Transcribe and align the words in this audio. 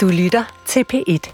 Du 0.00 0.08
lytter 0.08 0.44
til 0.66 0.84
P1. 0.92 1.32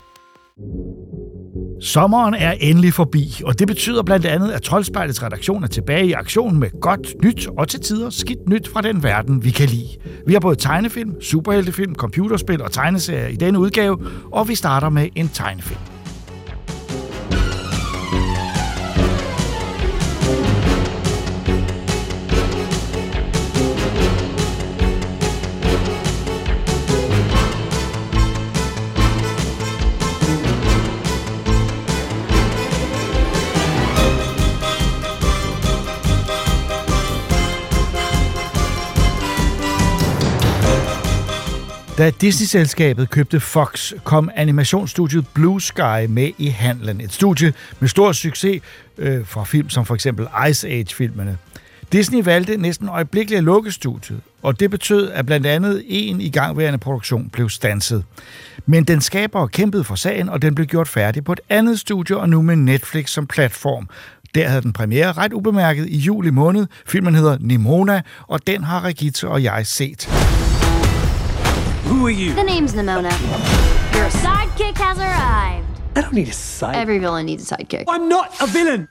Sommeren 1.81 2.35
er 2.35 2.53
endelig 2.53 2.95
forbi, 2.95 3.43
og 3.45 3.59
det 3.59 3.67
betyder 3.67 4.03
blandt 4.03 4.27
andet, 4.27 4.53
at 4.53 4.63
Troldspejlets 4.63 5.23
redaktion 5.23 5.65
er 5.65 5.69
tilbage 5.69 6.07
i 6.07 6.13
aktion 6.13 6.59
med 6.59 6.81
godt 6.81 7.23
nyt 7.25 7.49
og 7.59 7.69
til 7.69 7.81
tider 7.81 8.11
skidt 8.11 8.49
nyt 8.49 8.69
fra 8.69 8.81
den 8.81 9.03
verden, 9.03 9.45
vi 9.45 9.51
kan 9.51 9.69
lide. 9.69 9.89
Vi 10.27 10.33
har 10.33 10.41
både 10.41 10.57
tegnefilm, 10.57 11.21
superheltefilm, 11.21 11.95
computerspil 11.95 12.63
og 12.63 12.73
tegneserier 12.73 13.27
i 13.27 13.37
denne 13.37 13.59
udgave, 13.59 13.99
og 14.33 14.49
vi 14.49 14.55
starter 14.55 14.89
med 14.89 15.09
en 15.15 15.29
tegnefilm. 15.29 15.96
Da 41.99 42.11
Disney-selskabet 42.11 43.11
købte 43.11 43.41
Fox, 43.41 43.93
kom 44.05 44.31
animationsstudiet 44.35 45.27
Blue 45.35 45.61
Sky 45.61 46.07
med 46.09 46.31
i 46.39 46.49
handlen. 46.49 47.01
Et 47.01 47.13
studie 47.13 47.53
med 47.81 47.89
stor 47.89 48.13
succes 48.13 48.63
øh, 48.99 49.27
fra 49.27 49.45
film 49.45 49.71
som 49.71 49.87
for 49.87 49.95
eksempel 49.95 50.27
Ice 50.51 50.69
Age-filmene. 50.69 51.39
Disney 51.93 52.25
valgte 52.25 52.57
næsten 52.57 52.89
øjeblikkeligt 52.89 53.39
at 53.39 53.45
lukke 53.45 53.73
studiet, 53.73 54.21
og 54.43 54.61
det 54.61 54.71
betød, 54.71 55.11
at 55.11 55.27
blandt 55.27 55.47
andet 55.47 55.83
en 55.87 56.21
igangværende 56.21 56.79
produktion 56.79 57.31
blev 57.31 57.49
stanset. 57.49 58.05
Men 58.67 58.85
den 58.85 59.01
skaber 59.01 59.47
kæmpede 59.47 59.85
for 59.85 59.95
sagen, 59.95 60.29
og 60.29 60.43
den 60.43 60.55
blev 60.55 60.67
gjort 60.67 60.89
færdig 60.89 61.25
på 61.25 61.33
et 61.33 61.41
andet 61.49 61.81
studie, 61.81 62.17
og 62.17 62.29
nu 62.29 62.43
med 62.43 62.57
Netflix 62.57 63.11
som 63.11 63.27
platform. 63.27 63.89
Der 64.35 64.49
havde 64.49 64.63
den 64.63 64.73
premiere 64.73 65.13
ret 65.13 65.33
ubemærket 65.33 65.89
i 65.89 65.99
juli 65.99 66.31
måned. 66.31 66.67
Filmen 66.87 67.15
hedder 67.15 67.37
Nimona, 67.41 68.03
og 68.27 68.47
den 68.47 68.65
har 68.65 68.85
Regitze 68.85 69.29
og 69.29 69.43
jeg 69.43 69.67
set. 69.67 70.09
Who 71.87 72.05
are 72.07 72.11
you? 72.11 72.35
The 72.35 72.43
name's 72.43 72.75
Nimona. 72.75 73.13
Your 73.95 74.09
sidekick 74.11 74.77
has 74.77 74.99
arrived. 74.99 75.67
I 75.95 76.01
don't 76.01 76.13
need 76.15 76.27
a 76.27 76.33
sidekick. 76.33 76.75
Every 76.75 76.99
villain 76.99 77.27
needs 77.27 77.51
a 77.51 77.57
sidekick. 77.57 77.85
I'm 77.87 78.09
not 78.09 78.35
a 78.41 78.47
villain. 78.47 78.89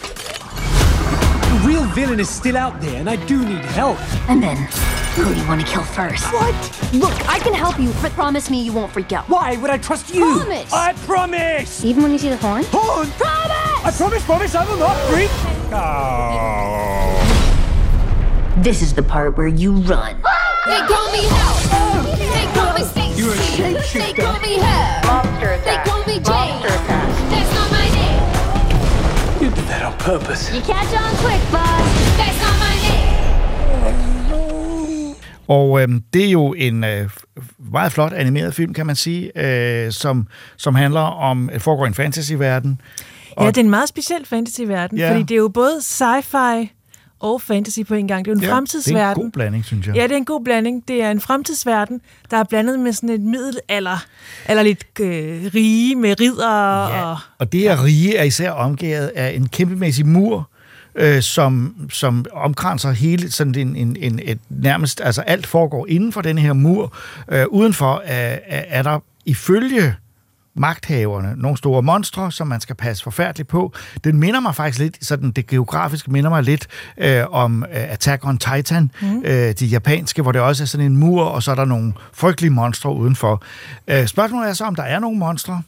The 0.00 1.62
real 1.66 1.84
villain 1.84 2.18
is 2.20 2.30
still 2.30 2.56
out 2.56 2.80
there, 2.80 2.98
and 2.98 3.10
I 3.10 3.16
do 3.26 3.44
need 3.44 3.62
help. 3.76 3.98
And 4.30 4.42
then, 4.42 4.56
who 5.16 5.24
do 5.34 5.38
you 5.38 5.46
want 5.46 5.60
to 5.60 5.66
kill 5.66 5.82
first? 5.82 6.24
What? 6.32 6.54
Look, 6.94 7.28
I 7.28 7.38
can 7.40 7.52
help 7.52 7.78
you, 7.78 7.92
but 8.00 8.10
promise 8.12 8.48
me 8.48 8.62
you 8.62 8.72
won't 8.72 8.90
freak 8.90 9.12
out. 9.12 9.28
Why 9.28 9.56
would 9.56 9.70
I 9.70 9.76
trust 9.76 10.14
you? 10.14 10.22
Promise. 10.24 10.72
I 10.72 10.94
promise. 11.04 11.84
Even 11.84 12.02
when 12.02 12.12
you 12.12 12.18
see 12.18 12.30
the 12.30 12.38
horn? 12.38 12.64
Horn. 12.68 13.06
Promise! 13.10 13.84
I 13.84 13.92
promise, 13.94 14.24
promise, 14.24 14.54
I 14.54 14.64
will 14.66 14.78
not 14.78 14.96
freak. 15.10 15.30
Oh. 15.72 17.20
This 18.62 18.80
is 18.80 18.94
the 18.94 19.02
part 19.02 19.36
where 19.36 19.48
you 19.48 19.72
run. 19.72 20.22
Ah! 20.24 20.53
They 20.70 20.80
call 20.92 21.06
me 21.16 21.22
Hell. 21.36 21.54
They 22.36 22.46
call 22.56 22.72
me 22.76 22.82
Stacy. 22.92 23.20
You're 23.20 23.32
a 23.32 23.44
shapeshifter. 23.54 24.02
They 24.06 24.12
call 24.22 24.38
me 24.46 24.52
Hell. 24.66 25.00
Monster 25.10 25.46
They 25.46 25.70
attack. 25.70 25.84
call 25.88 26.02
me 26.10 26.14
Jane. 26.28 26.52
Monster 26.52 26.74
attack. 26.78 27.08
That's 27.32 27.50
not 27.58 27.68
my 27.78 27.86
name. 27.98 28.20
You 29.42 29.48
did 29.56 29.66
that 29.72 29.82
on 29.88 29.94
purpose. 30.10 30.42
You 30.54 30.60
catch 30.72 30.92
on 31.02 31.12
quick, 31.24 31.42
boss. 31.54 31.86
That's 32.20 32.38
not 32.44 32.56
my 32.66 32.74
name. 32.86 33.04
Og 35.48 35.80
øh, 35.82 35.88
det 36.12 36.24
er 36.24 36.30
jo 36.30 36.52
en 36.54 36.84
øh, 36.84 37.10
meget 37.72 37.92
flot 37.92 38.12
animeret 38.12 38.54
film, 38.54 38.74
kan 38.74 38.86
man 38.86 38.96
sige, 38.96 39.32
øh, 39.44 39.92
som, 39.92 40.26
som 40.56 40.74
handler 40.74 41.00
om, 41.00 41.50
at 41.52 41.62
foregår 41.62 41.84
i 41.84 41.88
en 41.88 41.94
fantasyverden. 41.94 42.80
Ja, 43.40 43.46
det 43.46 43.56
er 43.56 43.60
en 43.62 43.70
meget 43.70 43.88
speciel 43.88 44.26
fantasyverden, 44.26 44.98
Ja. 44.98 45.10
fordi 45.10 45.22
det 45.22 45.30
er 45.34 45.38
jo 45.38 45.48
både 45.48 45.76
sci-fi 45.78 46.68
og 47.24 47.40
fantasy 47.40 47.80
på 47.88 47.94
en 47.94 48.08
gang. 48.08 48.24
Det 48.24 48.30
er 48.30 48.34
jo 48.34 48.36
en 48.36 48.40
det 48.42 48.48
er 48.48 48.52
fremtidsverden. 48.52 49.20
en 49.20 49.24
god 49.24 49.30
blanding, 49.30 49.64
synes 49.64 49.86
jeg. 49.86 49.96
Ja, 49.96 50.02
det 50.02 50.12
er 50.12 50.16
en 50.16 50.24
god 50.24 50.44
blanding. 50.44 50.88
Det 50.88 51.02
er 51.02 51.10
en 51.10 51.20
fremtidsverden, 51.20 52.00
der 52.30 52.36
er 52.36 52.44
blandet 52.44 52.80
med 52.80 52.92
sådan 52.92 53.08
et 53.08 53.20
middelalder, 53.20 54.04
eller 54.48 54.62
lidt 54.62 54.84
øh, 55.00 55.50
rige 55.54 55.96
med 55.96 56.20
ridder 56.20 56.88
Ja, 56.88 57.04
og... 57.04 57.18
og 57.38 57.52
det 57.52 57.60
her 57.60 57.84
rige 57.84 58.16
er 58.16 58.22
især 58.22 58.50
omgivet 58.50 59.10
af 59.14 59.32
en 59.36 59.48
kæmpemæssig 59.48 60.06
mur, 60.06 60.50
øh, 60.94 61.22
som, 61.22 61.74
som 61.90 62.24
omkranser 62.32 62.90
hele 62.90 63.30
sådan 63.30 63.54
en, 63.54 63.76
en, 63.76 63.96
en 64.00 64.20
et, 64.22 64.38
nærmest, 64.48 65.00
altså 65.00 65.22
alt 65.22 65.46
foregår 65.46 65.86
inden 65.88 66.12
for 66.12 66.20
den 66.20 66.38
her 66.38 66.52
mur. 66.52 66.96
Øh, 67.28 67.44
udenfor 67.48 68.02
er, 68.04 68.38
er, 68.46 68.64
er 68.68 68.82
der 68.82 68.98
ifølge 69.26 69.94
magthaverne, 70.56 71.34
nogle 71.36 71.56
store 71.56 71.82
monstre, 71.82 72.32
som 72.32 72.46
man 72.46 72.60
skal 72.60 72.76
passe 72.76 73.02
forfærdeligt 73.02 73.48
på. 73.48 73.72
Den 74.04 74.16
minder 74.16 74.40
mig 74.40 74.54
faktisk 74.54 74.78
lidt, 74.78 75.04
sådan 75.04 75.30
det 75.30 75.46
geografiske 75.46 76.10
minder 76.10 76.30
mig 76.30 76.42
lidt 76.42 76.66
øh, 76.98 77.22
om 77.30 77.62
øh, 77.62 77.92
Attack 77.92 78.26
on 78.26 78.38
Titan, 78.38 78.90
mm. 79.02 79.22
øh, 79.24 79.52
de 79.52 79.66
japanske, 79.66 80.22
hvor 80.22 80.32
det 80.32 80.40
også 80.40 80.64
er 80.64 80.66
sådan 80.66 80.86
en 80.86 80.96
mur, 80.96 81.24
og 81.24 81.42
så 81.42 81.50
er 81.50 81.54
der 81.54 81.64
nogle 81.64 81.92
frygtelige 82.12 82.50
monstre 82.50 82.94
udenfor. 82.94 83.42
Øh, 83.88 84.06
spørgsmålet 84.06 84.48
er 84.48 84.52
så, 84.52 84.64
om 84.64 84.74
der 84.74 84.82
er 84.82 84.98
nogle 84.98 85.18
monstre, 85.18 85.62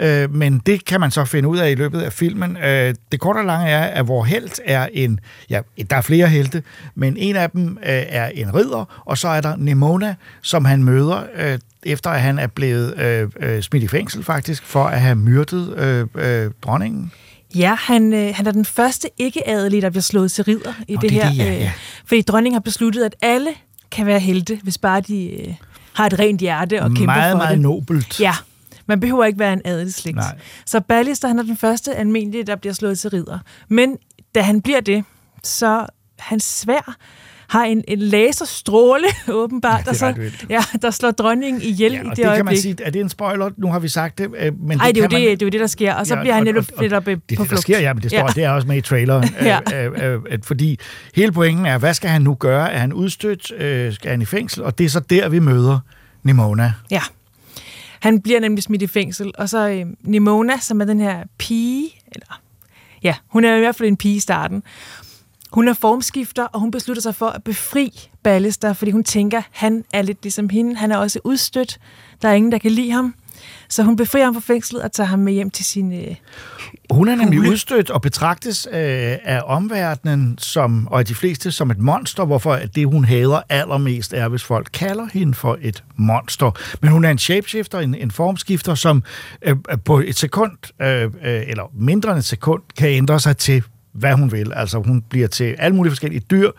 Øh, 0.00 0.34
men 0.34 0.58
det 0.58 0.84
kan 0.84 1.00
man 1.00 1.10
så 1.10 1.24
finde 1.24 1.48
ud 1.48 1.58
af 1.58 1.70
i 1.70 1.74
løbet 1.74 2.00
af 2.00 2.12
filmen. 2.12 2.56
Øh, 2.56 2.94
det 3.12 3.20
korte 3.20 3.38
og 3.38 3.44
lange 3.44 3.70
er, 3.70 3.82
at 3.84 4.04
hvor 4.04 4.24
helt 4.24 4.60
er 4.64 4.88
en... 4.92 5.20
Ja, 5.50 5.60
der 5.90 5.96
er 5.96 6.00
flere 6.00 6.28
helte, 6.28 6.62
men 6.94 7.16
en 7.16 7.36
af 7.36 7.50
dem 7.50 7.78
øh, 7.82 8.02
er 8.08 8.28
en 8.28 8.54
ridder, 8.54 9.02
og 9.06 9.18
så 9.18 9.28
er 9.28 9.40
der 9.40 9.56
Nemona, 9.56 10.14
som 10.42 10.64
han 10.64 10.84
møder, 10.84 11.22
øh, 11.36 11.58
efter 11.82 12.10
at 12.10 12.20
han 12.20 12.38
er 12.38 12.46
blevet 12.46 12.98
øh, 13.00 13.28
øh, 13.40 13.62
smidt 13.62 13.84
i 13.84 13.88
fængsel 13.88 14.24
faktisk, 14.24 14.66
for 14.66 14.84
at 14.84 15.00
have 15.00 15.14
myrdet 15.14 15.74
øh, 15.76 16.06
øh, 16.14 16.50
dronningen. 16.62 17.12
Ja, 17.54 17.74
han, 17.78 18.12
øh, 18.12 18.34
han 18.34 18.46
er 18.46 18.50
den 18.52 18.64
første 18.64 19.08
ikke-adelige, 19.18 19.80
der 19.82 19.90
bliver 19.90 20.02
slået 20.02 20.32
til 20.32 20.44
ridder 20.44 20.72
i 20.88 20.94
Nå, 20.94 21.00
det, 21.00 21.10
det 21.10 21.18
er 21.18 21.24
her. 21.26 21.30
det, 21.30 21.38
ja, 21.38 21.54
ja. 21.58 21.64
Øh, 21.64 21.70
fordi 22.06 22.22
dronningen 22.22 22.54
har 22.54 22.60
besluttet, 22.60 23.04
at 23.04 23.14
alle 23.22 23.50
kan 23.90 24.06
være 24.06 24.18
helte, 24.20 24.58
hvis 24.62 24.78
bare 24.78 25.00
de 25.00 25.30
øh, 25.30 25.54
har 25.92 26.06
et 26.06 26.18
rent 26.18 26.40
hjerte 26.40 26.82
og 26.82 26.90
kæmper 26.90 27.04
meget, 27.04 27.32
for 27.32 27.38
meget 27.38 27.52
det. 27.54 27.60
nobelt. 27.60 28.20
Ja, 28.20 28.32
man 28.92 29.00
behøver 29.00 29.24
ikke 29.24 29.38
være 29.38 29.52
en 29.52 29.60
adelig 29.64 29.94
slægt. 29.94 30.16
Nej. 30.16 30.36
Så 30.66 30.80
Ballister, 30.80 31.28
han 31.28 31.38
er 31.38 31.42
den 31.42 31.56
første 31.56 31.94
almindelige, 31.94 32.44
der 32.44 32.56
bliver 32.56 32.72
slået 32.74 32.98
til 32.98 33.10
ridder. 33.10 33.38
Men 33.68 33.96
da 34.34 34.40
han 34.40 34.60
bliver 34.62 34.80
det, 34.80 35.04
så 35.42 35.86
hans 36.18 36.44
svær 36.44 36.96
har 37.48 37.64
en, 37.64 37.84
en 37.88 37.98
laserstråle, 37.98 39.04
åbenbart, 39.32 39.80
det 39.80 39.86
er 40.02 40.12
der, 40.12 40.28
så, 40.28 40.30
ja, 40.48 40.60
der 40.82 40.90
slår 40.90 41.10
dronningen 41.10 41.62
ihjel 41.62 41.92
Ja, 41.92 42.00
i 42.00 42.04
det, 42.04 42.16
det, 42.16 42.16
kan 42.16 42.26
man 42.28 42.36
øjeblik. 42.36 42.58
sige, 42.62 42.76
er 42.82 42.90
det 42.90 43.00
en 43.00 43.08
spoiler? 43.08 43.50
Nu 43.56 43.66
har 43.66 43.78
vi 43.78 43.88
sagt 43.88 44.18
det, 44.18 44.24
øh, 44.38 44.52
men 44.60 44.78
Nej, 44.78 44.86
det, 44.88 44.96
er 44.96 45.02
jo 45.02 45.08
det, 45.08 45.12
man, 45.12 45.20
det 45.22 45.42
er 45.42 45.46
jo 45.46 45.48
det, 45.48 45.60
der 45.60 45.66
sker, 45.66 45.94
og 45.94 46.06
så 46.06 46.14
Ja, 46.14 46.20
bliver 46.20 46.34
han 46.34 46.44
netop 46.44 46.64
og- 46.72 46.76
og 46.76 46.82
netop 46.82 47.04
Det 47.06 47.12
er 47.12 47.16
på 47.16 47.22
det, 47.28 47.38
der 47.38 47.44
flugt. 47.44 47.62
sker, 47.62 47.80
ja, 47.80 47.94
men 47.94 48.02
det 48.02 48.10
står, 48.10 48.18
Ja. 48.18 48.24
ja. 48.24 48.32
det 48.34 48.44
er 48.44 48.50
også 48.50 48.68
med 48.68 48.76
i 48.76 48.80
traileren. 48.80 49.28
Ja. 49.42 49.58
øh, 49.86 50.12
øh, 50.14 50.20
øh, 50.30 50.38
fordi 50.42 50.78
hele 51.14 51.32
pointen 51.32 51.66
er, 51.66 51.78
hvad 51.78 51.94
skal 51.94 52.10
han 52.10 52.22
nu 52.22 52.34
gøre? 52.34 52.72
Er 52.72 52.78
han 52.78 52.92
udstødt? 52.92 53.52
Øh, 53.60 53.92
skal 53.92 54.10
han 54.10 54.22
i 54.22 54.24
fængsel? 54.24 54.62
Og 54.62 54.78
det 54.78 54.84
er 54.84 54.88
så 54.88 55.00
der, 55.00 55.28
vi 55.28 55.38
møder 55.38 55.78
Nimona. 56.22 56.72
Ja. 56.90 57.00
Han 58.02 58.20
bliver 58.20 58.40
nemlig 58.40 58.62
smidt 58.62 58.82
i 58.82 58.86
fængsel, 58.86 59.32
og 59.38 59.48
så 59.48 59.68
øh, 59.68 59.86
Nimona, 60.00 60.58
som 60.58 60.80
er 60.80 60.84
den 60.84 61.00
her 61.00 61.24
pige, 61.38 61.90
eller 62.12 62.40
ja, 63.02 63.14
hun 63.28 63.44
er 63.44 63.56
i 63.56 63.60
hvert 63.60 63.76
fald 63.76 63.88
en 63.88 63.96
pige 63.96 64.16
i 64.16 64.20
starten. 64.20 64.62
Hun 65.52 65.68
er 65.68 65.72
formskifter, 65.72 66.44
og 66.44 66.60
hun 66.60 66.70
beslutter 66.70 67.02
sig 67.02 67.14
for 67.14 67.26
at 67.26 67.44
befri 67.44 68.08
Ballister, 68.22 68.72
fordi 68.72 68.90
hun 68.90 69.04
tænker, 69.04 69.42
han 69.50 69.84
er 69.92 70.02
lidt 70.02 70.18
ligesom 70.22 70.48
hende. 70.48 70.76
Han 70.76 70.92
er 70.92 70.96
også 70.96 71.20
udstødt. 71.24 71.78
Der 72.22 72.28
er 72.28 72.32
ingen, 72.32 72.52
der 72.52 72.58
kan 72.58 72.70
lide 72.70 72.90
ham. 72.90 73.14
Så 73.72 73.82
hun 73.82 73.96
befrier 73.96 74.24
ham 74.24 74.34
fra 74.34 74.40
fængslet 74.40 74.82
og 74.82 74.92
tager 74.92 75.06
ham 75.06 75.18
med 75.18 75.32
hjem 75.32 75.50
til 75.50 75.64
sin... 75.64 75.92
Øh, 75.92 76.14
Hun 76.90 77.08
er 77.08 77.14
nemlig 77.14 77.38
Hule. 77.38 77.50
udstødt 77.50 77.90
og 77.90 78.02
betragtes 78.02 78.68
øh, 78.72 78.76
af 79.24 79.42
omverdenen 79.44 80.38
som, 80.38 80.88
og 80.90 80.98
af 80.98 81.06
de 81.06 81.14
fleste 81.14 81.50
som 81.50 81.70
et 81.70 81.78
monster, 81.78 82.24
hvorfor 82.24 82.52
at 82.52 82.74
det, 82.74 82.86
hun 82.86 83.04
hader 83.04 83.40
allermest, 83.48 84.12
er, 84.12 84.28
hvis 84.28 84.44
folk 84.44 84.68
kalder 84.72 85.06
hende 85.12 85.34
for 85.34 85.58
et 85.60 85.84
monster. 85.96 86.50
Men 86.80 86.90
hun 86.90 87.04
er 87.04 87.10
en 87.10 87.18
shapeshifter, 87.18 87.78
en, 87.78 87.94
en 87.94 88.10
formskifter, 88.10 88.74
som 88.74 89.02
øh, 89.42 89.56
på 89.84 89.98
et 89.98 90.18
sekund, 90.18 90.52
øh, 90.82 91.02
øh, 91.04 91.10
eller 91.22 91.70
mindre 91.74 92.10
end 92.10 92.18
et 92.18 92.24
sekund, 92.24 92.62
kan 92.78 92.88
ændre 92.88 93.20
sig 93.20 93.36
til 93.36 93.62
hvad 93.94 94.12
hun 94.14 94.32
vil. 94.32 94.52
Altså 94.56 94.78
hun 94.78 95.02
bliver 95.10 95.28
til 95.28 95.54
alle 95.58 95.76
mulige 95.76 95.90
forskellige 95.90 96.22
dyr, 96.30 96.50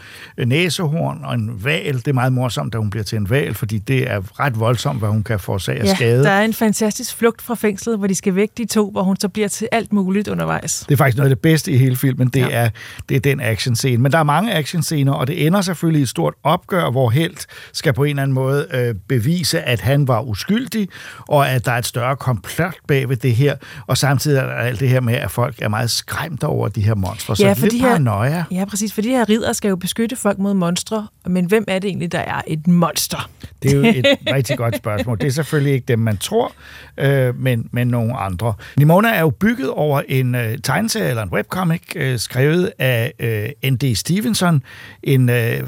næsehorn 0.45 1.19
og 1.23 1.33
en 1.33 1.63
val. 1.63 1.95
Det 1.95 2.07
er 2.07 2.13
meget 2.13 2.33
morsomt, 2.33 2.75
at 2.75 2.81
hun 2.81 2.89
bliver 2.89 3.03
til 3.03 3.17
en 3.17 3.29
val, 3.29 3.53
fordi 3.53 3.77
det 3.77 4.11
er 4.11 4.39
ret 4.39 4.59
voldsomt, 4.59 4.99
hvad 4.99 5.09
hun 5.09 5.23
kan 5.23 5.39
forårsage 5.39 5.79
af 5.79 5.85
ja, 5.85 5.95
skade. 5.95 6.23
der 6.23 6.29
er 6.31 6.45
en 6.45 6.53
fantastisk 6.53 7.15
flugt 7.15 7.41
fra 7.41 7.55
fængslet, 7.55 7.97
hvor 7.97 8.07
de 8.07 8.15
skal 8.15 8.35
væk 8.35 8.49
de 8.57 8.65
to, 8.65 8.91
hvor 8.91 9.03
hun 9.03 9.17
så 9.19 9.29
bliver 9.29 9.47
til 9.47 9.67
alt 9.71 9.93
muligt 9.93 10.27
undervejs. 10.27 10.85
Det 10.89 10.93
er 10.93 10.97
faktisk 10.97 11.17
noget 11.17 11.29
af 11.29 11.35
det 11.35 11.41
bedste 11.41 11.71
i 11.71 11.77
hele 11.77 11.95
filmen, 11.95 12.27
det, 12.27 12.39
Ja. 12.39 12.47
er, 12.51 12.69
det 13.09 13.15
er 13.17 13.21
den 13.21 13.41
actionscene. 13.41 13.97
Men 14.03 14.11
der 14.11 14.17
er 14.17 14.23
mange 14.23 14.53
actionscener, 14.53 15.11
og 15.13 15.27
det 15.27 15.47
ender 15.47 15.61
selvfølgelig 15.61 15.99
i 15.99 16.03
et 16.03 16.09
stort 16.09 16.33
opgør, 16.43 16.91
hvor 16.91 17.09
Helt 17.09 17.45
skal 17.73 17.93
på 17.93 18.03
en 18.03 18.09
eller 18.09 18.23
anden 18.23 18.35
måde 18.35 18.67
øh, 18.73 18.95
bevise, 19.07 19.61
at 19.61 19.81
han 19.81 20.07
var 20.07 20.21
uskyldig, 20.21 20.87
og 21.27 21.49
at 21.49 21.65
der 21.65 21.71
er 21.71 21.77
et 21.77 21.85
større 21.85 22.15
komplot 22.15 22.75
bag 22.87 23.09
ved 23.09 23.17
det 23.17 23.35
her. 23.35 23.55
Og 23.87 23.97
samtidig 23.97 24.37
er 24.39 24.45
der 24.45 24.53
alt 24.53 24.79
det 24.79 24.89
her 24.89 25.01
med, 25.01 25.13
at 25.13 25.31
folk 25.31 25.55
er 25.61 25.67
meget 25.69 25.91
skræmt 25.91 26.43
over 26.43 26.67
de 26.67 26.81
her 26.81 26.95
monstre. 26.95 27.22
Monstre, 27.29 27.35
så 27.35 27.43
Ja, 27.47 27.53
for 27.53 27.67
de 27.67 27.77
her- 27.79 27.87
paranoia. 27.87 28.43
Ja, 28.51 28.65
præcis, 28.65 28.93
for 28.93 29.01
de 29.01 29.09
her 29.09 29.29
ridder 29.29 29.53
skal 29.53 29.69
jo 29.69 29.75
beskytte 29.75 30.15
folk 30.15 30.37
mod 30.39 30.53
monstre, 30.53 31.07
men 31.25 31.45
hvem 31.45 31.63
er 31.67 31.79
det 31.79 31.87
egentlig, 31.87 32.11
der 32.11 32.19
er 32.19 32.41
et 32.47 32.67
monster? 32.67 33.29
Det 33.63 33.71
er 33.71 33.75
jo 33.77 33.83
et 33.83 34.05
rigtig 34.35 34.57
godt 34.57 34.77
spørgsmål. 34.77 35.17
Det 35.19 35.27
er 35.27 35.31
selvfølgelig 35.31 35.73
ikke 35.73 35.85
dem, 35.87 35.99
man 35.99 36.17
tror, 36.17 36.51
øh, 36.97 37.39
men, 37.39 37.69
men 37.71 37.87
nogle 37.87 38.17
andre. 38.17 38.53
Nimona 38.77 39.09
er 39.09 39.19
jo 39.21 39.29
bygget 39.29 39.69
over 39.69 40.01
en 40.07 40.35
øh, 40.35 40.57
tegneserie 40.63 41.09
eller 41.09 41.23
en 41.23 41.29
webcomic, 41.29 41.81
øh, 41.95 42.19
skrevet 42.19 42.71
af 42.79 43.13
øh, 43.19 43.71
N.D. 43.71 43.95
Stevenson, 43.95 44.63
en 45.03 45.29
øh, 45.29 45.59
øh, 45.59 45.65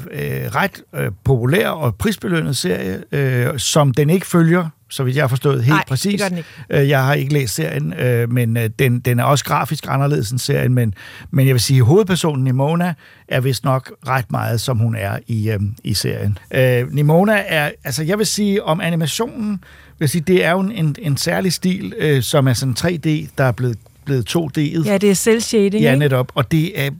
ret 0.54 0.82
øh, 0.94 1.10
populær 1.24 1.68
og 1.68 1.94
prisbelønnet 1.94 2.56
serie, 2.56 3.02
øh, 3.12 3.58
som 3.58 3.94
den 3.94 4.10
ikke 4.10 4.26
følger 4.26 4.68
så 4.90 5.04
vidt 5.04 5.16
jeg 5.16 5.22
har 5.22 5.28
forstået 5.28 5.64
helt 5.64 5.68
Nej, 5.68 5.78
det 5.78 5.88
præcis. 5.88 6.22
den 6.22 6.36
ikke. 6.38 6.48
Øh, 6.70 6.88
Jeg 6.88 7.04
har 7.04 7.14
ikke 7.14 7.32
læst 7.32 7.54
serien, 7.54 7.92
øh, 7.92 8.32
men 8.32 8.56
øh, 8.56 8.70
den, 8.78 9.00
den 9.00 9.18
er 9.18 9.24
også 9.24 9.44
grafisk 9.44 9.84
anderledes 9.88 10.30
end 10.30 10.38
serien, 10.38 10.74
men, 10.74 10.94
men 11.30 11.46
jeg 11.46 11.54
vil 11.54 11.60
sige, 11.60 11.80
at 11.80 11.86
hovedpersonen 11.86 12.44
Nimona 12.44 12.94
er 13.28 13.40
vist 13.40 13.64
nok 13.64 13.92
ret 14.08 14.30
meget, 14.32 14.60
som 14.60 14.78
hun 14.78 14.96
er 14.96 15.18
i, 15.26 15.50
øh, 15.50 15.60
i 15.84 15.94
serien. 15.94 16.38
Øh, 16.50 16.92
Nimona 16.94 17.42
er, 17.46 17.70
altså 17.84 18.02
jeg 18.02 18.18
vil 18.18 18.26
sige, 18.26 18.62
om 18.64 18.80
animationen, 18.80 19.60
vil 19.98 20.08
sige, 20.08 20.22
det 20.26 20.44
er 20.44 20.50
jo 20.50 20.60
en, 20.60 20.72
en, 20.72 20.96
en 20.98 21.16
særlig 21.16 21.52
stil, 21.52 21.94
øh, 21.98 22.22
som 22.22 22.48
er 22.48 22.52
sådan 22.52 22.74
3D, 22.78 23.08
der 23.38 23.44
er 23.44 23.52
blevet 23.52 23.78
blevet 24.06 24.36
2D'et. 24.36 24.86
Ja, 24.88 24.98
det 24.98 25.10
er 25.10 25.14
cel-shading, 25.14 25.82
Ja, 25.82 25.94
netop. 25.94 26.32
Og 26.34 26.50
det 26.50 26.80
er, 26.86 26.90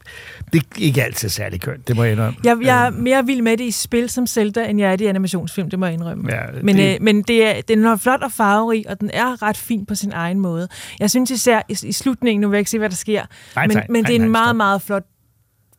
det 0.52 0.62
er 0.62 0.66
ikke 0.78 1.02
altid 1.04 1.28
særlig 1.28 1.60
kønt, 1.60 1.88
det 1.88 1.96
må 1.96 2.02
jeg 2.04 2.12
indrømme. 2.12 2.38
Jeg, 2.44 2.56
jeg 2.62 2.86
er 2.86 2.90
mere 2.90 3.26
vild 3.26 3.42
med 3.42 3.56
det 3.56 3.64
i 3.64 3.70
spil 3.70 4.08
som 4.10 4.26
Zelda, 4.26 4.64
end 4.70 4.80
jeg 4.80 4.92
er 4.92 4.96
det 4.96 5.04
i 5.04 5.08
animationsfilm, 5.08 5.70
det 5.70 5.78
må 5.78 5.86
jeg 5.86 5.94
indrømme. 5.94 6.34
Ja, 6.34 6.42
men 6.62 6.76
det- 6.76 6.94
øh, 6.94 7.02
men 7.02 7.22
det 7.22 7.44
er, 7.46 7.60
den 7.68 7.84
er 7.84 7.96
flot 7.96 8.22
og 8.22 8.32
farverig, 8.32 8.84
og 8.88 9.00
den 9.00 9.10
er 9.12 9.42
ret 9.42 9.56
fin 9.56 9.86
på 9.86 9.94
sin 9.94 10.12
egen 10.12 10.40
måde. 10.40 10.68
Jeg 11.00 11.10
synes 11.10 11.30
især 11.30 11.60
i, 11.68 11.76
i 11.84 11.92
slutningen, 11.92 12.40
nu 12.40 12.48
vil 12.48 12.56
jeg 12.56 12.60
ikke 12.60 12.70
se, 12.70 12.78
hvad 12.78 12.88
der 12.90 12.96
sker, 12.96 13.22
Nej, 13.56 13.66
men, 13.66 13.76
nej, 13.76 13.86
men 13.90 14.02
nej, 14.02 14.06
det 14.08 14.14
er 14.14 14.18
nej, 14.18 14.26
en 14.26 14.32
meget, 14.32 14.46
stop. 14.48 14.56
meget 14.56 14.82
flot 14.82 15.02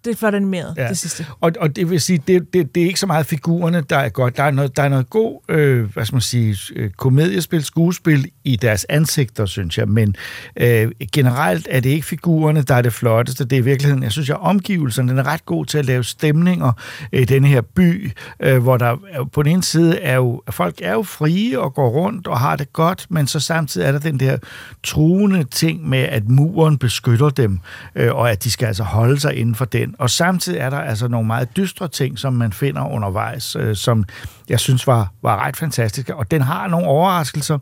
det 0.07 0.13
er 0.13 0.18
flot 0.18 0.36
animeret, 0.36 0.74
ja. 0.77 0.88
Det 0.88 0.98
sidste. 0.98 1.25
Og, 1.42 1.51
og 1.59 1.75
det 1.75 1.89
vil 1.89 2.01
sige, 2.01 2.21
det, 2.27 2.54
det, 2.54 2.75
det 2.75 2.83
er 2.83 2.88
ikke 2.88 3.00
så 3.00 3.07
meget 3.07 3.25
figurerne, 3.25 3.81
der 3.81 3.98
er 3.98 4.09
godt. 4.09 4.38
Der 4.38 4.44
er 4.44 4.51
noget, 4.51 4.77
der 4.77 4.83
er 4.83 4.89
noget 4.89 5.09
god, 5.09 5.39
øh, 5.50 5.94
hvad 5.94 6.06
skal 6.06 6.15
man 6.15 6.21
sige, 6.21 6.57
øh, 6.75 6.89
komediespil, 6.89 7.63
skuespil 7.63 8.31
i 8.44 8.56
deres 8.56 8.86
ansigter, 8.89 9.45
synes 9.45 9.77
jeg. 9.77 9.88
Men 9.88 10.15
øh, 10.59 10.92
generelt 11.13 11.68
er 11.71 11.80
det 11.80 11.89
ikke 11.89 12.06
figurerne, 12.06 12.62
der 12.62 12.75
er 12.75 12.81
det 12.81 12.94
flotteste. 12.94 13.44
Det 13.45 13.54
er 13.54 13.57
i 13.57 13.63
virkeligheden, 13.63 14.04
jeg 14.04 14.12
synes, 14.12 14.30
at 14.30 14.38
omgivelserne, 14.39 15.09
den 15.09 15.19
er 15.19 15.27
ret 15.27 15.45
god 15.45 15.65
til 15.65 15.77
at 15.77 15.86
lave 15.86 16.04
stemninger 16.04 16.71
i 17.12 17.25
denne 17.25 17.48
her 17.48 17.62
by, 17.62 18.12
øh, 18.39 18.57
hvor 18.57 18.77
der 18.77 18.86
er, 18.86 19.24
på 19.33 19.44
den 19.44 19.51
ene 19.51 19.63
side 19.63 20.00
er 20.00 20.15
jo, 20.15 20.42
folk 20.50 20.75
er 20.81 20.94
jo 20.94 21.04
frie 21.04 21.59
og 21.59 21.74
går 21.74 21.89
rundt 21.89 22.27
og 22.27 22.39
har 22.39 22.56
det 22.56 22.74
godt, 22.74 23.06
men 23.09 23.27
så 23.27 23.39
samtidig 23.39 23.88
er 23.88 23.92
der 23.92 24.00
den 24.00 24.19
der 24.19 24.38
truende 24.83 25.44
ting 25.44 25.89
med, 25.89 26.00
at 26.00 26.30
muren 26.30 26.77
beskytter 26.77 27.30
dem, 27.30 27.59
øh, 27.95 28.15
og 28.15 28.31
at 28.31 28.44
de 28.44 28.51
skal 28.51 28.65
altså 28.65 28.83
holde 28.83 29.19
sig 29.19 29.36
inden 29.36 29.56
for 29.56 29.65
den. 29.65 29.95
Og 29.97 30.09
samtidig 30.09 30.59
er 30.59 30.69
der 30.69 30.77
altså 30.77 31.07
nogle 31.07 31.27
meget 31.27 31.57
dystre 31.57 31.88
ting, 31.88 32.19
som 32.19 32.33
man 32.33 32.53
finder 32.53 32.88
undervejs, 32.88 33.55
øh, 33.55 33.75
som 33.75 34.03
jeg 34.49 34.59
synes 34.59 34.88
var, 34.88 35.11
var 35.21 35.45
ret 35.45 35.57
fantastiske. 35.57 36.15
Og 36.15 36.31
den 36.31 36.41
har 36.41 36.67
nogle 36.67 36.88
overraskelser, 36.88 37.59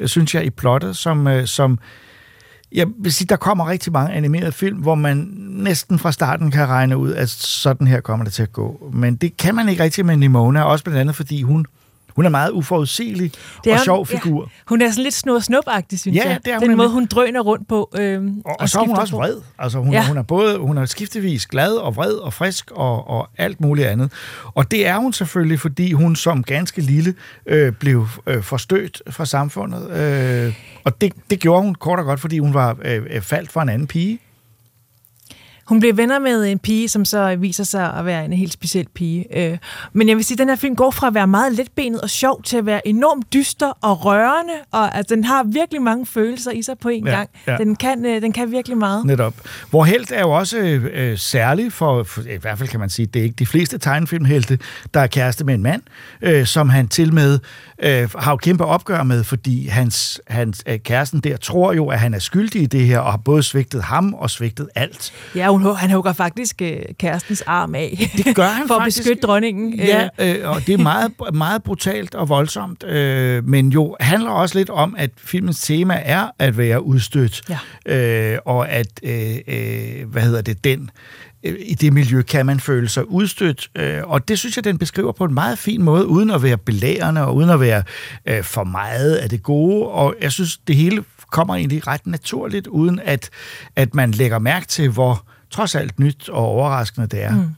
øh, 0.00 0.08
synes 0.08 0.34
jeg, 0.34 0.44
i 0.44 0.50
plottet, 0.50 0.96
som, 0.96 1.26
øh, 1.26 1.46
som 1.46 1.78
jeg 2.72 2.86
vil 2.98 3.12
sige, 3.12 3.28
der 3.28 3.36
kommer 3.36 3.68
rigtig 3.68 3.92
mange 3.92 4.14
animerede 4.14 4.52
film, 4.52 4.78
hvor 4.78 4.94
man 4.94 5.16
næsten 5.38 5.98
fra 5.98 6.12
starten 6.12 6.50
kan 6.50 6.68
regne 6.68 6.96
ud, 6.96 7.12
at 7.12 7.30
sådan 7.30 7.86
her 7.86 8.00
kommer 8.00 8.24
det 8.24 8.32
til 8.32 8.42
at 8.42 8.52
gå. 8.52 8.90
Men 8.92 9.16
det 9.16 9.36
kan 9.36 9.54
man 9.54 9.68
ikke 9.68 9.82
rigtig 9.82 10.06
med 10.06 10.16
Nimona, 10.16 10.62
også 10.62 10.84
blandt 10.84 11.00
andet 11.00 11.16
fordi 11.16 11.42
hun, 11.42 11.66
hun 12.16 12.24
er 12.24 12.28
meget 12.28 12.50
uforudsigelig 12.50 13.32
Det 13.64 13.70
er 13.70 13.74
og 13.74 13.78
jo- 13.78 13.84
sjov 13.84 14.06
figur. 14.06 14.40
Ja, 14.42 14.46
hun 14.66 14.82
er 14.82 14.90
sådan 14.90 15.02
lidt 15.02 15.14
snor 15.14 15.38
snup 15.38 15.64
synes 15.96 16.16
Ja, 16.16 16.28
jeg. 16.28 16.38
det 16.44 16.52
er 16.52 16.58
hun 16.58 16.68
Den 16.68 16.76
måde, 16.76 16.88
hun 16.88 17.06
drøner 17.06 17.40
rundt 17.40 17.68
på. 17.68 17.90
Øh, 17.98 18.22
Og, 18.44 18.56
og 18.60 18.68
så 18.68 18.80
er 18.80 18.86
hun 18.86 18.96
også 18.96 19.10
på. 19.12 19.16
vred. 19.18 19.36
Altså 19.58 19.78
hun, 19.78 19.92
Ja. 19.92 19.98
ja. 20.00 20.06
hun 20.08 20.16
er 20.16 20.22
både 20.22 20.58
hun 20.58 20.78
er 20.78 20.84
skiftevis 20.84 21.46
glad 21.46 21.72
og 21.72 21.96
vred 21.96 22.12
og 22.12 22.32
frisk 22.32 22.70
og, 22.70 23.08
og 23.10 23.28
alt 23.38 23.60
muligt 23.60 23.88
andet. 23.88 24.12
Og 24.54 24.70
det 24.70 24.86
er 24.86 24.96
hun 24.96 25.12
selvfølgelig, 25.12 25.60
fordi 25.60 25.92
hun 25.92 26.16
som 26.16 26.42
ganske 26.42 26.80
lille 26.80 27.14
øh, 27.46 27.72
blev 27.72 28.06
øh, 28.26 28.42
forstødt 28.42 29.02
fra 29.10 29.24
samfundet. 29.24 29.90
Øh, 29.90 30.54
og 30.84 31.00
det, 31.00 31.12
det 31.30 31.40
gjorde 31.40 31.62
hun 31.62 31.74
kort 31.74 31.98
og 31.98 32.04
godt, 32.04 32.20
fordi 32.20 32.38
hun 32.38 32.54
var 32.54 32.76
øh, 32.84 33.02
øh, 33.10 33.22
faldt 33.22 33.52
for 33.52 33.60
en 33.60 33.68
anden 33.68 33.86
pige. 33.86 34.18
Hun 35.66 35.80
bliver 35.80 35.94
venner 35.94 36.18
med 36.18 36.44
en 36.50 36.58
pige, 36.58 36.88
som 36.88 37.04
så 37.04 37.36
viser 37.36 37.64
sig 37.64 37.94
at 37.94 38.06
være 38.06 38.24
en 38.24 38.32
helt 38.32 38.52
speciel 38.52 38.86
pige. 38.94 39.38
Øh, 39.38 39.58
Men 39.92 40.08
jeg 40.08 40.16
vil 40.16 40.24
sige, 40.24 40.34
at 40.34 40.38
den 40.38 40.48
her 40.48 40.56
film 40.56 40.76
går 40.76 40.90
fra 40.90 41.06
at 41.06 41.14
være 41.14 41.26
meget 41.26 41.52
letbenet 41.52 42.00
og 42.00 42.10
sjov 42.10 42.42
til 42.42 42.56
at 42.56 42.66
være 42.66 42.88
enormt 42.88 43.32
dyster 43.32 43.72
og 43.80 44.04
rørende, 44.04 44.52
og 44.72 44.96
altså, 44.96 45.14
den 45.14 45.24
har 45.24 45.42
virkelig 45.42 45.82
mange 45.82 46.06
følelser 46.06 46.50
i 46.50 46.62
sig 46.62 46.78
på 46.78 46.88
en 46.88 47.06
Ja, 47.06 47.10
gang. 47.16 47.28
ja. 47.46 47.56
Den, 47.56 47.76
kan, 47.76 48.06
øh, 48.06 48.22
den 48.22 48.32
kan 48.32 48.50
virkelig 48.50 48.78
meget. 48.78 49.06
Netop. 49.06 49.34
Hvor 49.70 49.84
held 49.84 50.04
er 50.12 50.20
jo 50.20 50.30
også 50.30 50.58
øh, 50.58 50.86
øh, 50.94 51.18
særlig 51.18 51.72
for, 51.72 52.02
for, 52.02 52.20
i 52.20 52.36
hvert 52.40 52.58
fald 52.58 52.68
kan 52.68 52.80
man 52.80 52.90
sige, 52.90 53.06
det 53.06 53.20
er 53.20 53.24
ikke 53.24 53.36
de 53.38 53.46
fleste 53.46 53.78
tegnefilmhelte, 53.78 54.58
der 54.94 55.00
er 55.00 55.06
kæreste 55.06 55.44
med 55.44 55.54
en 55.54 55.62
mand, 55.62 55.82
øh, 56.22 56.46
som 56.46 56.68
han 56.68 56.88
til 56.88 57.14
med 57.14 57.38
øh, 57.84 58.08
har 58.18 58.30
jo 58.32 58.36
kæmpe 58.36 58.64
opgør 58.64 59.02
med, 59.02 59.24
fordi 59.24 59.66
hans, 59.66 60.20
hans 60.26 60.62
øh, 60.66 60.78
kæresten 60.78 61.20
der 61.20 61.36
tror 61.36 61.72
jo, 61.72 61.88
at 61.88 61.98
han 62.00 62.14
er 62.14 62.18
skyldig 62.18 62.62
i 62.62 62.66
det 62.66 62.86
her, 62.86 62.98
og 62.98 63.10
har 63.10 63.16
både 63.18 63.42
svigtet 63.42 63.82
ham 63.82 64.14
og 64.14 64.30
svigtet 64.30 64.68
alt. 64.74 65.12
Ja, 65.34 65.48
hun, 65.48 65.76
han 65.76 65.90
hugger 65.90 66.12
faktisk 66.12 66.62
øh, 66.62 66.76
kærestens 66.98 67.42
arm 67.46 67.74
af. 67.74 68.10
Det 68.16 68.36
gør 68.36 68.46
han 68.48 68.66
For 68.68 68.74
at 68.74 68.80
faktisk. 68.80 68.98
beskytte 68.98 69.22
dronningen. 69.26 69.74
Ja, 69.74 70.08
øh, 70.18 70.50
og 70.50 70.66
det 70.66 70.72
er 70.72 70.78
meget, 70.78 71.12
meget 71.34 71.62
brutalt 71.62 72.14
og 72.14 72.28
voldsomt, 72.28 72.84
øh, 72.84 73.44
men 73.48 73.68
jo 73.68 73.96
handler 74.00 74.30
også 74.30 74.58
lidt 74.58 74.70
om, 74.70 74.94
at 74.98 75.10
filmens 75.16 75.60
tema 75.62 76.00
er 76.04 76.28
at 76.38 76.58
være 76.58 76.82
udstødt, 76.82 77.42
Ja. 77.86 77.94
øh, 78.32 78.38
og 78.44 78.70
at, 78.70 78.86
øh, 79.02 79.36
øh, 79.48 80.08
hvad 80.10 80.22
hedder 80.22 80.42
det, 80.42 80.64
den 80.64 80.80
øh, 80.80 80.88
Øh, 81.44 81.54
i 81.58 81.74
det 81.74 81.92
miljø 81.92 82.22
kan 82.22 82.46
man 82.46 82.60
føle 82.60 82.88
sig 82.88 83.10
udstødt, 83.10 83.70
øh, 83.74 84.00
og 84.04 84.28
det 84.28 84.38
synes 84.38 84.56
jeg, 84.56 84.64
den 84.64 84.78
beskriver 84.78 85.12
på 85.12 85.24
en 85.24 85.34
meget 85.34 85.58
fin 85.58 85.82
måde, 85.82 86.06
uden 86.06 86.30
at 86.30 86.42
være 86.42 86.58
belærende 86.58 87.26
og 87.26 87.36
uden 87.36 87.50
at 87.50 87.60
være 87.60 87.82
øh, 88.26 88.42
for 88.42 88.64
meget 88.64 89.14
af 89.14 89.28
det 89.28 89.42
gode, 89.42 89.86
og 89.86 90.14
jeg 90.20 90.32
synes, 90.32 90.56
det 90.56 90.76
hele 90.76 91.04
kommer 91.30 91.54
egentlig 91.54 91.86
ret 91.86 92.06
naturligt, 92.06 92.66
uden 92.66 93.00
at, 93.04 93.30
at 93.76 93.94
man 93.94 94.10
lægger 94.10 94.38
mærke 94.38 94.66
til, 94.66 94.88
hvor 94.88 95.24
trods 95.50 95.74
alt 95.74 95.98
nyt 95.98 96.28
og 96.28 96.46
overraskende 96.46 97.06
det 97.06 97.22
er. 97.22 97.34
Mm. 97.34 97.48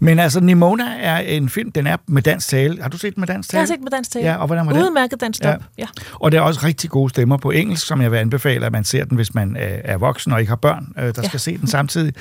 Men 0.00 0.18
altså, 0.18 0.40
Nimona 0.40 0.84
er 1.00 1.18
en 1.18 1.48
film, 1.48 1.72
den 1.72 1.86
er 1.86 1.96
med 2.08 2.22
dansk 2.22 2.48
tale. 2.48 2.82
Har 2.82 2.88
du 2.88 2.98
set 2.98 3.14
den 3.14 3.20
med 3.20 3.28
dansk 3.28 3.50
tale? 3.50 3.58
Jeg 3.58 3.62
har 3.62 3.66
set 3.74 3.82
med 3.82 3.90
dansk 3.90 4.10
tale. 4.12 4.24
Ja, 4.26 4.36
og 4.36 4.46
hvordan 4.46 4.66
var 4.66 4.72
det? 4.72 4.82
Udmærket 4.82 5.20
dansk 5.20 5.42
Ja. 5.44 5.54
ja. 5.78 5.86
Og 6.12 6.32
der 6.32 6.38
er 6.38 6.42
også 6.42 6.60
rigtig 6.64 6.90
gode 6.90 7.10
stemmer 7.10 7.36
på 7.36 7.50
engelsk, 7.50 7.86
som 7.86 8.00
jeg 8.02 8.10
vil 8.12 8.16
anbefale, 8.18 8.66
at 8.66 8.72
man 8.72 8.84
ser 8.84 9.04
den, 9.04 9.16
hvis 9.16 9.34
man 9.34 9.56
øh, 9.56 9.62
er 9.84 9.96
voksen 9.96 10.32
og 10.32 10.40
ikke 10.40 10.48
har 10.48 10.56
børn, 10.56 10.92
øh, 10.98 11.04
der 11.04 11.12
Ja. 11.22 11.28
skal 11.28 11.40
se 11.40 11.58
den 11.58 11.66
samtidig. 11.68 12.12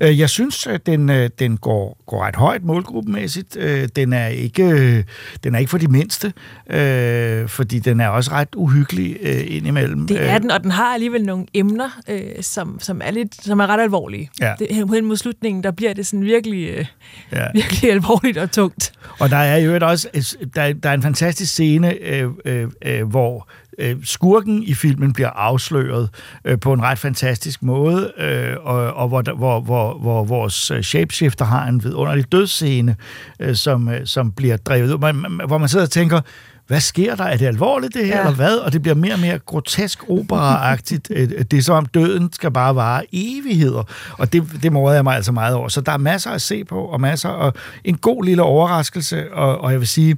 Øh, 0.00 0.18
Jeg 0.18 0.30
synes, 0.30 0.66
at 0.66 0.86
den, 0.86 1.10
øh, 1.10 1.30
den 1.38 1.56
går, 1.56 1.98
går 2.06 2.22
ret 2.24 2.36
højt 2.36 2.64
målgruppemæssigt. 2.64 3.56
Øh, 3.60 3.88
Den 3.96 4.12
er 4.12 4.26
ikke, 4.26 4.64
øh, 4.64 5.04
den 5.44 5.54
er 5.54 5.58
ikke 5.58 5.70
for 5.70 5.78
de 5.78 5.88
mindste, 5.88 6.32
øh, 6.70 7.48
fordi 7.48 7.78
den 7.78 8.00
er 8.00 8.08
også 8.08 8.30
ret 8.32 8.48
uhyggelig 8.56 9.16
øh, 9.22 9.40
indimellem. 9.46 10.06
Det 10.06 10.30
er 10.30 10.38
den, 10.38 10.50
og 10.50 10.62
den 10.62 10.70
har 10.70 10.94
alligevel 10.94 11.24
nogle 11.24 11.46
emner, 11.54 11.88
øh, 12.08 12.20
som, 12.40 12.78
som, 12.80 13.00
er 13.04 13.10
lidt, 13.10 13.44
som 13.44 13.60
er 13.60 13.66
ret 13.66 13.80
alvorlige. 13.80 14.30
Ja. 14.40 14.52
Det, 14.58 14.66
hen 14.90 15.04
mod 15.04 15.16
slutningen, 15.16 15.62
der 15.64 15.70
bliver 15.70 15.92
det 15.92 16.06
sådan 16.06 16.24
virkelig, 16.24 16.68
øh, 16.68 16.84
Ja. 17.32 17.46
virkelig 17.54 17.90
alvorligt 17.90 18.38
og 18.38 18.50
tungt. 18.50 18.92
Og 19.20 19.30
der 19.30 19.36
er 19.36 19.56
jo 19.56 19.78
også 19.82 20.08
der, 20.54 20.62
er- 20.62 20.72
der 20.72 20.88
er 20.90 20.94
en 20.94 21.02
fantastisk 21.02 21.52
scene, 21.52 21.94
øh, 22.02 22.28
øh, 22.44 22.68
øh, 22.84 23.08
hvor 23.08 23.48
øh, 23.78 23.96
skurken 24.04 24.62
i 24.62 24.74
filmen 24.74 25.12
bliver 25.12 25.30
afsløret 25.30 26.08
øh, 26.44 26.58
på 26.60 26.72
en 26.72 26.82
ret 26.82 26.98
fantastisk 26.98 27.62
måde, 27.62 28.12
øh, 28.18 28.56
og, 28.62 28.94
og 28.94 29.08
hvor, 29.08 29.34
hvor, 29.36 29.60
hvor, 29.60 29.98
hvor 29.98 30.24
vores 30.24 30.70
øh, 30.70 30.82
shapeshifter 30.82 31.44
har 31.44 31.66
en 31.66 31.84
vidunderlig 31.84 32.32
dødsscene, 32.32 32.96
øh, 33.40 33.54
som, 33.56 33.88
øh, 33.88 34.00
som 34.06 34.32
bliver 34.32 34.56
drevet 34.56 34.92
ud, 34.92 34.98
hvor 35.46 35.58
man 35.58 35.68
sidder 35.68 35.84
og 35.86 35.90
tænker, 35.90 36.20
hvad 36.66 36.80
sker 36.80 37.14
der? 37.14 37.24
Er 37.24 37.36
det 37.36 37.46
alvorligt 37.46 37.94
det 37.94 38.06
her, 38.06 38.14
Ja. 38.14 38.20
eller 38.20 38.34
hvad? 38.34 38.56
Og 38.56 38.72
det 38.72 38.82
bliver 38.82 38.94
mere 38.94 39.12
og 39.14 39.18
mere 39.20 39.38
grotesk 39.38 40.10
operaagtigt. 40.10 41.08
Øh, 41.10 41.28
det 41.50 41.52
er 41.52 41.62
som 41.62 41.76
om 41.76 41.86
døden 41.86 42.32
skal 42.32 42.50
bare 42.50 42.74
vare 42.74 43.02
evigheder. 43.12 43.82
Og 44.18 44.32
det, 44.32 44.44
det 44.62 44.72
morder 44.72 44.94
jeg 44.94 45.04
mig 45.04 45.16
altså 45.16 45.32
meget 45.32 45.54
over. 45.54 45.68
Så 45.68 45.80
der 45.80 45.92
er 45.92 45.96
masser 45.96 46.30
at 46.30 46.42
se 46.42 46.64
på, 46.64 46.80
og 46.84 47.00
masser 47.00 47.28
og 47.28 47.52
en 47.84 47.96
god 47.96 48.24
lille 48.24 48.42
overraskelse, 48.42 49.32
og, 49.34 49.58
og 49.60 49.72
jeg 49.72 49.80
vil 49.80 49.88
sige, 49.88 50.16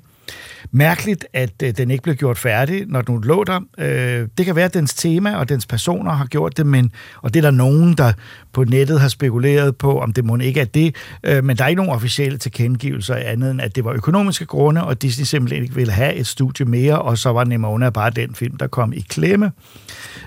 mærkeligt, 0.70 1.26
at 1.32 1.62
øh, 1.62 1.76
den 1.76 1.90
ikke 1.90 2.02
blev 2.02 2.14
gjort 2.14 2.38
færdig, 2.38 2.86
når 2.86 3.02
den 3.02 3.20
lå 3.24 3.44
der. 3.44 3.60
Øh, 3.78 4.28
det 4.38 4.46
kan 4.46 4.56
være, 4.56 4.64
at 4.64 4.74
dens 4.74 4.94
tema 4.94 5.36
og 5.36 5.48
dens 5.48 5.66
personer 5.66 6.12
har 6.12 6.26
gjort 6.26 6.56
det, 6.56 6.66
men, 6.66 6.92
og 7.22 7.34
det 7.34 7.40
er 7.40 7.50
der 7.50 7.56
nogen, 7.56 7.94
der 7.94 8.12
på 8.52 8.64
nettet 8.64 9.00
har 9.00 9.08
spekuleret 9.08 9.76
på, 9.76 10.00
om 10.00 10.12
det 10.12 10.24
må 10.24 10.36
ikke 10.36 10.60
er 10.60 10.64
det, 10.64 10.96
øh, 11.22 11.44
men 11.44 11.56
der 11.56 11.64
er 11.64 11.68
ikke 11.68 11.82
nogen 11.82 11.92
officielle 11.92 12.38
tilkendegivelser 12.38 13.14
andet 13.14 13.50
end, 13.50 13.60
at 13.60 13.76
det 13.76 13.84
var 13.84 13.92
økonomiske 13.92 14.46
grunde, 14.46 14.84
og 14.84 15.02
Disney 15.02 15.24
simpelthen 15.24 15.62
ikke 15.62 15.74
ville 15.74 15.92
have 15.92 16.14
et 16.14 16.26
studie 16.26 16.66
mere, 16.66 17.02
og 17.02 17.18
så 17.18 17.32
var 17.32 17.44
Nemona 17.44 17.90
bare 17.90 18.10
den 18.10 18.34
film, 18.34 18.56
der 18.56 18.66
kom 18.66 18.92
i 18.92 19.00
klemme. 19.08 19.52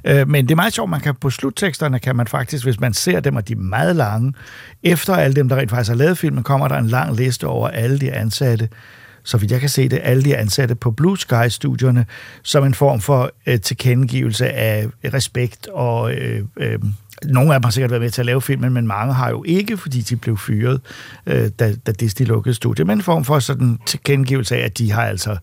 Øh, 0.05 0.27
men 0.27 0.45
det 0.45 0.51
er 0.51 0.55
meget 0.55 0.73
sjovt, 0.73 0.89
man 0.89 0.99
kan 0.99 1.15
på 1.15 1.29
slutteksterne 1.29 1.99
kan 1.99 2.15
man 2.15 2.27
faktisk, 2.27 2.63
hvis 2.63 2.79
man 2.79 2.93
ser 2.93 3.19
dem, 3.19 3.35
og 3.35 3.47
de 3.47 3.53
er 3.53 3.57
meget 3.57 3.95
lange, 3.95 4.33
efter 4.83 5.15
alle 5.15 5.35
dem, 5.35 5.49
der 5.49 5.55
rent 5.55 5.69
faktisk 5.69 5.89
har 5.89 5.97
lavet 5.97 6.17
filmen, 6.17 6.43
kommer 6.43 6.67
der 6.67 6.77
en 6.77 6.87
lang 6.87 7.15
liste 7.15 7.47
over 7.47 7.67
alle 7.67 7.99
de 7.99 8.11
ansatte, 8.11 8.69
så 9.23 9.37
vidt 9.37 9.51
jeg 9.51 9.59
kan 9.59 9.69
se 9.69 9.89
det, 9.89 9.99
alle 10.03 10.23
de 10.23 10.37
ansatte 10.37 10.75
på 10.75 10.91
Blue 10.91 11.17
Sky-studierne, 11.17 12.05
som 12.43 12.63
en 12.63 12.73
form 12.73 13.01
for 13.01 13.31
øh, 13.47 13.61
tilkendegivelse 13.61 14.49
af 14.49 14.87
respekt 15.13 15.67
og 15.67 16.13
øh, 16.13 16.45
øh, 16.57 16.79
Nogle 17.23 17.53
af 17.53 17.59
dem 17.59 17.63
har 17.63 17.71
sikkert 17.71 17.91
været 17.91 18.01
med 18.01 18.09
til 18.09 18.21
at 18.21 18.25
lave 18.25 18.41
filmen, 18.41 18.73
men 18.73 18.87
mange 18.87 19.13
har 19.13 19.29
jo 19.29 19.43
ikke, 19.47 19.77
fordi 19.77 20.01
de 20.01 20.15
blev 20.15 20.37
fyret, 20.37 20.81
øh, 21.25 21.49
da, 21.59 21.75
da 21.75 21.91
Disney 21.91 22.27
lukkede 22.27 22.55
studiet. 22.55 22.87
Men 22.87 22.97
en 22.97 23.01
form 23.01 23.25
for 23.25 23.39
sådan 23.39 23.79
tilkendegivelse 23.85 24.55
af, 24.55 24.65
at 24.65 24.77
de 24.77 24.91
har 24.91 25.03
altså, 25.03 25.37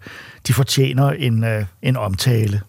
de 0.46 0.52
fortjener 0.52 1.10
en, 1.10 1.44
øh, 1.44 1.64
en 1.82 1.96
omtale. 1.96 2.60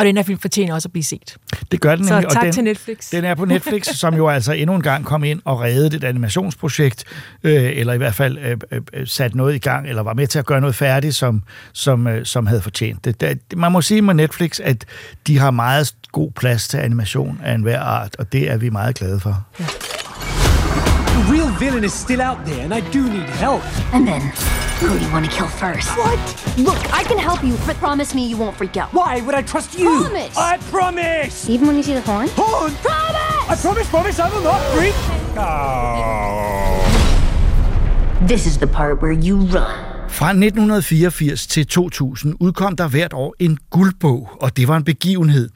Og 0.00 0.06
den 0.06 0.16
her 0.16 0.22
film 0.22 0.38
fortjener 0.38 0.74
også 0.74 0.88
at 0.88 0.92
blive 0.92 1.04
set. 1.04 1.36
Det 1.72 1.80
gør 1.80 1.96
den 1.96 2.06
Så 2.06 2.14
nemlig. 2.14 2.30
tak 2.30 2.40
og 2.40 2.44
den, 2.44 2.52
til 2.52 2.64
Netflix. 2.64 3.10
Den 3.10 3.24
er 3.24 3.34
på 3.34 3.44
Netflix, 3.44 3.86
som 4.02 4.14
jo 4.14 4.28
altså 4.28 4.52
endnu 4.52 4.76
en 4.76 4.82
gang 4.82 5.04
kom 5.04 5.24
ind 5.24 5.40
og 5.44 5.60
reddede 5.60 5.96
et 5.96 6.04
animationsprojekt, 6.04 7.04
øh, 7.44 7.52
eller 7.76 7.92
i 7.92 7.96
hvert 7.96 8.14
fald 8.14 8.38
øh, 8.38 8.56
øh, 8.92 9.06
satte 9.06 9.36
noget 9.36 9.54
i 9.54 9.58
gang, 9.58 9.88
eller 9.88 10.02
var 10.02 10.14
med 10.14 10.26
til 10.26 10.38
at 10.38 10.46
gøre 10.46 10.60
noget 10.60 10.74
færdigt, 10.76 11.14
som, 11.14 11.42
som, 11.72 12.06
øh, 12.06 12.26
som 12.26 12.46
havde 12.46 12.62
fortjent 12.62 13.04
det. 13.04 13.20
Der, 13.20 13.34
man 13.56 13.72
må 13.72 13.82
sige 13.82 14.02
med 14.02 14.14
Netflix, 14.14 14.60
at 14.60 14.84
de 15.26 15.38
har 15.38 15.50
meget 15.50 15.94
god 16.12 16.30
plads 16.30 16.68
til 16.68 16.78
animation 16.78 17.40
af 17.44 17.54
enhver 17.54 17.80
art, 17.80 18.16
og 18.18 18.32
det 18.32 18.50
er 18.50 18.56
vi 18.56 18.70
meget 18.70 18.94
glade 18.94 19.20
for. 19.20 19.46
The 21.20 21.26
real 21.26 21.48
villain 21.48 21.84
is 21.84 21.92
still 21.92 22.22
out 22.22 22.46
there, 22.46 22.64
and 22.64 22.72
I 22.72 22.80
do 22.80 23.06
need 23.06 23.28
help. 23.28 23.62
And 23.92 24.08
then, 24.08 24.22
who 24.80 24.88
do 24.88 25.04
you 25.04 25.12
want 25.12 25.26
to 25.26 25.30
kill 25.30 25.48
first? 25.48 25.86
What? 25.90 26.18
Look, 26.56 26.80
I 26.94 27.04
can 27.04 27.18
help 27.18 27.44
you, 27.44 27.58
but 27.66 27.76
promise 27.76 28.14
me 28.14 28.26
you 28.26 28.38
won't 28.38 28.56
freak 28.56 28.78
out. 28.78 28.88
Why 28.94 29.20
would 29.20 29.34
I 29.34 29.42
trust 29.42 29.78
you? 29.78 30.00
Promise. 30.00 30.34
I 30.38 30.56
promise. 30.70 31.46
Even 31.50 31.66
when 31.66 31.76
you 31.76 31.82
see 31.82 31.92
the 31.92 32.00
horn? 32.00 32.28
Horn. 32.36 32.72
Promise! 32.72 33.50
I 33.50 33.56
promise, 33.60 33.88
promise, 33.90 34.18
I 34.18 34.30
will 34.30 34.40
not 34.42 34.62
freak. 34.72 34.94
Oh. 35.36 36.80
This 38.26 38.46
is 38.46 38.56
the 38.56 38.66
part 38.66 39.02
where 39.02 39.12
you 39.12 39.36
run. 39.36 39.90
Fra 40.08 40.28
1984 40.28 41.46
til 41.46 41.66
2000 41.66 42.36
udkom 42.40 42.76
der 42.76 42.88
hvert 42.88 43.12
år 43.12 43.34
en 43.38 43.58
guldbog, 43.70 44.28
og 44.40 44.56
det 44.56 44.68
var 44.68 44.76
en 44.76 44.84
begivenhed. 44.84 45.48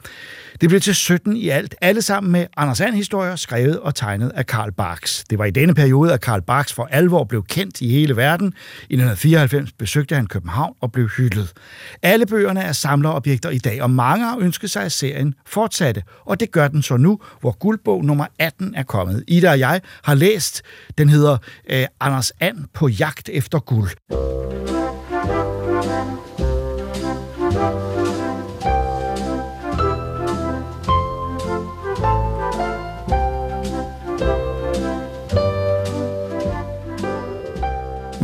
Det 0.61 0.69
blev 0.69 0.81
til 0.81 0.95
17 0.95 1.37
i 1.37 1.49
alt, 1.49 1.75
alle 1.81 2.01
sammen 2.01 2.31
med 2.31 2.45
Anders 2.57 2.81
And-historier, 2.81 3.35
skrevet 3.35 3.79
og 3.79 3.95
tegnet 3.95 4.31
af 4.35 4.45
Karl 4.45 4.71
Barks. 4.71 5.23
Det 5.29 5.39
var 5.39 5.45
i 5.45 5.51
denne 5.51 5.75
periode, 5.75 6.13
at 6.13 6.21
Karl 6.21 6.41
Barks 6.41 6.73
for 6.73 6.87
alvor 6.91 7.23
blev 7.23 7.43
kendt 7.43 7.81
i 7.81 7.89
hele 7.89 8.15
verden. 8.15 8.47
I 8.89 8.93
1994 8.93 9.71
besøgte 9.71 10.15
han 10.15 10.27
København 10.27 10.75
og 10.81 10.91
blev 10.91 11.07
hyldet. 11.07 11.53
Alle 12.01 12.25
bøgerne 12.25 12.61
er 12.61 12.71
samlerobjekter 12.71 13.49
i 13.49 13.57
dag, 13.57 13.81
og 13.81 13.89
mange 13.91 14.25
har 14.25 14.37
ønsket 14.37 14.71
sig, 14.71 14.83
at 14.83 14.91
serien 14.91 15.33
fortsatte. 15.45 16.03
Og 16.25 16.39
det 16.39 16.51
gør 16.51 16.67
den 16.67 16.81
så 16.81 16.97
nu, 16.97 17.19
hvor 17.41 17.51
guldbog 17.51 18.05
nummer 18.05 18.25
18 18.39 18.75
er 18.75 18.83
kommet. 18.83 19.23
Ida 19.27 19.51
og 19.51 19.59
jeg 19.59 19.81
har 20.03 20.15
læst, 20.15 20.61
den 20.97 21.09
hedder 21.09 21.37
øh, 21.69 21.85
Anders 21.99 22.31
And 22.39 22.57
på 22.73 22.87
jagt 22.87 23.29
efter 23.29 23.59
guld. 23.59 23.89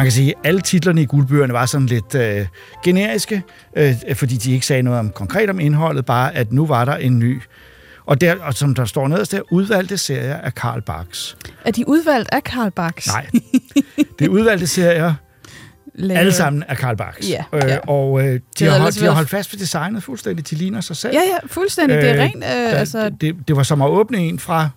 Man 0.02 0.06
kan 0.06 0.12
sige, 0.12 0.30
at 0.30 0.36
alle 0.44 0.62
titlerne 0.62 1.02
i 1.02 1.06
guldbøgerne 1.06 1.54
var 1.54 1.66
sådan 1.66 1.88
lidt 1.88 2.16
øh, 2.16 2.46
generiske, 2.84 3.44
øh, 3.78 3.94
fordi 4.16 4.36
de 4.36 4.54
ikke 4.54 4.66
sagde 4.66 4.84
noget 4.84 5.00
om 5.00 5.10
konkret 5.10 5.50
om 5.50 5.60
indholdet, 5.60 6.06
bare 6.06 6.36
at 6.36 6.52
nu 6.54 6.66
var 6.66 6.86
der 6.86 6.96
en 6.96 7.20
ny. 7.20 7.42
Og, 8.06 8.22
der, 8.22 8.36
og 8.42 8.54
som 8.54 8.76
der 8.76 8.86
står 8.86 9.08
nederst 9.08 9.32
der, 9.32 9.42
udvalgte 9.52 9.98
serier 9.98 10.38
af 10.38 10.56
Karl 10.56 10.82
Barks. 10.82 11.38
Er 11.66 11.72
de 11.72 11.88
udvalgt 11.88 12.30
af 12.32 12.44
Karl 12.44 12.72
Barks? 12.72 13.08
Nej, 13.08 13.26
det 14.20 14.26
er 14.26 14.30
udvalgte 14.30 14.68
serier, 14.68 15.14
Lavet- 15.96 16.18
alle 16.20 16.32
sammen 16.34 16.64
af 16.68 16.78
Karl 16.78 16.98
Barks. 16.98 17.30
Ja, 17.30 17.44
øh, 17.54 17.62
ja. 17.68 17.78
Og 17.78 18.22
øh, 18.28 18.40
de, 18.60 18.66
har 18.66 18.80
holdt, 18.80 19.00
de 19.00 19.06
har 19.06 19.12
holdt 19.12 19.30
fast 19.30 19.54
ved 19.54 19.60
designet 19.60 20.04
fuldstændig. 20.04 20.50
De 20.50 20.56
ligner 20.56 20.82
sig 20.82 20.96
selv. 20.98 21.14
Ja, 21.14 21.20
ja, 21.20 21.38
fuldstændig. 21.48 21.98
Det 21.98 22.10
er 22.10 22.16
Øh, 22.16 22.22
rent, 22.22 22.36
øh, 22.36 22.50
der- 22.50 22.68
altså... 22.78 23.10
det, 23.10 23.22
det, 23.22 23.36
det 23.48 23.56
var 23.56 23.64
som 23.64 23.82
at 23.82 23.90
åbne 23.90 24.18
en 24.18 24.40
fra 24.40 24.70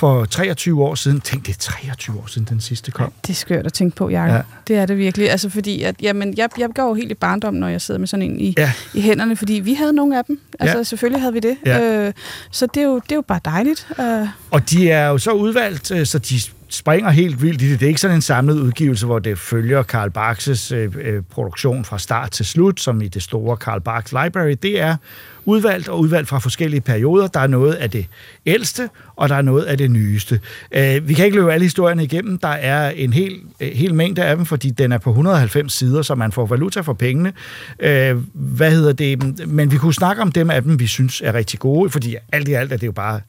for 0.00 0.24
23 0.24 0.82
år 0.84 0.94
siden. 0.94 1.20
Tænk, 1.20 1.46
det 1.46 1.52
er 1.52 1.58
23 1.58 2.16
år 2.18 2.26
siden, 2.26 2.46
den 2.50 2.60
sidste 2.60 2.90
kom. 2.90 3.12
Det 3.26 3.30
er 3.32 3.34
skørt 3.34 3.66
at 3.66 3.72
tænke 3.72 3.96
på, 3.96 4.08
Jacob. 4.08 4.28
Ja. 4.28 4.34
Ja. 4.36 4.42
Det 4.68 4.76
er 4.76 4.86
det 4.86 4.98
virkelig. 4.98 5.30
Altså 5.30 5.48
fordi, 5.50 5.82
at, 5.82 5.94
jamen, 6.02 6.34
jeg, 6.36 6.48
jeg 6.58 6.68
går 6.74 6.88
jo 6.88 6.94
helt 6.94 7.10
i 7.10 7.14
barndom, 7.14 7.54
når 7.54 7.68
jeg 7.68 7.80
sidder 7.80 7.98
med 7.98 8.06
sådan 8.08 8.22
en 8.30 8.40
i, 8.40 8.54
Ja. 8.58 8.72
i 8.94 9.00
hænderne, 9.00 9.36
fordi 9.36 9.52
vi 9.52 9.74
havde 9.74 9.92
nogle 9.92 10.18
af 10.18 10.24
dem. 10.24 10.40
Altså 10.60 10.76
Ja. 10.76 10.82
selvfølgelig 10.82 11.20
havde 11.20 11.32
vi 11.32 11.40
det. 11.40 11.56
Ja. 11.66 11.80
Øh, 12.06 12.12
så 12.50 12.66
det 12.66 12.80
er, 12.80 12.86
jo, 12.86 12.94
det 12.98 13.12
er 13.12 13.16
jo 13.16 13.22
bare 13.28 13.40
dejligt. 13.44 13.88
Øh, 14.00 14.28
Og 14.50 14.70
de 14.70 14.90
er 14.90 15.08
jo 15.08 15.18
så 15.18 15.30
udvalgt, 15.30 15.90
øh, 15.90 16.06
så 16.06 16.18
de 16.18 16.34
springer 16.70 17.10
helt 17.10 17.42
vildt 17.42 17.62
i 17.62 17.70
det. 17.70 17.80
Det 17.80 17.86
er 17.86 17.88
ikke 17.88 18.00
sådan 18.00 18.16
en 18.16 18.22
samlet 18.22 18.60
udgivelse, 18.60 19.06
hvor 19.06 19.18
det 19.18 19.38
følger 19.38 19.82
Karl 19.82 20.10
Barks' 20.18 20.74
øh, 20.74 20.92
øh, 21.00 21.22
produktion 21.30 21.84
fra 21.84 21.98
start 21.98 22.30
til 22.30 22.46
slut, 22.46 22.80
som 22.80 23.02
i 23.02 23.08
det 23.08 23.22
store 23.22 23.56
Karl 23.56 23.80
Barks 23.80 24.12
Library. 24.12 24.56
Det 24.62 24.80
er 24.80 24.96
udvalgt 25.44 25.88
og 25.88 26.00
udvalgt 26.00 26.28
fra 26.28 26.38
forskellige 26.38 26.80
perioder. 26.80 27.26
Der 27.26 27.40
er 27.40 27.46
noget 27.46 27.72
af 27.72 27.90
det 27.90 28.06
ældste, 28.46 28.90
og 29.16 29.28
der 29.28 29.34
er 29.34 29.42
noget 29.42 29.64
af 29.64 29.78
det 29.78 29.90
nyeste. 29.90 30.40
Øh, 30.72 31.08
vi 31.08 31.14
kan 31.14 31.24
ikke 31.24 31.36
løbe 31.36 31.52
alle 31.52 31.64
historierne 31.64 32.04
igennem. 32.04 32.38
Der 32.38 32.48
er 32.48 32.90
en 32.90 33.12
hel, 33.12 33.40
øh, 33.60 33.68
hel 33.72 33.94
mængde 33.94 34.24
af 34.24 34.36
dem, 34.36 34.46
fordi 34.46 34.70
den 34.70 34.92
er 34.92 34.98
på 34.98 35.10
190 35.10 35.72
sider, 35.72 36.02
så 36.02 36.14
man 36.14 36.32
får 36.32 36.46
valuta 36.46 36.80
for 36.80 36.92
pengene. 36.92 37.32
Øh, 37.80 38.16
hvad 38.34 38.70
hedder 38.70 38.92
det? 38.92 39.48
Men 39.48 39.72
vi 39.72 39.76
kunne 39.76 39.94
snakke 39.94 40.22
om 40.22 40.32
dem 40.32 40.50
af 40.50 40.62
dem, 40.62 40.80
vi 40.80 40.86
synes 40.86 41.20
er 41.24 41.34
rigtig 41.34 41.58
gode, 41.58 41.90
fordi 41.90 42.16
alt 42.32 42.48
i 42.48 42.52
alt 42.52 42.72
er 42.72 42.76
det 42.76 42.86
jo 42.86 42.92
bare 42.92 43.20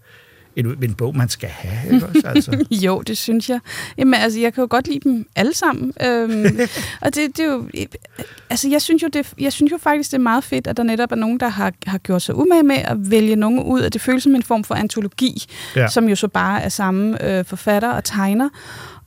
en, 0.56 0.84
en 0.84 0.94
bog, 0.94 1.16
man 1.18 1.30
skal 1.30 1.50
have. 1.50 1.94
Ikke 1.94 2.06
også? 2.06 2.22
Altså. 2.36 2.66
jo, 2.72 3.02
det 3.02 3.18
synes 3.18 3.50
jeg. 3.50 3.60
Jamen, 3.98 4.14
altså, 4.14 4.40
jeg 4.40 4.54
kan 4.54 4.62
jo 4.62 4.68
godt 4.70 4.88
lide 4.88 5.00
dem 5.10 5.26
alle 5.36 5.54
sammen. 5.56 5.94
Øhm, 6.06 6.60
og 7.02 7.16
det, 7.16 7.38
det 7.38 7.40
er 7.40 7.52
jo... 7.52 7.68
Altså, 8.50 8.70
jeg 8.70 8.82
synes 8.82 9.04
jo, 9.04 9.08
det, 9.08 9.34
jeg 9.40 9.54
synes 9.54 9.72
jo 9.72 9.78
faktisk, 9.78 10.12
det 10.12 10.18
er 10.18 10.22
meget 10.22 10.44
fedt, 10.44 10.68
at 10.68 10.78
der 10.78 10.84
netop 10.84 11.12
er 11.12 11.16
nogen, 11.16 11.40
der 11.40 11.48
har, 11.48 11.74
har 11.88 11.98
gjort 11.98 12.22
sig 12.22 12.36
umage 12.36 12.64
med 12.64 12.76
at 12.76 13.12
vælge 13.12 13.36
nogen 13.36 13.60
ud, 13.64 13.82
og 13.82 13.94
det 13.94 14.02
føles 14.02 14.24
som 14.24 14.36
en 14.36 14.44
form 14.44 14.64
for 14.64 14.76
antologi, 14.76 15.44
Ja. 15.76 15.88
som 15.88 16.10
jo 16.10 16.16
så 16.16 16.28
bare 16.28 16.62
er 16.62 16.70
samme 16.70 17.24
øh, 17.26 17.46
forfatter 17.46 17.90
og 17.92 18.04
tegner. 18.04 18.50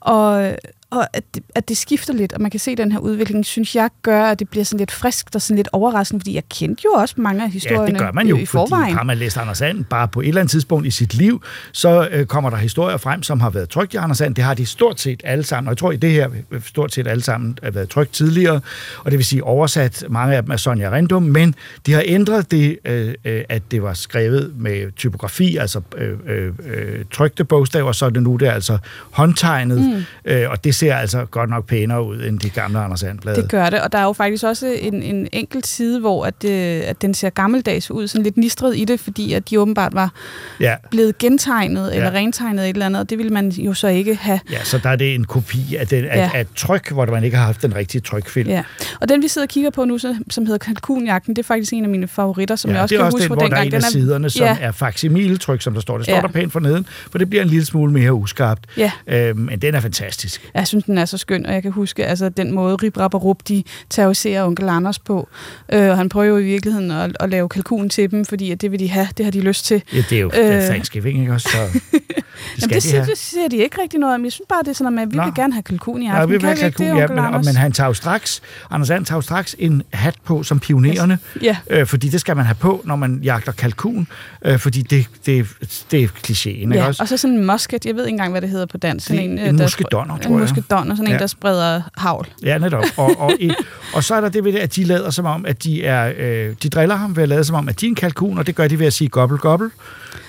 Og, 0.01 0.57
og 0.95 1.07
at, 1.13 1.25
det, 1.35 1.43
at 1.55 1.69
det 1.69 1.77
skifter 1.77 2.13
lidt, 2.15 2.33
og 2.33 2.41
man 2.41 2.51
kan 2.51 2.61
se 2.61 2.77
den 2.77 2.93
her 2.93 2.99
udvikling, 2.99 3.47
synes 3.47 3.77
jeg 3.77 3.91
gør, 4.03 4.25
at 4.25 4.39
det 4.39 4.49
bliver 4.49 4.65
sådan 4.65 4.79
lidt 4.79 4.91
friskt 4.93 5.35
og 5.35 5.43
sådan 5.43 5.57
lidt 5.57 5.69
overraskende, 5.73 6.21
fordi 6.21 6.35
jeg 6.35 6.43
kendte 6.49 6.83
jo 6.85 6.91
også 6.91 7.15
mange 7.19 7.43
af 7.43 7.47
Ja, 7.47 7.53
historierne 7.53 7.91
det 7.93 7.99
gør 7.99 8.13
man 8.13 8.27
jo, 8.29 8.37
i 8.37 8.47
forvejen. 8.47 8.85
fordi 8.85 8.93
har 8.97 9.03
man 9.05 9.19
læst 9.19 9.37
Anders 9.37 9.63
And 9.63 9.85
bare 9.85 10.09
på 10.09 10.21
et 10.21 10.29
eller 10.29 10.41
andet 10.41 10.51
tidspunkt 10.51 10.87
i 10.87 10.91
sit 10.91 11.15
liv, 11.15 11.43
så 11.73 12.09
øh, 12.13 12.27
kommer 12.27 12.51
der 12.51 12.57
historier 12.57 12.97
frem, 12.97 13.23
som 13.23 13.41
har 13.41 13.51
været 13.51 13.69
trygt 13.69 13.95
i 13.95 13.97
Anders 13.97 14.21
And. 14.21 14.35
Det 14.35 14.45
har 14.45 14.55
de 14.55 14.67
stort 14.67 15.01
set 15.01 15.21
alle 15.25 15.45
sammen, 15.45 15.69
og 15.69 15.73
jeg 15.73 15.79
tror 15.79 15.93
i 15.93 15.97
det 15.97 16.11
her 16.11 16.29
øh, 16.51 16.63
stort 16.63 16.93
set 16.95 17.07
alle 17.09 17.23
sammen 17.23 17.59
har 17.63 17.71
været 17.71 17.89
trygt 17.89 18.13
tidligere, 18.13 18.61
og 19.05 19.11
det 19.11 19.19
vil 19.19 19.25
sige 19.27 19.45
oversat 19.45 20.05
mange 20.09 20.37
af 20.37 20.43
dem 20.43 20.53
af 20.53 20.61
Sonja 20.61 20.91
Rindum, 20.93 21.23
men 21.23 21.55
de 21.87 21.93
har 21.93 22.03
ændret 22.07 22.51
det, 22.51 22.79
øh, 22.85 23.15
øh, 23.25 23.43
at 23.49 23.63
det 23.71 23.83
var 23.83 23.95
skrevet 23.95 24.53
med 24.59 24.93
typografi, 24.97 25.57
altså 25.57 25.81
øh, 25.97 26.19
øh, 26.27 26.53
øh, 26.67 27.05
trykte 27.13 27.45
bogstaver, 27.45 27.93
så 27.93 28.07
er 28.07 28.11
det 28.11 28.23
nu 28.23 28.37
det 28.37 28.49
er 28.49 28.53
altså 28.53 28.79
håndtegnet, 29.11 29.81
mm. 29.81 30.05
øh, 30.25 30.51
og 30.51 30.65
det 30.65 30.75
ser 30.85 30.95
altså 30.97 31.25
godt 31.25 31.51
nok 31.51 31.67
pænere 31.67 32.05
ud 32.07 32.21
end 32.23 32.41
de 32.41 32.51
gamle 32.51 32.79
Anders 32.79 33.03
And-blade. 33.03 33.43
Det 33.43 33.51
gør 33.51 33.71
det, 33.71 33.81
og 33.81 33.93
der 33.93 33.99
er 33.99 34.03
jo 34.05 34.13
faktisk 34.13 34.45
også 34.45 34.67
en, 34.81 35.03
en 35.03 35.29
enkelt 35.33 35.67
side, 35.67 36.01
hvor 36.01 36.25
at, 36.27 36.45
øh, 36.45 36.81
at 36.85 37.03
den 37.03 37.15
ser 37.15 37.31
gammeldags 37.31 37.91
ud, 37.91 38.09
sådan 38.09 38.23
lidt 38.23 38.37
nistret 38.37 38.77
i 38.77 38.85
det, 38.85 39.01
fordi 39.01 39.33
at 39.33 39.51
de 39.51 39.61
åbenbart 39.61 39.95
var 39.95 40.13
Ja. 40.61 40.75
blevet 40.91 41.19
gentegnet 41.19 41.91
Ja. 41.91 41.97
eller 41.97 42.11
rentegnet 42.15 42.65
et 42.65 42.69
eller 42.69 42.87
andet, 42.87 43.01
og 43.03 43.11
det 43.11 43.19
ville 43.19 43.33
man 43.33 43.49
jo 43.49 43.75
så 43.75 43.89
ikke 43.89 44.15
have. 44.15 44.41
Ja, 44.51 44.65
så 44.65 44.79
der 44.79 44.91
er 44.91 44.97
det 44.97 45.15
en 45.15 45.25
kopi 45.25 45.77
af, 45.79 45.87
den, 45.87 46.05
af, 46.05 46.17
Ja. 46.17 46.31
af 46.35 46.41
et 46.41 46.49
tryk, 46.57 46.91
hvor 46.91 47.07
man 47.07 47.25
ikke 47.25 47.37
har 47.37 47.45
haft 47.45 47.63
den 47.63 47.75
rigtige 47.77 48.01
trykfilm. 48.01 48.49
Ja. 48.51 48.63
Og 49.01 49.09
den, 49.09 49.23
vi 49.23 49.29
sidder 49.29 49.45
og 49.45 49.49
kigger 49.51 49.71
på 49.71 49.85
nu, 49.85 49.99
som 50.31 50.47
hedder 50.47 50.59
Kalkunjagten, 50.59 51.37
det 51.37 51.43
er 51.43 51.47
faktisk 51.47 51.73
en 51.73 51.85
af 51.85 51.91
mine 51.91 52.09
favoritter, 52.09 52.57
som 52.57 52.71
ja, 52.71 52.75
jeg 52.75 52.83
også 52.83 52.93
det 52.95 52.97
er 52.97 53.05
kan 53.05 53.07
også 53.07 53.17
huske 53.17 53.23
den, 53.23 53.29
fra 53.29 53.35
hvor 53.35 53.41
der 53.49 53.57
er 53.57 53.63
dengang. 53.63 53.83
en 53.83 53.85
af 53.87 53.93
Den 53.93 54.01
siderne, 54.03 54.31
som 54.31 54.47
ja, 54.47 54.57
er 54.61 54.73
facsimile-tryk, 54.73 55.63
som 55.63 55.75
der 55.75 55.81
står. 55.81 55.97
Det 55.97 56.07
står 56.07 56.15
Ja. 56.17 56.21
der 56.21 56.29
pænt 56.29 56.53
for 56.53 56.61
neden, 56.61 56.87
for 57.11 57.19
det 57.19 57.31
bliver 57.31 57.43
en 57.43 57.49
lille 57.49 57.65
smule 57.67 57.93
mere 57.93 58.13
uskarpt. 58.13 58.65
Ja. 58.77 58.93
Øhm, 59.07 59.39
men 59.39 59.59
den 59.59 59.75
er 59.75 59.81
fantastisk. 59.81 60.51
Jeg 60.65 60.69
synes, 60.69 60.85
den 60.85 60.99
er 60.99 61.05
så 61.05 61.19
skøn, 61.19 61.47
og 61.47 61.53
jeg 61.55 61.63
kan 61.63 61.73
huske 61.73 62.07
altså, 62.07 62.29
den 62.29 62.53
måde 62.53 62.77
Rip 62.77 62.97
Rap 62.97 63.15
og 63.15 63.25
Rup, 63.25 63.39
de 63.49 63.63
terroriserer 63.91 64.45
onkel 64.45 64.69
Anders 64.69 64.99
på. 64.99 65.29
Øh, 65.73 65.91
og 65.91 65.97
han 65.97 66.09
prøver 66.09 66.27
jo 66.27 66.37
i 66.37 66.43
virkeligheden 66.45 66.91
at, 66.91 67.17
at 67.21 67.31
lave 67.31 67.49
kalkun 67.49 67.89
til 67.89 68.11
dem, 68.11 68.25
fordi 68.25 68.51
at 68.51 68.61
det 68.61 68.73
vil 68.73 68.81
de 68.81 68.89
have, 68.91 69.09
det 69.17 69.25
har 69.27 69.31
de 69.31 69.41
lyst 69.41 69.65
til. 69.67 69.83
Ja, 69.93 69.99
det 70.11 70.13
er 70.13 70.21
jo 70.21 70.31
Øh. 70.39 70.57
øh. 70.57 70.63
Thanksgiving, 70.63 71.21
ikke 71.21 71.33
også? 71.33 71.49
Så 71.53 71.59
det 71.73 71.81
skal 71.93 72.15
Jamen, 72.61 72.69
det, 72.69 72.75
de 72.75 72.81
siger, 72.81 73.05
det 73.05 73.19
siger 73.19 73.49
de 73.49 73.57
ikke 73.57 73.83
rigtig 73.83 74.01
noget 74.01 74.15
om. 74.15 74.25
Jeg 74.25 74.33
synes 74.33 74.47
bare, 74.49 74.63
det 74.63 74.69
er 74.69 74.73
sådan 74.73 74.99
at 74.99 75.11
vi 75.13 75.17
Nå. 75.17 75.25
vil 75.25 75.33
gerne 75.35 75.53
have 75.53 75.63
kalkun 75.63 76.03
i 76.03 76.07
aften. 76.09 76.21
Ja, 76.21 76.27
vi 76.27 76.33
vil 76.33 76.41
kan 76.41 76.49
have 76.49 76.67
ikke 76.67 76.77
kalkun, 76.77 76.97
det, 76.97 77.03
ja, 77.03 77.07
men, 77.09 77.19
Anders? 77.19 77.47
men 77.47 77.57
han 77.57 77.73
tager 77.73 77.87
jo 77.89 77.95
straks, 77.95 78.43
Anders 78.71 78.91
And 78.91 79.07
tager 79.07 79.17
jo 79.17 79.21
straks 79.23 79.57
en 79.59 79.83
hat 79.93 80.15
på 80.25 80.43
som 80.43 80.61
pionererne, 80.61 81.19
Ja. 81.43 81.57
øh, 81.71 81.87
fordi 81.87 82.09
det 82.09 82.21
skal 82.21 82.37
man 82.37 82.45
have 82.45 82.55
på, 82.61 82.83
når 82.85 82.97
man 82.97 83.21
jagter 83.23 83.53
kalkun, 83.53 84.07
øh, 84.45 84.59
fordi 84.59 84.83
det, 84.83 85.07
det, 85.27 85.47
det 85.91 86.03
er 86.03 86.09
klichéen, 86.09 86.49
ikke 86.49 86.75
Ja, 86.75 86.87
også? 86.87 87.03
og 87.03 87.09
så 87.09 87.17
sådan 87.17 87.37
en 87.37 87.47
musket, 87.47 87.87
jeg 87.87 87.95
ved 87.95 88.05
ikke 88.07 88.15
engang, 88.15 88.31
hvad 88.33 88.41
det 88.41 88.51
hedder 88.51 88.67
på 88.67 88.77
dansk. 88.79 89.09
Det 89.09 89.21
en, 89.25 89.31
en 89.31 89.39
øh, 89.39 89.45
der 89.45 89.53
muskedonner, 89.53 90.15
spre- 90.17 90.23
tror 90.23 90.35
En 90.35 90.41
jeg. 90.57 90.63
muskedonner, 90.63 90.95
sådan 90.95 91.07
en, 91.07 91.13
Ja. 91.13 91.19
der 91.19 91.27
spreder 91.27 91.83
havl. 91.97 92.27
Ja, 92.43 92.59
netop. 92.59 92.85
Og, 92.97 93.21
og, 93.21 93.33
et, 93.41 93.55
og 93.95 94.05
så 94.05 94.15
er 94.15 94.21
der 94.21 94.29
det 94.29 94.45
ved 94.45 94.53
det, 94.53 94.59
at 94.59 94.77
de 94.77 94.85
lader 94.85 95.11
som 95.11 95.25
om, 95.27 95.47
at 95.47 95.65
de 95.65 95.85
er, 95.85 96.13
øh, 96.19 96.55
de 96.63 96.69
driller 96.69 96.95
ham 96.95 97.17
ved 97.17 97.23
at 97.23 97.29
lade 97.29 97.45
som 97.45 97.57
om, 97.57 97.69
at 97.69 97.81
de 97.81 97.87
er 97.87 97.89
en 97.89 97.95
kalkun, 97.95 98.39
og 98.39 98.47
det 98.47 98.55
gør 98.55 98.69
de 98.69 98.79
ved 98.79 98.87
at 98.87 98.93
sige 98.93 99.09
gobbel, 99.09 99.39
gobbel. 99.39 99.71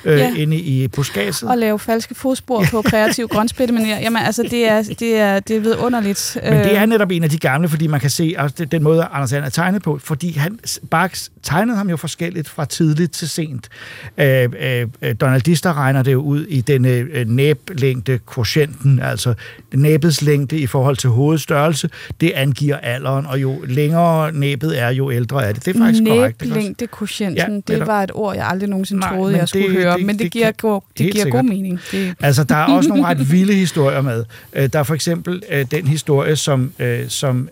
Øh, 0.05 0.17
Ja. 0.19 0.33
inde 0.35 0.57
i 0.57 0.87
buskadset. 0.87 1.49
Og 1.49 1.57
lave 1.57 1.79
falske 1.79 2.15
fodspor 2.15 2.65
på 2.71 2.81
kreativ 2.81 3.27
grønspættemanér. 3.35 4.01
Jamen, 4.01 4.21
altså, 4.25 4.43
det 4.43 4.69
er, 4.71 4.83
det 4.99 5.15
er, 5.17 5.39
det 5.39 5.55
er 5.55 5.59
vidunderligt. 5.59 6.37
Men 6.43 6.53
det 6.53 6.75
er 6.77 6.81
Øh, 6.83 6.89
netop 6.89 7.11
en 7.11 7.23
af 7.23 7.29
de 7.29 7.37
gamle, 7.37 7.69
fordi 7.69 7.87
man 7.87 7.99
kan 7.99 8.09
se 8.09 8.35
det- 8.57 8.71
den 8.71 8.83
måde, 8.83 9.03
Anders 9.11 9.33
And 9.33 9.45
er 9.45 9.49
tegnet 9.49 9.81
på, 9.83 9.99
fordi 10.03 10.31
han, 10.31 10.59
Barks 10.91 11.31
tegnede 11.43 11.77
ham 11.77 11.89
jo 11.89 11.97
forskelligt 11.97 12.49
fra 12.49 12.65
tidligt 12.65 13.11
til 13.11 13.29
sent. 13.29 13.69
Øh, 14.17 14.49
øh, 14.59 14.87
øh, 15.01 15.15
Donaldister 15.21 15.77
regner 15.77 16.03
det 16.03 16.11
jo 16.13 16.21
ud 16.21 16.45
i 16.45 16.61
denne 16.61 16.89
øh, 16.89 17.27
næblængde 17.29 18.19
quotienten, 18.33 18.99
altså 18.99 19.33
næbets 19.73 20.21
længde 20.21 20.57
i 20.57 20.67
forhold 20.67 20.97
til 20.97 21.09
hovedstørrelse, 21.09 21.89
det 22.21 22.31
angiver 22.35 22.77
alderen, 22.77 23.25
og 23.25 23.41
jo 23.41 23.61
længere 23.67 24.31
næbet 24.31 24.81
er, 24.81 24.89
jo 24.89 25.11
ældre 25.11 25.45
er 25.45 25.51
det. 25.53 25.65
Det 25.65 25.75
er 25.75 25.79
faktisk 25.79 26.03
korrekt. 26.07 26.41
ikke 26.41 26.53
også? 26.53 26.59
Næblængde 26.59 26.87
quotienten, 26.97 27.63
Ja, 27.67 27.73
det 27.75 27.87
var 27.87 28.03
et 28.03 28.11
ord, 28.13 28.35
jeg 28.35 28.47
aldrig 28.47 28.69
nogensinde 28.69 28.99
Nej, 28.99 29.15
troede, 29.15 29.31
men 29.31 29.39
jeg 29.39 29.47
skulle 29.47 29.67
det- 29.67 29.75
høre. 29.83 29.94
Det- 29.97 30.05
men 30.05 30.15
det, 30.15 30.23
det 30.23 30.31
giver, 30.31 30.51
kan- 30.51 30.69
det 30.97 30.97
giver 30.97 31.13
sikkert. 31.13 31.31
god 31.31 31.43
mening. 31.43 31.79
Det, 31.91 32.13
Altså, 32.21 32.43
der 32.43 32.55
er 32.55 32.65
også 32.65 32.89
nogle 32.89 33.05
ret 33.05 33.31
vilde 33.31 33.53
historier 33.53 34.01
med. 34.01 34.25
Øh, 34.53 34.69
Der 34.73 34.79
er 34.79 34.83
for 34.83 34.93
eksempel 34.95 35.43
øh, 35.51 35.65
den 35.71 35.87
historie, 35.87 36.35
som, 36.35 36.71
øh, 36.79 37.09
som 37.09 37.49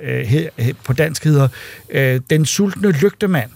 på 0.84 0.94
dansk 0.94 1.24
hedder 1.24 1.48
Den 2.30 2.46
sultne 2.46 2.92
lygtemand, 2.92 3.50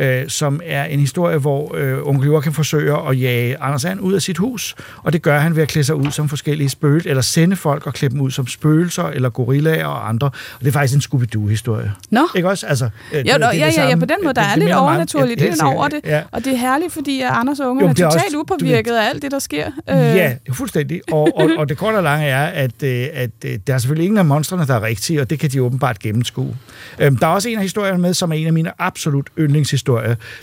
øh, 0.00 0.28
som 0.28 0.60
er 0.64 0.84
en 0.84 1.00
historie, 1.00 1.38
hvor 1.38 1.74
øh, 1.76 1.98
onkel 2.08 2.26
Joachim 2.26 2.52
forsøger 2.52 3.08
at 3.08 3.20
jage 3.20 3.56
Anders 3.62 3.84
And 3.84 4.00
ud 4.00 4.12
af 4.12 4.22
sit 4.22 4.38
hus, 4.38 4.74
og 5.02 5.12
det 5.12 5.22
gør 5.22 5.38
han 5.38 5.56
ved 5.56 5.62
at 5.62 5.68
klæde 5.68 5.84
sig 5.84 5.94
ud 5.94 6.10
som 6.10 6.28
forskellige 6.28 6.68
spøgelser, 6.68 7.10
eller 7.10 7.22
sende 7.22 7.56
folk 7.56 7.86
og 7.86 7.94
klæde 7.94 8.12
dem 8.12 8.20
ud 8.20 8.30
som 8.30 8.46
spøgelser, 8.46 9.04
eller 9.04 9.30
gorillaer 9.30 9.86
og 9.86 10.08
andre. 10.08 10.26
Og 10.26 10.60
det 10.60 10.68
er 10.68 10.72
faktisk 10.72 10.94
en 10.94 11.00
Scooby-Doo-historie. 11.00 11.92
Nå, 12.10 12.20
Ikke 12.36 12.48
også? 12.48 12.66
Altså, 12.66 12.84
øh, 12.84 13.18
Jo, 13.18 13.22
det 13.32 13.40
nå, 13.40 13.46
det 13.52 13.58
ja, 13.58 13.70
ja, 13.76 13.88
ja, 13.88 13.96
på 13.96 14.04
den 14.04 14.16
måde, 14.24 14.34
der 14.34 14.40
Det- 14.42 14.50
er 14.50 14.54
det 14.54 14.62
lidt 14.64 14.74
overnaturligt, 14.76 15.42
er 15.42 15.64
over 15.64 15.88
det. 15.88 16.00
Ja. 16.04 16.22
Og 16.32 16.44
det 16.44 16.52
er 16.52 16.56
herligt, 16.56 16.92
fordi 16.92 17.20
Anders 17.20 17.60
og 17.60 17.66
Jo, 17.66 17.74
men 17.74 17.88
det 17.88 17.98
er 18.00 18.02
er 18.02 18.06
også- 18.06 18.18
totalt 18.18 18.34
du 18.34 18.40
upåvirket 18.40 18.92
af 18.92 19.08
alt 19.08 19.22
det, 19.22 19.30
der 19.30 19.38
sker. 19.38 19.66
Øh, 19.90 19.96
Ja, 19.96 20.32
fuldstændig. 20.52 21.00
Og, 21.12 21.28
og, 21.36 21.50
og 21.58 21.68
det 21.68 21.76
korte 21.78 21.96
og 21.96 22.02
lange 22.02 22.26
er, 22.26 22.46
at, 22.46 22.82
øh, 22.82 23.06
at 23.12 23.30
øh, 23.44 23.58
der 23.66 23.74
er 23.74 23.78
selvfølgelig 23.78 24.04
ingen 24.04 24.18
af 24.18 24.24
monstrene, 24.24 24.66
der 24.66 24.74
er 24.74 24.82
rigtige, 24.82 25.20
og 25.20 25.30
det 25.30 25.38
kan 25.38 25.50
de 25.50 25.62
åbenbart 25.62 25.98
gennemskue. 25.98 26.56
Øhm, 26.98 27.16
Der 27.16 27.26
er 27.26 27.30
også 27.30 27.48
en 27.48 27.56
af 27.56 27.62
historierne 27.62 27.98
med, 28.02 28.14
som 28.14 28.30
er 28.32 28.36
en 28.36 28.46
af 28.46 28.52
mine 28.52 28.72
absolut 28.78 29.26
yndlingshistorier. 29.38 29.89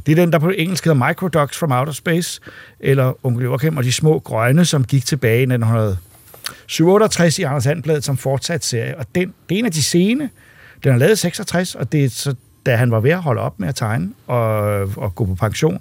Det 0.06 0.12
er 0.12 0.16
den, 0.16 0.32
der 0.32 0.40
på 0.40 0.50
engelsk 0.50 0.86
hedder 0.86 1.08
Microducks 1.08 1.58
from 1.58 1.72
Outer 1.72 1.94
Space, 1.94 2.42
eller 2.80 3.26
Onkel 3.26 3.44
Joachim 3.44 3.78
og 3.78 3.84
de 3.84 3.94
små 3.94 4.20
grønne, 4.20 4.66
som 4.66 4.84
gik 4.84 5.06
tilbage 5.06 5.40
i 5.40 5.42
1968 5.42 7.40
i 7.40 7.44
Anders 7.44 7.66
Handbladet 7.66 8.04
som 8.04 8.18
fortsat 8.18 8.66
serie. 8.66 8.98
Og 8.98 9.06
den, 9.16 9.34
det 9.50 9.56
er 9.56 9.60
en 9.60 9.66
af 9.66 9.72
de 9.72 9.84
sene. 9.84 10.30
Den 10.84 10.94
er 10.94 10.98
lavet 10.98 11.14
i 11.14 11.16
66, 11.16 11.76
og 11.76 11.92
det 11.92 12.06
er 12.06 12.10
så, 12.10 12.36
da 12.66 12.76
han 12.76 12.92
var 12.92 13.00
ved 13.00 13.12
at 13.12 13.22
holde 13.22 13.42
op 13.42 13.60
med 13.60 13.68
at 13.68 13.76
tegne 13.76 14.10
og, 14.28 14.64
og 14.98 15.16
gå 15.16 15.26
på 15.26 15.36
pension. 15.36 15.80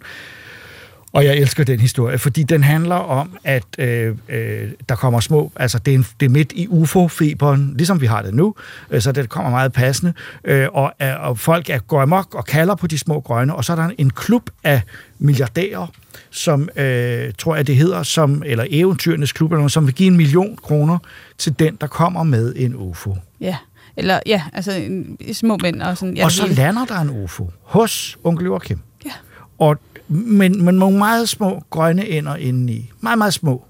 Og 1.17 1.25
jeg 1.25 1.37
elsker 1.37 1.65
den 1.65 1.81
historie, 1.81 2.19
fordi 2.19 2.43
den 2.43 2.63
handler 2.63 2.95
om, 2.95 3.37
at 3.45 3.65
øh, 3.79 4.15
øh, 4.29 4.71
der 4.89 4.95
kommer 4.95 5.21
små, 5.21 5.53
altså 5.57 5.79
det 5.79 5.95
er, 5.95 5.99
en, 5.99 6.07
det 6.21 6.27
er 6.27 6.31
midt 6.31 6.53
i 6.53 6.69
UFO-feberen, 6.69 7.75
ligesom 7.77 8.01
vi 8.01 8.07
har 8.07 8.23
det 8.23 8.35
nu, 8.35 8.55
øh, 8.91 9.01
så 9.01 9.13
det 9.13 9.29
kommer 9.29 9.51
meget 9.51 9.73
passende, 9.73 10.13
øh, 10.45 10.69
og, 10.73 10.93
øh, 11.03 11.21
og 11.21 11.39
folk 11.39 11.71
er, 11.71 11.79
går 11.79 12.03
amok 12.03 12.35
og 12.35 12.45
kalder 12.45 12.75
på 12.75 12.87
de 12.87 12.99
små 12.99 13.21
grønne, 13.21 13.55
og 13.55 13.65
så 13.65 13.73
er 13.73 13.77
der 13.77 13.91
en 13.99 14.11
klub 14.11 14.51
af 14.65 14.83
milliardærer, 15.19 15.87
som 16.31 16.69
øh, 16.77 17.33
tror 17.39 17.57
jeg 17.57 17.67
det 17.67 17.77
hedder, 17.77 18.03
som, 18.03 18.43
eller 18.47 18.65
eventyrenes 18.71 19.33
klub, 19.33 19.53
eller 19.53 19.59
noget, 19.59 19.73
som 19.73 19.87
vil 19.87 19.95
give 19.95 20.07
en 20.07 20.17
million 20.17 20.57
kroner 20.63 20.99
til 21.39 21.59
den, 21.59 21.77
der 21.81 21.87
kommer 21.87 22.23
med 22.23 22.53
en 22.57 22.75
UFO. 22.77 23.17
Ja, 23.41 23.57
eller 23.97 24.21
ja, 24.27 24.43
altså 24.53 24.73
en, 24.73 25.19
små 25.33 25.59
mænd 25.63 25.83
og 25.83 25.97
sådan. 25.97 26.17
Ja, 26.17 26.25
og 26.25 26.33
så 26.33 26.47
lander 26.47 26.85
der 26.85 27.01
en 27.01 27.11
UFO 27.11 27.51
hos 27.63 28.19
onkel 28.25 28.45
Joachim. 28.45 28.79
Ja. 29.05 29.11
Og, 29.59 29.79
men, 30.09 30.65
men 30.65 30.75
nogle 30.75 30.99
meget 30.99 31.29
små 31.29 31.63
grønne 31.71 32.09
ender 32.09 32.37
indeni. 32.37 32.91
Meget, 33.01 33.19
meget 33.19 33.35
små. 33.35 33.65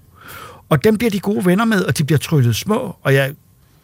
Og 0.69 0.83
dem 0.83 0.97
bliver 0.97 1.11
de 1.11 1.19
gode 1.19 1.45
venner 1.45 1.65
med, 1.65 1.83
og 1.83 1.97
de 1.97 2.03
bliver 2.03 2.19
tryllet 2.19 2.55
små. 2.55 2.95
Og, 3.03 3.13
jeg, 3.13 3.33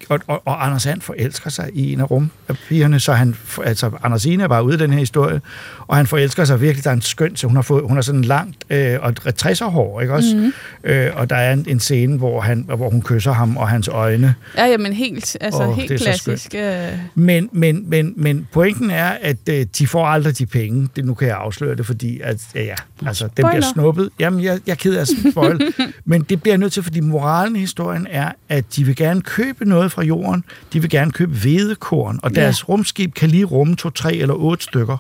og, 0.10 0.19
og, 0.27 0.41
og 0.45 0.65
Anders 0.65 0.86
And 0.86 1.01
forelsker 1.01 1.50
sig 1.50 1.69
i 1.74 1.93
en 1.93 2.00
af 2.00 2.12
rumpigerne, 2.12 3.00
så 3.00 3.13
han, 3.13 3.36
altså 3.63 3.91
Anders 4.03 4.25
Ine 4.25 4.43
er 4.43 4.48
bare 4.48 4.63
ude 4.63 4.75
i 4.75 4.77
den 4.77 4.91
her 4.91 5.00
historie, 5.00 5.41
og 5.88 5.95
han 5.98 6.07
forelsker 6.07 6.45
sig 6.45 6.62
virkelig, 6.62 6.83
der 6.83 6.89
er 6.89 6.93
en 6.95 7.01
skøn, 7.01 7.36
så 7.36 7.48
hun 7.48 7.55
har, 7.55 7.63
fået, 7.63 7.83
hun 7.88 7.98
har 7.98 8.01
sådan 8.01 8.22
langt 8.22 8.63
øh, 8.69 8.98
og 9.01 9.10
et 9.10 9.45
60'er 9.45 9.65
hår, 9.65 10.01
ikke 10.01 10.13
også? 10.13 10.36
Mhm. 10.36 10.43
Mm. 10.45 10.89
Øh, 10.89 11.12
og 11.15 11.29
der 11.29 11.36
er 11.36 11.53
en, 11.53 11.65
en 11.69 11.79
scene, 11.79 12.17
hvor, 12.17 12.41
han, 12.41 12.65
hvor 12.75 12.89
hun 12.89 13.01
kysser 13.01 13.31
ham 13.31 13.57
og 13.57 13.69
hans 13.69 13.88
øjne, 13.88 14.36
Ja, 14.57 14.65
ja, 14.65 14.77
men 14.77 14.93
helt, 14.93 15.38
altså 15.41 15.63
det 15.63 15.75
helt 15.75 16.01
klassisk. 16.01 16.55
Øh, 16.55 16.88
men, 17.15 17.50
men, 17.51 17.89
men, 17.89 18.13
men 18.17 18.48
pointen 18.51 18.91
er, 18.91 19.17
at 19.22 19.38
øh, 19.50 19.65
de 19.77 19.88
får 19.88 20.05
aldrig 20.05 20.38
de 20.38 20.45
penge. 20.45 20.89
Det, 20.95 21.05
nu 21.05 21.13
kan 21.13 21.27
jeg 21.27 21.38
afsløre 21.38 21.75
det, 21.75 21.86
fordi 21.86 22.19
at, 22.19 22.41
ja, 22.55 22.63
ja, 22.63 22.75
altså, 23.07 23.29
den 23.38 23.45
bliver 23.50 23.62
snuppet. 23.74 24.09
Jamen, 24.20 24.44
jeg, 24.44 24.59
jeg 24.66 24.72
er 24.72 24.75
ked 24.75 24.96
af 24.96 25.01
at 25.01 25.09
spoil. 25.31 25.74
men 26.05 26.22
det 26.22 26.42
bliver 26.42 26.53
jeg 26.53 26.59
nødt 26.59 26.74
til, 26.74 26.83
fordi 26.83 27.00
moralen 27.00 27.55
i 27.55 27.59
historien 27.59 28.07
er, 28.09 28.31
at 28.50 28.66
de 28.75 28.83
vil 28.83 28.96
gerne 28.96 29.22
købe 29.22 29.66
noget 29.70 29.92
fra 29.94 30.03
jorden. 30.03 30.44
De 30.74 30.79
vil 30.82 30.90
gerne 30.90 31.12
købe 31.12 31.32
hvedekorn, 31.36 32.20
og 32.24 32.36
deres 32.36 32.64
Ja. 32.68 32.74
rumskib 32.74 33.14
kan 33.14 33.29
lige 33.29 33.44
rumme 33.46 33.75
to, 33.75 33.90
tre 33.90 34.14
eller 34.16 34.36
otte 34.36 34.64
stykker. 34.64 34.98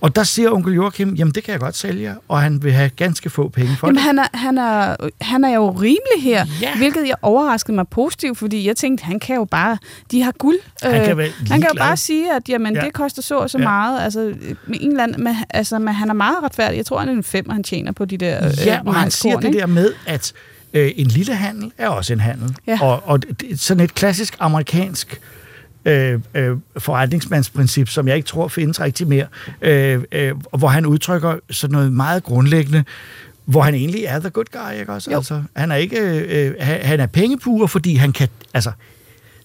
Og 0.00 0.16
der 0.16 0.22
siger 0.22 0.50
onkel 0.50 0.74
Joachim, 0.74 1.14
jamen 1.14 1.34
det 1.34 1.44
kan 1.44 1.52
jeg 1.52 1.60
godt 1.60 1.76
sælge, 1.76 2.14
og 2.28 2.40
han 2.40 2.62
vil 2.62 2.72
have 2.72 2.90
ganske 2.96 3.30
få 3.30 3.48
penge 3.48 3.76
for 3.76 3.86
Jamen, 3.86 3.94
det. 3.96 4.02
han 4.02 4.18
er, 4.18 4.26
han, 4.34 4.58
er, 4.58 4.96
han 5.20 5.44
er 5.44 5.54
jo 5.54 5.70
rimelig 5.70 6.22
her, 6.22 6.46
Ja. 6.62 6.76
hvilket 6.76 7.06
jeg 7.08 7.14
overraskede 7.22 7.74
mig 7.74 7.88
positivt, 7.88 8.38
fordi 8.38 8.66
jeg 8.66 8.76
tænkte, 8.76 9.04
han 9.04 9.20
kan 9.20 9.36
jo 9.36 9.44
bare, 9.44 9.78
de 10.10 10.22
har 10.22 10.32
guld. 10.38 10.56
Han 10.82 11.04
kan 11.04 11.18
Øh, 11.20 11.30
han 11.50 11.60
kan 11.60 11.70
jo 11.74 11.78
bare 11.78 11.96
sige, 11.96 12.34
at 12.36 12.48
jamen, 12.48 12.74
Ja. 12.74 12.80
det 12.80 12.92
koster 12.92 13.22
så 13.22 13.38
og 13.38 13.50
så 13.50 13.58
Ja. 13.58 13.64
meget. 13.64 14.00
Altså, 14.02 14.20
med 14.66 14.78
en 14.80 14.90
eller 14.90 15.02
anden, 15.02 15.24
men, 15.24 15.36
altså, 15.50 15.78
men 15.78 15.94
han 15.94 16.08
er 16.10 16.14
meget 16.14 16.36
retfærdig. 16.42 16.76
Jeg 16.76 16.86
tror, 16.86 16.98
han 16.98 17.08
er 17.08 17.12
en 17.12 17.22
fem, 17.24 17.50
han 17.50 17.62
tjener 17.62 17.92
på 17.92 18.04
de 18.04 18.16
der 18.16 18.46
øh, 18.46 18.52
Ja, 18.66 18.80
og 18.86 18.94
han 18.94 19.10
siger 19.10 19.40
det 19.40 19.52
der 19.52 19.66
med, 19.66 19.92
at 20.06 20.32
øh, 20.74 20.90
en 20.96 21.06
lille 21.06 21.34
handel 21.34 21.72
er 21.78 21.88
også 21.88 22.12
en 22.12 22.20
handel. 22.20 22.56
Ja. 22.66 22.78
Og, 22.82 23.02
og 23.06 23.22
det, 23.22 23.60
sådan 23.60 23.84
et 23.84 23.94
klassisk 23.94 24.36
amerikansk 24.40 25.20
øh, 25.84 26.20
øh, 26.34 26.56
forretningsmandsprincip, 26.78 27.88
som 27.88 28.08
jeg 28.08 28.16
ikke 28.16 28.26
tror 28.26 28.48
findes 28.48 28.80
rigtig 28.80 29.08
mere, 29.08 29.26
øh, 29.62 30.02
øh, 30.12 30.34
hvor 30.58 30.68
han 30.68 30.86
udtrykker 30.86 31.36
sådan 31.50 31.72
noget 31.72 31.92
meget 31.92 32.22
grundlæggende, 32.22 32.84
hvor 33.44 33.62
han 33.62 33.74
egentlig 33.74 34.04
er 34.04 34.20
the 34.20 34.30
good 34.30 34.44
guy, 34.52 34.80
ikke 34.80 34.92
også? 34.92 35.10
Jo. 35.10 35.16
Altså, 35.16 35.42
han 35.56 35.70
er 35.72 35.76
ikke, 35.76 36.00
øh, 36.00 36.54
han, 36.60 36.80
han 36.80 37.00
er 37.00 37.06
pengepuger, 37.06 37.66
fordi 37.66 37.94
han 37.94 38.12
kan, 38.12 38.28
altså, 38.54 38.72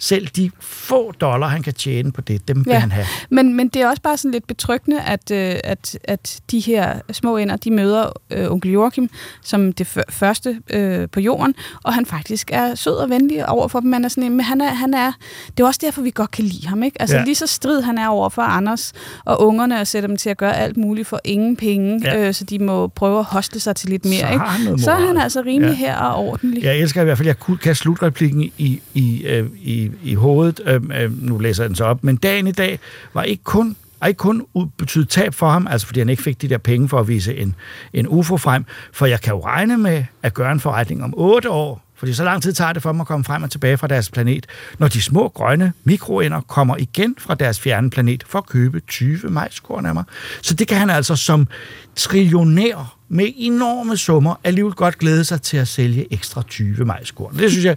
selv 0.03 0.27
de 0.27 0.51
få 0.59 1.11
dollar, 1.11 1.47
han 1.47 1.63
kan 1.63 1.73
tjene 1.73 2.11
på 2.11 2.21
det, 2.21 2.47
dem 2.47 2.65
vil 2.65 2.71
Ja. 2.71 2.79
han 2.79 2.91
have. 2.91 3.05
Men, 3.29 3.53
men 3.53 3.67
det 3.67 3.81
er 3.81 3.87
også 3.89 4.01
bare 4.01 4.17
sådan 4.17 4.31
lidt 4.31 4.47
betryggende, 4.47 5.01
at, 5.01 5.31
øh, 5.31 5.55
at, 5.63 5.99
at 6.03 6.39
de 6.51 6.59
her 6.59 6.99
små 7.11 7.37
ender, 7.37 7.55
de 7.55 7.71
møder 7.71 8.05
øh, 8.31 8.51
onkel 8.51 8.71
Joachim 8.71 9.09
som 9.43 9.73
det 9.73 9.97
f- 9.97 10.01
første 10.09 10.59
øh, 10.69 11.07
på 11.11 11.19
jorden, 11.19 11.55
og 11.83 11.93
han 11.93 12.05
faktisk 12.05 12.49
er 12.53 12.75
sød 12.75 12.93
og 12.95 13.09
venlig 13.09 13.49
over 13.49 13.67
for 13.67 13.79
dem. 13.79 13.89
Man 13.89 14.05
er 14.05 14.09
sådan, 14.09 14.23
en- 14.23 14.31
men 14.31 14.41
han 14.45 14.61
er, 14.61 14.73
han 14.73 14.93
er, 14.93 15.11
det 15.57 15.63
er 15.63 15.67
også 15.67 15.79
derfor, 15.83 16.01
vi 16.01 16.11
godt 16.15 16.31
kan 16.31 16.43
lide 16.45 16.67
ham. 16.67 16.83
Ikke? 16.83 17.01
Altså 17.01 17.17
Ja. 17.17 17.23
lige 17.23 17.35
så 17.35 17.47
strid 17.47 17.81
han 17.81 17.97
er 17.97 18.07
over 18.07 18.29
for 18.29 18.41
Anders 18.41 18.93
og 19.25 19.41
ungerne, 19.41 19.81
og 19.81 19.87
sætter 19.87 20.07
dem 20.07 20.17
til 20.17 20.29
at 20.29 20.37
gøre 20.37 20.57
alt 20.57 20.77
muligt 20.77 21.07
for 21.07 21.19
ingen 21.23 21.55
penge, 21.55 22.01
Ja. 22.03 22.27
øh, 22.27 22.33
så 22.33 22.43
de 22.43 22.59
må 22.59 22.87
prøve 22.87 23.19
at 23.19 23.25
hostle 23.25 23.59
sig 23.59 23.75
til 23.75 23.89
lidt 23.89 24.05
mere. 24.05 24.19
Så 24.19 24.27
ikke? 24.33 24.39
han 24.45 24.79
så 24.79 24.91
er 24.91 25.07
han 25.07 25.17
altså 25.17 25.41
rimelig 25.45 25.71
Ja. 25.71 25.77
her 25.77 25.95
og 25.97 26.27
ordentlig. 26.27 26.63
Jeg 26.63 26.77
elsker 26.77 27.01
i 27.01 27.03
hvert 27.03 27.17
fald, 27.17 27.27
jeg 27.27 27.39
kunne- 27.39 27.57
kan 27.57 27.75
slutreplikken 27.75 28.51
i, 28.57 28.81
i, 28.93 29.23
øh, 29.25 29.49
i, 29.61 29.91
i 30.03 30.13
hovedet. 30.15 30.62
Øh, 30.65 30.82
øh, 31.01 31.23
nu 31.23 31.38
læser 31.38 31.63
jeg 31.63 31.69
den 31.69 31.75
så 31.75 31.86
op. 31.86 32.03
Men 32.03 32.15
dagen 32.17 32.47
i 32.47 32.51
dag 32.51 32.79
var 33.13 33.23
ikke 33.23 33.43
kun 33.43 33.75
og 33.99 34.08
ikke 34.10 34.17
kun 34.17 34.45
ud- 34.53 34.67
betydet 34.77 35.10
tab 35.10 35.34
for 35.34 35.49
ham, 35.49 35.67
altså 35.67 35.88
fordi 35.88 35.99
han 35.99 36.10
ikke 36.10 36.23
fik 36.23 36.41
de 36.41 36.47
der 36.49 36.58
penge 36.58 36.89
for 36.89 36.99
at 36.99 37.08
vise 37.08 37.36
en, 37.38 37.56
en 37.93 38.08
UFO 38.08 38.38
frem, 38.38 38.65
for 38.93 39.06
jeg 39.06 39.21
kan 39.21 39.34
jo 39.34 39.45
regne 39.45 39.77
med 39.77 40.03
at 40.23 40.34
gøre 40.34 40.51
en 40.51 40.60
forretning 40.60 41.03
om 41.03 41.13
otte 41.17 41.49
år, 41.49 41.84
fordi 41.95 42.13
så 42.13 42.23
lang 42.23 42.43
tid 42.43 42.53
tager 42.53 42.73
det 42.73 42.82
for 42.82 42.91
dem 42.91 43.01
at 43.01 43.08
komme 43.08 43.23
frem 43.23 43.43
og 43.43 43.51
tilbage 43.51 43.77
fra 43.77 43.88
deres 43.88 44.10
planet, 44.10 44.45
når 44.79 44.88
de 44.88 45.01
små 45.01 45.27
grønne 45.29 45.73
mikroender 45.84 46.41
kommer 46.41 46.77
igen 46.77 47.15
fra 47.19 47.36
deres 47.36 47.60
fjerne 47.60 47.89
planet 47.89 48.23
for 48.27 48.39
at 48.39 48.45
købe 48.45 48.79
20 48.79 49.19
majskorn 49.29 49.86
af 49.86 49.93
mig. 49.93 50.03
Så 50.41 50.53
det 50.53 50.67
kan 50.67 50.77
han 50.77 50.89
altså 50.89 51.15
som 51.15 51.47
trillionær 51.95 52.97
med 53.10 53.27
enorme 53.36 53.97
summer 53.97 54.36
alligevel 54.43 54.73
godt 54.73 54.97
glæde 54.99 55.23
sig 55.23 55.41
til 55.41 55.58
at 55.58 55.67
sælge 55.67 56.13
ekstra 56.13 56.41
20 56.49 56.86
majskorn. 56.86 57.38
Det 57.38 57.51
synes 57.51 57.65
jeg, 57.65 57.75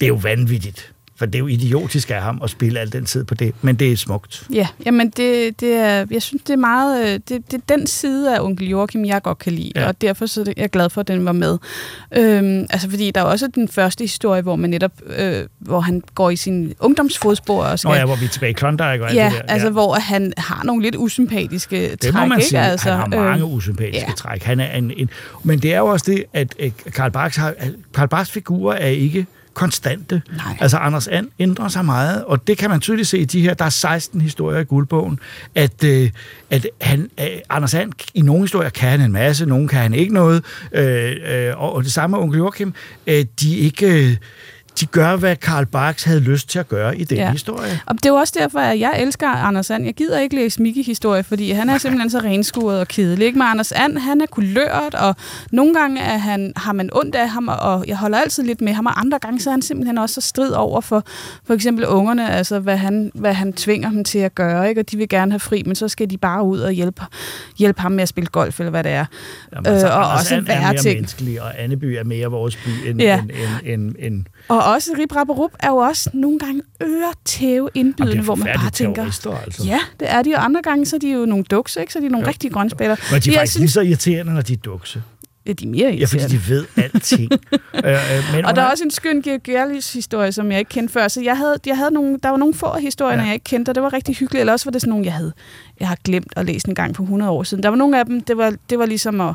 det 0.00 0.06
er 0.06 0.08
jo 0.08 0.14
vanvittigt. 0.22 0.92
For 1.18 1.26
det 1.26 1.34
er 1.34 1.38
jo 1.38 1.46
idiotisk 1.46 2.10
af 2.10 2.22
ham 2.22 2.40
at 2.44 2.50
spille 2.50 2.80
al 2.80 2.92
den 2.92 3.04
tid 3.04 3.24
på 3.24 3.34
det, 3.34 3.54
men 3.62 3.76
det 3.76 3.92
er 3.92 3.96
smukt. 3.96 4.46
Ja, 4.54 4.66
jamen 4.86 5.10
det, 5.10 5.60
det 5.60 5.74
er, 5.74 6.06
jeg 6.10 6.22
synes, 6.22 6.42
det 6.42 6.52
er 6.52 6.56
meget, 6.56 7.02
øh, 7.06 7.12
det, 7.12 7.28
det 7.28 7.54
er 7.54 7.76
den 7.76 7.86
side 7.86 8.36
af 8.36 8.40
onkel 8.40 8.68
Joachim, 8.68 9.04
jeg 9.04 9.22
godt 9.22 9.38
kan 9.38 9.52
lide, 9.52 9.72
Ja. 9.76 9.80
ja. 9.80 9.88
og 9.88 10.00
derfor 10.00 10.26
så 10.26 10.40
er 10.40 10.52
jeg 10.56 10.70
glad 10.70 10.90
for, 10.90 11.00
at 11.00 11.08
den 11.08 11.24
var 11.24 11.32
med. 11.32 11.58
Øhm, 12.16 12.66
altså 12.70 12.90
fordi 12.90 13.10
der 13.10 13.20
er 13.20 13.24
også 13.24 13.46
den 13.54 13.68
første 13.68 14.04
historie, 14.04 14.42
hvor 14.42 14.56
man 14.56 14.70
netop, 14.70 14.92
øh, 15.18 15.46
hvor 15.58 15.80
han 15.80 16.02
går 16.14 16.30
i 16.30 16.36
sin 16.36 16.74
ungdomsfodspor 16.80 17.64
og 17.64 17.78
skal... 17.78 17.88
Nå 17.88 17.94
ja, 17.94 18.04
hvor 18.04 18.16
vi 18.16 18.24
er 18.24 18.28
tilbage 18.28 18.50
i 18.50 18.52
Klondike 18.52 18.84
og 19.04 19.14
ja, 19.14 19.24
det 19.24 19.32
der. 19.46 19.52
altså 19.52 19.70
hvor 19.70 19.94
han 19.94 20.32
har 20.36 20.64
nogle 20.64 20.82
lidt 20.82 20.96
usympatiske 20.96 21.90
Det 21.90 22.00
træk, 22.00 22.14
må 22.14 22.26
man 22.26 22.38
ikke? 22.38 22.48
sige. 22.48 22.60
Altså, 22.60 22.90
han 22.92 23.12
har 23.12 23.22
mange 23.22 23.44
øh, 23.44 23.54
usympatiske 23.54 24.06
ja. 24.08 24.12
træk. 24.16 24.42
Han 24.42 24.60
er 24.60 24.76
en, 24.76 24.92
en, 24.96 25.10
men 25.44 25.58
det 25.58 25.74
er 25.74 25.78
jo 25.78 25.86
også 25.86 26.04
det, 26.08 26.24
at 26.32 26.54
Karl 26.94 27.10
Barks, 27.10 27.36
har, 27.36 27.54
Karl 27.94 28.08
Barks 28.08 28.30
figurer 28.30 28.76
er 28.76 28.86
ikke 28.88 29.26
konstante. 29.58 30.22
Nej. 30.36 30.56
Altså, 30.60 30.76
Anders 30.76 31.08
And 31.08 31.28
ændrer 31.38 31.68
sig 31.68 31.84
meget, 31.84 32.24
og 32.24 32.46
det 32.46 32.58
kan 32.58 32.70
man 32.70 32.80
tydeligt 32.80 33.08
se 33.08 33.18
i 33.18 33.24
de 33.24 33.40
her, 33.40 33.54
der 33.54 33.64
er 33.64 33.70
16 33.70 34.20
historier 34.20 34.58
i 34.60 34.64
guldbogen, 34.64 35.18
at, 35.54 35.84
øh, 35.84 36.10
at 36.50 36.66
han, 36.80 37.10
øh, 37.20 37.26
Anders 37.50 37.74
And, 37.74 37.92
i 38.14 38.22
nogle 38.22 38.42
historier 38.42 38.70
kan 38.70 38.88
han 38.88 39.00
en 39.00 39.12
masse, 39.12 39.46
nogle 39.46 39.68
kan 39.68 39.78
han 39.78 39.94
ikke 39.94 40.14
noget, 40.14 40.44
øh, 40.72 41.16
øh, 41.26 41.60
og, 41.60 41.74
og 41.74 41.84
det 41.84 41.92
samme 41.92 42.16
med 42.16 42.22
onkel 42.22 42.38
Joachim, 42.38 42.74
øh, 43.06 43.24
de 43.40 43.56
ikke... 43.56 44.10
Øh, 44.10 44.16
de 44.80 44.86
gør, 44.86 45.16
hvad 45.16 45.36
Karl 45.36 45.66
Barks 45.66 46.04
havde 46.04 46.20
lyst 46.20 46.48
til 46.48 46.58
at 46.58 46.68
gøre 46.68 46.98
i 46.98 47.04
den 47.04 47.16
ja. 47.16 47.30
Historie. 47.32 47.80
Og 47.86 47.94
det 47.94 48.06
er 48.06 48.10
jo 48.10 48.16
også 48.16 48.34
derfor, 48.38 48.58
at 48.58 48.80
jeg 48.80 49.02
elsker 49.02 49.28
Anders 49.28 49.66
Sand. 49.66 49.84
Jeg 49.84 49.94
gider 49.94 50.20
ikke 50.20 50.36
læse 50.36 50.62
Mickey-historie, 50.62 51.22
fordi 51.22 51.50
han 51.50 51.68
er 51.68 51.78
simpelthen 51.78 52.10
så 52.10 52.18
renskuret 52.18 52.80
og 52.80 52.88
kedelig. 52.88 53.26
Ikke? 53.26 53.38
Men 53.38 53.48
Anders 53.48 53.72
And, 53.72 53.98
han 53.98 54.20
er 54.20 54.26
kulørt, 54.26 54.94
og 54.94 55.16
nogle 55.52 55.74
gange 55.74 56.00
er 56.00 56.18
han, 56.18 56.52
har 56.56 56.72
man 56.72 56.90
ondt 56.92 57.14
af 57.14 57.28
ham, 57.30 57.48
og 57.48 57.84
jeg 57.86 57.96
holder 57.96 58.18
altid 58.18 58.42
lidt 58.42 58.60
med 58.60 58.72
ham, 58.72 58.86
og 58.86 59.00
andre 59.00 59.18
gange 59.18 59.40
så 59.40 59.50
er 59.50 59.52
han 59.52 59.62
simpelthen 59.62 59.98
også 59.98 60.14
så 60.14 60.20
strid 60.20 60.50
over 60.50 60.80
for 60.80 61.04
for 61.46 61.54
eksempel 61.54 61.86
ungerne, 61.86 62.30
altså 62.30 62.58
hvad 62.58 62.76
han, 62.76 63.10
hvad 63.14 63.34
han 63.34 63.52
tvinger 63.52 63.90
dem 63.90 64.04
til 64.04 64.18
at 64.18 64.34
gøre, 64.34 64.68
ikke? 64.68 64.80
og 64.80 64.90
de 64.90 64.96
vil 64.96 65.08
gerne 65.08 65.32
have 65.32 65.40
fri, 65.40 65.62
men 65.66 65.74
så 65.74 65.88
skal 65.88 66.10
de 66.10 66.18
bare 66.18 66.42
ud 66.42 66.60
og 66.60 66.72
hjælpe, 66.72 67.02
hjælpe 67.58 67.80
ham 67.80 67.92
med 67.92 68.02
at 68.02 68.08
spille 68.08 68.28
golf, 68.28 68.60
eller 68.60 68.70
hvad 68.70 68.84
det 68.84 68.92
er. 68.92 69.04
Jamen, 69.54 69.66
altså, 69.66 69.86
Øh, 69.86 69.96
og 69.96 70.04
Anders 70.04 70.20
også 70.20 70.34
And 70.34 70.48
er 70.48 70.60
mere 70.60 70.76
ting. 70.76 70.94
menneskelig, 70.94 71.42
og 71.42 71.62
Anneby 71.62 71.84
er 71.84 72.04
mere 72.04 72.26
vores 72.26 72.56
by 72.56 72.88
end, 72.88 73.00
ja. 73.00 73.20
end, 73.20 73.30
end, 73.64 73.80
end, 73.80 73.94
end 73.98 74.24
Og 74.48 74.64
også 74.74 74.90
Rip 74.98 75.16
Rap 75.16 75.28
og 75.28 75.38
Rup 75.38 75.50
er 75.60 75.68
jo 75.68 75.76
også 75.76 76.10
nogle 76.12 76.38
gange 76.38 76.62
øretæve 76.82 77.68
indbydende, 77.74 78.22
hvor 78.22 78.34
man 78.34 78.48
bare 78.56 78.70
tænker, 78.70 79.04
altså. 79.04 79.64
ja, 79.64 79.80
det 80.00 80.10
er 80.10 80.22
de, 80.22 80.34
og 80.34 80.44
andre 80.44 80.62
gange 80.62 80.86
så 80.86 80.96
er 80.96 81.00
de 81.00 81.12
jo 81.12 81.26
nogle 81.26 81.44
duks, 81.44 81.76
ikke? 81.76 81.92
så 81.92 81.98
er 81.98 82.00
de 82.00 82.08
nogle 82.08 82.26
rigtige 82.26 82.50
grønspætter. 82.50 82.96
Men 83.12 83.20
de 83.22 83.28
er 83.28 83.32
Jeg 83.32 83.40
faktisk 83.40 83.58
lige 83.58 83.70
så 83.70 83.80
irriterende, 83.80 84.34
når 84.34 84.40
de 84.40 84.52
er 84.52 84.56
dukse. 84.56 85.02
Ja, 85.48 85.52
de 85.52 85.64
er 85.64 85.68
mere 85.68 85.92
Ja, 85.92 86.04
fordi 86.04 86.24
de 86.24 86.40
ved 86.48 86.66
alting. 86.76 87.32
øh, 87.32 87.92
øh, 87.92 88.34
men 88.34 88.44
Og 88.44 88.56
der 88.56 88.62
er 88.62 88.70
også 88.70 88.84
en 88.84 88.90
skøn 88.90 89.22
Georg 89.22 89.92
historie, 89.94 90.32
som 90.32 90.50
jeg 90.52 90.58
ikke 90.58 90.68
kendte 90.68 90.92
før. 90.92 91.08
Så 91.08 91.20
jeg 91.20 91.36
havde, 91.36 91.56
jeg 91.66 91.76
havde 91.76 91.90
nogle, 91.90 92.18
der 92.22 92.28
var 92.28 92.36
nogle 92.36 92.54
få 92.54 92.66
af 92.66 92.82
historierne, 92.82 93.22
Ja. 93.22 93.26
jeg 93.26 93.34
ikke 93.34 93.44
kendte, 93.44 93.70
og 93.70 93.74
det 93.74 93.82
var 93.82 93.92
rigtig 93.92 94.16
hyggeligt. 94.16 94.40
Eller 94.40 94.52
også 94.52 94.66
var 94.66 94.70
det 94.70 94.80
sådan 94.80 94.90
nogle, 94.90 95.04
jeg 95.04 95.14
havde 95.14 95.32
jeg 95.80 95.88
har 95.88 95.98
glemt 96.04 96.32
at 96.36 96.46
læse 96.46 96.68
en 96.68 96.74
gang 96.74 96.96
for 96.96 97.02
100 97.02 97.30
år 97.30 97.42
siden. 97.42 97.62
Der 97.62 97.68
var 97.68 97.76
nogle 97.76 97.98
af 97.98 98.06
dem, 98.06 98.20
det 98.20 98.36
var, 98.36 98.54
det 98.70 98.78
var 98.78 98.86
ligesom 98.86 99.20
at, 99.20 99.34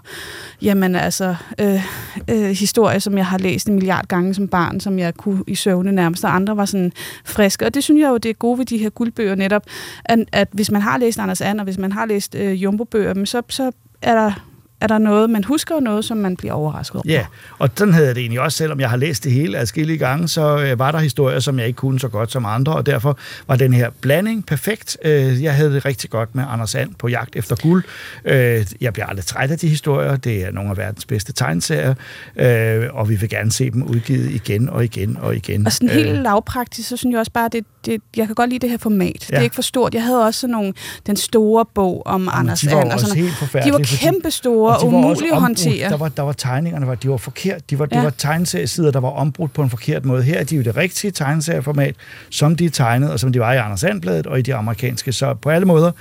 jamen 0.61 0.95
altså, 0.95 1.35
øh, 1.59 1.85
øh, 2.29 2.49
historier, 2.49 2.99
som 2.99 3.17
jeg 3.17 3.25
har 3.25 3.37
læst 3.37 3.67
en 3.67 3.73
milliard 3.73 4.07
gange 4.07 4.33
som 4.33 4.47
barn, 4.47 4.79
som 4.79 4.99
jeg 4.99 5.13
kunne 5.15 5.43
i 5.47 5.55
søvne 5.55 5.91
nærmest, 5.91 6.23
og 6.25 6.35
andre 6.35 6.57
var 6.57 6.65
sådan 6.65 6.91
friske. 7.25 7.65
Og 7.65 7.73
det 7.73 7.83
synes 7.83 8.01
jeg 8.01 8.09
jo, 8.09 8.17
det 8.17 8.29
er 8.29 8.33
gode 8.33 8.57
ved 8.57 8.65
de 8.65 8.77
her 8.77 8.89
guldbøger 8.89 9.35
netop, 9.35 9.63
at, 10.05 10.19
at 10.31 10.47
hvis 10.51 10.71
man 10.71 10.81
har 10.81 10.97
læst 10.97 11.19
Anders 11.19 11.41
And, 11.41 11.59
og 11.59 11.63
hvis 11.63 11.77
man 11.77 11.91
har 11.91 12.05
læst 12.05 12.35
øh, 12.35 12.63
Jumbo-bøger, 12.63 13.25
så, 13.25 13.41
så 13.49 13.71
er 14.01 14.15
der 14.15 14.52
er 14.83 14.87
der 14.87 14.97
noget, 14.97 15.29
man 15.29 15.43
husker, 15.43 15.75
og 15.75 15.83
noget, 15.83 16.05
som 16.05 16.17
man 16.17 16.37
bliver 16.37 16.53
overrasket 16.53 16.95
over. 16.95 17.03
Ja, 17.05 17.25
og 17.59 17.69
sådan 17.75 17.93
havde 17.93 18.07
jeg 18.07 18.15
det 18.15 18.21
egentlig 18.21 18.41
også, 18.41 18.57
selvom 18.57 18.79
jeg 18.79 18.89
har 18.89 18.97
læst 18.97 19.23
det 19.23 19.31
hele 19.31 19.57
adskillige 19.57 19.97
gange, 19.97 20.27
så 20.27 20.57
øh, 20.57 20.79
var 20.79 20.91
der 20.91 20.99
historier, 20.99 21.39
som 21.39 21.59
jeg 21.59 21.67
ikke 21.67 21.77
kunne 21.77 21.99
så 21.99 22.07
godt 22.07 22.31
som 22.31 22.45
andre, 22.45 22.73
og 22.73 22.85
derfor 22.85 23.17
var 23.47 23.55
den 23.55 23.73
her 23.73 23.89
blanding 24.01 24.45
perfekt. 24.45 24.97
Øh, 25.05 25.43
jeg 25.43 25.55
havde 25.55 25.73
det 25.73 25.85
rigtig 25.85 26.09
godt 26.09 26.35
med 26.35 26.43
Anders 26.49 26.75
And 26.75 26.89
på 26.99 27.07
jagt 27.07 27.35
efter 27.35 27.55
guld. 27.55 27.83
Øh, 28.25 28.65
jeg 28.81 28.93
bliver 28.93 29.05
aldrig 29.05 29.25
træt 29.25 29.51
af 29.51 29.59
de 29.59 29.67
historier. 29.67 30.15
Det 30.15 30.43
er 30.43 30.51
nogle 30.51 30.69
af 30.69 30.77
verdens 30.77 31.05
bedste 31.05 31.33
tegneserier, 31.33 31.93
øh, 32.35 32.89
og 32.93 33.09
vi 33.09 33.15
vil 33.15 33.29
gerne 33.29 33.51
se 33.51 33.69
dem 33.69 33.83
udgivet 33.83 34.31
igen 34.31 34.69
og 34.69 34.83
igen 34.83 35.17
og 35.21 35.35
igen. 35.35 35.65
Og 35.65 35.71
sådan 35.71 35.89
helt 35.89 36.09
Øh, 36.09 36.23
lavpraktisk, 36.23 36.89
så 36.89 36.97
synes 36.97 37.13
jeg 37.13 37.19
også 37.19 37.31
bare, 37.31 37.49
det, 37.51 37.65
det, 37.85 38.01
jeg 38.15 38.25
kan 38.25 38.35
godt 38.35 38.49
lide 38.49 38.59
det 38.59 38.69
her 38.69 38.77
format. 38.77 39.27
Ja. 39.29 39.35
Det 39.35 39.39
er 39.39 39.43
ikke 39.43 39.55
for 39.55 39.61
stort. 39.61 39.93
Jeg 39.93 40.03
havde 40.03 40.25
også 40.25 40.39
sådan 40.39 40.51
nogle, 40.51 40.73
den 41.07 41.15
store 41.15 41.65
bog 41.73 42.01
om 42.05 42.21
Jamen, 42.21 42.29
Anders 42.33 42.61
de 42.61 42.71
var 42.71 42.81
And. 42.81 42.91
Og 42.91 42.99
sådan, 42.99 43.15
helt 43.15 43.33
de 43.65 43.71
var 43.71 43.79
kæmpe 43.83 44.31
store 44.31 44.72
og, 44.75 44.81
de 44.81 44.91
var 44.91 44.97
umulige 44.97 45.33
at 45.33 45.41
håndtere. 45.41 45.89
Der 45.89 45.97
var, 45.97 46.09
der 46.09 46.23
var 46.23 46.33
tegningerne, 46.33 46.87
var, 46.87 46.95
de 46.95 47.09
var 47.09 47.17
forkert. 47.17 47.69
De 47.69 47.79
var, 47.79 47.87
ja. 47.91 47.95
Ja. 47.95 47.99
det 47.99 48.05
var 48.05 48.13
tegneseriesider, 48.17 48.91
der 48.91 48.99
var 48.99 49.09
ombrudt 49.09 49.53
på 49.53 49.61
en 49.61 49.69
forkert 49.69 50.05
måde. 50.05 50.23
Her 50.23 50.39
er 50.39 50.43
de 50.43 50.55
jo 50.55 50.61
det 50.63 50.77
rigtige 50.77 51.11
tegneserieformat, 51.11 51.95
som 52.29 52.55
de 52.55 52.65
er 52.65 52.69
tegnet, 52.69 53.11
og 53.11 53.19
som 53.19 53.33
de 53.33 53.39
var 53.39 53.53
i 53.53 53.57
Anders 53.57 53.79
Sandbladet 53.79 54.27
og 54.27 54.39
i 54.39 54.41
de 54.41 54.55
amerikanske. 54.55 55.13
Så 55.13 55.33
på 55.33 55.49
alle 55.49 55.65
måder, 55.65 55.91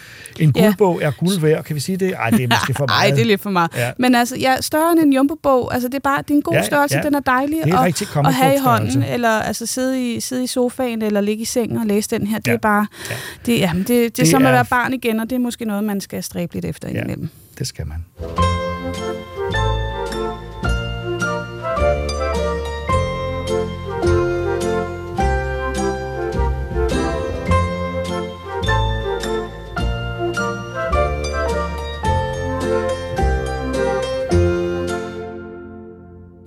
en 0.41 0.53
Ja. 0.57 0.63
guldbog 0.63 1.03
er 1.03 1.11
guld 1.11 1.41
værd. 1.41 1.65
Kan 1.65 1.77
vi 1.77 1.81
sige 1.81 1.97
det? 1.97 2.13
Ej, 2.15 2.31
det 2.31 2.43
er 2.45 2.49
måske 2.49 2.75
for 2.75 2.87
meget. 2.89 3.09
Nej, 3.09 3.11
det 3.17 3.21
er 3.23 3.27
lidt 3.27 3.41
for 3.43 3.51
meget. 3.51 3.71
Ja. 3.77 3.87
Ja. 3.87 3.91
Men 3.99 4.15
altså, 4.15 4.37
ja, 4.37 4.57
større 4.61 4.93
end 4.93 5.01
en 5.01 5.13
jumbo-bog. 5.13 5.75
Altså, 5.75 5.89
det 5.89 5.95
er 5.95 6.01
bare 6.01 6.23
det 6.23 6.31
er 6.31 6.35
en 6.35 6.43
god 6.43 6.53
Ja, 6.55 6.59
ja, 6.61 6.65
størrelse. 6.67 6.97
ja. 6.97 7.03
Den 7.03 7.15
er 7.15 7.21
dejlig 7.21 7.59
Det 7.65 7.73
er 7.73 7.79
at, 7.79 7.85
rigtig 7.85 8.07
at 8.27 8.35
have 8.35 8.55
i 8.55 8.59
hånden. 8.59 9.03
Eller 9.03 9.29
altså, 9.31 9.67
sidde, 9.67 10.13
i, 10.15 10.21
sidde 10.21 10.45
i 10.45 10.47
sofaen, 10.47 11.03
eller 11.03 11.21
ligge 11.21 11.43
i 11.43 11.45
sengen 11.45 11.79
og 11.79 11.87
læse 11.87 12.11
den 12.11 12.27
her. 12.27 12.39
Det 12.39 12.47
Ja. 12.47 12.53
er 12.53 12.57
bare... 12.59 12.87
Ja. 13.11 13.15
Det, 13.47 13.59
ja, 13.61 13.71
det, 13.75 13.89
det, 13.89 13.89
det 13.89 14.05
er 14.07 14.09
Det 14.11 14.29
som 14.29 14.43
er- 14.45 14.47
at 14.49 14.53
være 14.55 14.65
barn 14.65 14.93
igen, 14.93 15.21
og 15.21 15.31
det 15.31 15.37
er 15.37 15.41
måske 15.41 15.65
noget, 15.65 15.85
man 15.85 16.01
skal 16.01 16.23
stræbe 16.23 16.55
lidt 16.55 16.65
efter 16.65 16.89
Ja. 16.89 16.95
indimellem. 16.95 17.29
Det 17.59 17.67
skal 17.67 17.87
man. 17.87 18.05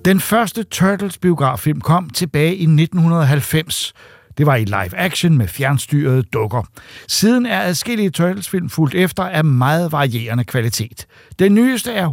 Den 0.05 0.19
første 0.19 0.63
Turtles-biograffilm 0.63 1.81
kom 1.81 2.09
tilbage 2.09 2.55
i 2.55 2.63
1990. 2.63 3.93
Det 4.37 4.45
var 4.45 4.55
i 4.55 4.63
live 4.63 4.97
action 4.97 5.37
med 5.37 5.47
fjernstyrede 5.47 6.23
dukker. 6.23 6.63
Siden 7.07 7.45
er 7.45 7.61
adskillige 7.61 8.09
Turtles-film 8.09 8.69
fulgt 8.69 8.95
efter 8.95 9.23
af 9.23 9.43
meget 9.43 9.91
varierende 9.91 10.43
kvalitet. 10.43 11.07
Den 11.39 11.55
nyeste 11.55 11.93
er 11.93 12.09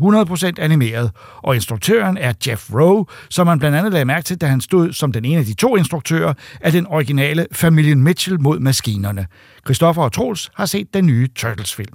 100% 0.58 0.62
animeret, 0.62 1.10
og 1.42 1.54
instruktøren 1.54 2.16
er 2.16 2.32
Jeff 2.46 2.70
Rowe, 2.74 3.06
som 3.28 3.46
man 3.46 3.58
blandt 3.58 3.76
andet 3.76 3.92
lagde 3.92 4.04
mærke 4.04 4.24
til, 4.24 4.40
da 4.40 4.46
han 4.46 4.60
stod 4.60 4.92
som 4.92 5.12
den 5.12 5.24
ene 5.24 5.38
af 5.38 5.44
de 5.44 5.54
to 5.54 5.76
instruktører 5.76 6.34
af 6.60 6.72
den 6.72 6.86
originale 6.86 7.46
Familien 7.52 8.02
Mitchell 8.02 8.40
mod 8.40 8.58
maskinerne. 8.58 9.26
Christoffer 9.64 10.02
og 10.02 10.12
Troels 10.12 10.50
har 10.54 10.66
set 10.66 10.94
den 10.94 11.06
nye 11.06 11.28
Turtles-film. 11.36 11.94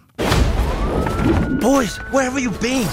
Boys, 1.61 2.01
where 2.13 2.31
have 2.31 2.43
you 2.43 2.51
been? 2.61 2.87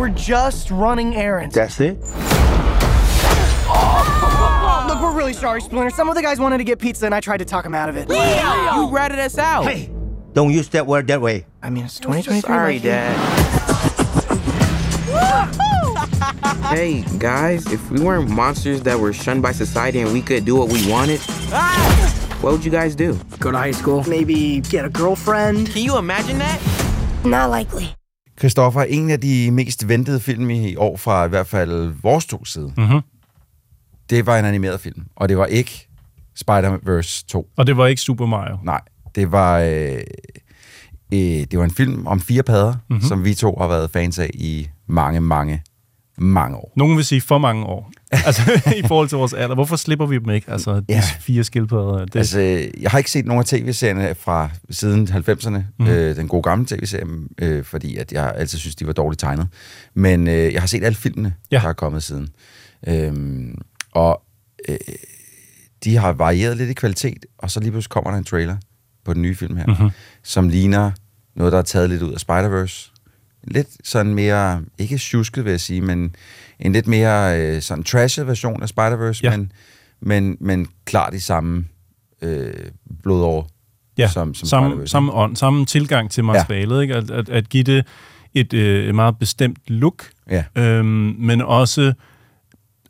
We're 0.00 0.08
just 0.08 0.70
running 0.70 1.14
errands. 1.14 1.54
That's 1.54 1.78
it? 1.78 1.98
Oh, 3.68 4.86
look, 4.88 5.02
we're 5.02 5.12
really 5.12 5.34
sorry, 5.34 5.60
Splinter. 5.60 5.90
Some 5.90 6.08
of 6.08 6.14
the 6.14 6.22
guys 6.22 6.40
wanted 6.40 6.56
to 6.56 6.64
get 6.64 6.78
pizza, 6.78 7.04
and 7.04 7.14
I 7.14 7.20
tried 7.20 7.36
to 7.36 7.44
talk 7.44 7.64
them 7.64 7.74
out 7.74 7.90
of 7.90 7.98
it. 7.98 8.08
You 8.08 8.88
ratted 8.88 9.18
us 9.18 9.36
out. 9.36 9.64
Hey, 9.64 9.90
don't 10.32 10.54
use 10.54 10.70
that 10.70 10.86
word 10.86 11.06
that 11.08 11.20
way. 11.20 11.44
I 11.62 11.68
mean, 11.68 11.84
it's 11.84 11.98
2023. 12.00 12.40
Sorry, 12.40 12.74
like- 12.76 12.82
Dad. 12.82 13.14
hey, 16.74 17.04
guys, 17.18 17.70
if 17.70 17.90
we 17.90 18.00
weren't 18.00 18.30
monsters 18.30 18.80
that 18.84 18.98
were 18.98 19.12
shunned 19.12 19.42
by 19.42 19.52
society 19.52 20.00
and 20.00 20.14
we 20.14 20.22
could 20.22 20.46
do 20.46 20.56
what 20.56 20.72
we 20.72 20.90
wanted, 20.90 21.20
ah! 21.52 22.38
what 22.40 22.54
would 22.54 22.64
you 22.64 22.70
guys 22.70 22.94
do? 22.94 23.20
Go 23.38 23.50
to 23.50 23.58
high 23.58 23.72
school. 23.72 24.02
Maybe 24.08 24.62
get 24.62 24.86
a 24.86 24.88
girlfriend. 24.88 25.70
Can 25.70 25.82
you 25.82 25.98
imagine 25.98 26.38
that? 26.38 26.58
Not 27.22 27.50
likely. 27.50 27.94
Christoffer, 28.40 28.82
en 28.82 29.10
af 29.10 29.20
de 29.20 29.50
mest 29.50 29.88
ventede 29.88 30.20
film 30.20 30.50
i 30.50 30.76
år 30.76 30.96
fra 30.96 31.24
i 31.24 31.28
hvert 31.28 31.46
fald 31.46 31.94
vores 32.02 32.26
to 32.26 32.44
side, 32.44 32.72
Mhm. 32.76 33.00
det 34.10 34.26
var 34.26 34.38
en 34.38 34.44
animeret 34.44 34.80
film, 34.80 35.02
og 35.16 35.28
det 35.28 35.38
var 35.38 35.46
ikke 35.46 35.88
Spider-Verse 36.40 37.24
2. 37.28 37.46
Og 37.56 37.66
det 37.66 37.76
var 37.76 37.86
ikke 37.86 38.02
Super 38.02 38.26
Mario. 38.26 38.58
Nej, 38.64 38.80
det 39.14 39.32
var, 39.32 39.58
øh, 39.58 40.00
øh, 41.12 41.18
det 41.20 41.58
var 41.58 41.64
en 41.64 41.70
film 41.70 42.06
om 42.06 42.20
fire 42.20 42.42
padder, 42.42 42.72
Mhm. 42.72 42.80
mm-hmm. 42.90 43.08
som 43.08 43.24
vi 43.24 43.34
to 43.34 43.56
har 43.60 43.68
været 43.68 43.90
fans 43.90 44.18
af 44.18 44.30
i 44.34 44.68
mange, 44.86 45.20
mange, 45.20 45.62
mange 46.20 46.56
år. 46.56 46.72
Nogen 46.76 46.96
vil 46.96 47.04
sige 47.04 47.20
for 47.20 47.38
mange 47.38 47.64
år. 47.66 47.90
Altså, 48.26 48.42
i 48.76 48.82
forhold 48.88 49.08
til 49.08 49.18
vores 49.18 49.32
alder. 49.32 49.54
Hvorfor 49.54 49.76
slipper 49.76 50.06
vi 50.06 50.18
dem 50.18 50.30
ikke? 50.30 50.50
Altså, 50.50 50.74
de 50.80 50.84
Ja. 50.88 51.02
fire 51.20 51.44
skildpadder. 51.44 52.04
Det. 52.04 52.16
Altså, 52.16 52.40
jeg 52.80 52.90
har 52.90 52.98
ikke 52.98 53.10
set 53.10 53.26
nogen 53.26 53.38
af 53.40 53.44
tv-serierne 53.46 54.14
fra 54.14 54.50
siden 54.70 55.08
90'erne, 55.08 55.50
Mhm. 55.50 55.64
mm. 55.78 55.86
øh, 55.86 56.16
den 56.16 56.28
gode 56.28 56.42
gamle 56.42 56.66
tv-serie, 56.66 57.04
øh, 57.38 57.64
fordi 57.64 57.96
at 57.96 58.12
jeg 58.12 58.32
altid 58.36 58.58
synes, 58.58 58.76
de 58.76 58.86
var 58.86 58.92
dårligt 58.92 59.20
tegnet. 59.20 59.48
Men 59.94 60.28
øh, 60.28 60.52
jeg 60.52 60.62
har 60.62 60.66
set 60.66 60.84
alle 60.84 60.96
filmene, 60.96 61.34
Ja. 61.52 61.58
der 61.62 61.68
er 61.68 61.72
kommet 61.72 62.02
siden. 62.02 62.28
Øhm, 62.88 63.58
og 63.92 64.22
øh, 64.68 64.76
de 65.84 65.96
har 65.96 66.12
varieret 66.12 66.56
lidt 66.56 66.70
i 66.70 66.74
kvalitet, 66.74 67.26
og 67.38 67.50
så 67.50 67.60
lige 67.60 67.70
pludselig 67.70 67.90
kommer 67.90 68.10
der 68.10 68.18
en 68.18 68.24
trailer 68.24 68.56
på 69.04 69.14
den 69.14 69.22
nye 69.22 69.34
film 69.34 69.56
her, 69.56 69.66
Mhm. 69.66 69.74
mm-hmm. 69.76 69.90
som 70.22 70.48
ligner 70.48 70.90
noget, 71.36 71.52
der 71.52 71.58
er 71.58 71.62
taget 71.62 71.90
lidt 71.90 72.02
ud 72.02 72.12
af 72.12 72.18
Spider-Verse. 72.20 72.92
Lidt 73.44 73.68
sådan 73.84 74.14
mere, 74.14 74.62
ikke 74.78 74.98
tjusket 74.98 75.44
vil 75.44 75.50
jeg 75.50 75.60
sige, 75.60 75.80
men 75.80 76.14
en 76.60 76.72
lidt 76.72 76.86
mere 76.86 77.40
øh, 77.40 77.62
sådan 77.62 77.84
trashet 77.84 78.26
version 78.26 78.62
af 78.62 78.66
Spider-Verse, 78.70 79.20
Ja. 79.22 79.36
men, 79.36 79.52
men, 80.00 80.36
men 80.40 80.66
klart 80.84 81.14
i 81.14 81.18
samme 81.18 81.64
øh, 82.22 82.52
blodår 83.02 83.48
ja, 83.98 84.08
som, 84.08 84.34
som 84.34 84.46
samme, 84.48 84.86
samme 84.88 85.12
ånd, 85.12 85.36
samme 85.36 85.66
tilgang 85.66 86.10
til 86.10 86.24
materialet. 86.24 86.76
Ja. 86.76 86.82
Ikke? 86.82 86.94
At, 86.94 87.10
at, 87.10 87.28
at 87.28 87.48
give 87.48 87.62
det 87.64 87.86
et, 88.34 88.52
øh, 88.54 88.88
et 88.88 88.94
meget 88.94 89.18
bestemt 89.18 89.58
look, 89.68 90.04
Ja. 90.30 90.44
øhm, 90.56 91.14
men 91.18 91.42
også 91.42 91.92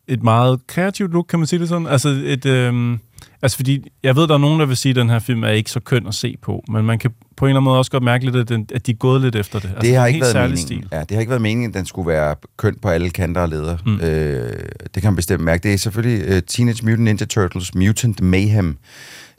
et 0.08 0.22
meget 0.22 0.66
kreativt 0.66 1.12
look, 1.12 1.26
kan 1.28 1.38
man 1.38 1.46
sige 1.46 1.60
det 1.60 1.68
sådan. 1.68 1.86
Altså 1.86 2.08
et, 2.08 2.46
øhm, 2.46 2.98
Altså 3.42 3.56
fordi, 3.56 3.92
jeg 4.02 4.16
ved, 4.16 4.28
der 4.28 4.34
er 4.34 4.38
nogen, 4.38 4.60
der 4.60 4.66
vil 4.66 4.76
sige, 4.76 4.90
at 4.90 4.96
den 4.96 5.10
her 5.10 5.18
film 5.18 5.44
er 5.44 5.48
ikke 5.48 5.70
så 5.70 5.80
køn 5.80 6.06
at 6.06 6.14
se 6.14 6.36
på, 6.42 6.64
men 6.68 6.84
man 6.84 6.98
kan 6.98 7.10
på 7.36 7.44
en 7.44 7.48
eller 7.48 7.60
anden 7.60 7.64
måde 7.64 7.78
også 7.78 7.90
godt 7.90 8.02
mærke 8.02 8.24
lidt, 8.24 8.36
at, 8.36 8.48
den, 8.48 8.66
at 8.74 8.86
de 8.86 8.90
er 8.90 8.96
gået 8.96 9.20
lidt 9.20 9.36
efter 9.36 9.58
det. 9.58 9.68
Altså, 9.68 9.80
det 9.80 9.94
har 9.94 10.02
er 10.02 10.06
ikke 10.06 10.24
helt 10.24 10.34
været 10.34 10.50
meningen. 10.50 10.66
Stil. 10.66 10.88
Ja, 10.92 11.00
det 11.00 11.10
har 11.10 11.20
ikke 11.20 11.30
været 11.30 11.42
meningen, 11.42 11.70
at 11.70 11.74
den 11.74 11.86
skulle 11.86 12.08
være 12.08 12.36
køn 12.56 12.76
på 12.82 12.88
alle 12.88 13.10
kanter 13.10 13.40
og 13.40 13.48
leder. 13.48 13.76
Mm. 13.86 14.00
Øh, 14.00 14.52
det 14.94 15.02
kan 15.02 15.12
man 15.12 15.16
bestemt 15.16 15.44
mærke. 15.44 15.62
Det 15.62 15.74
er 15.74 15.78
selvfølgelig 15.78 16.36
uh, 16.36 16.42
Teenage 16.48 16.84
Mutant 16.84 17.04
Ninja 17.04 17.26
Turtles 17.26 17.74
Mutant 17.74 18.20
Mayhem, 18.22 18.78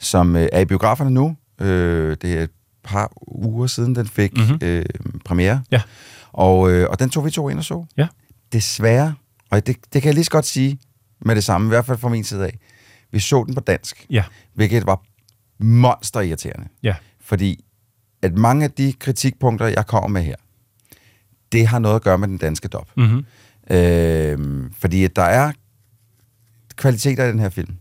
som 0.00 0.34
uh, 0.34 0.40
er 0.52 0.60
i 0.60 0.64
biograferne 0.64 1.10
nu. 1.10 1.36
Uh, 1.60 1.66
det 1.66 2.24
er 2.24 2.42
et 2.42 2.50
par 2.84 3.12
uger 3.26 3.66
siden, 3.66 3.94
den 3.94 4.06
fik 4.06 4.32
mm-hmm. 4.36 4.78
uh, 4.78 4.82
premiere. 5.24 5.62
Ja. 5.70 5.80
Og, 6.32 6.58
uh, 6.60 6.82
og 6.90 6.98
den 6.98 7.10
tog 7.10 7.24
vi 7.24 7.30
to 7.30 7.48
ind 7.48 7.58
og 7.58 7.64
så. 7.64 7.84
Ja. 7.96 8.06
Desværre, 8.52 9.14
og 9.50 9.66
det, 9.66 9.76
det 9.92 10.02
kan 10.02 10.06
jeg 10.08 10.14
lige 10.14 10.24
så 10.24 10.30
godt 10.30 10.46
sige 10.46 10.78
med 11.24 11.34
det 11.34 11.44
samme, 11.44 11.66
i 11.66 11.68
hvert 11.68 11.86
fald 11.86 11.98
fra 11.98 12.08
min 12.08 12.24
side 12.24 12.44
af. 12.44 12.58
Vi 13.12 13.18
så 13.20 13.44
den 13.46 13.54
på 13.54 13.60
dansk, 13.60 14.06
Ja. 14.10 14.24
hvilket 14.54 14.86
var 14.86 15.02
monsterirriterende. 15.64 16.68
Ja. 16.82 16.94
Fordi 17.20 17.64
at 18.22 18.38
mange 18.38 18.64
af 18.64 18.70
de 18.70 18.92
kritikpunkter, 18.92 19.66
jeg 19.66 19.86
kommer 19.86 20.08
med 20.08 20.22
her, 20.22 20.36
det 21.52 21.66
har 21.66 21.78
noget 21.78 21.96
at 21.96 22.02
gøre 22.02 22.18
med 22.18 22.28
den 22.28 22.38
danske 22.38 22.68
dop. 22.68 22.88
Mm-hmm. 22.96 23.24
Øh, 23.70 24.70
fordi 24.78 25.04
at 25.04 25.16
der 25.16 25.22
er 25.22 25.52
kvaliteter 26.76 27.24
i 27.24 27.28
den 27.28 27.38
her 27.38 27.48
film, 27.48 27.76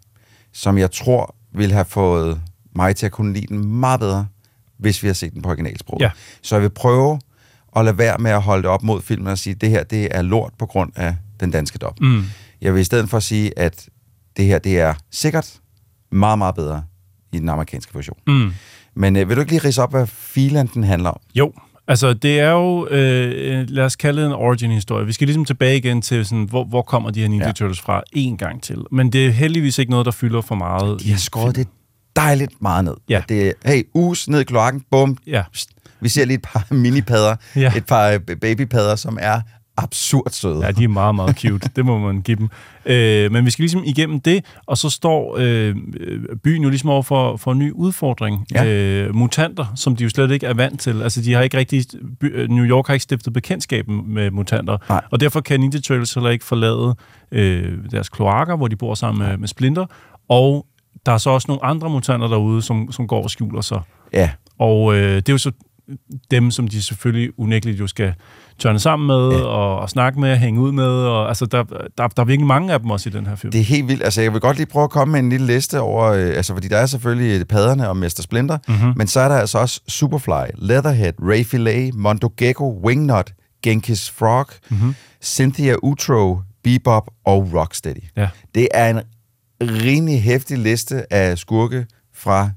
som 0.53 0.77
jeg 0.77 0.91
tror 0.91 1.35
ville 1.53 1.73
have 1.73 1.85
fået 1.85 2.41
mig 2.75 2.95
til 2.95 3.05
at 3.05 3.11
kunne 3.11 3.33
lide 3.33 3.47
den 3.47 3.65
meget 3.65 3.99
bedre, 3.99 4.27
hvis 4.77 5.03
vi 5.03 5.07
har 5.07 5.13
set 5.13 5.33
den 5.33 5.41
på 5.41 5.49
originalsprog. 5.49 5.97
Ja. 5.99 6.11
Så 6.41 6.55
jeg 6.55 6.61
vil 6.61 6.69
prøve 6.69 7.19
at 7.75 7.85
lade 7.85 7.97
være 7.97 8.17
med 8.17 8.31
at 8.31 8.41
holde 8.41 8.61
det 8.63 8.69
op 8.69 8.83
mod 8.83 9.01
filmen 9.01 9.27
og 9.27 9.37
sige, 9.37 9.53
at 9.55 9.61
det 9.61 9.69
her 9.69 9.83
det 9.83 10.07
er 10.15 10.21
lort 10.21 10.53
på 10.59 10.65
grund 10.65 10.91
af 10.95 11.15
den 11.39 11.51
danske 11.51 11.77
dop. 11.77 11.99
Mm. 12.01 12.23
Jeg 12.61 12.73
vil 12.73 12.81
i 12.81 12.83
stedet 12.83 13.09
for 13.09 13.19
sige, 13.19 13.59
at 13.59 13.89
det 14.37 14.45
her 14.45 14.59
det 14.59 14.79
er 14.79 14.93
sikkert 15.11 15.53
meget, 16.11 16.37
meget 16.37 16.55
bedre 16.55 16.83
i 17.33 17.39
den 17.39 17.49
amerikanske 17.49 17.95
version. 17.95 18.17
Mm. 18.27 18.51
Men 18.95 19.15
øh, 19.15 19.29
vil 19.29 19.35
du 19.35 19.41
ikke 19.41 19.51
lige 19.51 19.67
rise 19.67 19.81
op, 19.83 19.91
hvad 19.91 20.07
filen 20.07 20.67
den 20.73 20.83
handler 20.83 21.09
om? 21.09 21.19
Jo, 21.35 21.53
altså 21.87 22.13
det 22.13 22.39
er 22.39 22.49
jo, 22.51 22.87
øh, 22.87 23.65
lad 23.69 23.85
os 23.85 23.95
kalde 23.95 24.21
det 24.21 24.27
en 24.27 24.33
origin-historie. 24.33 25.05
Vi 25.05 25.13
skal 25.13 25.27
ligesom 25.27 25.45
tilbage 25.45 25.77
igen 25.77 26.01
til, 26.01 26.25
sådan, 26.25 26.43
hvor, 26.43 26.63
hvor 26.63 26.81
kommer 26.81 27.09
de 27.11 27.21
her 27.21 27.27
Ninja 27.27 27.43
Ja. 27.43 27.47
ja. 27.49 27.53
Turtles 27.53 27.79
fra 27.81 28.03
en 28.11 28.37
gang 28.37 28.63
til. 28.63 28.77
Men 28.91 29.09
det 29.13 29.27
er 29.27 29.31
heldigvis 29.31 29.77
ikke 29.77 29.91
noget, 29.91 30.05
der 30.05 30.11
fylder 30.11 30.41
for 30.41 30.55
meget. 30.55 31.01
De 31.01 31.11
har 31.11 31.17
skåret 31.19 31.55
det 31.55 31.67
dejligt 32.15 32.61
meget 32.61 32.85
ned. 32.85 32.93
Ja. 33.09 33.23
Det 33.29 33.47
er, 33.47 33.51
hey, 33.65 33.83
us 33.93 34.29
ned 34.29 34.39
i 34.39 34.43
kloakken, 34.43 34.83
bum. 34.91 35.17
Ja. 35.27 35.43
Vi 36.01 36.09
ser 36.09 36.25
lige 36.25 36.35
et 36.35 36.41
par 36.41 36.67
minipadder, 36.83 37.35
Ja. 37.55 37.73
et 37.75 37.85
par 37.85 38.07
øh, 38.09 38.19
babypadder, 38.41 38.95
som 38.95 39.17
er 39.21 39.41
absurd 39.77 40.31
søde. 40.31 40.65
Ja, 40.65 40.71
de 40.71 40.84
er 40.84 40.88
meget, 40.88 41.15
meget 41.15 41.39
cute. 41.39 41.69
det 41.75 41.86
må 41.86 41.99
man 41.99 42.21
give 42.21 42.38
dem. 42.38 42.49
Øh, 42.86 43.31
men 43.31 43.45
vi 43.45 43.49
skal 43.49 43.63
ligesom 43.63 43.84
igennem 43.86 44.19
det, 44.19 44.45
og 44.65 44.77
så 44.77 44.89
står 44.89 45.36
øh, 45.39 45.75
byen 46.43 46.63
jo 46.63 46.69
ligesom 46.69 46.89
over 46.89 47.01
for, 47.01 47.38
for 47.38 47.51
en 47.51 47.60
ny 47.60 47.71
udfordring. 47.71 48.45
Ja. 48.53 48.65
Øh, 48.65 49.15
mutanter, 49.15 49.65
som 49.75 49.95
de 49.95 50.03
jo 50.03 50.10
slet 50.10 50.31
ikke 50.31 50.45
er 50.45 50.53
vant 50.53 50.79
til. 50.79 51.01
Altså, 51.01 51.21
de 51.21 51.34
har 51.34 51.41
ikke 51.41 51.57
rigtig... 51.57 51.84
By, 52.19 52.36
øh, 52.36 52.49
New 52.49 52.65
York 52.65 52.88
har 52.88 52.93
ikke 52.93 53.03
stiftet 53.03 53.34
bekendtskab 53.34 53.88
med 53.88 54.31
mutanter. 54.31 54.77
Nej. 54.89 55.01
Og 55.12 55.19
derfor 55.19 55.41
kan 55.41 55.60
Ninja 55.60 55.79
Turtles 55.79 56.13
heller 56.13 56.29
ikke 56.29 56.45
forlade 56.45 56.95
øh, 57.31 57.77
deres 57.91 58.10
kloakker, 58.10 58.55
hvor 58.55 58.67
de 58.67 58.75
bor 58.75 58.93
sammen 58.93 59.27
med, 59.27 59.38
med 59.38 59.47
Splinter. 59.47 59.86
Og 60.29 60.65
der 61.05 61.12
er 61.12 61.17
så 61.17 61.29
også 61.29 61.45
nogle 61.47 61.65
andre 61.65 61.89
mutanter 61.89 62.27
derude, 62.27 62.62
som, 62.62 62.91
som 62.91 63.07
går 63.07 63.23
og 63.23 63.29
skjuler 63.29 63.62
sig. 63.62 63.81
Ja. 64.13 64.29
Og 64.60 64.95
øh, 64.95 65.15
det 65.15 65.29
er 65.29 65.34
jo 65.34 65.38
så 65.38 65.51
dem, 66.32 66.51
som 66.51 66.67
de 66.67 66.82
selvfølgelig 66.82 67.39
unægteligt 67.39 67.80
jo 67.80 67.88
skal 67.88 68.13
tørne 68.60 68.80
sammen 68.80 69.08
med, 69.08 69.30
ja. 69.38 69.43
og, 69.43 69.80
og 69.80 69.89
snakke 69.89 70.19
med, 70.19 70.32
og 70.32 70.38
hænge 70.38 70.62
ud 70.62 70.71
med. 70.71 70.84
Og, 70.84 71.27
altså, 71.27 71.45
der, 71.45 71.63
der, 71.97 72.08
der 72.08 72.21
er 72.21 72.25
virkelig 72.25 72.47
mange 72.47 72.73
af 72.73 72.80
dem 72.80 72.89
også 72.89 73.10
i 73.10 73.12
den 73.12 73.27
her 73.27 73.36
film. 73.36 73.51
Det 73.51 73.60
er 73.62 73.65
helt 73.65 73.88
vildt. 73.88 74.04
Altså, 74.04 74.21
jeg 74.21 74.34
vil 74.34 74.41
godt 74.41 74.58
lige 74.58 74.65
prøve 74.67 74.84
at 74.84 74.89
komme 74.89 75.12
med 75.12 75.19
en 75.19 75.30
lille 75.30 75.47
liste 75.47 75.80
over... 75.80 76.06
Øh, 76.06 76.27
altså, 76.27 76.54
fordi 76.54 76.67
der 76.67 76.77
er 76.77 76.86
selvfølgelig 76.86 77.47
padderne 77.47 77.89
og 77.89 77.97
Mr. 77.97 78.19
Splinter, 78.21 78.58
Mhm. 78.67 78.93
men 78.95 79.08
så 79.08 79.19
er 79.19 79.27
der 79.27 79.36
altså 79.36 79.58
også 79.60 79.82
Superfly, 79.88 80.51
Leatherhead, 80.58 81.13
Ray 81.21 81.43
Filet, 81.45 81.95
Mondo 81.95 82.30
Gecko, 82.38 82.80
Wingnut, 82.86 83.32
Genki's 83.67 84.12
Frog, 84.17 84.45
Mhm. 84.69 84.95
Cynthia 85.23 85.75
Utro, 85.84 86.39
Bebop 86.63 87.08
og 87.25 87.49
Rocksteady. 87.54 88.04
Ja. 88.17 88.30
Det 88.56 88.67
er 88.73 88.89
en 88.89 89.01
rimelig 89.62 90.21
hæftig 90.23 90.58
liste 90.58 91.13
af 91.13 91.38
skurke 91.38 91.86
fra 92.15 92.49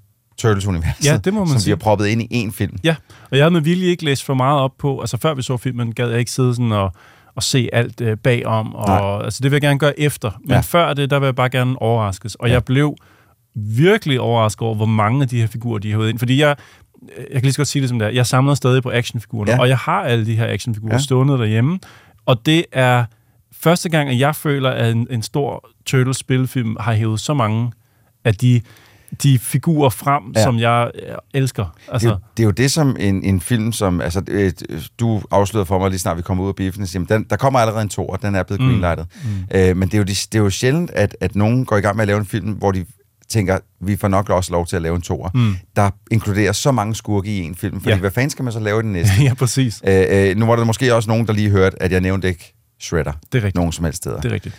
Turtles-universet, 0.49 1.05
Ja, 1.05 1.17
det 1.17 1.35
må 1.35 1.41
man 1.41 1.49
som 1.49 1.59
sige. 1.59 1.65
vi 1.67 1.71
har 1.71 1.77
proppet 1.77 2.07
ind 2.07 2.23
i 2.23 2.45
én 2.47 2.53
film. 2.53 2.77
Ja, 2.85 2.95
og 3.31 3.37
jeg 3.37 3.45
havde 3.45 3.51
med 3.53 3.61
vilje 3.61 3.87
ikke 3.87 4.05
læst 4.05 4.25
for 4.25 4.35
meget 4.35 4.61
op 4.61 4.73
på, 4.79 5.01
altså 5.01 5.17
før 5.17 5.35
vi 5.35 5.43
så 5.43 5.57
filmen, 5.57 5.95
gad 5.95 6.09
jeg 6.11 6.19
ikke 6.19 6.31
sidde 6.31 6.55
sådan 6.55 6.73
og, 6.73 6.93
og 7.35 7.43
se 7.43 7.69
alt 7.73 8.01
øh, 8.01 8.17
bagom, 8.17 8.75
og 8.75 8.89
Nej. 8.89 9.25
altså 9.25 9.41
det 9.43 9.51
vil 9.51 9.55
jeg 9.57 9.61
gerne 9.63 9.79
gøre 9.79 10.01
efter. 10.01 10.31
Men 10.41 10.51
Ja. 10.51 10.61
før 10.61 10.95
det, 10.95 11.11
der 11.11 11.19
vil 11.19 11.27
jeg 11.27 11.35
bare 11.35 11.49
gerne 11.51 11.83
overraskes. 11.83 12.35
Og 12.35 12.49
Ja. 12.49 12.53
jeg 12.53 12.65
blev 12.65 12.97
virkelig 13.57 14.21
overrasket 14.21 14.63
over, 14.63 14.75
hvor 14.75 14.87
mange 14.87 15.23
af 15.23 15.29
de 15.29 15.41
her 15.41 15.47
figurer, 15.47 15.79
de 15.79 15.91
har 15.91 15.99
været 15.99 16.09
ind. 16.11 16.19
Fordi 16.19 16.41
jeg, 16.41 16.57
jeg 17.19 17.27
kan 17.33 17.43
lige 17.43 17.53
så 17.53 17.57
godt 17.57 17.69
sige 17.69 17.81
det 17.83 17.89
som 17.89 17.99
det 17.99 18.07
er, 18.07 18.13
jeg 18.13 18.27
samler 18.27 18.55
stadig 18.55 18.83
på 18.83 18.91
actionfigurerne, 18.91 19.53
Ja. 19.53 19.61
og 19.61 19.69
jeg 19.69 19.79
har 19.79 20.03
alle 20.03 20.27
de 20.27 20.37
her 20.37 20.47
actionfigurer 20.53 20.95
ja. 20.95 20.99
stående 20.99 21.39
derhjemme, 21.39 21.79
og 22.27 22.47
det 22.47 22.65
er 22.73 23.05
første 23.53 23.89
gang, 23.89 24.09
at 24.11 24.19
jeg 24.19 24.37
føler, 24.37 24.71
at 24.71 24.93
en, 24.93 25.07
en 25.11 25.23
stor 25.23 25.69
Turtles-spilfilm 25.87 26.77
har 26.81 26.93
hævet 26.93 27.21
så 27.21 27.35
mange 27.35 27.73
af 28.25 28.35
de, 28.35 28.61
de 29.23 29.39
figurer 29.39 29.89
frem, 29.91 30.23
Ja. 30.37 30.43
som 30.43 30.59
jeg 30.59 30.91
øh, 30.95 31.15
elsker. 31.35 31.65
Altså, 31.65 31.93
Altså, 31.93 32.09
det, 32.09 32.13
er 32.13 32.17
jo- 32.17 32.21
det 32.37 32.43
er 32.43 32.45
jo 32.45 32.51
det 32.51 32.71
som 32.71 32.97
en, 33.01 33.23
en 33.25 33.41
film, 33.41 33.73
som... 33.73 34.01
Altså, 34.01 34.23
øh, 34.29 34.53
du 35.01 35.23
afslørede 35.31 35.67
for 35.67 35.79
mig 35.79 35.91
lige 35.91 35.99
snart, 35.99 36.17
vi 36.17 36.23
kommer 36.23 36.45
ud 36.45 36.49
af 36.49 36.57
biffen, 36.57 36.83
og 36.83 36.89
siger, 36.89 37.01
"Men 37.01 37.09
den, 37.09 37.27
der 37.31 37.37
kommer 37.37 37.59
allerede 37.61 37.83
en 37.83 37.89
to, 37.89 38.07
og 38.09 38.23
den 38.23 38.35
er 38.35 38.43
blevet 38.43 38.61
Mm. 38.61 38.67
greenlightet. 38.69 39.07
Mm. 39.25 39.59
Øh, 39.59 39.77
men 39.77 39.89
det 39.89 39.95
er, 39.95 39.99
jo, 39.99 40.05
de- 40.05 40.11
det 40.15 40.35
er 40.35 40.39
jo 40.39 40.51
sjældent, 40.51 40.91
at, 40.91 41.17
at 41.21 41.37
nogen 41.37 41.65
går 41.65 41.77
i 41.77 41.81
gang 41.81 41.97
med 41.97 42.03
at 42.03 42.07
lave 42.09 42.19
en 42.21 42.27
film, 42.27 42.53
hvor 42.53 42.73
de 42.73 42.85
tænker, 43.29 43.59
vi 43.81 43.97
får 43.97 44.09
nok 44.09 44.31
også 44.31 44.53
lov 44.53 44.67
til 44.67 44.77
at 44.77 44.83
lave 44.83 44.97
en 44.97 45.03
toer, 45.03 45.29
Mm. 45.35 45.57
der 45.77 45.91
inkluderer 46.11 46.53
så 46.53 46.73
mange 46.73 46.95
skurke 46.95 47.37
i 47.37 47.43
en 47.43 47.55
film. 47.55 47.81
Fordi 47.81 47.91
Ja. 47.91 47.99
hvad 48.01 48.11
fanden 48.11 48.31
skal 48.31 48.43
man 48.43 48.53
så 48.53 48.61
lave 48.61 48.81
i 48.81 48.83
den 48.83 48.93
næste? 48.93 49.23
ja, 49.25 49.35
præcis. 49.35 49.83
øh, 49.89 50.05
øh, 50.11 50.37
nu 50.37 50.47
var 50.47 50.57
der 50.57 50.65
måske 50.65 50.95
også 50.95 51.09
nogen, 51.11 51.27
der 51.27 51.33
lige 51.33 51.51
hørte, 51.51 51.83
at 51.83 51.93
jeg 51.93 52.01
nævnte 52.01 52.29
ikke 52.29 52.51
Shredder. 52.81 53.13
Det 53.13 53.19
er 53.33 53.35
rigtigt. 53.35 53.55
Nogen 53.55 53.73
som 53.73 53.85
helst 53.85 53.97
steder. 53.97 54.21
Det 54.21 54.31
er 54.31 54.35
rigtigt. 54.35 54.55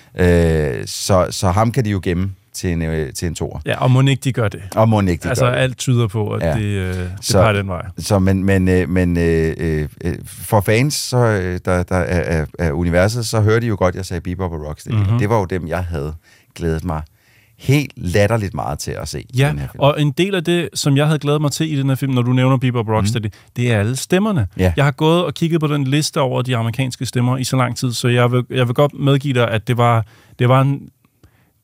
Øh, 0.79 0.87
så, 0.87 1.27
så 1.29 1.51
ham 1.51 1.71
kan 1.71 1.85
de 1.85 1.89
jo 1.89 1.99
gemme 2.03 2.31
til 2.55 2.69
en, 2.71 2.81
øh, 2.81 3.13
til 3.13 3.27
en 3.27 3.35
toer. 3.35 3.59
Ja, 3.65 3.83
og 3.83 3.91
må 3.91 4.01
ikke 4.01 4.21
de 4.23 4.33
gør 4.33 4.47
det. 4.47 4.61
Og 4.75 4.89
må 4.89 5.01
ikke 5.01 5.23
de 5.23 5.29
altså, 5.29 5.45
gør 5.45 5.51
det. 5.51 5.57
alt 5.59 5.77
tyder 5.77 6.07
på, 6.07 6.29
at 6.31 6.41
Ja. 6.43 6.53
det, 6.53 6.63
øh, 6.65 6.93
det 6.95 7.09
Så- 7.21 7.37
peger 7.41 7.53
den 7.53 7.67
vej. 7.67 7.85
Så, 7.97 8.19
men, 8.19 8.43
men, 8.43 8.67
øh, 8.69 8.89
men 8.89 9.17
øh, 9.17 9.53
øh, 9.57 9.87
øh, 10.03 10.15
for 10.25 10.61
fans 10.61 10.93
så, 10.93 11.17
øh, 11.17 11.59
der, 11.65 11.83
der 11.83 11.95
er, 11.95 12.39
er, 12.41 12.45
er 12.59 12.71
universet, 12.71 13.25
så 13.25 13.41
hørte 13.41 13.61
de 13.61 13.67
jo 13.67 13.75
godt, 13.79 13.95
jeg 13.95 14.05
sagde 14.05 14.21
Bebop 14.21 14.51
og 14.51 14.67
Rocksteady. 14.67 14.95
Mm-hmm. 14.95 15.09
Mhm. 15.09 15.19
Det 15.19 15.29
var 15.29 15.39
jo 15.39 15.45
dem, 15.45 15.67
jeg 15.67 15.83
havde 15.83 16.13
glædet 16.55 16.83
mig 16.85 17.01
helt 17.59 17.91
latterligt 17.97 18.53
meget 18.53 18.79
til 18.79 18.91
at 18.91 19.07
se. 19.07 19.25
Ja, 19.37 19.49
den 19.49 19.59
her 19.59 19.67
film. 19.71 19.79
og 19.81 20.01
en 20.01 20.11
del 20.11 20.35
af 20.35 20.43
det, 20.43 20.69
som 20.73 20.97
jeg 20.97 21.05
havde 21.05 21.19
glædet 21.19 21.41
mig 21.41 21.51
til 21.51 21.73
i 21.73 21.79
den 21.79 21.89
her 21.89 21.95
film, 21.95 22.13
når 22.13 22.21
du 22.21 22.33
nævner 22.33 22.57
Bebop 22.57 22.87
Rocksteady, 22.89 23.25
mm. 23.25 23.31
det 23.55 23.71
er 23.71 23.79
alle 23.79 23.95
stemmerne. 23.95 24.47
Ja. 24.57 24.73
Jeg 24.77 24.85
har 24.85 24.91
gået 24.91 25.25
og 25.25 25.33
kigget 25.33 25.59
på 25.59 25.67
den 25.67 25.83
liste 25.83 26.21
over 26.21 26.41
de 26.41 26.57
amerikanske 26.57 27.05
stemmer 27.05 27.37
i 27.37 27.43
så 27.43 27.57
lang 27.57 27.77
tid, 27.77 27.91
så 27.93 28.07
jeg 28.07 28.31
vil, 28.31 28.43
jeg 28.49 28.67
vil 28.67 28.75
godt 28.75 28.93
medgive 28.99 29.33
dig, 29.33 29.51
at 29.51 29.67
det 29.67 29.77
var, 29.77 30.05
det 30.39 30.49
var 30.49 30.61
en 30.61 30.79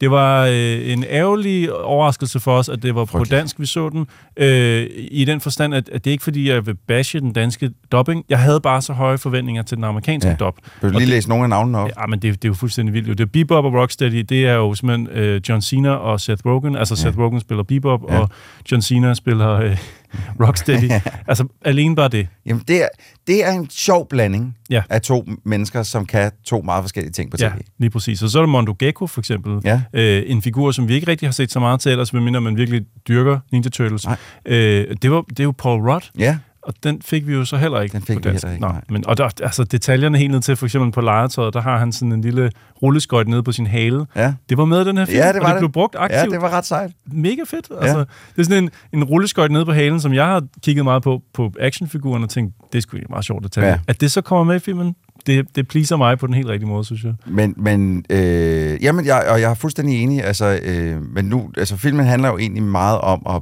det 0.01 0.11
var 0.11 0.45
øh, 0.45 0.91
en 0.91 1.03
ærgerlig 1.09 1.73
overraskelse 1.73 2.39
for 2.39 2.57
os, 2.57 2.69
at 2.69 2.83
det 2.83 2.95
var 2.95 3.05
Frygteligt. 3.05 3.29
på 3.29 3.35
dansk, 3.35 3.59
vi 3.59 3.65
så 3.65 3.89
den. 3.89 4.07
Øh, 4.37 4.87
I 5.11 5.25
den 5.25 5.41
forstand, 5.41 5.73
at, 5.75 5.89
at 5.89 6.03
det 6.05 6.09
er 6.09 6.11
ikke 6.11 6.23
fordi, 6.23 6.49
jeg 6.49 6.65
vil 6.65 6.75
bashe 6.87 7.19
den 7.19 7.33
danske 7.33 7.71
dubbing. 7.91 8.25
Jeg 8.29 8.39
havde 8.39 8.59
bare 8.61 8.81
så 8.81 8.93
høje 8.93 9.17
forventninger 9.17 9.63
til 9.63 9.77
den 9.77 9.83
amerikanske 9.83 10.29
Ja. 10.29 10.35
dub. 10.35 10.55
Vil 10.81 10.89
du 10.93 10.97
lige 10.97 10.99
det- 10.99 11.09
læse 11.09 11.29
nogle 11.29 11.43
af 11.43 11.49
navnene 11.49 11.77
op? 11.77 11.89
Ja, 11.99 12.05
men 12.07 12.19
det, 12.19 12.33
det 12.41 12.45
er 12.45 12.49
jo 12.49 12.53
fuldstændig 12.53 12.93
vildt. 12.93 13.07
jo. 13.07 13.13
Det 13.13 13.23
er 13.23 13.29
Bebop 13.33 13.65
og 13.65 13.73
Rocksteady, 13.73 14.19
det 14.29 14.45
er 14.47 14.53
jo 14.53 14.73
simpelthen 14.73 15.07
øh, 15.17 15.41
John 15.49 15.61
Cena 15.61 15.89
og 15.89 16.19
Seth 16.21 16.45
Rogen. 16.45 16.75
Altså 16.75 16.93
Ja. 16.93 17.01
Seth 17.01 17.19
Rogen 17.19 17.39
spiller 17.39 17.63
Bebop, 17.63 18.01
Ja. 18.09 18.19
og 18.19 18.29
John 18.71 18.81
Cena 18.81 19.13
spiller 19.13 19.49
øh, 19.51 19.77
Rocksteady. 20.47 20.91
altså 21.28 21.47
alene 21.65 21.95
bare 21.95 22.08
det. 22.10 22.28
Jamen, 22.45 22.63
det 22.67 22.84
er, 22.84 22.88
det 23.28 23.45
er 23.47 23.52
en 23.52 23.69
sjov 23.69 24.08
blanding 24.10 24.58
Ja. 24.69 24.82
af 24.89 25.02
to 25.02 25.28
mennesker, 25.45 25.84
som 25.84 26.06
kan 26.06 26.32
to 26.45 26.62
meget 26.62 26.84
forskellige 26.84 27.12
ting 27.12 27.32
på 27.32 27.38
tv. 27.38 27.43
Ja, 27.43 27.52
lige 27.80 27.89
præcis. 27.89 28.24
Og 28.24 28.30
så 28.30 28.38
er 28.39 28.41
der 28.41 28.47
Mondo 28.47 28.76
Gecko 28.80 29.08
for 29.08 29.21
eksempel. 29.21 29.60
Ja. 29.63 29.82
Øh, 29.93 30.24
en 30.26 30.41
figur, 30.41 30.71
som 30.71 30.88
vi 30.88 30.93
ikke 30.93 31.08
rigtig 31.08 31.28
har 31.28 31.34
set 31.34 31.52
så 31.52 31.60
meget 31.60 31.80
til 31.80 31.91
ellers, 31.91 32.13
medmindre 32.13 32.41
man 32.41 32.58
virkelig 32.58 32.82
dyrker 33.08 33.39
Ninja 33.52 33.69
Turtles. 33.69 34.06
Nej. 34.06 34.17
Øh, 34.45 34.95
det, 35.02 35.12
var, 35.12 35.21
det 35.30 35.39
er 35.39 35.43
jo 35.43 35.54
Paul 35.58 35.89
Rudd. 35.91 36.04
Ja, 36.19 36.38
Og 36.63 36.74
den 36.84 37.02
fik 37.02 37.28
vi 37.28 37.34
jo 37.34 37.45
så 37.45 37.58
heller 37.58 37.82
ikke 37.82 37.93
Den 37.93 38.02
fik 38.02 38.15
på 38.15 38.19
vi 38.19 38.30
dansk. 38.30 38.43
heller 38.45 38.54
ikke, 38.54 38.65
Nå, 38.65 38.71
nej. 38.71 38.82
men, 38.89 39.08
og 39.08 39.17
der, 39.17 39.24
altså 39.43 39.63
detaljerne 39.63 40.17
helt 40.17 40.32
ned 40.32 40.41
til, 40.41 40.56
for 40.56 40.65
eksempel 40.65 40.91
på 40.91 41.02
legetøjet, 41.02 41.54
der 41.54 41.62
har 41.62 41.78
han 41.78 41.91
sådan 41.91 42.12
en 42.12 42.21
lille 42.21 42.52
rulleskøjt 42.84 43.28
nede 43.28 43.43
på 43.43 43.52
sin 43.52 43.67
hale. 43.67 44.06
ja. 44.15 44.34
Det 44.50 44.58
var 44.58 44.65
med 44.65 44.82
i 44.82 44.86
den 44.86 44.97
her 44.97 45.06
film, 45.06 45.17
Ja, 45.17 45.28
det 45.34 45.36
var 45.36 45.39
og 45.41 45.47
det, 45.47 45.54
det. 45.56 45.60
blev 45.62 45.71
brugt 45.71 45.95
aktivt. 46.00 46.19
ja, 46.19 46.26
det 46.26 46.41
var 46.41 46.50
ret 46.50 46.65
sejt. 46.65 46.91
mega 47.12 47.41
fedt. 47.47 47.67
Altså, 47.82 47.97
Det 48.00 48.39
er 48.39 48.43
sådan 48.43 48.63
en, 48.63 48.69
en 48.93 49.04
rulleskøjt 49.04 49.52
nede 49.52 49.65
på 49.65 49.71
halen, 49.74 50.00
som 50.00 50.13
jeg 50.13 50.26
har 50.26 50.43
kigget 50.63 50.84
meget 50.86 51.04
på, 51.04 51.21
på 51.34 51.52
actionfiguren 51.60 52.24
og 52.24 52.30
tænkt, 52.30 52.56
det 52.71 52.78
er 52.78 52.82
sgu 52.82 52.97
meget 53.10 53.26
sjovt 53.26 53.43
detalje. 53.43 53.67
Ja. 53.67 53.74
Ja. 53.74 53.80
At 53.88 54.02
det 54.02 54.12
så 54.12 54.21
kommer 54.21 54.43
med 54.43 54.56
i 54.56 54.60
filmen, 54.60 54.95
det, 55.28 55.56
det 55.56 55.67
pleaser 55.67 55.97
mig 55.97 56.19
på 56.19 56.28
den 56.28 56.36
helt 56.36 56.47
rigtige 56.47 56.69
måde, 56.69 56.86
synes 56.86 57.04
jeg. 57.04 57.13
Men, 57.28 57.54
men 57.58 58.06
øh, 58.10 58.84
jamen, 58.84 59.06
jeg, 59.06 59.26
og 59.30 59.41
jeg 59.41 59.50
er 59.52 59.56
fuldstændig 59.56 60.04
enig. 60.04 60.24
Altså, 60.24 60.60
øh, 60.63 61.02
men 61.13 61.26
nu, 61.26 61.50
altså, 61.58 61.78
filmen 61.78 62.06
handler 62.06 62.30
jo 62.30 62.38
egentlig 62.38 62.63
meget 62.63 63.00
om 63.02 63.21
at 63.30 63.41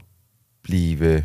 blive 0.64 1.24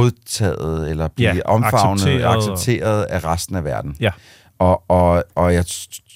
godtaget, 0.00 0.90
eller 0.90 1.08
blive 1.08 1.34
Ja, 1.34 1.40
omfavnet, 1.44 2.00
accepteret 2.02 2.24
accepteret, 2.24 2.48
og- 2.48 2.52
accepteret 2.52 3.02
af 3.02 3.24
resten 3.24 3.56
af 3.56 3.64
verden. 3.64 3.96
Ja. 4.00 4.10
Og, 4.58 4.90
og, 4.90 5.24
og 5.34 5.54
jeg 5.54 5.64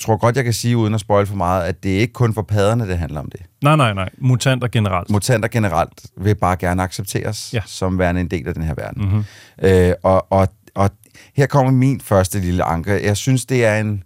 tror 0.00 0.16
godt, 0.16 0.36
jeg 0.36 0.44
kan 0.44 0.52
sige, 0.52 0.76
uden 0.76 0.94
at 0.94 1.00
spoil 1.00 1.26
for 1.26 1.36
meget, 1.36 1.62
at 1.62 1.82
det 1.82 1.96
er 1.96 2.00
ikke 2.00 2.12
kun 2.12 2.34
for 2.34 2.42
padderne, 2.42 2.88
det 2.88 2.98
handler 2.98 3.20
om 3.20 3.30
det. 3.30 3.40
Nej, 3.62 3.76
nej, 3.76 3.94
nej. 3.94 4.08
Mutanter 4.18 4.68
generelt. 4.68 5.10
Mutanter 5.10 5.48
generelt 5.48 5.92
vil 6.16 6.34
bare 6.34 6.56
gerne 6.56 6.82
accepteres 6.82 7.50
Ja. 7.54 7.60
som 7.66 7.98
værende 7.98 8.20
en 8.20 8.28
del 8.30 8.48
af 8.48 8.54
den 8.54 8.62
her 8.62 8.74
verden. 8.74 9.04
Mhm. 9.04 9.24
Øh, 9.62 9.92
og, 10.02 10.32
og, 10.32 10.48
og 10.74 10.90
her 11.36 11.46
kommer 11.46 11.72
min 11.72 12.00
første 12.00 12.40
lille 12.40 12.62
anke. 12.64 13.06
Jeg 13.06 13.16
synes, 13.16 13.46
det 13.46 13.64
er 13.64 13.76
en 13.80 14.02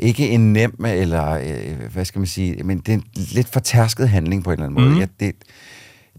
ikke 0.00 0.28
en 0.28 0.52
nem, 0.52 0.84
eller 0.84 1.30
øh, 1.30 1.92
hvad 1.92 2.04
skal 2.04 2.18
man 2.18 2.26
sige, 2.26 2.62
men 2.64 2.78
det 2.78 2.88
er 2.88 2.96
en 2.96 3.04
lidt 3.14 3.48
fortærsket 3.48 4.08
handling 4.08 4.44
på 4.44 4.50
en 4.50 4.52
eller 4.54 4.66
anden 4.66 4.80
måde. 4.82 4.90
Mhm. 4.90 5.00
Jeg, 5.00 5.08
det, 5.20 5.32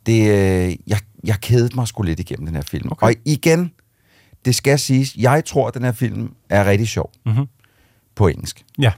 det, 0.05 0.21
øh, 0.21 0.75
jeg, 0.87 0.99
jeg 1.23 1.35
kedede 1.41 1.75
mig 1.75 1.87
sgu 1.87 2.03
lidt 2.03 2.19
igennem 2.19 2.45
den 2.45 2.55
her 2.55 2.63
film. 2.63 2.87
Okay. 2.91 3.07
Og 3.07 3.13
igen, 3.25 3.71
det 4.45 4.55
skal 4.55 4.79
siges, 4.79 5.15
jeg 5.15 5.45
tror, 5.45 5.67
at 5.67 5.73
den 5.73 5.83
her 5.83 5.91
film 5.91 6.31
er 6.49 6.65
rigtig 6.65 6.87
sjov 6.87 7.11
Mhm. 7.25 7.45
på 8.15 8.27
engelsk. 8.27 8.63
Ja. 8.79 8.91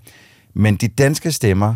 Men 0.53 0.75
de 0.75 0.87
danske 0.87 1.31
stemmer, 1.31 1.75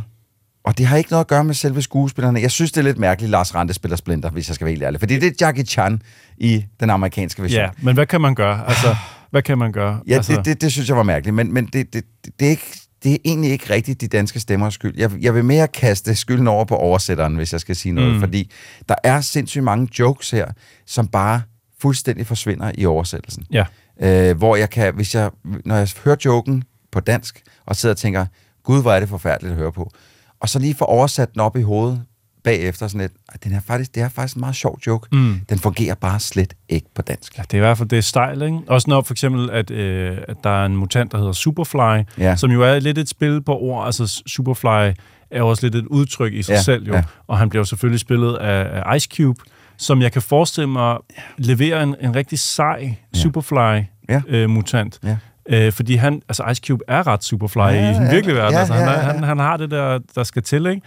og 0.63 0.77
det 0.77 0.85
har 0.85 0.97
ikke 0.97 1.09
noget 1.11 1.23
at 1.23 1.27
gøre 1.27 1.43
med 1.43 1.53
selve 1.53 1.81
skuespillerne. 1.81 2.41
Jeg 2.41 2.51
synes, 2.51 2.71
det 2.71 2.79
er 2.79 2.83
lidt 2.83 2.97
mærkeligt, 2.97 3.31
Lars 3.31 3.55
Rante 3.55 3.73
spiller 3.73 3.95
Splinter, 3.95 4.29
hvis 4.29 4.49
jeg 4.49 4.55
skal 4.55 4.65
være 4.65 4.71
helt 4.71 4.83
ærlig. 4.83 4.99
Fordi 4.99 5.19
det 5.19 5.41
er 5.41 5.45
Jackie 5.45 5.65
Chan 5.65 6.01
i 6.37 6.65
den 6.79 6.89
amerikanske 6.89 7.41
version. 7.41 7.61
Ja, 7.61 7.69
men 7.81 7.93
hvad 7.93 8.05
kan 8.05 8.21
man 8.21 8.35
gøre? 8.35 8.67
Altså, 8.67 8.95
hvad 9.31 9.41
kan 9.41 9.57
man 9.57 9.71
gøre? 9.71 9.99
Ja, 10.07 10.15
altså, 10.15 10.35
det, 10.35 10.45
det, 10.45 10.61
det 10.61 10.71
synes 10.71 10.87
jeg 10.89 10.97
var 10.97 11.03
mærkeligt, 11.03 11.35
men, 11.35 11.53
men 11.53 11.65
det, 11.65 11.93
det, 11.93 12.03
det, 12.25 12.39
det, 12.39 12.45
er 12.45 12.49
ikke, 12.49 12.79
det 13.07 13.15
er 13.15 13.19
egentlig 13.25 13.51
ikke 13.51 13.73
rigtigt 13.73 14.01
de 14.01 14.07
danske 14.07 14.39
stemmers 14.39 14.73
skyld. 14.73 14.93
Jeg, 14.97 15.11
jeg 15.21 15.35
vil 15.35 15.45
mere 15.45 15.67
kaste 15.67 16.15
skylden 16.15 16.47
over 16.47 16.65
på 16.65 16.75
oversætteren, 16.75 17.35
hvis 17.35 17.51
jeg 17.53 17.61
skal 17.61 17.75
sige 17.75 17.91
noget, 17.93 18.13
Mm. 18.13 18.19
fordi 18.19 18.51
der 18.89 18.95
er 19.03 19.21
sindssygt 19.21 19.63
mange 19.63 19.87
jokes 19.99 20.31
her, 20.31 20.47
som 20.85 21.07
bare 21.07 21.41
fuldstændig 21.81 22.27
forsvinder 22.27 22.71
i 22.77 22.85
oversættelsen. 22.85 23.43
Ja. 23.51 23.65
Øh, 24.01 24.37
hvor 24.37 24.55
jeg 24.55 24.69
kan, 24.69 24.95
hvis 24.95 25.15
jeg, 25.15 25.29
når 25.65 25.75
jeg 25.75 25.89
hører 26.03 26.15
joken 26.25 26.63
på 26.91 26.99
dansk, 26.99 27.43
og 27.65 27.75
sidder 27.75 27.93
og 27.93 27.97
tænker, 27.97 28.25
gud, 28.63 28.81
hvor 28.81 28.91
er 28.91 28.99
det 28.99 29.09
forfærdeligt 29.09 29.51
at 29.51 29.57
høre 29.57 29.71
på, 29.71 29.91
og 30.39 30.49
så 30.49 30.59
lige 30.59 30.73
får 30.75 30.85
oversat 30.85 31.33
den 31.33 31.41
op 31.41 31.57
i 31.57 31.61
hovedet 31.61 32.01
bagefter 32.43 32.88
sådan 32.88 33.02
lidt, 33.02 33.12
"Ej, 33.30 33.36
den 33.43 33.54
er 33.54 33.60
faktisk, 33.67 33.95
det 33.95 34.04
er 34.04 34.10
faktisk 34.10 34.36
en 34.36 34.39
meget 34.39 34.56
sjov 34.56 34.80
joke. 34.88 35.08
Mm. 35.12 35.41
Den 35.50 35.60
fungerer 35.60 35.95
bare 35.95 36.19
slet 36.19 36.54
ikke 36.69 36.88
på 36.95 37.02
dansk. 37.02 37.38
Ja, 37.38 37.41
det 37.43 37.54
er 37.54 37.58
i 37.58 37.60
hvert 37.60 37.78
fald 37.78 37.89
det 37.89 37.97
er 37.97 38.02
style, 38.02 38.45
ikke? 38.45 38.60
Også 38.67 38.89
når 38.89 39.02
for 39.02 39.13
eksempel, 39.13 39.50
at, 39.50 39.71
øh, 39.71 40.17
at 40.28 40.36
der 40.43 40.50
er 40.50 40.65
en 40.65 40.76
mutant, 40.78 41.12
der 41.12 41.17
hedder 41.17 41.32
Superfly, 41.32 42.04
Ja. 42.17 42.36
som 42.36 42.52
jo 42.52 42.62
er 42.63 42.80
lidt 42.80 42.97
et 42.97 43.10
spil 43.10 43.41
på 43.41 43.58
ord. 43.60 43.86
Altså 43.86 44.21
Superfly 44.28 44.91
er 45.32 45.41
også 45.41 45.65
lidt 45.65 45.76
et 45.76 45.86
udtryk 45.86 46.34
i 46.34 46.41
sig 46.43 46.54
Ja, 46.54 46.62
selv, 46.62 46.88
jo. 46.88 46.93
ja. 46.93 47.04
Og 47.28 47.38
han 47.38 47.50
bliver 47.50 47.60
jo 47.62 47.65
selvfølgelig 47.65 48.00
spillet 48.00 48.36
af, 48.36 48.82
af 48.84 48.95
Ice 48.95 49.10
Cube, 49.17 49.39
som 49.78 50.02
jeg 50.02 50.12
kan 50.12 50.21
forestille 50.21 50.67
mig 50.69 50.97
leverer 51.38 51.84
en, 51.84 51.95
en 52.02 52.15
rigtig 52.15 52.39
sej 52.39 52.95
Superfly-mutant. 53.15 55.00
Ja. 55.04 55.17
Øh, 55.50 55.71
fordi 55.73 55.95
han, 55.95 56.21
altså 56.30 56.43
Ice 56.52 56.62
Cube 56.67 56.84
er 56.88 57.08
ret 57.08 57.23
Superfly 57.23 57.60
ja, 57.60 57.67
Ja, 57.67 57.91
i 57.91 57.93
den 57.93 58.04
ja. 58.04 58.12
virkelige 58.12 58.36
verden. 58.36 58.54
Ja, 58.54 58.60
altså, 58.60 58.73
han, 58.73 58.84
ja, 58.88 58.91
ja, 58.91 58.97
ja. 59.00 59.04
Han, 59.13 59.23
han 59.23 59.39
har 59.39 59.58
det 59.58 59.71
der, 59.71 60.00
der 60.15 60.23
skal 60.23 60.43
til, 60.43 60.65
ikke? 60.65 60.82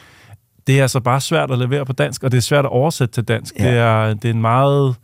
Det 0.67 0.79
er 0.79 0.83
altså 0.83 1.01
bare 1.01 1.21
svært 1.21 1.51
at 1.51 1.59
levere 1.59 1.87
på 1.87 1.93
dansk, 1.93 2.23
og 2.23 2.33
det 2.33 2.39
er 2.39 2.43
svært 2.43 2.65
at 2.65 2.71
oversætte 2.71 3.15
til 3.15 3.25
dansk. 3.25 3.55
Ja. 3.59 3.69
Det, 3.69 3.79
er, 3.79 4.15
det 4.15 4.25
er 4.25 4.35
en 4.35 4.41
meget 4.41 4.95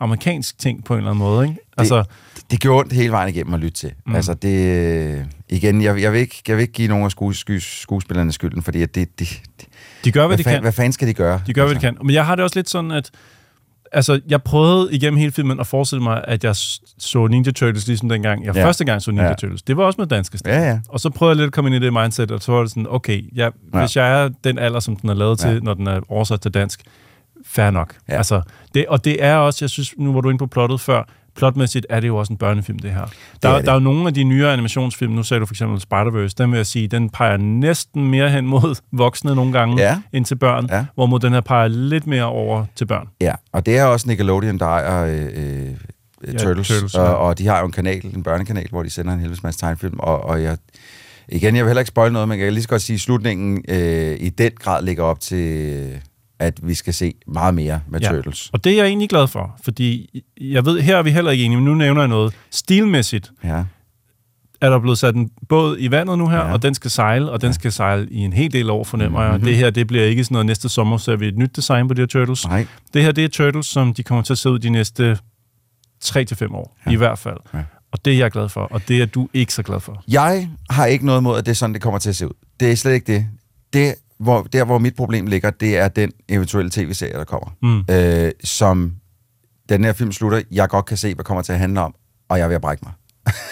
amerikansk 0.00 0.58
ting 0.58 0.84
på 0.84 0.94
en 0.94 0.98
eller 0.98 1.10
anden 1.10 1.24
måde, 1.24 1.48
ikke? 1.48 1.58
Altså, 1.76 2.04
det, 2.36 2.50
det 2.50 2.60
gjorde 2.60 2.80
ondt 2.80 2.92
hele 2.92 3.12
vejen 3.12 3.28
igennem 3.34 3.54
at 3.54 3.60
lytte 3.60 3.78
til. 3.78 3.92
Mm. 4.06 4.14
Altså 4.14 4.34
det, 4.34 5.26
igen, 5.48 5.82
jeg, 5.82 6.00
jeg, 6.02 6.12
vil 6.12 6.20
ikke, 6.20 6.42
jeg 6.48 6.56
vil 6.56 6.62
ikke 6.62 6.72
give 6.72 6.88
nogen 6.88 7.04
af 7.04 7.10
skues, 7.10 7.38
skues, 7.38 7.80
skuespillerne 7.80 8.32
skylden, 8.32 8.62
fordi 8.62 8.82
at 8.82 8.94
det, 8.94 9.18
det, 9.18 9.40
det, 9.60 9.68
De 10.04 10.12
gør, 10.12 10.20
hvad, 10.20 10.28
hvad, 10.28 10.38
de 10.38 10.44
fanden, 10.44 10.56
kan. 10.56 10.62
hvad 10.62 10.72
fanden 10.72 10.92
skal 10.92 11.08
de 11.08 11.14
gøre? 11.14 11.40
De 11.46 11.52
gør, 11.52 11.64
hvad 11.64 11.74
de 11.74 11.80
kan. 11.80 11.96
Men 12.02 12.14
jeg 12.14 12.26
har 12.26 12.34
det 12.34 12.44
også 12.44 12.58
lidt 12.58 12.70
sådan, 12.70 12.90
at 12.90 13.10
altså, 13.92 14.20
jeg 14.28 14.42
prøvede 14.42 14.94
igennem 14.94 15.18
hele 15.18 15.32
filmen 15.32 15.60
at 15.60 15.66
forestille 15.66 16.02
mig, 16.02 16.24
at 16.28 16.44
jeg 16.44 16.56
så 16.98 17.26
Ninja 17.26 17.50
Turtles, 17.52 17.86
ligesom 17.86 18.08
dengang 18.08 18.44
jeg 18.44 18.54
ja. 18.56 18.64
Første 18.64 18.84
gang 18.84 19.02
så 19.02 19.10
Ninja 19.10 19.26
Ja. 19.28 19.34
Turtles. 19.34 19.62
Det 19.62 19.76
var 19.76 19.84
også 19.84 20.00
med 20.00 20.06
danske 20.06 20.38
stemmer. 20.38 20.60
Ja, 20.60 20.68
ja. 20.68 20.80
Og 20.88 21.00
så 21.00 21.10
prøvede 21.10 21.30
jeg 21.30 21.36
lidt 21.36 21.46
at 21.46 21.52
komme 21.52 21.74
ind 21.74 21.82
i 21.84 21.86
det 21.86 21.92
mindset, 21.92 22.30
og 22.30 22.42
så 22.42 22.52
var 22.52 22.60
det 22.60 22.70
sådan, 22.70 22.86
okay, 22.90 23.24
jeg, 23.34 23.52
Ja. 23.74 23.78
hvis 23.80 23.96
jeg 23.96 24.22
er 24.24 24.28
den 24.44 24.58
alder, 24.58 24.80
som 24.80 24.96
den 24.96 25.10
er 25.10 25.14
lavet 25.14 25.38
til, 25.38 25.50
Ja. 25.50 25.58
når 25.58 25.74
den 25.74 25.86
er 25.86 26.00
oversat 26.08 26.40
til 26.40 26.54
dansk, 26.54 26.82
fair 27.46 27.70
nok. 27.70 27.94
Ja. 28.08 28.16
Altså, 28.16 28.42
det, 28.74 28.86
og 28.88 29.04
det 29.04 29.24
er 29.24 29.34
også, 29.36 29.58
jeg 29.64 29.70
synes, 29.70 29.94
nu 29.98 30.12
var 30.12 30.20
du 30.20 30.28
inde 30.28 30.38
på 30.38 30.46
plottet 30.46 30.80
før, 30.80 31.02
plotmæssigt 31.38 31.86
er 31.90 32.00
det 32.00 32.08
jo 32.08 32.16
også 32.16 32.32
en 32.32 32.36
børnefilm, 32.36 32.78
det 32.78 32.90
her. 32.90 33.04
Der, 33.42 33.48
er 33.48 33.56
det. 33.56 33.64
der 33.64 33.70
er 33.70 33.74
jo 33.76 33.80
nogle 33.80 34.06
af 34.06 34.14
de 34.14 34.24
nyere 34.24 34.52
animationsfilm, 34.52 35.12
nu 35.12 35.22
sagde 35.22 35.40
du 35.40 35.46
for 35.46 35.54
eksempel 35.54 35.80
Spider-Verse, 35.92 36.34
den 36.38 36.50
vil 36.50 36.56
jeg 36.56 36.66
sige, 36.66 36.88
den 36.88 37.10
peger 37.10 37.36
næsten 37.36 38.08
mere 38.10 38.30
hen 38.30 38.46
mod 38.46 38.80
voksne 38.92 39.34
nogle 39.34 39.52
gange, 39.52 39.82
Ja. 39.82 39.98
end 40.12 40.24
til 40.24 40.34
børn, 40.36 40.66
Ja. 40.70 40.84
hvorimod 40.94 41.20
den 41.20 41.32
her 41.32 41.40
peger 41.40 41.68
lidt 41.68 42.06
mere 42.06 42.24
over 42.24 42.64
til 42.76 42.86
børn. 42.86 43.08
Ja, 43.20 43.32
og 43.52 43.66
det 43.66 43.78
er 43.78 43.84
også 43.84 44.08
Nickelodeon, 44.08 44.58
der 44.58 44.66
ejer 44.66 45.04
øh, 45.06 45.26
øh, 45.34 45.70
Ja, 46.26 46.32
Turtles, 46.38 46.68
Turtles, 46.68 46.94
ja. 46.94 47.00
og, 47.00 47.18
og 47.18 47.38
de 47.38 47.46
har 47.46 47.58
jo 47.60 47.66
en 47.66 47.72
kanal, 47.72 48.10
en 48.14 48.22
børnekanal, 48.22 48.66
hvor 48.70 48.82
de 48.82 48.90
sender 48.90 49.12
en 49.12 49.18
helvedes 49.20 49.42
masse 49.42 49.60
tegnfilm, 49.60 49.96
og, 49.98 50.24
og 50.24 50.42
jeg, 50.42 50.56
igen, 51.28 51.56
jeg 51.56 51.64
vil 51.64 51.68
heller 51.68 51.80
ikke 51.80 51.88
spoil 51.88 52.12
noget, 52.12 52.28
men 52.28 52.38
jeg 52.38 52.44
kan 52.46 52.52
lige 52.52 52.62
så 52.62 52.68
godt 52.68 52.82
sige, 52.82 52.94
at 52.94 53.00
slutningen 53.00 53.64
øh, 53.68 54.16
i 54.20 54.28
den 54.28 54.50
grad 54.58 54.82
ligger 54.84 55.04
op 55.04 55.20
til, 55.20 55.84
at 56.38 56.68
vi 56.68 56.74
skal 56.74 56.94
se 56.94 57.14
meget 57.26 57.54
mere 57.54 57.80
med 57.88 58.00
ja. 58.00 58.08
Turtles. 58.10 58.50
Og 58.52 58.64
det 58.64 58.72
er 58.72 58.76
jeg 58.76 58.86
egentlig 58.86 59.08
glad 59.08 59.28
for, 59.28 59.56
fordi 59.64 60.22
jeg 60.40 60.64
ved, 60.64 60.80
her 60.80 60.96
er 60.96 61.02
vi 61.02 61.10
heller 61.10 61.30
ikke 61.30 61.44
enige, 61.44 61.56
men 61.56 61.64
nu 61.64 61.74
nævner 61.74 62.00
jeg 62.00 62.08
noget. 62.08 62.34
Stilmæssigt 62.50 63.30
Ja. 63.44 63.64
er 64.60 64.70
der 64.70 64.78
blevet 64.78 64.98
sat 64.98 65.14
en 65.14 65.30
båd 65.48 65.76
i 65.78 65.90
vandet 65.90 66.18
nu 66.18 66.28
her, 66.28 66.36
Ja. 66.38 66.46
ja. 66.46 66.52
og 66.52 66.62
den 66.62 66.74
skal 66.74 66.90
sejle, 66.90 67.30
og 67.30 67.42
den 67.42 67.52
skal 67.54 67.72
sejle 67.72 68.08
i 68.10 68.16
en 68.18 68.32
hel 68.32 68.52
del 68.52 68.70
år, 68.70 68.84
fornemmer 68.84 69.22
jeg. 69.22 69.32
Mhm. 69.34 69.44
Det 69.44 69.56
her, 69.56 69.70
det 69.70 69.86
bliver 69.86 70.04
ikke 70.04 70.24
sådan 70.24 70.34
noget, 70.34 70.46
næste 70.46 70.68
sommer 70.68 70.96
ser 70.96 71.16
vi 71.16 71.28
et 71.28 71.38
nyt 71.38 71.56
design 71.56 71.88
på 71.88 71.94
de 71.94 72.00
her 72.02 72.06
Turtles. 72.06 72.46
Nej. 72.48 72.66
Det 72.94 73.02
her, 73.02 73.12
det 73.12 73.24
er 73.24 73.28
Turtles, 73.28 73.66
som 73.66 73.94
de 73.94 74.02
kommer 74.02 74.22
til 74.22 74.32
at 74.32 74.38
se 74.38 74.50
ud 74.50 74.58
de 74.58 74.70
næste 74.70 75.18
3-5 76.04 76.54
år, 76.54 76.76
ja. 76.86 76.90
i 76.90 76.94
hvert 76.94 77.18
fald. 77.18 77.36
Ja. 77.54 77.58
Og 77.92 78.04
det 78.04 78.12
er 78.12 78.18
jeg 78.18 78.30
glad 78.30 78.48
for, 78.48 78.60
og 78.60 78.88
det 78.88 79.02
er 79.02 79.06
du 79.06 79.28
ikke 79.34 79.54
så 79.54 79.62
glad 79.62 79.80
for. 79.80 80.02
Jeg 80.08 80.48
har 80.70 80.86
ikke 80.86 81.06
noget 81.06 81.22
mod, 81.22 81.38
at 81.38 81.46
det 81.46 81.50
er 81.50 81.54
sådan, 81.56 81.74
det 81.74 81.82
kommer 81.82 81.98
til 81.98 82.08
at 82.08 82.16
se 82.16 82.26
ud. 82.26 82.32
Det 82.60 82.70
er 82.72 82.76
slet 82.76 82.92
ikke 82.92 83.12
det. 83.12 83.26
det 83.72 83.94
hvor, 84.20 84.42
der, 84.42 84.64
hvor 84.64 84.78
mit 84.78 84.96
problem 84.96 85.26
ligger, 85.26 85.50
det 85.50 85.78
er 85.78 85.88
den 85.88 86.12
eventuelle 86.28 86.70
tv-serie, 86.70 87.12
der 87.12 87.24
kommer. 87.24 87.50
Mm. 87.62 87.94
Øh, 87.94 88.32
som 88.44 88.92
den 89.68 89.84
her 89.84 89.92
film 89.92 90.12
slutter, 90.12 90.42
jeg 90.50 90.68
godt 90.68 90.86
kan 90.86 90.96
se, 90.96 91.14
hvad 91.14 91.24
kommer 91.24 91.42
til 91.42 91.52
at 91.52 91.58
handle 91.58 91.80
om, 91.80 91.94
og 92.28 92.38
jeg 92.38 92.52
at 92.52 92.60
brække 92.60 92.82
mig. 92.86 92.92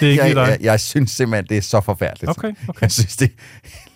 Det 0.00 0.06
er 0.06 0.10
ikke 0.10 0.24
jeg, 0.24 0.36
dig. 0.36 0.48
jeg, 0.48 0.58
jeg 0.60 0.80
synes 0.80 1.10
simpelthen, 1.10 1.46
det 1.48 1.56
er 1.56 1.62
så 1.62 1.80
forfærdeligt. 1.80 2.30
Okay, 2.30 2.52
okay. 2.68 2.80
Jeg 2.82 2.92
synes, 2.92 3.16
det 3.16 3.24
er 3.24 3.42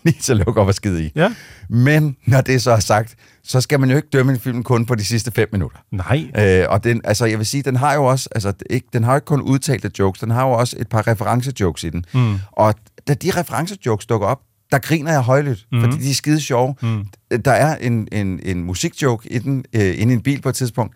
lige 0.04 0.32
at 0.32 0.36
lukke 0.46 0.60
op 0.60 0.66
og 0.66 0.74
skide 0.74 1.04
i. 1.04 1.12
Ja. 1.14 1.34
Men 1.68 2.16
når 2.26 2.40
det 2.40 2.62
så 2.62 2.70
er 2.70 2.80
sagt, 2.80 3.14
så 3.44 3.60
skal 3.60 3.80
man 3.80 3.90
jo 3.90 3.96
ikke 3.96 4.08
dømme 4.12 4.32
en 4.32 4.40
film 4.40 4.62
kun 4.62 4.86
på 4.86 4.94
de 4.94 5.04
sidste 5.04 5.30
fem 5.30 5.48
minutter. 5.52 5.78
Nej. 5.92 6.30
Øh, 6.38 6.66
og 6.68 6.84
den, 6.84 7.00
altså, 7.04 7.26
jeg 7.26 7.38
vil 7.38 7.46
sige, 7.46 7.62
den 7.62 7.76
har 7.76 7.94
jo 7.94 8.04
også, 8.04 8.28
altså, 8.34 8.52
ikke, 8.70 8.86
den 8.92 9.04
har 9.04 9.12
jo 9.12 9.16
ikke 9.16 9.26
kun 9.26 9.40
udtalte 9.40 9.90
jokes, 9.98 10.20
den 10.20 10.30
har 10.30 10.46
jo 10.46 10.50
også 10.50 10.76
et 10.78 10.88
par 10.88 11.06
referencejokes 11.06 11.84
i 11.84 11.90
den. 11.90 12.04
Mm. 12.14 12.38
Og 12.52 12.74
da 13.08 13.14
de 13.14 13.30
referencejokes 13.30 14.06
dukker 14.06 14.26
op, 14.26 14.40
der 14.72 14.78
griner 14.78 15.12
jeg 15.12 15.20
højlydt, 15.20 15.66
mm. 15.72 15.80
fordi 15.80 15.96
de 15.96 16.10
er 16.10 16.14
skide 16.14 16.40
sjove. 16.40 16.74
Mm. 16.82 17.04
Der 17.44 17.50
er 17.52 17.76
en, 17.76 18.08
en, 18.12 18.40
en 18.42 18.62
musikjoke 18.64 19.32
i 19.32 19.38
den, 19.38 19.64
øh, 19.72 19.82
inde 20.00 20.12
i 20.12 20.16
en 20.16 20.22
bil 20.22 20.42
på 20.42 20.48
et 20.48 20.54
tidspunkt, 20.54 20.94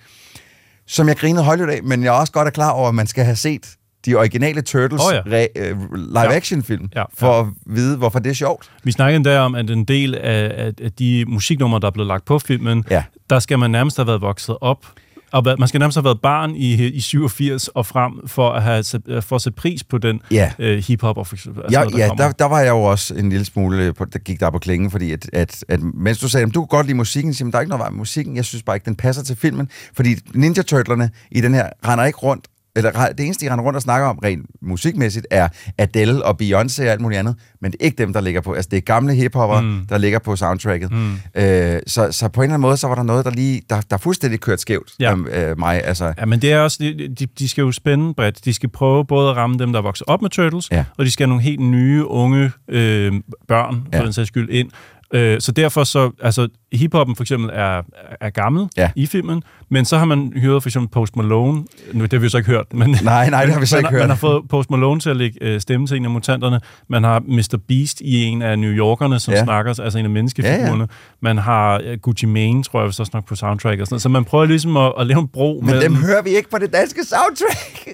som 0.86 1.08
jeg 1.08 1.16
grinede 1.16 1.44
højlydt 1.44 1.70
af, 1.70 1.82
men 1.82 2.02
jeg 2.02 2.08
er 2.08 2.20
også 2.20 2.32
godt 2.32 2.46
er 2.48 2.52
klar 2.52 2.70
over, 2.70 2.88
at 2.88 2.94
man 2.94 3.06
skal 3.06 3.24
have 3.24 3.36
set 3.36 3.66
de 4.06 4.14
originale 4.14 4.62
Turtles 4.62 5.02
oh, 5.02 5.32
ja. 5.32 5.46
øh, 5.56 5.76
live-action-film, 5.94 6.88
Ja, 6.94 7.00
ja. 7.00 7.04
for 7.18 7.40
at 7.40 7.46
vide, 7.66 7.96
hvorfor 7.96 8.18
det 8.18 8.30
er 8.30 8.34
sjovt. 8.34 8.70
Vi 8.84 8.92
snakkede 8.92 9.16
endda 9.16 9.38
om, 9.40 9.54
at 9.54 9.70
en 9.70 9.84
del 9.84 10.14
af, 10.14 10.52
af, 10.66 10.72
af 10.82 10.92
de 10.92 11.24
musiknumre, 11.28 11.80
der 11.80 11.86
er 11.86 11.90
blevet 11.90 12.06
lagt 12.08 12.24
på 12.24 12.38
filmen, 12.38 12.84
Ja. 12.90 13.04
der 13.30 13.38
skal 13.38 13.58
man 13.58 13.70
nærmest 13.70 13.96
have 13.96 14.06
været 14.06 14.20
vokset 14.20 14.56
op. 14.60 14.86
Og 15.34 15.44
været- 15.44 15.58
man 15.58 15.68
skal 15.68 15.78
nærmest 15.78 15.96
have 15.96 16.04
været 16.04 16.20
barn 16.20 16.56
i, 16.56 16.74
i 16.88 17.00
87 17.00 17.68
og 17.68 17.86
frem, 17.86 18.12
for 18.28 18.50
at, 18.50 18.62
have, 18.62 18.82
sæt- 18.82 19.20
for 19.24 19.36
at 19.36 19.42
sætte 19.42 19.56
pris 19.56 19.84
på 19.84 19.98
den 19.98 20.20
Ja. 20.30 20.52
øh, 20.58 20.78
hiphop 20.78 21.16
og 21.18 21.26
for 21.26 21.34
eksempel. 21.34 21.62
Ja, 21.70 21.78
noget, 21.84 21.98
ja 21.98 22.08
kommer. 22.08 22.24
der, 22.24 22.32
der 22.32 22.44
var 22.44 22.60
jeg 22.60 22.70
jo 22.70 22.82
også 22.82 23.14
en 23.14 23.30
lille 23.30 23.44
smule, 23.44 23.84
øh, 23.84 23.94
på, 23.94 24.04
der 24.04 24.18
gik 24.18 24.40
der 24.40 24.50
på 24.50 24.58
klingen, 24.58 24.90
fordi 24.90 25.12
at, 25.12 25.30
at, 25.32 25.64
at 25.68 25.80
mens 25.82 26.18
du 26.18 26.28
sagde, 26.28 26.46
at 26.46 26.54
du 26.54 26.60
kunne 26.60 26.66
godt 26.66 26.86
lide 26.86 26.96
musikken, 26.96 27.34
siger, 27.34 27.50
der 27.50 27.56
er 27.58 27.60
ikke 27.62 27.70
noget 27.70 27.80
vej 27.80 27.90
med 27.90 27.98
musikken, 27.98 28.36
jeg 28.36 28.44
synes 28.44 28.62
bare 28.62 28.76
ikke, 28.76 28.84
den 28.84 28.94
passer 28.96 29.22
til 29.22 29.36
filmen, 29.36 29.68
fordi 29.94 30.14
Ninja 30.34 30.62
Turtlerne 30.62 31.10
i 31.30 31.40
den 31.40 31.54
her 31.54 31.68
render 31.86 32.04
ikke 32.04 32.18
rundt, 32.18 32.46
eller 32.76 32.90
det 33.18 33.24
eneste, 33.26 33.46
de 33.46 33.52
render 33.52 33.64
rundt 33.64 33.76
og 33.76 33.82
snakker 33.82 34.08
om 34.08 34.18
rent 34.18 34.46
musikmæssigt, 34.62 35.26
er 35.30 35.48
Adele 35.78 36.24
og 36.24 36.36
Beyoncé 36.42 36.82
og 36.82 36.88
alt 36.88 37.00
muligt 37.00 37.18
andet, 37.18 37.36
men 37.60 37.72
det 37.72 37.78
er 37.80 37.84
ikke 37.84 37.98
dem, 37.98 38.12
der 38.12 38.20
ligger 38.20 38.40
på, 38.40 38.52
altså 38.52 38.68
det 38.70 38.76
er 38.76 38.80
gamle 38.80 39.14
hiphopper, 39.14 39.60
Mm. 39.60 39.86
der 39.88 39.98
ligger 39.98 40.18
på 40.18 40.36
soundtracket. 40.36 40.92
Mm. 40.92 41.12
Øh, 41.36 41.80
så, 41.86 42.12
så 42.12 42.28
på 42.28 42.40
en 42.40 42.44
eller 42.44 42.54
anden 42.54 42.60
måde, 42.60 42.76
så 42.76 42.88
var 42.88 42.94
der 42.94 43.02
noget, 43.02 43.24
der 43.24 43.30
lige, 43.30 43.62
der, 43.70 43.80
der 43.90 43.96
fuldstændig 43.96 44.40
kørt 44.40 44.60
skævt 44.60 44.92
Ja. 45.00 45.14
ja. 45.32 45.50
øh, 45.50 45.58
mig, 45.58 45.84
altså, 45.84 46.12
Ja, 46.18 46.24
men 46.26 46.42
det 46.42 46.52
er 46.52 46.58
også, 46.60 46.78
de, 46.80 47.08
de, 47.18 47.26
de 47.38 47.48
skal 47.48 47.62
jo 47.62 47.72
spænde 47.72 48.14
bredt. 48.14 48.44
De 48.44 48.54
skal 48.54 48.68
prøve 48.68 49.04
både 49.06 49.30
at 49.30 49.36
ramme 49.36 49.58
dem, 49.58 49.72
der 49.72 49.80
vokser 49.82 50.04
op 50.08 50.22
med 50.22 50.30
Turtles, 50.30 50.70
Ja. 50.70 50.84
og 50.98 51.04
de 51.04 51.10
skal 51.10 51.24
have 51.24 51.28
nogle 51.28 51.42
helt 51.42 51.60
nye, 51.60 52.06
unge 52.06 52.50
øh, 52.68 53.12
børn, 53.48 53.82
for 53.92 53.98
Ja. 53.98 54.04
den 54.04 54.12
sags 54.12 54.28
skyld, 54.28 54.48
ind. 54.50 54.70
Øh, 55.14 55.40
så 55.40 55.52
derfor 55.52 55.84
så, 55.84 56.10
altså 56.22 56.48
hiphoppen 56.72 57.16
for 57.16 57.22
eksempel 57.22 57.50
er, 57.52 57.82
er 58.20 58.30
gammel 58.30 58.68
Ja. 58.76 58.90
i 58.96 59.06
filmen, 59.06 59.42
men 59.70 59.84
så 59.84 59.98
har 59.98 60.04
man 60.04 60.32
hyret 60.36 60.62
for 60.62 60.68
eksempel 60.68 60.90
Post 60.90 61.16
Malone, 61.16 61.64
nu 61.92 62.02
det 62.04 62.12
har 62.12 62.18
vi 62.18 62.24
jo 62.24 62.30
så 62.30 62.36
ikke 62.38 62.50
hørt, 62.50 62.72
men 62.74 62.96
Nej, 63.02 63.30
nej, 63.30 63.44
det 63.44 63.52
har 63.54 63.60
vi 63.60 63.66
så 63.66 63.76
man, 63.76 63.80
ikke 63.84 63.90
hørt. 63.90 64.00
Man 64.00 64.08
har 64.08 64.16
fået 64.16 64.42
Post 64.48 64.70
Malone 64.70 65.00
til 65.00 65.10
at 65.10 65.16
lægge 65.16 65.38
øh, 65.42 65.60
stemme 65.60 65.86
til 65.86 65.96
en 65.96 66.04
af 66.04 66.10
mutanterne, 66.10 66.60
man 66.88 67.04
har 67.04 67.20
Mr. 67.26 67.58
Beast 67.68 68.00
i 68.00 68.24
en 68.24 68.42
af 68.42 68.58
New 68.58 68.70
Yorkerne, 68.70 69.20
som 69.20 69.34
Ja. 69.34 69.44
snakker, 69.44 69.80
altså 69.82 69.98
en 69.98 70.04
af 70.04 70.10
menneskefigurerne, 70.10 70.82
Ja, 70.82 70.86
man 71.20 71.38
har 71.38 71.80
øh, 71.84 71.98
Gucci 71.98 72.26
Mane, 72.26 72.62
tror 72.62 72.80
jeg, 72.80 72.86
hvis 72.86 73.00
også 73.00 73.10
nok 73.14 73.26
på 73.26 73.34
soundtrack, 73.34 73.80
og 73.80 73.86
sådan 73.86 73.94
noget. 73.94 74.02
så 74.02 74.08
man 74.08 74.24
prøver 74.24 74.44
ligesom 74.44 74.76
at, 74.76 74.92
at 74.98 75.06
lave 75.06 75.20
en 75.20 75.28
bro 75.28 75.60
men 75.62 75.70
mellem... 75.70 75.92
dem 75.94 76.02
hører 76.04 76.22
vi 76.22 76.30
ikke 76.30 76.50
på 76.50 76.58
det 76.58 76.72
danske 76.72 77.00
soundtrack. 77.04 77.88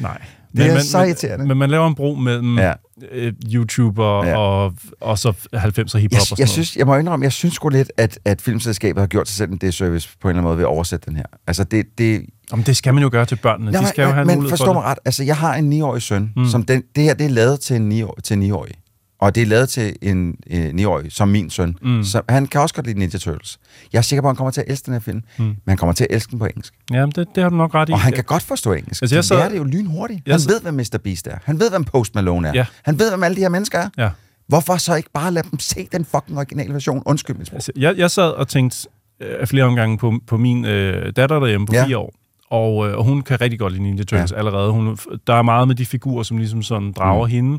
Nej. 0.00 0.18
Det 0.56 0.66
er 0.66 0.72
man, 0.74 0.82
så 0.82 0.98
irriterende. 1.02 1.38
Men, 1.38 1.48
men 1.48 1.58
man 1.58 1.70
laver 1.70 1.86
en 1.86 1.94
bro 1.94 2.14
mellem 2.14 2.58
Ja. 2.58 2.72
øh, 3.12 3.32
YouTuber 3.54 4.24
Ja. 4.26 4.36
og, 4.38 4.74
og 5.00 5.18
så 5.18 5.28
90'er 5.30 5.58
hiphop 5.58 5.94
Jeg, 6.12 6.20
og 6.20 6.26
sådan 6.26 6.40
jeg, 6.40 6.48
synes, 6.48 6.76
jeg 6.76 6.86
må 6.86 6.96
indrømme, 6.96 7.24
jeg 7.24 7.32
synes 7.32 7.54
sgu 7.54 7.68
lidt, 7.68 7.92
at, 7.96 8.18
at 8.24 8.40
filmselskabet 8.42 9.00
har 9.00 9.06
gjort 9.06 9.28
sig 9.28 9.36
selv 9.36 9.50
en 9.50 9.58
disservice 9.58 10.08
på 10.20 10.28
en 10.28 10.30
eller 10.30 10.38
anden 10.38 10.44
måde 10.48 10.56
ved 10.56 10.64
at 10.64 10.68
oversætte 10.68 11.06
den 11.06 11.16
her. 11.16 11.24
Altså, 11.46 11.64
det, 11.64 11.86
det, 11.98 12.22
Jamen, 12.52 12.66
det 12.66 12.76
skal 12.76 12.94
man 12.94 13.02
jo 13.02 13.08
gøre 13.12 13.26
til 13.26 13.36
børnene. 13.36 13.70
Nej, 13.70 13.80
de 13.80 13.86
skal 13.88 14.02
jo 14.02 14.08
have 14.10 14.20
en 14.20 14.26
men 14.26 14.36
mulighed 14.36 14.50
forstå 14.50 14.64
for 14.64 14.72
mig 14.72 14.82
det. 14.82 14.90
ret. 14.90 14.98
Altså, 15.04 15.24
jeg 15.24 15.36
har 15.36 15.54
en 15.54 15.72
9-årig 15.82 16.02
søn, 16.02 16.22
mm. 16.36 16.42
Mm. 16.42 16.48
som 16.48 16.62
den, 16.62 16.82
det 16.96 17.04
her 17.04 17.14
det 17.14 17.24
er 17.26 17.30
lavet 17.30 17.60
til 17.60 17.76
en 17.76 17.88
9 17.88 18.02
til 18.24 18.36
en 18.42 18.52
9-årig. 18.52 18.74
Og 19.22 19.34
det 19.34 19.42
er 19.42 19.46
lavet 19.46 19.68
til 19.68 19.96
en 20.02 20.36
øh, 20.50 20.66
9-årig, 20.66 21.12
som 21.12 21.28
min 21.28 21.50
søn. 21.50 21.76
Mm. 21.82 22.04
Så 22.04 22.22
han 22.28 22.46
kan 22.46 22.60
også 22.60 22.74
godt 22.74 22.86
lide 22.86 22.98
Ninja 22.98 23.18
Turtles. 23.18 23.58
Jeg 23.92 23.98
er 23.98 24.02
sikker 24.02 24.22
på, 24.22 24.26
at 24.28 24.30
han 24.30 24.36
kommer 24.36 24.50
til 24.50 24.60
at 24.60 24.66
elske 24.70 24.86
den 24.86 24.92
her 24.92 25.00
film, 25.00 25.22
mm. 25.38 25.44
men 25.44 25.56
han 25.68 25.76
kommer 25.76 25.92
til 25.92 26.04
at 26.10 26.14
elske 26.16 26.30
den 26.30 26.38
på 26.38 26.44
engelsk. 26.44 26.74
Jamen, 26.92 27.12
det, 27.16 27.28
det 27.34 27.42
har 27.42 27.50
du 27.50 27.56
nok 27.56 27.74
ret 27.74 27.88
i. 27.88 27.92
Og 27.92 28.00
han 28.00 28.12
kan 28.12 28.24
godt 28.24 28.42
forstå 28.42 28.72
engelsk. 28.72 29.02
Altså, 29.02 29.16
jeg 29.16 29.24
så... 29.24 29.34
Det 29.36 29.44
er 29.44 29.48
det 29.48 29.56
jo 29.58 29.64
lynhurtigt. 29.64 30.20
Jeg 30.26 30.32
Han 30.32 30.40
sad- 30.40 30.52
ved, 30.52 30.60
hvem 30.62 30.74
Mr. 30.74 30.98
Beast 31.04 31.26
er. 31.26 31.38
Han 31.44 31.60
ved, 31.60 31.70
hvem 31.70 31.84
Post 31.84 32.14
Malone 32.14 32.48
er. 32.48 32.52
Ja. 32.54 32.66
Han 32.82 32.98
ved, 32.98 33.10
hvem 33.10 33.22
alle 33.22 33.34
de 33.36 33.40
her 33.40 33.48
mennesker 33.48 33.78
er. 33.78 33.88
Ja. 33.98 34.10
Hvorfor 34.48 34.76
så 34.76 34.94
ikke 34.94 35.10
bare 35.14 35.32
lade 35.32 35.48
dem 35.50 35.58
se 35.58 35.88
den 35.92 36.04
fucking 36.04 36.38
originale 36.38 36.72
version? 36.72 37.02
Undskyld 37.06 37.36
mit 37.36 37.46
sprog. 37.46 37.56
Altså, 37.56 37.72
jeg, 37.76 37.98
jeg 37.98 38.10
sad 38.10 38.30
og 38.30 38.48
tænkte 38.48 38.88
øh, 39.20 39.46
flere 39.46 39.64
omgange 39.64 39.98
på, 39.98 40.14
på 40.26 40.36
min 40.36 40.64
øh, 40.64 41.12
datter 41.16 41.38
derhjemme 41.40 41.66
på 41.66 41.72
Ja. 41.72 41.80
ja. 41.80 41.86
fire 41.86 41.98
år. 41.98 42.12
Og, 42.50 42.88
øh, 42.88 42.98
og 42.98 43.04
hun 43.04 43.22
kan 43.22 43.40
rigtig 43.40 43.58
godt 43.58 43.72
lide 43.72 43.82
Ninja 43.82 44.04
Turtles 44.04 44.32
ja. 44.32 44.36
allerede. 44.36 44.70
Hun, 44.72 44.98
der 45.26 45.34
er 45.34 45.42
meget 45.42 45.68
med 45.68 45.74
de 45.76 45.86
figurer, 45.86 46.22
som 46.22 46.38
ligesom 46.38 46.62
sådan 46.62 46.92
drager 46.92 47.26
mm. 47.26 47.30
hende. 47.32 47.58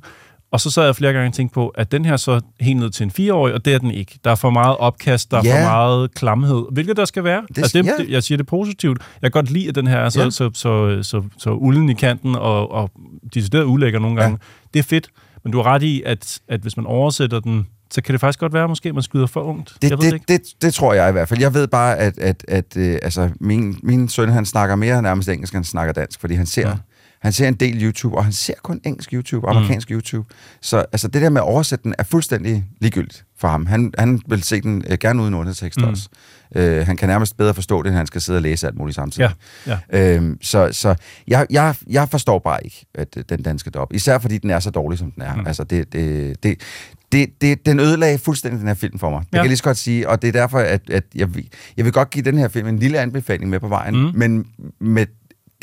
Og 0.53 0.61
så 0.61 0.69
sad 0.71 0.85
jeg 0.85 0.95
flere 0.95 1.13
gange 1.13 1.27
og 1.29 1.33
tænkte 1.33 1.53
på, 1.53 1.67
at 1.67 1.91
den 1.91 2.05
her 2.05 2.17
så 2.17 2.39
helt 2.59 2.79
ned 2.79 2.89
til 2.89 3.03
en 3.03 3.11
fireårig, 3.11 3.53
og 3.53 3.65
det 3.65 3.73
er 3.73 3.79
den 3.79 3.91
ikke. 3.91 4.19
Der 4.23 4.31
er 4.31 4.35
for 4.35 4.49
meget 4.49 4.77
opkast, 4.77 5.31
der 5.31 5.37
er 5.37 5.41
Ja. 5.45 5.55
for 5.65 5.69
meget 5.69 6.13
klamhed, 6.13 6.63
hvilket 6.71 6.97
der 6.97 7.05
skal 7.05 7.23
være. 7.23 7.41
Det- 7.41 7.49
Det, 7.55 7.57
altså 7.57 7.77
det, 7.81 7.93
det, 7.97 8.09
jeg 8.09 8.23
siger 8.23 8.37
det 8.37 8.45
positivt. 8.45 8.97
Jeg 9.21 9.31
kan 9.33 9.41
godt 9.41 9.51
lide, 9.51 9.69
at 9.69 9.75
den 9.75 9.87
her 9.87 9.97
er 9.97 10.09
så, 10.09 10.23
ja. 10.23 10.29
så, 10.29 10.49
så, 10.53 10.53
så, 10.53 10.99
så, 11.03 11.23
så 11.37 11.49
ulden 11.51 11.89
i 11.89 11.93
kanten 11.93 12.35
og, 12.35 12.71
og 12.71 12.91
decideret 13.33 13.63
ulækker 13.63 13.99
nogle 13.99 14.21
gange. 14.21 14.37
Ja. 14.41 14.67
Det 14.73 14.79
er 14.79 14.83
fedt, 14.83 15.07
men 15.43 15.51
du 15.51 15.57
har 15.61 15.63
ret 15.73 15.83
i, 15.83 16.03
at, 16.05 16.39
at 16.47 16.59
hvis 16.59 16.77
man 16.77 16.85
oversætter 16.85 17.39
den, 17.39 17.67
så 17.91 18.01
kan 18.01 18.13
det 18.13 18.19
faktisk 18.21 18.39
godt 18.39 18.53
være, 18.53 18.67
måske 18.67 18.93
man 18.93 19.03
skyder 19.03 19.27
for 19.27 19.41
ungt. 19.41 19.73
Det, 19.81 19.89
jeg 19.89 19.97
ved 19.97 20.05
det, 20.07 20.13
ikke. 20.13 20.25
det, 20.27 20.41
det 20.61 20.73
tror 20.73 20.93
jeg 20.93 21.09
i 21.09 21.11
hvert 21.11 21.29
fald. 21.29 21.39
Jeg 21.39 21.53
ved 21.53 21.67
bare, 21.67 21.97
at, 21.97 22.17
at, 22.17 22.45
at 22.47 22.77
øh, 22.77 22.97
altså, 23.03 23.29
min, 23.39 23.79
min 23.83 24.09
søn 24.09 24.29
han 24.29 24.45
snakker 24.45 24.75
mere 24.75 25.01
nærmest 25.01 25.29
engelsk, 25.29 25.53
end 25.53 25.57
han 25.57 25.63
snakker 25.63 25.93
dansk, 25.93 26.19
fordi 26.19 26.33
han 26.35 26.45
ser, 26.45 26.67
Ja. 26.69 26.73
Han 27.23 27.31
ser 27.33 27.47
en 27.47 27.53
del 27.53 27.83
YouTube, 27.83 28.17
og 28.17 28.23
han 28.23 28.33
ser 28.33 28.53
kun 28.63 28.79
engelsk 28.83 29.13
YouTube, 29.13 29.49
amerikansk 29.49 29.89
mm. 29.89 29.95
YouTube. 29.95 30.33
Så 30.61 30.77
altså, 30.77 31.07
det 31.07 31.21
der 31.21 31.29
med 31.29 31.41
at 31.41 31.45
oversætte 31.45 31.83
den 31.83 31.95
er 31.97 32.03
fuldstændig 32.03 32.65
ligegyldigt 32.81 33.25
for 33.37 33.47
ham. 33.47 33.65
Han, 33.65 33.93
han 33.99 34.21
vil 34.27 34.43
se 34.43 34.61
den 34.61 34.83
øh, 34.89 34.97
gerne 34.97 35.21
uden 35.21 35.33
undertekst 35.33 35.79
mm. 35.81 35.87
Også. 35.87 36.09
Øh, 36.55 36.85
han 36.85 36.97
kan 36.97 37.09
nærmest 37.09 37.37
bedre 37.37 37.53
forstå 37.53 37.81
det, 37.83 37.89
end 37.89 37.97
han 37.97 38.07
skal 38.07 38.21
sidde 38.21 38.37
og 38.37 38.41
læse 38.41 38.67
alt 38.67 38.77
muligt 38.77 38.95
samtidig. 38.95 39.31
Ja, 39.67 39.77
ja. 39.93 40.15
Øhm, 40.15 40.37
så 40.41 40.69
så 40.71 40.95
jeg, 41.27 41.47
jeg, 41.49 41.75
jeg 41.89 42.09
forstår 42.09 42.39
bare 42.39 42.63
ikke 42.63 42.85
at, 42.95 43.07
øh, 43.17 43.23
den 43.29 43.41
danske 43.41 43.69
dop. 43.69 43.93
Især 43.93 44.17
fordi 44.19 44.37
den 44.37 44.49
er 44.49 44.59
så 44.59 44.69
dårlig, 44.69 44.99
som 44.99 45.11
den 45.11 45.23
er. 45.23 45.35
Mm. 45.35 45.47
Altså, 45.47 45.63
det, 45.63 45.93
det, 45.93 46.43
det, 46.43 46.61
det, 47.11 47.41
det, 47.41 47.65
den 47.65 47.79
ødelagde 47.79 48.17
fuldstændig 48.17 48.59
den 48.59 48.67
her 48.67 48.75
film 48.75 48.99
for 48.99 49.09
mig. 49.09 49.19
Det 49.19 49.25
Ja. 49.25 49.37
kan 49.37 49.39
jeg 49.43 49.47
lige 49.47 49.57
så 49.57 49.63
godt 49.63 49.77
sige, 49.77 50.09
og 50.09 50.21
det 50.21 50.27
er 50.27 50.31
derfor, 50.31 50.59
at, 50.59 50.89
at 50.89 51.03
jeg, 51.15 51.35
vil- 51.35 51.49
jeg 51.77 51.85
vil 51.85 51.93
godt 51.93 52.09
give 52.09 52.25
den 52.25 52.37
her 52.37 52.47
film 52.47 52.67
en 52.67 52.79
lille 52.79 52.99
anbefaling 52.99 53.49
med 53.49 53.59
på 53.59 53.67
vejen. 53.67 53.95
Mm. 53.95 54.11
men 54.15 54.45
med 54.79 55.05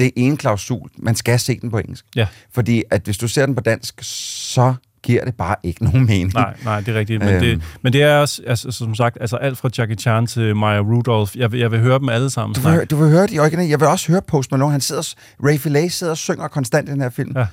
det 0.00 0.10
ene 0.16 0.36
klausul, 0.36 0.88
man 0.98 1.14
skal 1.16 1.40
se 1.40 1.58
den 1.60 1.70
på 1.70 1.78
engelsk. 1.78 2.04
Ja. 2.16 2.26
Fordi 2.52 2.82
at 2.90 3.02
hvis 3.04 3.18
du 3.18 3.28
ser 3.28 3.46
den 3.46 3.54
på 3.54 3.60
dansk, 3.60 3.94
så 4.02 4.74
giver 5.02 5.24
det 5.24 5.34
bare 5.34 5.56
ikke 5.62 5.84
nogen 5.90 6.06
mening. 6.06 6.34
Nej, 6.34 6.54
nej, 6.64 6.80
det 6.80 6.88
er 6.94 6.98
rigtigt. 6.98 7.20
Men, 7.24 7.28
Øhm. 7.34 7.40
det, 7.40 7.62
men 7.82 7.92
det 7.92 8.02
er 8.02 8.16
også, 8.16 8.42
altså, 8.46 8.70
som 8.70 8.94
sagt, 8.94 9.18
altså 9.20 9.36
alt 9.36 9.58
fra 9.58 9.70
Jackie 9.78 9.96
Chan 9.96 10.26
til 10.26 10.56
Maya 10.56 10.78
Rudolph. 10.80 11.38
Jeg, 11.38 11.52
vil- 11.52 11.60
jeg 11.60 11.70
vil 11.70 11.80
høre 11.80 11.98
dem 11.98 12.08
alle 12.08 12.30
sammen. 12.30 12.54
Du 12.54 12.60
vil, 12.60 12.70
høre, 12.72 12.84
du 12.84 12.96
vil 12.96 13.08
høre 13.10 13.26
de 13.26 13.38
originale. 13.38 13.70
Jeg 13.70 13.80
vil 13.80 13.88
også 13.88 14.12
høre 14.12 14.22
Post 14.22 14.50
Malone. 14.50 14.72
Han 14.72 14.80
sidder, 14.80 15.14
Ray 15.44 15.58
Fillet 15.58 15.92
sidder 15.92 16.10
og 16.10 16.16
synger 16.16 16.48
konstant 16.48 16.88
i 16.88 16.92
den 16.92 17.00
her 17.00 17.10
film. 17.10 17.32
Ja. 17.36 17.46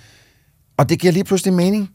Og 0.78 0.90
det 0.90 1.00
giver 1.00 1.14
lige 1.14 1.24
pludselig 1.24 1.54
mening 1.54 1.90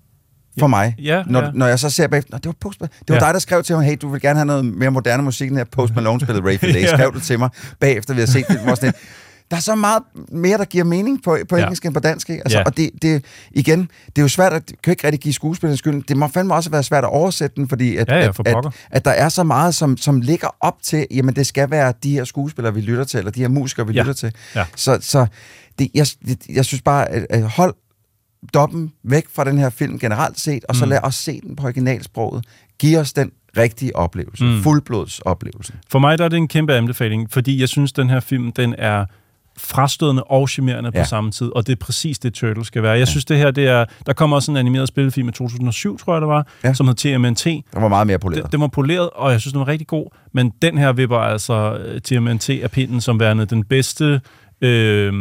for 0.58 0.66
mig. 0.66 0.94
Ja, 0.98 1.22
når, 1.26 1.42
ja. 1.42 1.50
når 1.54 1.66
jeg 1.66 1.78
så 1.78 1.90
ser 1.90 2.06
bagefter, 2.08 2.36
det 2.38 2.46
var 2.46 2.54
Post 2.60 2.80
Malone. 2.80 2.92
Det 3.00 3.08
var 3.08 3.14
Ja. 3.14 3.20
dig, 3.26 3.34
der 3.34 3.40
skrev 3.40 3.62
til 3.62 3.76
mig, 3.76 3.84
hey, 3.84 3.96
du 4.02 4.08
vil 4.08 4.20
gerne 4.20 4.38
have 4.38 4.46
noget 4.46 4.64
mere 4.64 4.90
moderne 4.90 5.22
musik, 5.22 5.48
end 5.48 5.56
her 5.56 5.64
Post 5.64 5.94
Malone 5.94 6.20
spillede 6.20 6.46
Ray 6.48 6.58
Fillet. 6.60 6.82
Ja. 6.82 6.96
Skrev 6.96 7.12
du 7.14 7.20
til 7.20 7.38
mig 7.38 7.50
bagefter, 7.80 8.14
vi 8.14 8.20
har 8.20 8.26
set 8.26 8.44
og 8.66 8.76
sådan. 8.76 8.92
Der 9.52 9.58
er 9.58 9.60
så 9.62 9.74
meget 9.74 10.02
mere, 10.28 10.58
der 10.58 10.64
giver 10.64 10.84
mening 10.84 11.22
på, 11.22 11.38
på 11.48 11.56
Ja. 11.56 11.62
engelsk 11.62 11.84
end 11.86 11.94
på 11.94 12.00
dansk. 12.00 12.30
Ikke? 12.30 12.42
Altså, 12.44 12.58
Ja. 12.58 12.64
Og 12.64 12.76
det, 12.76 12.90
det, 13.02 13.24
igen, 13.50 13.80
det 14.06 14.18
er 14.18 14.22
jo 14.22 14.28
svært 14.28 14.52
at, 14.52 14.72
kan 14.82 14.90
ikke 14.90 15.04
rigtig 15.06 15.20
give 15.20 15.34
skuespilleren 15.34 15.76
skyld. 15.76 16.02
Det 16.08 16.16
må 16.16 16.28
fandme 16.28 16.54
også 16.54 16.70
være 16.70 16.82
svært 16.82 17.04
at 17.04 17.10
oversætte 17.10 17.56
den, 17.56 17.68
fordi 17.68 17.96
at, 17.96 18.08
Ja, 18.08 18.16
ja, 18.16 18.28
at, 18.28 18.34
for 18.36 18.42
at, 18.48 18.52
pokker. 18.54 18.70
at, 18.90 19.04
der 19.04 19.10
er 19.10 19.28
så 19.28 19.42
meget, 19.42 19.74
som, 19.74 19.96
som 19.96 20.20
ligger 20.20 20.48
op 20.60 20.76
til, 20.82 21.06
jamen 21.10 21.36
det 21.36 21.46
skal 21.46 21.70
være 21.70 21.92
de 22.02 22.10
her 22.12 22.24
skuespillere, 22.24 22.74
vi 22.74 22.80
lytter 22.80 23.04
til, 23.04 23.18
eller 23.18 23.30
de 23.30 23.40
her 23.40 23.48
musikere, 23.48 23.86
vi 23.86 23.92
Ja. 23.92 24.00
lytter 24.02 24.12
til. 24.12 24.32
Ja. 24.54 24.64
Så, 24.76 24.98
så 25.00 25.26
det, 25.78 25.88
jeg, 25.94 26.06
det, 26.26 26.46
jeg 26.48 26.64
synes 26.64 26.82
bare, 26.82 27.08
at, 27.08 27.26
at 27.30 27.42
hold 27.42 27.74
doppen 28.54 28.92
væk 29.04 29.24
fra 29.34 29.44
den 29.44 29.58
her 29.58 29.70
film 29.70 29.98
generelt 29.98 30.40
set, 30.40 30.64
og 30.68 30.76
så 30.76 30.84
Mm. 30.84 30.90
lad 30.90 30.98
os 31.02 31.14
se 31.14 31.40
den 31.40 31.56
på 31.56 31.64
originalsproget. 31.64 32.44
Giv 32.78 32.98
os 32.98 33.12
den 33.12 33.30
rigtige 33.56 33.96
oplevelse. 33.96 34.44
Mm. 34.44 34.50
Mm. 34.50 34.62
Fuldblodsoplevelse. 34.62 35.72
For 35.90 35.98
mig 35.98 36.18
der 36.18 36.24
er 36.24 36.28
det 36.28 36.36
en 36.36 36.48
kæmpe 36.48 36.74
anbefaling, 36.74 37.30
fordi 37.30 37.60
jeg 37.60 37.68
synes, 37.68 37.92
den 37.92 38.10
her 38.10 38.20
film, 38.20 38.52
den 38.52 38.74
er 38.78 39.04
frastødende 39.58 40.24
og 40.24 40.48
charmerende 40.48 40.90
Ja. 40.94 41.02
på 41.02 41.08
samme 41.08 41.30
tid, 41.30 41.46
og 41.56 41.66
det 41.66 41.72
er 41.72 41.76
præcis 41.76 42.18
det, 42.18 42.34
Turtle 42.34 42.64
skal 42.64 42.82
være. 42.82 42.92
Jeg 42.92 42.98
ja. 42.98 43.04
synes, 43.04 43.24
det 43.24 43.38
her, 43.38 43.50
det 43.50 43.66
er... 43.68 43.84
Der 44.06 44.12
kommer 44.12 44.36
også 44.36 44.50
en 44.50 44.56
animeret 44.56 44.88
spillefilm 44.88 45.28
i 45.28 45.32
2007, 45.32 45.98
tror 45.98 46.14
jeg, 46.14 46.20
det 46.20 46.28
var, 46.28 46.46
Ja. 46.64 46.74
som 46.74 46.86
hed 46.88 46.94
TMNT. 46.94 47.44
Den 47.44 47.62
var 47.74 47.88
meget 47.88 48.06
mere 48.06 48.18
poleret. 48.18 48.42
Den, 48.42 48.52
den 48.52 48.60
var 48.60 48.66
poleret, 48.66 49.10
og 49.10 49.32
jeg 49.32 49.40
synes, 49.40 49.52
den 49.52 49.60
var 49.60 49.68
rigtig 49.68 49.86
god, 49.86 50.06
men 50.34 50.52
den 50.62 50.78
her 50.78 50.92
vipper 50.92 51.16
altså 51.18 51.74
øh, 51.76 52.00
TMNT 52.00 52.50
af 52.50 52.70
pinden 52.70 53.00
som 53.00 53.20
værende 53.20 53.46
den 53.46 53.64
bedste... 53.64 54.20
Øh, 54.60 55.12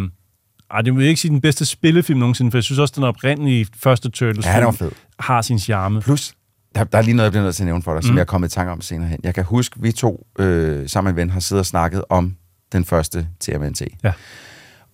ej, 0.71 0.82
det 0.82 0.93
vil 0.95 1.01
jeg 1.01 1.09
ikke 1.09 1.21
sige 1.21 1.32
den 1.32 1.41
bedste 1.41 1.65
spillefilm 1.65 2.19
nogensinde, 2.19 2.51
for 2.51 2.57
jeg 2.57 2.63
synes 2.63 2.79
også, 2.79 2.93
den 2.95 3.03
oprindelige 3.03 3.67
første 3.75 4.09
Turtles 4.09 4.45
Ja, 4.45 4.55
den 4.57 4.65
var 4.65 4.71
film 4.71 4.89
fed. 4.89 4.97
har 5.19 5.41
sin 5.41 5.59
charme. 5.59 6.01
Plus, 6.01 6.34
der, 6.75 6.84
der 6.84 6.97
er 6.97 7.01
lige 7.01 7.13
noget, 7.15 7.25
jeg 7.25 7.32
bliver 7.32 7.43
nødt 7.43 7.55
til 7.55 7.63
at 7.63 7.65
nævne 7.65 7.84
for 7.84 7.91
dig, 7.91 7.97
mm. 7.99 8.07
som 8.07 8.15
jeg 8.15 8.21
er 8.21 8.25
kommet 8.25 8.47
i 8.47 8.51
tanke 8.51 8.71
om 8.71 8.82
senere 8.82 9.09
hen. 9.09 9.19
Jeg 9.23 9.34
kan 9.36 9.43
huske, 9.43 9.82
vi 9.82 9.91
to 9.91 10.27
øh, 10.39 10.89
sammen 10.89 11.15
med 11.15 11.23
en 11.23 11.27
ven 11.27 11.34
har 11.34 11.39
siddet 11.39 11.59
og 11.59 11.65
snakket 11.65 12.03
om 12.09 12.36
den 12.72 12.86
første 12.86 13.28
TMNT. 13.39 13.82
Ja. 14.03 14.11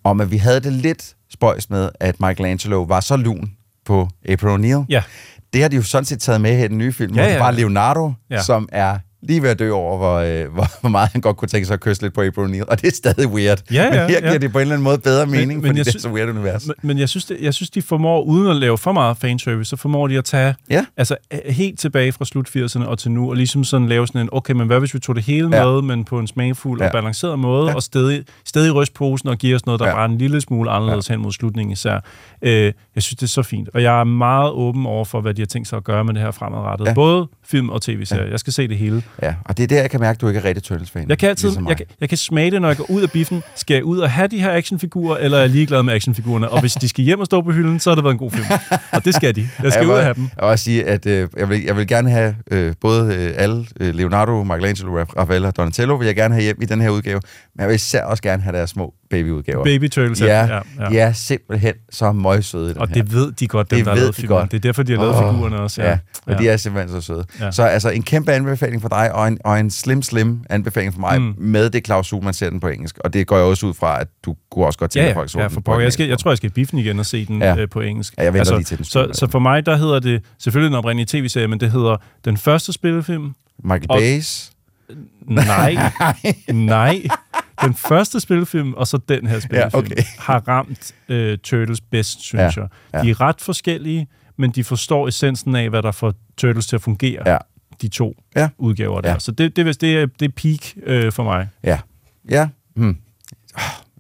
Om 0.03 0.21
at 0.21 0.31
vi 0.31 0.37
havde 0.37 0.59
det 0.59 0.73
lidt 0.73 1.15
spøjs 1.33 1.69
med, 1.69 1.89
at 1.99 2.19
Michelangelo 2.19 2.81
var 2.83 2.99
så 2.99 3.15
lun 3.17 3.51
på 3.85 4.09
April 4.29 4.47
O'Neil. 4.49 4.85
Ja. 4.89 5.03
Det 5.53 5.61
har 5.61 5.69
de 5.69 5.75
jo 5.75 5.81
sådan 5.83 6.05
set 6.05 6.19
taget 6.21 6.41
med 6.41 6.57
her 6.57 6.65
i 6.65 6.67
den 6.67 6.77
nye 6.77 6.93
film, 6.93 7.13
Ja, 7.15 7.21
hvor 7.21 7.27
det 7.27 7.33
ja. 7.35 7.39
var 7.43 7.51
Leonardo, 7.51 8.13
Ja. 8.29 8.41
som 8.43 8.69
er 8.71 8.97
lige 9.21 9.41
ved 9.41 9.49
at 9.49 9.59
dø 9.59 9.71
over, 9.71 9.97
hvor, 9.97 10.15
øh, 10.15 10.45
hvor, 10.55 10.67
hvor 10.81 10.89
meget 10.89 11.09
han 11.11 11.21
godt 11.21 11.37
kunne 11.37 11.47
tænke 11.49 11.65
sig 11.67 11.73
at 11.73 11.79
kysse 11.79 12.01
lidt 12.01 12.13
på 12.13 12.21
April 12.21 12.45
O'Neil. 12.45 12.63
Og 12.67 12.81
det 12.81 12.87
er 12.87 12.95
stadig 12.95 13.27
weird. 13.27 13.61
Ja, 13.71 13.83
ja, 13.83 13.89
men 13.89 13.99
her 13.99 14.07
ja. 14.09 14.19
giver 14.19 14.37
det 14.37 14.51
på 14.51 14.57
en 14.57 14.61
eller 14.61 14.73
anden 14.75 14.83
måde 14.83 14.97
bedre 14.97 15.25
mening, 15.25 15.47
men, 15.47 15.61
fordi 15.65 15.77
jeg 15.77 15.85
det 15.85 15.95
er 15.95 15.99
så 15.99 16.09
weird 16.09 16.29
univers. 16.29 16.67
Men, 16.67 16.75
men 16.81 16.97
jeg, 16.99 17.09
synes, 17.09 17.25
det, 17.25 17.37
jeg 17.41 17.53
synes, 17.53 17.69
de 17.69 17.81
formår, 17.81 18.21
uden 18.21 18.47
at 18.47 18.55
lave 18.55 18.77
for 18.77 18.91
meget 18.91 19.17
fanservice, 19.17 19.69
så 19.69 19.75
formår 19.75 20.07
de 20.07 20.17
at 20.17 20.25
tage 20.25 20.55
Ja. 20.69 20.85
altså, 20.97 21.15
helt 21.45 21.79
tilbage 21.79 22.11
fra 22.11 22.25
slut 22.25 22.49
80'erne 22.57 22.85
og 22.85 22.99
til 22.99 23.11
nu, 23.11 23.29
og 23.29 23.35
ligesom 23.35 23.63
sådan 23.63 23.87
lave 23.87 24.07
sådan 24.07 24.21
en, 24.21 24.29
okay, 24.31 24.53
men 24.53 24.67
hvad 24.67 24.79
hvis 24.79 24.93
vi 24.93 24.99
tog 24.99 25.15
det 25.15 25.23
hele 25.23 25.57
Ja. 25.57 25.65
med, 25.65 25.81
men 25.81 26.05
på 26.05 26.19
en 26.19 26.27
smagfuld 26.27 26.79
Ja. 26.81 26.85
og 26.85 26.91
balanceret 26.91 27.39
måde, 27.39 27.69
Ja. 27.69 27.75
og 27.75 27.83
stadig, 27.83 28.23
stadig 28.45 28.75
ryst 28.75 28.93
posen 28.93 29.29
og 29.29 29.37
give 29.37 29.55
os 29.55 29.65
noget, 29.65 29.79
der 29.79 29.87
Ja. 29.87 30.01
er 30.01 30.05
en 30.05 30.17
lille 30.17 30.41
smule 30.41 30.71
anderledes 30.71 31.09
ja. 31.09 31.13
hen 31.13 31.21
mod 31.21 31.31
slutningen 31.31 31.71
især. 31.73 31.99
Øh, 32.41 32.51
jeg 32.95 33.03
synes, 33.03 33.15
det 33.15 33.23
er 33.23 33.27
så 33.27 33.43
fint, 33.43 33.69
og 33.73 33.83
jeg 33.83 33.99
er 33.99 34.03
meget 34.03 34.51
åben 34.51 34.85
over 34.85 35.05
for, 35.05 35.21
hvad 35.21 35.33
de 35.33 35.41
har 35.41 35.45
tænkt 35.47 35.67
sig 35.67 35.77
at 35.77 35.83
gøre 35.83 36.03
med 36.03 36.13
det 36.13 36.21
her 36.21 36.31
fremadrettet. 36.31 36.85
Ja. 36.85 36.89
Ja. 36.89 36.95
Både 36.95 37.27
film 37.45 37.69
og 37.69 37.81
tv-serier. 37.81 38.23
Ja. 38.25 38.31
Jeg 38.31 38.39
skal 38.39 38.53
se 38.53 38.67
det 38.67 38.77
hele. 38.77 39.03
Ja, 39.21 39.33
og 39.45 39.57
det 39.57 39.63
er 39.63 39.67
der, 39.67 39.81
jeg 39.81 39.89
kan 39.89 39.99
mærke, 39.99 40.17
at 40.17 40.21
du 40.21 40.27
ikke 40.27 40.39
er 40.39 40.43
rigtig 40.43 40.63
Turtles-fan. 40.63 41.09
Jeg 41.09 41.17
kan 41.17 41.29
altid, 41.29 41.47
ligesom 41.47 41.67
jeg, 41.67 41.77
kan- 41.77 41.85
jeg 42.01 42.09
kan 42.09 42.17
smage 42.17 42.51
det, 42.51 42.61
når 42.61 42.67
jeg 42.67 42.77
går 42.77 42.91
ud 42.91 43.01
af 43.01 43.11
biffen. 43.11 43.43
Skal 43.55 43.73
jeg 43.73 43.83
ud 43.83 43.99
og 43.99 44.11
have 44.11 44.27
de 44.27 44.39
her 44.41 44.51
actionfigurer, 44.53 45.17
eller 45.17 45.37
er 45.37 45.41
jeg 45.41 45.49
ligeglad 45.49 45.83
med 45.83 45.93
actionfigurerne? 45.93 46.49
Og 46.49 46.59
hvis 46.59 46.73
de 46.73 46.89
skal 46.89 47.03
hjem 47.03 47.19
og 47.19 47.25
stå 47.25 47.41
på 47.41 47.51
hylden, 47.51 47.79
så 47.79 47.89
har 47.89 47.95
det 47.95 48.03
været 48.03 48.13
en 48.13 48.17
god 48.19 48.31
film. 48.31 48.45
Og 48.91 49.05
det 49.05 49.15
skal 49.15 49.35
de. 49.35 49.49
Jeg 49.63 49.71
skal 49.71 49.81
jeg 49.81 49.89
ud 49.93 49.97
og 49.97 50.03
have 50.03 50.13
dem. 50.13 50.23
Jeg 50.23 50.43
vil 50.43 50.49
også 50.51 50.63
sige, 50.65 50.85
at 50.85 51.05
øh, 51.05 51.27
jeg, 51.37 51.49
vil, 51.49 51.63
jeg 51.63 51.77
vil 51.77 51.87
gerne 51.87 52.09
have 52.09 52.35
øh, 52.51 52.73
både 52.81 53.15
øh, 53.15 53.33
alle, 53.35 53.65
øh, 53.79 53.95
Leonardo, 53.95 54.43
Michelangelo, 54.43 54.97
Raphael 55.17 55.45
og 55.45 55.57
Donatello, 55.57 55.95
vil 55.95 56.05
jeg 56.05 56.15
gerne 56.15 56.33
have 56.33 56.43
hjem 56.43 56.61
i 56.61 56.65
den 56.65 56.81
her 56.81 56.89
udgave, 56.89 57.21
men 57.55 57.59
jeg 57.61 57.67
vil 57.67 57.75
især 57.75 58.03
også 58.03 58.23
gerne 58.23 58.43
have 58.43 58.57
deres 58.57 58.69
små 58.69 58.93
babyudgaver. 59.09 59.63
Baby 59.63 59.87
Turtles. 59.87 60.21
Ja, 60.21 60.45
ja, 60.45 60.59
ja. 60.79 60.93
ja. 60.93 61.13
simpelthen 61.13 61.73
så 61.89 62.11
den 62.11 62.25
Og 62.25 62.87
her. 62.87 62.93
det 62.93 63.13
ved 63.13 63.31
de 63.31 63.47
godt, 63.47 63.71
dem 63.71 63.77
Det 63.77 63.85
der 63.85 63.91
har 63.91 63.95
ved 63.95 64.01
lavet 64.03 64.17
de 64.17 64.27
godt. 64.27 64.51
Det 64.51 64.57
er 64.57 64.61
derfor, 64.61 64.83
de 64.83 64.91
har 64.91 64.99
lavet 64.99 65.15
Åh, 65.15 65.33
figurerne 65.33 65.59
også. 65.59 65.81
Ja, 65.81 65.89
ja. 65.89 65.97
og 66.25 66.39
de 66.39 66.49
er 66.49 66.57
simpelthen 66.57 67.01
så 67.01 67.07
søde. 67.07 67.25
Ja. 67.39 67.51
Så 67.51 67.63
altså 67.63 67.89
en 67.89 68.03
kæmpe 68.03 68.31
anbefaling 68.31 68.81
for 68.81 68.89
dig, 68.89 69.13
og 69.15 69.27
en, 69.27 69.37
og 69.43 69.59
en 69.59 69.71
slim, 69.71 70.01
slim 70.01 70.39
anbefaling 70.49 70.93
for 70.93 70.99
mig, 70.99 71.21
mm. 71.21 71.33
Med 71.37 71.69
det 71.69 71.83
klausul, 71.83 72.23
man 72.23 72.33
ser 72.33 72.49
den 72.49 72.59
på 72.59 72.67
engelsk. 72.67 72.97
Og 73.03 73.13
det 73.13 73.27
går 73.27 73.35
jeg 73.35 73.45
også 73.45 73.65
ud 73.65 73.73
fra, 73.73 74.01
at 74.01 74.07
du 74.25 74.35
kunne 74.51 74.65
også 74.65 74.79
godt 74.79 74.91
tænke 74.91 75.03
Ja, 75.03 75.09
ja, 75.09 75.17
folk 75.17 75.29
så 75.29 75.39
ja 75.39 75.47
for 75.47 75.61
på. 75.61 75.79
Jeg, 75.79 75.93
skal, 75.93 76.07
jeg 76.07 76.19
tror, 76.19 76.31
jeg 76.31 76.37
skal 76.37 76.49
i 76.49 76.53
biffen 76.53 76.79
igen 76.79 76.99
og 76.99 77.05
se 77.05 77.25
den 77.25 77.41
Ja. 77.41 77.55
øh, 77.57 77.69
på 77.69 77.81
engelsk. 77.81 78.13
Ja, 78.17 78.23
jeg 78.23 78.33
venter 78.33 78.55
lige 78.55 78.63
til 78.63 78.77
den 78.77 78.85
så, 78.85 79.09
så 79.13 79.27
for 79.31 79.39
mig, 79.39 79.65
der 79.65 79.75
hedder 79.77 79.99
det 79.99 80.23
selvfølgelig 80.39 80.69
den 80.69 80.77
oprindelige 80.77 81.05
tv-serie, 81.21 81.47
men 81.47 81.59
det 81.59 81.71
hedder 81.71 81.97
den 82.25 82.37
første 82.37 82.73
spillefilm. 82.73 83.33
Michael 83.63 84.19
Bay's. 84.21 84.51
Nej, 85.27 85.77
nej. 86.53 87.01
Den 87.61 87.73
første 87.73 88.19
spillefilm, 88.19 88.73
og 88.73 88.87
så 88.87 88.97
den 89.09 89.27
her 89.27 89.39
spillefilm, 89.39 89.71
Ja, 89.73 89.77
okay. 89.77 90.03
har 90.19 90.47
ramt 90.47 90.95
øh, 91.09 91.37
Turtles 91.37 91.81
bedst, 91.81 92.21
synes 92.21 92.57
Ja, 92.57 92.61
jeg. 92.61 92.69
ja. 92.93 93.01
De 93.01 93.09
er 93.09 93.21
ret 93.21 93.41
forskellige, 93.41 94.07
men 94.37 94.51
de 94.51 94.63
forstår 94.63 95.07
essensen 95.07 95.55
af, 95.55 95.69
hvad 95.69 95.81
der 95.81 95.91
får 95.91 96.13
Turtles 96.37 96.67
til 96.67 96.75
at 96.75 96.81
fungere. 96.81 97.29
Ja. 97.29 97.37
De 97.81 97.87
to 97.87 98.13
Ja. 98.35 98.49
udgaver 98.57 99.01
der. 99.01 99.11
Ja. 99.11 99.19
Så 99.19 99.31
det, 99.31 99.55
det, 99.55 99.81
det, 99.81 99.97
er, 99.97 100.05
det 100.19 100.25
er 100.25 100.29
peak 100.35 100.83
øh, 100.83 101.11
for 101.11 101.23
mig. 101.23 101.47
Ja. 101.63 101.79
Ja. 102.31 102.47
Hmm. 102.75 102.97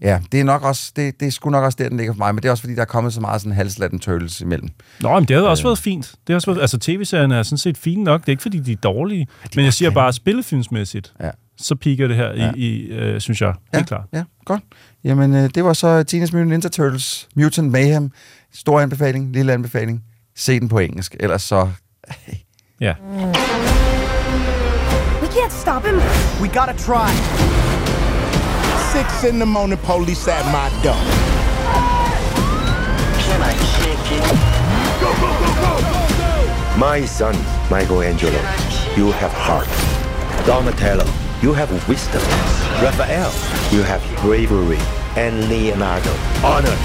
ja, 0.01 0.19
det 0.31 0.39
er 0.39 0.43
nok 0.43 0.63
også, 0.63 0.91
det, 0.95 1.19
det 1.19 1.27
er 1.27 1.31
sgu 1.31 1.49
nok 1.49 1.63
også 1.63 1.75
der, 1.81 1.89
den 1.89 1.97
ligger 1.97 2.13
for 2.13 2.17
mig, 2.17 2.35
men 2.35 2.41
det 2.43 2.47
er 2.47 2.51
også 2.51 2.61
fordi, 2.63 2.75
der 2.75 2.81
er 2.81 2.85
kommet 2.85 3.13
så 3.13 3.21
meget 3.21 3.41
sådan 3.41 3.55
halslatten 3.55 3.99
turtles 3.99 4.41
imellem. 4.41 4.69
Nå, 5.01 5.13
men 5.19 5.27
det 5.27 5.35
havde 5.35 5.49
også 5.49 5.61
Øh. 5.63 5.65
været 5.65 5.77
fint. 5.79 6.05
Det 6.11 6.33
har 6.33 6.35
også 6.35 6.51
været, 6.51 6.61
altså, 6.61 6.77
tv-serierne 6.77 7.35
er 7.35 7.43
sådan 7.43 7.57
set 7.57 7.77
fine 7.77 8.03
nok. 8.03 8.21
Det 8.21 8.27
er 8.29 8.31
ikke, 8.31 8.41
fordi 8.41 8.59
de 8.59 8.71
er 8.71 8.75
dårlige. 8.75 9.27
men 9.55 9.65
jeg 9.65 9.73
siger 9.73 9.91
bare, 9.91 10.13
spillefilmsmæssigt, 10.13 11.13
Ja. 11.19 11.29
Så 11.57 11.75
piker 11.75 12.07
det 12.07 12.15
her 12.17 12.33
Ja. 12.33 12.51
i, 12.55 12.59
i 12.67 12.87
øh, 12.87 13.21
synes 13.21 13.41
jeg. 13.41 13.53
Ja, 13.73 13.77
Helt 13.77 13.87
klart. 13.87 14.03
ja, 14.13 14.23
godt. 14.45 14.61
Jamen, 15.03 15.35
øh, 15.35 15.49
det 15.55 15.63
var 15.63 15.73
så 15.73 16.03
Teenage 16.03 16.31
Mutant 16.37 16.49
Ninja 16.49 16.69
Turtles, 16.69 17.27
Mutant 17.35 17.71
Mayhem. 17.71 18.11
Stor 18.53 18.79
anbefaling, 18.81 19.33
lille 19.33 19.53
anbefaling. 19.53 20.03
Se 20.35 20.59
den 20.59 20.69
på 20.69 20.79
engelsk, 20.79 21.15
ellers 21.19 21.41
så... 21.41 21.69
Ja. 22.81 22.93
We 25.21 25.27
can't 25.27 25.53
stop 25.61 25.85
him. 25.85 25.95
We 26.41 26.47
gotta 26.59 26.73
try. 26.87 27.09
Six 28.93 29.23
in 29.31 29.35
the 29.39 29.45
morning, 29.45 29.79
police 29.79 30.31
at 30.31 30.45
my 30.57 30.67
door. 30.83 31.01
Can 33.25 33.39
I 33.51 33.53
kick 33.79 34.05
it? 34.17 34.25
Go, 35.01 35.09
go, 35.21 35.29
go, 35.41 35.49
go, 35.63 35.71
go, 35.87 35.97
My 36.87 37.05
son, 37.07 37.35
Michelangelo, 37.71 38.41
you 38.97 39.11
have 39.11 39.33
heart. 39.47 39.67
Donatello, 40.45 41.05
you 41.41 41.53
have 41.53 41.69
wisdom. 41.87 42.21
Raphael, 42.81 43.31
you 43.71 43.83
have 43.83 44.01
bravery. 44.21 44.79
And 45.15 45.47
Leonardo, 45.49 46.11
honor. 46.43 46.75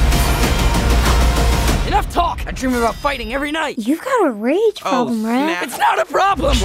Enough 1.87 2.11
talk! 2.13 2.47
I 2.47 2.53
dream 2.53 2.75
about 2.75 2.95
fighting 2.95 3.33
every 3.33 3.53
night. 3.53 3.79
You've 3.79 4.01
got 4.01 4.27
a 4.27 4.31
rage 4.31 4.81
problem, 4.81 5.25
right? 5.25 5.63
It's 5.63 5.79
not 5.79 5.99
a 5.99 6.05
problem. 6.05 6.57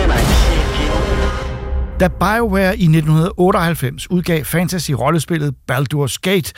Da 1.97 2.09
BioWare 2.09 2.75
i 2.77 2.87
1998 2.87 4.07
udgav 4.09 4.45
fantasy-rollespillet 4.45 5.55
Baldur's 5.65 6.17
Gate, 6.17 6.53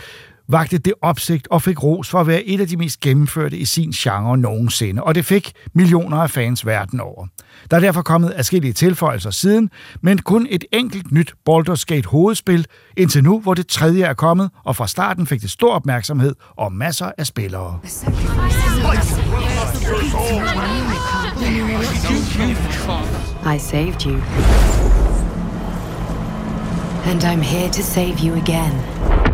vagte 0.50 0.78
det 0.78 0.94
opsigt 1.02 1.48
og 1.52 1.62
fik 1.62 1.84
ros 1.84 2.10
for 2.10 2.20
at 2.20 2.28
være 2.28 2.44
et 2.44 2.62
af 2.62 2.68
de 2.68 2.78
mest 2.78 3.00
gennemførte 3.00 3.58
i 3.58 3.66
sin 3.66 3.92
genre 3.92 4.38
nogensinde, 4.38 5.04
og 5.04 5.16
det 5.16 5.26
fik 5.26 5.52
millioner 5.74 6.18
af 6.18 6.30
fans 6.30 6.66
verden 6.66 7.00
over. 7.00 7.28
Der 7.72 7.78
er 7.78 7.82
derfor 7.82 8.02
kommet 8.02 8.34
adskillige 8.36 8.74
tilføjelser 8.74 9.32
siden, 9.32 9.70
men 10.02 10.18
kun 10.18 10.48
et 10.50 10.66
enkelt 10.72 11.12
nyt 11.12 11.34
Baldur's 11.50 11.84
Gate 11.88 12.08
hovedspil, 12.08 12.66
indtil 12.98 13.24
nu, 13.24 13.40
hvor 13.40 13.54
det 13.54 13.68
tredje 13.68 14.04
er 14.04 14.14
kommet, 14.14 14.50
og 14.66 14.76
fra 14.76 14.88
starten 14.88 15.28
fik 15.28 15.42
det 15.42 15.50
stor 15.50 15.74
opmærksomhed 15.74 16.36
og 16.58 16.74
masser 16.74 17.12
af 17.18 17.28
spillere. 17.28 17.80
I 23.56 23.58
saved 23.58 24.06
you. 24.06 24.22
And 27.06 27.24
I'm 27.24 27.42
here 27.42 27.70
to 27.70 27.82
save 27.82 28.16
you 28.24 28.36
again. 28.36 29.29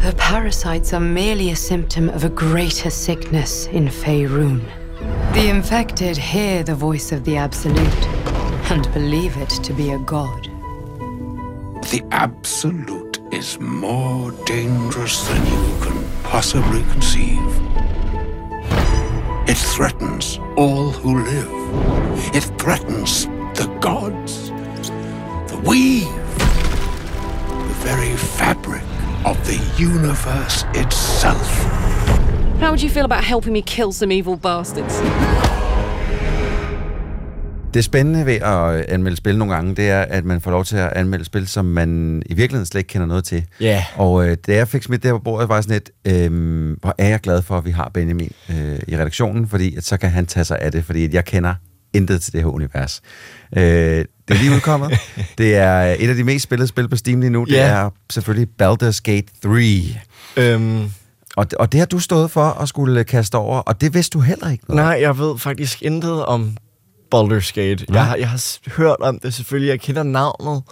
Her 0.00 0.14
parasites 0.16 0.94
are 0.94 1.00
merely 1.00 1.50
a 1.50 1.56
symptom 1.56 2.08
of 2.08 2.24
a 2.24 2.30
greater 2.30 2.88
sickness 2.88 3.66
in 3.66 3.86
Faerun. 3.88 4.64
The 5.34 5.50
infected 5.50 6.16
hear 6.16 6.62
the 6.62 6.74
voice 6.74 7.12
of 7.12 7.24
the 7.24 7.36
Absolute 7.36 8.06
and 8.70 8.90
believe 8.94 9.36
it 9.36 9.50
to 9.50 9.74
be 9.74 9.90
a 9.90 9.98
god. 9.98 10.44
The 11.90 12.02
Absolute 12.12 13.20
is 13.30 13.60
more 13.60 14.32
dangerous 14.46 15.28
than 15.28 15.44
you 15.46 15.84
can 15.84 16.22
possibly 16.22 16.82
conceive. 16.92 17.54
It 19.46 19.58
threatens 19.58 20.38
all 20.56 20.92
who 20.92 21.22
live. 21.24 22.34
It 22.34 22.44
threatens 22.58 23.26
the 23.54 23.70
gods, 23.82 24.48
the 25.50 25.60
weave, 25.62 26.08
the 26.38 27.74
very 27.84 28.16
fabric 28.16 28.82
of 29.24 29.36
the 29.44 29.84
universe 29.88 30.66
itself. 30.74 31.64
How 32.60 32.68
would 32.68 32.82
you 32.82 32.90
feel 32.90 33.04
about 33.04 33.24
helping 33.24 33.52
me 33.52 33.62
kill 33.62 33.92
some 33.92 34.14
evil 34.18 34.36
bastards? 34.36 34.94
Det 37.74 37.84
spændende 37.84 38.26
ved 38.26 38.34
at 38.34 38.78
øh, 38.78 38.84
anmelde 38.88 39.16
spil 39.16 39.38
nogle 39.38 39.54
gange, 39.54 39.74
det 39.74 39.90
er, 39.90 40.00
at 40.00 40.24
man 40.24 40.40
får 40.40 40.50
lov 40.50 40.64
til 40.64 40.76
at 40.76 40.92
anmelde 40.92 41.24
spil, 41.24 41.48
som 41.48 41.64
man 41.64 42.22
i 42.26 42.34
virkeligheden 42.34 42.66
slet 42.66 42.78
ikke 42.78 42.88
kender 42.88 43.06
noget 43.06 43.24
til. 43.24 43.44
Ja. 43.60 43.84
Og 43.96 44.28
øh, 44.28 44.36
da 44.46 44.54
jeg 44.54 44.68
fik 44.68 44.82
smidt 44.82 45.02
det 45.02 45.10
her 45.10 45.18
på 45.18 45.22
bordet, 45.24 45.48
var 45.48 45.54
jeg 45.54 45.64
sådan 45.64 45.82
lidt, 46.04 46.30
øh, 46.32 46.76
hvor 46.80 46.94
er 46.98 47.08
jeg 47.08 47.20
glad 47.20 47.42
for, 47.42 47.58
at 47.58 47.64
vi 47.64 47.70
har 47.70 47.90
Benjamin 47.94 48.32
øh, 48.50 48.78
i 48.88 48.96
redaktionen, 48.96 49.48
fordi 49.48 49.76
at 49.76 49.84
så 49.84 49.96
kan 49.96 50.10
han 50.10 50.26
tage 50.26 50.44
sig 50.44 50.58
af 50.58 50.72
det, 50.72 50.84
fordi 50.84 51.04
at 51.04 51.14
jeg 51.14 51.24
kender 51.24 51.54
intet 51.94 52.22
til 52.22 52.32
det 52.32 52.40
her 52.40 52.48
univers. 52.48 53.00
Øh, 53.56 53.62
det 53.62 54.06
er 54.28 54.34
lige 54.34 54.54
udkommet. 54.54 54.90
det 55.38 55.56
er 55.56 55.96
et 55.98 56.08
af 56.08 56.14
de 56.14 56.24
mest 56.24 56.42
spillede 56.42 56.68
spil 56.68 56.88
på 56.88 56.96
Steam 56.96 57.20
lige 57.20 57.30
nu. 57.30 57.44
Det 57.44 57.52
Ja. 57.52 57.66
er 57.66 57.90
selvfølgelig 58.10 58.48
Baldur's 58.62 59.00
Gate 59.04 59.26
3. 59.42 59.96
Øhm, 60.36 60.90
Og, 61.36 61.46
og 61.58 61.72
det 61.72 61.78
har 61.80 61.86
du 61.86 61.98
stået 61.98 62.30
for 62.30 62.44
at 62.44 62.68
skulle 62.68 63.04
kaste 63.04 63.34
over, 63.34 63.58
og 63.58 63.80
det 63.80 63.94
vidste 63.94 64.14
du 64.18 64.20
heller 64.20 64.50
ikke 64.50 64.64
noget. 64.68 64.84
nej, 64.84 64.98
jeg 65.00 65.18
ved 65.18 65.38
faktisk 65.38 65.82
intet 65.82 66.24
om 66.24 66.56
Baldur's 67.14 67.52
Gate. 67.54 67.84
Nej. 67.88 67.96
Jeg 67.98 68.04
har, 68.06 68.16
jeg 68.16 68.28
har 68.28 68.58
hørt 68.76 68.96
om 69.00 69.18
det 69.18 69.34
selvfølgelig, 69.34 69.68
jeg 69.70 69.80
kender 69.80 70.02
navnet, 70.02 70.62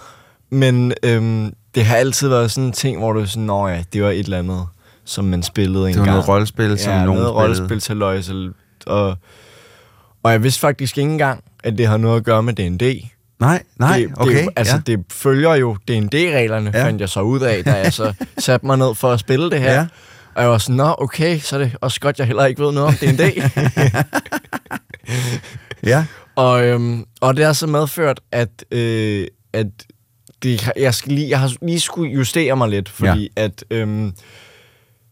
men 0.50 0.92
øhm, 1.02 1.52
det 1.74 1.84
har 1.84 1.96
altid 1.96 2.28
været 2.28 2.50
sådan 2.50 2.64
en 2.66 2.72
ting, 2.72 2.98
hvor 2.98 3.12
du 3.12 3.26
sådan, 3.26 3.42
nå 3.42 3.68
ja, 3.68 3.82
det 3.92 4.02
var 4.02 4.10
et 4.10 4.18
eller 4.18 4.38
andet, 4.38 4.66
som 5.04 5.24
man 5.24 5.42
spillede 5.42 5.80
var 5.82 5.88
engang. 5.88 6.06
noget 6.06 6.28
rollespil, 6.28 6.78
som 6.78 6.92
ja, 6.92 7.04
nogen 7.04 7.20
noget 7.20 7.34
rollespil 7.34 7.80
til 7.80 7.96
løjse, 7.96 8.48
og, 8.86 9.16
og 10.22 10.32
jeg 10.32 10.42
vidste 10.42 10.60
faktisk 10.60 10.98
ikke 10.98 11.10
engang, 11.10 11.44
at 11.64 11.78
det 11.78 11.86
har 11.86 11.96
noget 11.96 12.16
at 12.16 12.24
gøre 12.24 12.42
med 12.42 12.54
D&D. 12.54 13.04
Nej, 13.40 13.62
nej, 13.76 13.98
det, 13.98 14.10
okay. 14.16 14.44
Det, 14.44 14.48
altså, 14.56 14.74
ja. 14.74 14.80
det 14.86 15.04
følger 15.12 15.54
jo 15.54 15.74
D&D-reglerne, 15.88 16.70
Ja. 16.74 16.84
fandt 16.84 17.00
jeg 17.00 17.08
så 17.08 17.20
ud 17.20 17.40
af, 17.40 17.64
da 17.64 17.72
jeg 17.74 17.92
så 17.92 18.12
satte 18.38 18.66
mig 18.66 18.76
ned 18.76 18.94
for 18.94 19.12
at 19.12 19.20
spille 19.20 19.50
det 19.50 19.60
her. 19.60 19.72
Ja. 19.72 19.86
Og 20.34 20.42
jeg 20.42 20.50
var 20.50 20.58
sådan, 20.58 20.76
nå, 20.76 20.94
okay, 20.98 21.38
så 21.38 21.56
er 21.56 21.60
det 21.60 21.76
også 21.80 22.00
godt, 22.00 22.18
jeg 22.18 22.26
heller 22.26 22.46
ikke 22.46 22.62
ved 22.62 22.72
noget 22.72 22.88
om 22.88 22.94
D&D. 22.94 23.42
ja. 25.86 26.04
og, 26.36 26.64
øhm, 26.66 27.04
og 27.20 27.36
det 27.36 27.44
har 27.44 27.52
så 27.52 27.66
medført, 27.66 28.20
at, 28.32 28.64
øh, 28.70 29.26
at 29.52 29.66
det, 30.42 30.70
jeg, 30.76 30.94
skal 30.94 31.12
lige, 31.12 31.28
jeg 31.30 31.40
har 31.40 31.52
lige 31.62 31.80
skulle 31.80 32.12
justere 32.12 32.56
mig 32.56 32.68
lidt, 32.68 32.88
fordi 32.88 33.32
ja. 33.36 33.42
at... 33.42 33.64
Øhm, 33.70 34.12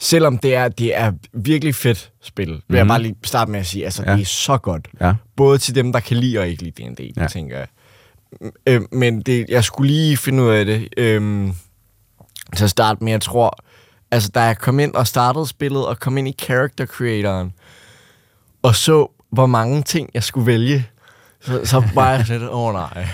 Selvom 0.01 0.39
det 0.39 0.55
er, 0.55 0.69
det 0.69 0.97
er 0.97 1.13
virkelig 1.33 1.75
fedt 1.75 2.13
spil, 2.23 2.49
vil 2.49 2.63
mm. 2.69 2.75
jeg 2.77 2.85
Mhm. 2.85 2.89
bare 2.89 3.03
lige 3.03 3.15
starte 3.25 3.51
med 3.51 3.61
at 3.61 3.67
sige, 3.67 3.85
altså 3.85 4.03
Ja. 4.07 4.13
det 4.13 4.21
er 4.21 4.25
så 4.27 4.59
godt. 4.59 4.89
Ja. 5.01 5.15
Både 5.37 5.59
til 5.59 5.75
dem, 5.75 5.93
der 5.93 6.01
kan 6.01 6.17
lide 6.17 6.39
og 6.39 6.49
ikke 6.49 6.63
lide 6.63 6.83
D&D, 6.83 7.13
Ja. 7.17 7.27
tænker 7.27 7.59
jeg. 7.59 7.67
Øh, 8.67 8.81
men 8.93 9.23
det, 9.23 9.47
jeg 9.49 9.65
skulle 9.65 9.93
lige 9.93 10.17
finde 10.17 10.43
ud 10.43 10.49
af 10.49 10.65
det 10.65 10.89
øhm, 10.97 11.53
til 12.57 12.65
at 12.65 12.71
starte 12.71 13.05
med. 13.05 13.13
Jeg 13.13 13.21
tror, 13.21 13.59
altså 14.11 14.31
da 14.35 14.41
jeg 14.41 14.59
kom 14.59 14.81
ind 14.81 14.95
og 14.95 15.07
startede 15.07 15.47
spillet 15.47 15.87
og 15.87 16.01
kom 16.01 16.19
ind 16.19 16.29
i 16.29 16.35
character 16.41 16.87
creatoren 16.87 17.53
og 18.63 18.75
så, 18.77 19.13
hvor 19.33 19.47
mange 19.47 19.83
ting 19.83 20.11
jeg 20.15 20.23
skulle 20.23 20.47
vælge, 20.47 20.87
så, 21.41 21.61
så 21.65 21.83
var 21.95 22.13
jeg 22.13 22.27
sådan 22.27 22.49
åh 22.49 22.59
oh, 22.67 22.73
nej. 22.75 23.07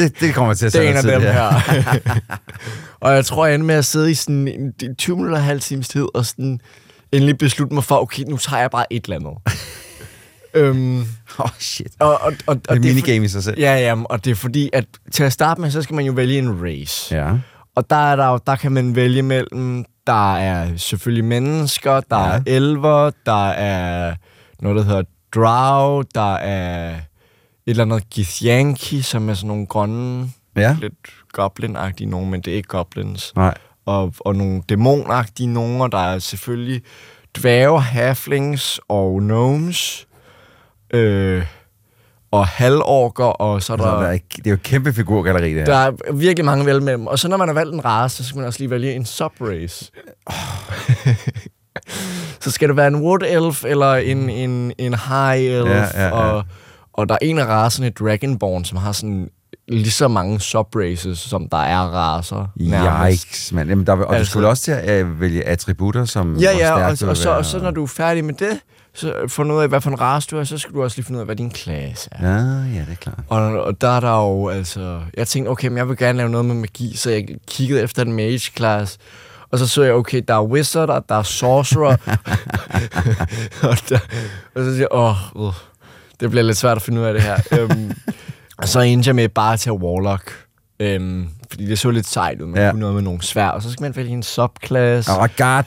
Det, 0.00 0.20
det 0.20 0.34
kommer 0.34 0.54
til 0.54 0.66
at 0.66 0.72
Det 0.72 0.86
er 0.88 0.96
en 0.96 1.02
tage 1.02 1.14
af 1.14 1.20
dem 1.20 1.28
ja. 1.28 1.32
her. 1.32 1.94
og 3.00 3.12
jeg 3.14 3.24
tror, 3.24 3.46
jeg 3.46 3.54
endte 3.54 3.66
med 3.66 3.74
at 3.74 3.84
sidde 3.84 4.10
i 4.10 4.14
sådan 4.14 4.48
en- 4.48 4.72
en 4.82 4.96
20 4.96 5.16
minutter 5.16 5.36
og 5.36 5.40
en 5.42 5.46
halv 5.46 5.60
times 5.60 5.88
tid, 5.88 6.06
og 6.14 6.26
sådan 6.26 6.60
endelig 7.12 7.38
beslutte 7.38 7.74
mig 7.74 7.84
for, 7.84 8.02
okay, 8.02 8.22
nu 8.28 8.36
tager 8.36 8.60
jeg 8.60 8.70
bare 8.70 8.92
et 8.92 9.04
eller 9.04 9.16
andet. 9.16 9.32
øhm, 10.54 10.98
oh, 11.38 11.48
shit. 11.58 11.92
Og, 11.98 12.08
og, 12.20 12.32
og, 12.46 12.60
og 12.68 12.76
Det 12.76 12.76
er 12.76 12.80
minigame 12.80 13.24
i 13.24 13.28
sig 13.28 13.42
selv. 13.44 13.58
Ja, 13.60 13.76
ja, 13.76 13.94
og 14.04 14.24
det 14.24 14.30
er 14.30 14.34
fordi, 14.34 14.70
at 14.72 14.84
til 15.12 15.24
at 15.24 15.32
starte 15.32 15.60
med, 15.60 15.70
så 15.70 15.82
skal 15.82 15.94
man 15.96 16.04
jo 16.04 16.12
vælge 16.12 16.38
en 16.38 16.62
race. 16.62 17.16
Ja. 17.16 17.32
Og 17.76 17.90
der, 17.90 18.12
er 18.12 18.16
der, 18.16 18.26
jo- 18.30 18.38
der 18.46 18.56
kan 18.56 18.72
man 18.72 18.96
vælge 18.96 19.22
mellem, 19.22 19.84
der 20.06 20.36
er 20.36 20.76
selvfølgelig 20.76 21.24
mennesker, 21.24 22.00
der 22.00 22.26
Ja. 22.28 22.32
er 22.36 22.40
elver, 22.46 23.10
der 23.26 23.48
er 23.48 24.14
noget, 24.62 24.76
der 24.76 24.82
hedder 24.84 25.02
drow, 25.34 26.02
der 26.14 26.34
er 26.34 26.94
eller 27.70 27.84
andet 27.84 28.10
githyanki, 28.10 29.02
som 29.02 29.28
er 29.28 29.34
sådan 29.34 29.48
nogle 29.48 29.66
grønne, 29.66 30.30
Ja. 30.56 30.76
lidt 30.80 30.94
goblin-agtige 31.38 32.06
nogen, 32.06 32.30
men 32.30 32.40
det 32.40 32.52
er 32.52 32.56
ikke 32.56 32.68
goblins. 32.68 33.32
Nej. 33.36 33.54
Og, 33.86 34.14
og 34.20 34.36
nogle 34.36 34.62
dæmonagtige 34.68 35.46
nogen, 35.46 35.80
og 35.80 35.92
der 35.92 35.98
er 35.98 36.18
selvfølgelig 36.18 36.82
dværge, 37.38 37.80
halflings 37.80 38.80
og 38.88 39.18
gnomes. 39.20 40.06
Øh, 40.94 41.44
og 42.32 42.46
halvorker, 42.46 43.24
og 43.24 43.62
så 43.62 43.72
er 43.72 43.76
der... 43.76 43.84
Altså, 43.84 44.00
der 44.02 44.08
er, 44.08 44.18
det 44.36 44.46
er 44.46 44.50
jo 44.50 44.54
et 44.54 44.62
kæmpe 44.62 44.92
figurgalleri, 44.92 45.54
det 45.54 45.66
Der 45.66 45.74
er 45.74 46.12
virkelig 46.12 46.44
mange 46.44 46.66
vel 46.66 46.82
mellem. 46.82 47.06
Og 47.06 47.18
så 47.18 47.28
når 47.28 47.36
man 47.36 47.48
har 47.48 47.54
valgt 47.54 47.74
en 47.74 47.84
race, 47.84 48.16
så 48.16 48.24
skal 48.24 48.38
man 48.38 48.46
også 48.46 48.58
lige 48.58 48.70
vælge 48.70 48.94
en 48.94 49.04
subrace. 49.04 49.90
så 52.40 52.50
skal 52.50 52.68
det 52.68 52.76
være 52.76 52.86
en 52.86 52.96
wood 52.96 53.22
elf 53.28 53.64
eller 53.64 53.94
en, 53.94 54.30
en, 54.30 54.72
en 54.78 54.94
high 54.94 55.40
elf. 55.40 55.68
Ja, 55.68 55.84
ja, 55.94 56.06
ja. 56.06 56.10
Og, 56.10 56.44
og 56.92 57.08
der 57.08 57.14
er 57.14 57.18
en 57.22 57.38
af 57.38 57.44
racerne, 57.44 57.90
Dragonborn, 57.90 58.64
som 58.64 58.78
har 58.78 58.92
sådan 58.92 59.30
lige 59.68 59.90
så 59.90 60.08
mange 60.08 60.40
subraces, 60.40 61.18
som 61.18 61.48
der 61.48 61.56
er 61.56 61.92
nærmest. 62.56 63.26
Yikes, 63.26 63.52
mand. 63.52 63.68
Jamen, 63.68 63.86
der, 63.86 63.92
og 63.92 64.16
altså, 64.16 64.18
du 64.18 64.30
skulle 64.30 64.48
også 64.48 64.62
til 64.62 64.72
at 64.72 64.90
øh, 64.90 65.20
vælge 65.20 65.44
attributter, 65.44 66.04
som 66.04 66.36
Ja, 66.36 66.56
ja, 66.56 66.72
og, 66.72 67.08
og, 67.08 67.16
så, 67.16 67.30
og 67.30 67.44
så 67.44 67.58
når 67.58 67.70
du 67.70 67.82
er 67.82 67.86
færdig 67.86 68.24
med 68.24 68.34
det, 68.34 68.60
så 68.94 69.14
finder 69.28 69.50
du 69.50 69.56
ud 69.56 69.62
af, 69.62 69.68
hvad 69.68 69.80
for 69.80 69.90
en 69.90 70.00
race 70.00 70.28
du 70.30 70.38
er, 70.38 70.44
så 70.44 70.58
skal 70.58 70.74
du 70.74 70.82
også 70.82 70.96
lige 70.96 71.06
finde 71.06 71.18
ud 71.18 71.20
af, 71.20 71.26
hvad 71.26 71.36
din 71.36 71.50
klasse 71.50 72.08
er. 72.12 72.28
Ja, 72.28 72.38
ja, 72.74 72.80
det 72.80 72.88
er 72.90 72.94
klart. 72.94 73.18
Og, 73.28 73.40
og 73.62 73.80
der 73.80 73.88
er 73.88 74.00
der 74.00 74.16
jo, 74.16 74.48
altså... 74.48 75.00
Jeg 75.16 75.26
tænkte, 75.26 75.48
okay, 75.48 75.68
men 75.68 75.76
jeg 75.78 75.88
vil 75.88 75.96
gerne 75.96 76.16
lave 76.16 76.30
noget 76.30 76.46
med 76.46 76.54
magi, 76.54 76.96
så 76.96 77.10
jeg 77.10 77.28
kiggede 77.48 77.82
efter 77.82 78.02
en 78.02 78.12
mage 78.12 78.38
class. 78.38 78.98
Og 79.50 79.58
så 79.58 79.66
så 79.68 79.82
jeg, 79.82 79.92
okay, 79.92 80.22
der 80.28 80.34
er 80.34 80.42
wizard, 80.42 80.90
og 80.90 81.04
der 81.08 81.14
er 81.14 81.22
sorcerer. 81.22 81.96
og, 83.70 83.76
der, 83.88 83.98
og 84.54 84.64
så 84.64 84.70
siger 84.70 84.78
jeg, 84.78 84.88
åh, 84.90 85.16
uh, 85.34 85.54
det 86.20 86.30
bliver 86.30 86.42
lidt 86.44 86.56
svært 86.56 86.76
at 86.76 86.82
finde 86.82 87.00
ud 87.00 87.06
af 87.06 87.12
det 87.14 87.22
her. 87.22 87.36
um, 87.64 87.92
og 88.58 88.68
så 88.68 88.80
endte 88.80 89.08
jeg 89.08 89.14
med 89.14 89.28
bare 89.28 89.52
at 89.52 89.60
tage 89.60 89.74
warlock. 89.74 90.32
Um, 91.00 91.28
fordi 91.50 91.66
det 91.66 91.78
så 91.78 91.90
lidt 91.90 92.06
sejt 92.08 92.40
ud. 92.40 92.46
Man 92.46 92.62
Ja. 92.62 92.70
kunne 92.70 92.80
noget 92.80 92.94
med 92.94 93.02
nogle 93.02 93.22
svær, 93.22 93.48
og 93.48 93.62
så 93.62 93.72
skal 93.72 93.82
man 93.82 93.96
vælge 93.96 94.10
en 94.10 94.22
subklasse. 94.22 95.10
Åh, 95.12 95.18
oh, 95.22 95.28
god 95.38 95.62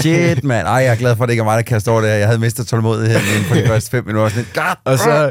shit, 0.00 0.44
mand. 0.44 0.66
Ej, 0.66 0.74
jeg 0.74 0.92
er 0.92 0.96
glad 0.96 1.16
for, 1.16 1.24
at 1.24 1.28
det 1.28 1.32
ikke 1.32 1.40
er 1.40 1.44
mig, 1.44 1.56
der 1.56 1.62
kaster 1.62 1.92
over 1.92 2.00
det 2.00 2.10
her. 2.10 2.16
Jeg 2.16 2.26
havde 2.26 2.38
mistet 2.38 2.66
tålmodigheden 2.66 3.22
inden 3.34 3.44
for 3.44 3.54
de 3.54 3.66
første 3.66 3.90
fem 3.90 4.06
minutter. 4.06 4.28
Sådan, 4.28 4.46
god. 4.54 4.74
Og 4.92 4.98
så, 4.98 5.30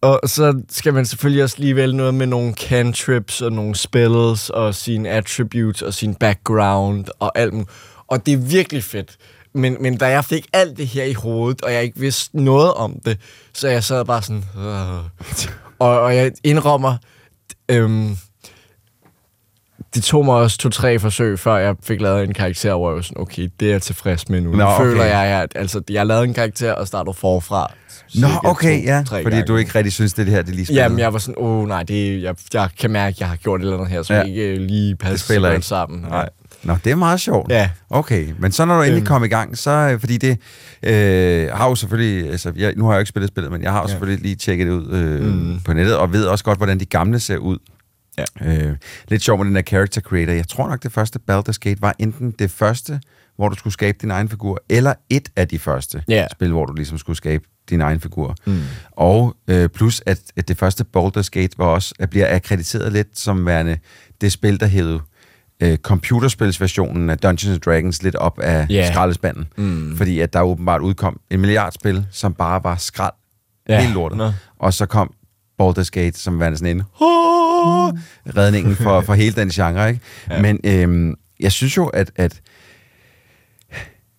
og 0.00 0.20
så 0.26 0.62
skal 0.70 0.94
man 0.94 1.06
selvfølgelig 1.06 1.42
også 1.44 1.56
lige 1.58 1.76
vælge 1.76 1.96
noget 1.96 2.14
med 2.14 2.26
nogle 2.26 2.52
cantrips 2.54 3.40
og 3.42 3.52
nogle 3.52 3.74
spells 3.74 4.50
og 4.50 4.74
sine 4.74 5.08
attributes 5.08 5.82
og 5.82 5.94
sin 5.94 6.14
background 6.14 7.04
og 7.18 7.38
alt 7.38 7.52
muligt. 7.52 7.70
Og 8.08 8.26
det 8.26 8.34
er 8.34 8.38
virkelig 8.38 8.84
fedt. 8.84 9.16
Men, 9.54 9.76
men 9.80 9.96
da 9.96 10.06
jeg 10.06 10.24
fik 10.24 10.46
alt 10.52 10.76
det 10.76 10.86
her 10.86 11.04
i 11.04 11.12
hovedet, 11.12 11.62
og 11.62 11.72
jeg 11.72 11.82
ikke 11.82 12.00
vidste 12.00 12.42
noget 12.44 12.74
om 12.74 12.94
det, 13.04 13.18
så 13.52 13.68
jeg 13.68 13.84
sad 13.84 14.04
bare 14.04 14.22
sådan... 14.22 14.44
Øh. 14.58 15.04
Og, 15.78 16.00
og 16.00 16.16
jeg 16.16 16.32
indrømmer... 16.44 16.96
Øhm, 17.68 18.16
det 19.94 20.02
tog 20.02 20.24
mig 20.24 20.34
også 20.34 20.58
to-tre 20.58 20.98
forsøg, 20.98 21.38
før 21.38 21.56
jeg 21.56 21.76
fik 21.82 22.00
lavet 22.00 22.24
en 22.24 22.34
karakter, 22.34 22.74
hvor 22.74 22.90
jeg 22.90 22.96
var 22.96 23.02
sådan, 23.02 23.22
okay, 23.22 23.48
det 23.60 23.68
er 23.68 23.72
jeg 23.72 23.82
tilfreds 23.82 24.28
med 24.28 24.40
nu. 24.40 24.52
Nå, 24.56 24.64
okay. 24.64 24.84
føler 24.84 25.04
jeg, 25.04 25.42
at 25.42 25.52
altså, 25.54 25.82
jeg 25.90 26.06
lavet 26.06 26.24
en 26.24 26.34
karakter 26.34 26.72
og 26.72 26.86
startet 26.86 27.16
forfra. 27.16 27.72
Nå, 28.14 28.28
okay, 28.44 28.78
to, 28.78 28.84
ja. 28.84 29.04
Fordi 29.08 29.22
gange. 29.22 29.46
du 29.46 29.56
ikke 29.56 29.74
rigtig 29.74 29.92
synes, 29.92 30.12
det, 30.12 30.26
det 30.26 30.34
her, 30.34 30.42
det 30.42 30.54
lige 30.54 30.66
spiller. 30.66 30.82
Jamen, 30.82 30.98
jeg 30.98 31.12
var 31.12 31.18
sådan, 31.18 31.34
åh 31.38 31.58
oh, 31.62 31.68
nej, 31.68 31.82
det, 31.82 32.22
jeg, 32.22 32.34
jeg 32.54 32.68
kan 32.78 32.90
mærke, 32.90 33.14
at 33.14 33.20
jeg 33.20 33.28
har 33.28 33.36
gjort 33.36 33.60
et 33.60 33.64
eller 33.64 33.76
andet 33.76 33.90
her, 33.90 34.02
som 34.02 34.16
Ja. 34.16 34.22
ikke 34.22 34.58
lige 34.58 34.96
passer 34.96 35.12
det 35.12 35.20
spiller 35.20 35.48
så 35.48 35.50
godt 35.50 35.56
ikke 35.56 35.66
sammen. 35.66 36.00
Nej. 36.00 36.28
Nå, 36.64 36.76
det 36.84 36.92
er 36.92 36.96
meget 36.96 37.20
sjovt. 37.20 37.50
Ja. 37.52 37.70
Okay, 37.90 38.28
men 38.38 38.52
så 38.52 38.64
når 38.64 38.76
du 38.76 38.82
endelig 38.82 38.96
Øhm. 39.00 39.06
kommer 39.06 39.26
i 39.26 39.28
gang, 39.28 39.58
så 39.58 39.70
øh, 39.70 40.00
fordi 40.00 40.16
det 40.18 40.38
øh, 40.82 41.48
har 41.52 41.68
jo 41.68 41.74
selvfølgelig, 41.74 42.30
altså 42.30 42.52
jeg, 42.56 42.74
nu 42.76 42.84
har 42.84 42.92
jeg 42.92 42.96
jo 42.96 43.00
ikke 43.00 43.08
spillet 43.08 43.28
spillet, 43.28 43.52
men 43.52 43.62
jeg 43.62 43.72
har 43.72 43.78
jo 43.78 43.84
Ja. 43.86 43.90
selvfølgelig 43.90 44.22
lige 44.22 44.34
tjekket 44.36 44.66
det 44.66 44.72
ud 44.72 44.88
øh, 44.92 45.24
mm. 45.34 45.60
På 45.60 45.72
nettet, 45.72 45.96
og 45.96 46.12
ved 46.12 46.24
også 46.24 46.44
godt, 46.44 46.58
hvordan 46.58 46.80
de 46.80 46.84
gamle 46.84 47.20
ser 47.20 47.36
ud. 47.36 47.58
Ja. 48.18 48.24
Øh, 48.68 48.76
lidt 49.08 49.22
sjovt 49.22 49.38
med 49.38 49.46
den 49.46 49.54
der 49.56 49.62
character 49.62 50.00
creator. 50.00 50.32
Jeg 50.32 50.48
tror 50.48 50.68
nok, 50.68 50.82
det 50.82 50.92
første 50.92 51.18
Baldur's 51.30 51.58
Gate 51.60 51.82
var 51.82 51.94
enten 51.98 52.30
det 52.38 52.50
første, 52.50 53.00
hvor 53.36 53.48
du 53.48 53.56
skulle 53.56 53.72
skabe 53.72 53.98
din 54.02 54.10
egen 54.10 54.28
figur, 54.28 54.62
eller 54.68 54.94
et 55.10 55.28
af 55.36 55.48
de 55.48 55.58
første 55.58 56.02
Ja. 56.08 56.26
spil, 56.32 56.50
hvor 56.50 56.66
du 56.66 56.72
ligesom 56.72 56.98
skulle 56.98 57.16
skabe 57.16 57.44
din 57.70 57.80
egen 57.80 58.00
figur. 58.00 58.36
Mm. 58.46 58.60
Og 58.90 59.36
øh, 59.48 59.68
plus, 59.68 60.02
at, 60.06 60.20
at 60.36 60.48
det 60.48 60.58
første 60.58 60.84
Baldur's 60.96 61.28
Gate 61.30 61.58
var 61.58 61.64
også, 61.64 61.94
at 61.98 62.10
bliver 62.10 62.34
akkrediteret 62.34 62.92
lidt 62.92 63.18
som 63.18 63.46
værende 63.46 63.78
det 64.20 64.32
spil, 64.32 64.60
der 64.60 64.66
hed 64.66 64.98
øh, 65.60 65.78
computerspilsversionen 65.78 67.10
af 67.10 67.18
Dungeons 67.18 67.54
and 67.54 67.60
Dragons 67.60 68.02
lidt 68.02 68.14
op 68.14 68.40
af 68.40 68.66
yeah. 68.70 68.92
skraldespanden. 68.92 69.46
Mm. 69.56 69.96
Fordi 69.96 70.20
at 70.20 70.32
der 70.32 70.42
åbenbart 70.42 70.80
udkom 70.80 71.20
en 71.30 71.40
milliardspil, 71.40 72.06
som 72.10 72.34
bare 72.34 72.64
var 72.64 72.76
skrald. 72.76 73.12
Ja. 73.68 73.80
Helt 73.80 73.94
lortet. 73.94 74.18
Nå. 74.18 74.32
Og 74.58 74.74
så 74.74 74.86
kom 74.86 75.12
Baldur's 75.62 75.90
Gate, 75.90 76.18
som 76.18 76.40
værende 76.40 76.58
sådan 76.58 76.76
en 76.76 76.82
redningen 78.36 78.76
for, 78.76 79.00
for 79.06 79.14
hele 79.14 79.36
den 79.36 79.48
genre. 79.48 79.88
Ikke? 79.88 80.00
Ja. 80.30 80.34
Ja. 80.34 80.42
Men 80.42 80.60
øhm, 80.64 81.14
jeg 81.40 81.52
synes 81.52 81.76
jo, 81.76 81.86
at, 81.86 82.10
at 82.16 82.40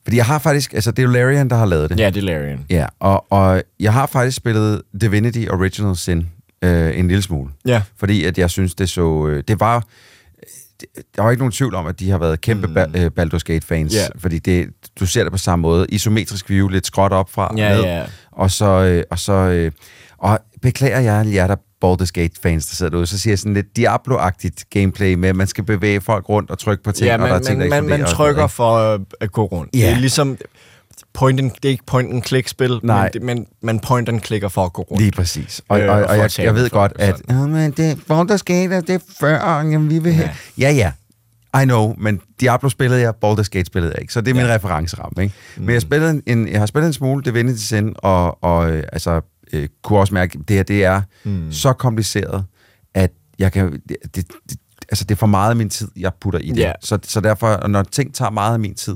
fordi 0.04 0.18
jeg 0.18 0.26
har 0.26 0.40
faktisk, 0.40 0.74
altså 0.74 0.92
det 0.92 1.00
er 1.00 1.04
jo 1.04 1.10
Larian, 1.10 1.50
der 1.50 1.56
har 1.56 1.66
lavet 1.66 1.90
det. 1.90 2.00
Ja, 2.00 2.10
det 2.10 2.18
er 2.18 2.22
Larian. 2.22 2.66
Ja, 2.70 2.86
og, 3.00 3.32
og 3.32 3.64
jeg 3.80 3.94
har 3.94 4.06
faktisk 4.06 4.38
spillet 4.38 4.82
Divinity 5.02 5.46
Original 5.50 5.96
Sin 5.96 6.30
øh, 6.62 7.00
en 7.00 7.08
lille 7.08 7.22
smule. 7.22 7.52
Ja. 7.66 7.82
Fordi 7.98 8.26
at 8.26 8.38
jeg 8.38 8.50
synes, 8.50 8.76
det 8.76 8.90
så... 8.90 9.28
Øh, 9.28 9.44
det 9.48 9.60
var... 9.60 9.84
Der 11.16 11.22
var 11.24 11.32
ikke 11.32 11.42
nogen 11.42 11.52
tvivl 11.52 11.76
om, 11.76 11.88
at 11.88 12.00
de 12.00 12.10
har 12.12 12.18
været 12.18 12.42
kæmpe 12.42 12.68
mm. 12.68 12.78
ba- 12.78 13.00
øh, 13.00 13.12
Baldur's 13.20 13.44
Gate-fans. 13.46 13.94
Ja. 13.96 14.06
Fordi 14.20 14.40
det, 14.40 14.70
du 15.00 15.06
ser 15.06 15.24
det 15.24 15.32
på 15.32 15.38
samme 15.38 15.62
måde. 15.64 15.86
Isometrisk 15.90 16.50
view, 16.50 16.68
lidt 16.68 16.86
skråt 16.86 17.12
op 17.12 17.30
fra 17.30 17.54
Ja, 17.58 17.76
ned. 17.76 17.84
ja. 17.84 18.04
Og 18.32 18.52
så... 18.52 18.66
Øh, 18.66 19.04
og, 19.12 19.20
så 19.20 19.34
øh, 19.34 19.72
og 20.18 20.40
beklager 20.62 21.00
jeg 21.00 21.28
jer, 21.34 21.48
der 21.48 21.56
Baldur's 21.86 22.12
Gate-fans, 22.14 22.68
der 22.68 22.76
sidder 22.76 22.90
derude, 22.90 23.06
så 23.06 23.20
siger 23.20 23.32
jeg 23.32 23.40
sådan 23.40 23.54
lidt 23.54 23.66
Diablo-agtigt 23.80 24.64
gameplay 24.70 25.14
med, 25.14 25.30
at 25.30 25.36
man 25.36 25.48
skal 25.48 25.64
bevæge 25.64 26.02
folk 26.02 26.30
rundt 26.30 26.52
og 26.52 26.60
trykke 26.60 26.84
på 26.84 26.92
ting, 26.92 27.08
Ja, 27.08 27.14
og 27.14 27.20
der 27.20 27.26
er 27.26 27.30
man, 27.34 27.44
ting, 27.44 27.58
man, 27.58 27.72
der 27.72 27.82
man, 27.82 28.00
man 28.00 28.08
trykker 28.10 28.36
noget, 28.42 28.52
for 28.52 29.00
at 29.22 29.32
gå 29.32 29.44
rundt. 29.46 29.76
Ja. 29.76 29.80
Det 29.80 29.90
er 29.90 30.00
ligesom... 30.00 30.38
Point 31.14 31.40
and, 31.40 31.52
det 31.52 31.66
er 31.66 31.70
ikke 31.70 31.86
point 31.86 32.14
and 32.14 32.24
click 32.24 32.48
spil, 32.48 32.80
Nej. 32.84 33.04
men, 33.04 33.14
det, 33.14 33.22
men 33.22 33.48
man 33.62 33.80
point 33.80 34.10
and 34.10 34.22
clicker 34.22 34.48
for 34.50 34.66
at 34.66 34.74
gå 34.74 34.82
rundt. 34.82 35.02
Lige 35.02 35.12
præcis. 35.12 35.62
Og, 35.70 35.80
Øh, 35.82 35.90
og, 35.90 35.96
og 35.96 36.06
og, 36.06 36.18
jeg, 36.18 36.40
jeg 36.40 36.56
ved 36.56 36.70
godt, 36.70 36.92
at 37.00 37.22
ja, 37.30 37.34
men 37.36 37.72
det, 37.72 37.96
Baldur's 38.12 38.44
Gate, 38.46 38.76
er- 38.76 38.82
det 38.82 38.96
er 38.96 39.00
før, 39.20 39.40
jamen, 39.58 39.90
vi 39.90 40.00
vil 40.00 40.14
have... 40.14 40.30
Ja, 40.58 40.72
ja. 40.72 40.92
I 41.62 41.66
know, 41.66 41.96
men 41.98 42.22
Diablo 42.40 42.70
spillede 42.70 43.02
jeg, 43.02 43.14
Baldur's 43.26 43.50
Gate 43.50 43.66
spillede 43.66 43.94
jeg 43.94 44.02
ikke, 44.02 44.14
så 44.14 44.22
det 44.22 44.32
er 44.32 44.36
min 44.36 44.48
referenceramme. 44.50 45.24
Ikke? 45.24 45.36
Men 45.58 45.70
jeg, 45.70 45.82
spillede 45.82 46.22
en, 46.26 46.48
jeg 46.48 46.60
har 46.60 46.66
spillet 46.66 46.88
en 46.88 46.94
smule 46.94 47.24
Divinity 47.24 47.64
Sin, 47.64 47.94
og, 47.98 48.44
og 48.44 48.72
øh, 48.72 48.84
altså, 48.94 49.22
øh, 49.54 49.68
kunne 49.84 50.00
også 50.00 50.14
mærke, 50.14 50.38
at 50.42 50.48
det 50.48 50.56
her 50.56 50.64
det 50.64 50.84
er 50.86 51.02
Mm. 51.24 51.52
så 51.52 51.74
kompliceret, 51.74 52.46
at 52.94 53.12
jeg 53.40 53.52
kan... 53.52 53.72
Det, 53.90 53.98
det, 54.16 54.28
det, 54.50 54.58
altså, 54.90 55.04
det 55.04 55.12
er 55.16 55.20
for 55.20 55.28
meget 55.28 55.50
af 55.50 55.56
min 55.56 55.70
tid, 55.70 55.88
jeg 55.98 56.12
putter 56.22 56.40
i 56.40 56.50
det. 56.50 56.58
Ja. 56.58 56.72
Så, 56.82 57.00
så 57.04 57.20
derfor, 57.22 57.68
når 57.68 57.84
ting 57.84 58.16
tager 58.16 58.32
meget 58.32 58.54
af 58.54 58.60
min 58.60 58.76
tid, 58.76 58.96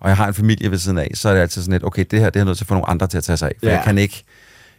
og 0.00 0.08
jeg 0.08 0.16
har 0.16 0.28
en 0.28 0.34
familie 0.34 0.70
ved 0.70 0.78
siden 0.78 0.98
af, 0.98 1.10
så 1.14 1.28
er 1.28 1.34
det 1.34 1.40
altid 1.40 1.62
sådan 1.62 1.72
lidt, 1.72 1.84
okay, 1.84 2.04
det 2.10 2.18
her 2.20 2.26
det 2.30 2.36
er 2.36 2.40
jeg 2.40 2.44
nødt 2.46 2.56
til 2.58 2.64
at 2.64 2.68
få 2.68 2.74
nogle 2.74 2.88
andre 2.88 3.06
til 3.06 3.18
at 3.18 3.24
tage 3.24 3.36
sig 3.36 3.48
af. 3.48 3.54
For 3.60 3.66
Ja. 3.66 3.74
jeg 3.76 3.84
kan 3.84 3.98
ikke 3.98 4.24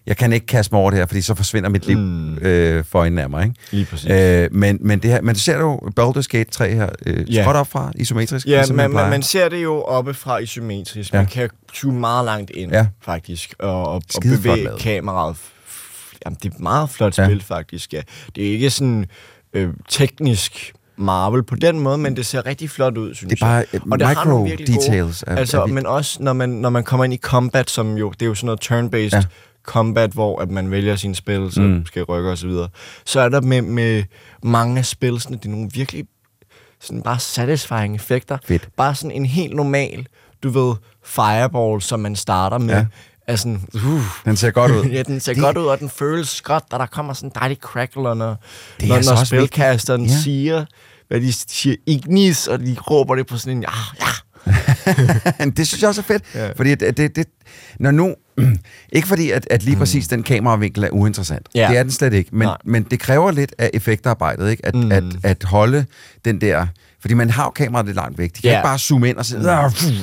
jeg 0.05 0.17
kan 0.17 0.33
ikke 0.33 0.45
kaste 0.45 0.73
mig 0.75 0.81
over 0.81 0.91
det 0.91 0.99
her, 0.99 1.05
fordi 1.05 1.21
så 1.21 1.35
forsvinder 1.35 1.69
mit 1.69 1.87
liv 1.87 1.97
Mm. 1.97 2.37
øh, 2.37 2.83
for 2.85 2.99
øjnene 2.99 3.21
af 3.21 3.29
mig. 3.29 3.43
Ikke? 3.43 3.55
Lige 3.71 3.85
præcis. 3.85 4.09
Øh, 4.11 4.49
men, 4.53 4.77
men, 4.81 4.99
det 4.99 5.11
her, 5.11 5.21
men 5.21 5.35
du 5.35 5.39
ser 5.41 5.57
jo 5.57 5.79
Baldur's 5.99 6.27
Gate 6.29 6.51
3 6.51 6.73
her, 6.75 6.89
øh, 7.05 7.33
Ja. 7.35 7.43
skråt 7.43 7.55
op 7.55 7.67
fra, 7.67 7.91
isometrisk. 7.95 8.47
Ja, 8.47 8.55
ligesom 8.55 8.75
man, 8.75 8.91
man, 8.91 9.09
man 9.09 9.21
ser 9.23 9.49
det 9.49 9.63
jo 9.63 9.81
oppe 9.83 10.13
fra 10.13 10.37
isometrisk. 10.37 11.13
Ja. 11.13 11.17
Man 11.17 11.27
kan 11.27 11.49
zoome 11.75 11.99
meget 11.99 12.25
langt 12.25 12.51
ind, 12.51 12.71
Ja. 12.71 12.87
faktisk, 13.01 13.53
og, 13.59 13.83
og, 13.87 13.93
og 14.15 14.21
bevæge 14.21 14.69
kameraet. 14.79 15.35
Jamen, 16.25 16.37
det 16.43 16.51
er 16.51 16.55
et 16.55 16.59
meget 16.59 16.89
flot 16.89 17.17
Ja. 17.17 17.25
spil, 17.25 17.43
faktisk. 17.43 17.93
Ja. 17.93 18.01
Det 18.35 18.47
er 18.47 18.51
ikke 18.51 18.69
sådan 18.69 19.05
øh, 19.53 19.69
teknisk 19.89 20.73
Marvel 20.99 21.43
på 21.43 21.55
den 21.55 21.79
måde, 21.79 21.97
men 21.97 22.15
det 22.15 22.25
ser 22.25 22.45
rigtig 22.45 22.69
flot 22.69 22.97
ud, 22.97 23.13
synes 23.15 23.29
Det 23.29 23.41
er 23.41 23.45
bare, 23.45 23.65
jeg. 23.73 23.81
Og 23.91 23.99
det 23.99 24.07
har 24.07 24.13
micro 24.15 24.29
nogle 24.29 24.49
virkelig 24.49 24.75
gode- 24.75 24.85
details 24.87 25.23
er- 25.27 25.35
altså, 25.35 25.61
er 25.61 25.65
men 25.65 25.85
også, 25.85 26.23
når 26.23 26.33
man, 26.33 26.49
når 26.49 26.69
man 26.69 26.83
kommer 26.83 27.03
ind 27.03 27.13
i 27.13 27.17
combat, 27.17 27.69
som 27.69 27.97
jo, 27.97 28.09
det 28.11 28.21
er 28.21 28.25
jo 28.25 28.35
sådan 28.35 28.45
noget 28.45 28.61
turn-based 28.61 29.15
Ja. 29.17 29.23
combat, 29.63 30.11
hvor 30.11 30.39
at 30.41 30.49
man 30.51 30.71
vælger 30.71 30.95
sine 30.95 31.15
spil, 31.15 31.51
så 31.51 31.61
Mm. 31.61 31.85
skal 31.85 32.03
rykke 32.03 32.29
og 32.31 32.37
så 32.37 32.47
videre. 32.47 32.69
Så 33.05 33.19
er 33.21 33.29
der 33.29 33.41
med, 33.41 33.61
med 33.61 34.03
mange 34.43 34.77
af 34.79 34.85
spilsene, 34.85 35.37
det 35.37 35.45
er 35.45 35.49
nogle 35.49 35.69
virkelig 35.73 36.05
sådan 36.81 37.01
bare 37.01 37.19
satisfying 37.19 37.95
effekter. 37.95 38.37
Fedt. 38.45 38.67
Bare 38.77 38.95
sådan 38.95 39.11
en 39.11 39.25
helt 39.25 39.55
normal, 39.55 40.07
du 40.43 40.49
ved, 40.49 40.75
fireball, 41.05 41.81
som 41.81 41.99
man 41.99 42.15
starter 42.15 42.57
med. 42.57 42.73
Ja. 42.75 42.85
Er 43.27 43.35
sådan, 43.35 43.61
uh, 43.73 44.01
Den 44.25 44.35
ser 44.37 44.51
godt 44.51 44.71
ud. 44.71 44.83
ja, 44.95 45.03
den 45.03 45.19
ser 45.19 45.33
Det- 45.33 45.43
godt 45.43 45.57
ud, 45.57 45.65
og 45.65 45.79
den 45.79 45.89
føles 45.89 46.41
godt, 46.41 46.63
og 46.71 46.79
der 46.79 46.85
kommer 46.85 47.13
sådan 47.13 47.29
en 47.29 47.33
dejlig 47.39 47.57
crackle, 47.61 48.01
når, 48.03 48.13
når, 48.13 48.35
altså 48.95 49.13
når 49.13 49.23
spilkasteren 49.23 50.05
ja. 50.05 50.11
siger, 50.23 50.65
hvad 51.09 51.21
de 51.21 51.33
siger, 51.33 51.75
ignis, 51.85 52.47
og 52.47 52.59
de 52.59 52.75
råber 52.91 53.15
det 53.15 53.27
på 53.27 53.37
sådan 53.37 53.57
en, 53.57 53.63
ja, 53.63 53.69
ja, 55.39 55.45
det 55.45 55.67
synes 55.67 55.81
jeg 55.81 55.87
også 55.87 56.01
er 56.01 56.05
fedt, 56.05 56.23
ja. 56.35 56.51
Fordi 56.51 56.75
det, 56.75 56.97
det, 56.97 57.15
det, 57.15 57.25
når 57.79 57.91
nu, 57.91 58.15
ikke 58.91 59.07
fordi, 59.07 59.31
at, 59.31 59.47
at 59.51 59.63
lige 59.63 59.77
præcis 59.77 60.07
den 60.07 60.23
kameravinkel 60.23 60.83
er 60.83 60.89
uinteressant, 60.89 61.47
Ja. 61.55 61.67
det 61.69 61.77
er 61.77 61.83
den 61.83 61.91
slet 61.91 62.13
ikke, 62.13 62.29
men, 62.35 62.47
Nej. 62.47 62.57
men 62.65 62.83
det 62.83 62.99
kræver 62.99 63.31
lidt 63.31 63.55
af 63.57 63.69
effektarbejdet, 63.73 64.51
ikke? 64.51 64.65
At, 64.65 64.75
mm. 64.75 64.81
Mm. 64.81 64.91
at, 64.91 65.03
at 65.23 65.43
holde 65.43 65.85
den 66.25 66.41
der, 66.41 66.67
fordi 67.01 67.13
man 67.13 67.29
har 67.29 67.43
jo 67.43 67.49
kameraet 67.49 67.85
lidt 67.85 67.95
langt 67.95 68.17
væk, 68.17 68.29
de 68.35 68.41
kan 68.41 68.51
Ja. 68.51 68.57
ikke 68.57 68.65
bare 68.67 68.79
zoome 68.79 69.09
ind 69.09 69.17
og 69.17 69.25
sige, 69.25 69.39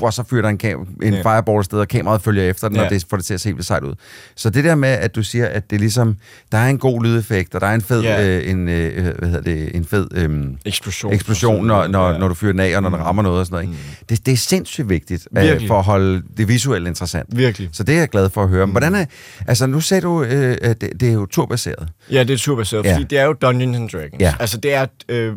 og 0.03 0.13
så 0.13 0.25
fyrer 0.31 0.43
der 0.43 0.49
en, 0.49 0.59
kam- 0.65 1.03
en 1.03 1.15
Ja. 1.15 1.23
fireball 1.23 1.65
sted, 1.65 1.79
og 1.79 1.89
kameraet 1.89 2.23
følger 2.23 2.43
efter 2.45 2.69
den, 2.69 2.77
Ja. 2.77 2.85
og 2.85 2.91
det 2.91 3.05
får 3.11 3.17
det 3.17 3.27
til 3.27 3.35
at 3.35 3.41
se 3.41 3.49
helt 3.49 3.57
vildt 3.57 3.67
sejt 3.67 3.83
ud. 3.85 3.95
Så 4.37 4.51
det 4.51 4.65
der 4.65 4.75
med, 4.75 4.89
at 4.89 5.15
du 5.17 5.23
siger, 5.23 5.47
at 5.47 5.71
det 5.71 5.77
er 5.77 5.81
ligesom, 5.81 6.17
der 6.53 6.59
er 6.59 6.69
en 6.69 6.79
god 6.79 7.03
lydeffekt, 7.05 7.55
og 7.55 7.61
der 7.61 7.67
er 7.67 7.75
en 7.75 7.83
fed, 7.83 8.03
Ja. 8.03 8.29
øh, 8.39 8.51
en, 8.51 8.69
øh, 8.69 9.15
hvad 9.19 9.29
hedder 9.29 9.43
det, 9.43 9.77
en 9.77 9.85
fed, 9.85 10.07
øh, 10.15 10.45
eksplosion. 10.67 11.13
eksplosion, 11.13 11.67
når, 11.67 11.87
når, 11.87 12.11
Ja. 12.11 12.19
når 12.19 12.29
du 12.29 12.35
fyrer 12.35 12.53
den 12.53 12.61
af, 12.61 12.77
og 12.77 12.83
når 12.83 12.89
den 12.91 12.99
Mm. 12.99 13.05
rammer 13.05 13.23
noget 13.23 13.41
og 13.41 13.47
sådan 13.47 13.65
noget. 13.67 13.79
Ikke? 13.79 13.99
Det, 14.09 14.27
det 14.27 14.33
er 14.33 14.37
sindssygt 14.37 14.89
vigtigt 14.89 15.29
øh, 15.39 15.67
for 15.67 15.79
at 15.79 15.85
holde 15.85 16.23
det 16.37 16.49
visuelle 16.49 16.89
interessant. 16.89 17.37
Virkelig. 17.37 17.69
Så 17.73 17.83
det 17.83 17.95
er 17.95 17.99
jeg 17.99 18.09
glad 18.09 18.31
for 18.31 18.43
at 18.43 18.49
høre. 18.49 18.67
Men 18.67 18.73
hvordan 18.73 18.95
er, 18.95 19.05
altså 19.47 19.67
nu 19.67 19.81
sagde 19.81 20.01
du, 20.01 20.23
øh, 20.23 20.57
at 20.63 20.81
det, 20.81 20.91
det 21.01 21.09
er 21.09 21.13
jo 21.13 21.27
turbaseret. 21.27 21.89
Ja, 22.11 22.21
det 22.25 22.31
er 22.35 22.39
turbaseret, 22.39 22.85
ja. 22.85 22.93
fordi 22.95 23.05
det 23.11 23.19
er 23.19 23.25
jo 23.25 23.33
Dungeons 23.33 23.77
and 23.77 23.89
Dragons. 23.91 24.21
Ja. 24.21 24.35
Altså, 24.41 24.57
det 24.59 24.75
er... 24.75 24.87
Øh, 25.09 25.33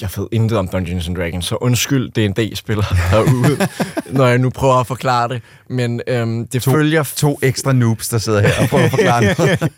jeg 0.00 0.10
ved 0.16 0.26
intet 0.32 0.58
om 0.58 0.68
Dungeons 0.68 1.08
and 1.08 1.16
Dragons, 1.16 1.44
så 1.46 1.56
undskyld 1.56 2.10
D&D-spillere 2.10 2.96
derude, 3.10 3.68
når 4.10 4.26
jeg 4.26 4.38
nu 4.38 4.50
prøver 4.50 4.74
at 4.74 4.86
forklare 4.86 5.28
det. 5.28 5.42
Men 5.70 6.00
øhm, 6.06 6.46
det 6.46 6.62
To- 6.62 6.70
følger... 6.72 7.02
To 7.16 7.38
ekstra 7.42 7.72
noobs, 7.72 8.08
der 8.08 8.18
sidder 8.18 8.40
her 8.40 8.62
og 8.62 8.68
prøver 8.68 8.84
at 8.84 8.90
forklare 8.90 9.22
noget. 9.38 9.72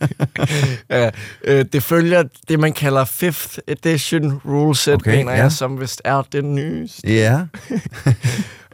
ja, 0.91 1.11
øh, 1.45 1.65
det 1.73 1.83
følger 1.83 2.25
det, 2.49 2.61
man 2.61 2.73
kalder 2.73 3.05
5th 3.05 3.57
edition 3.69 4.41
rule 4.45 4.77
set, 4.77 4.95
Okay, 4.95 5.17
mener 5.17 5.33
ja. 5.33 5.39
jeg, 5.43 5.53
som 5.53 5.81
vist 5.81 6.03
er 6.05 6.23
det 6.33 6.45
nyeste. 6.45 7.15
ja. 7.17 7.41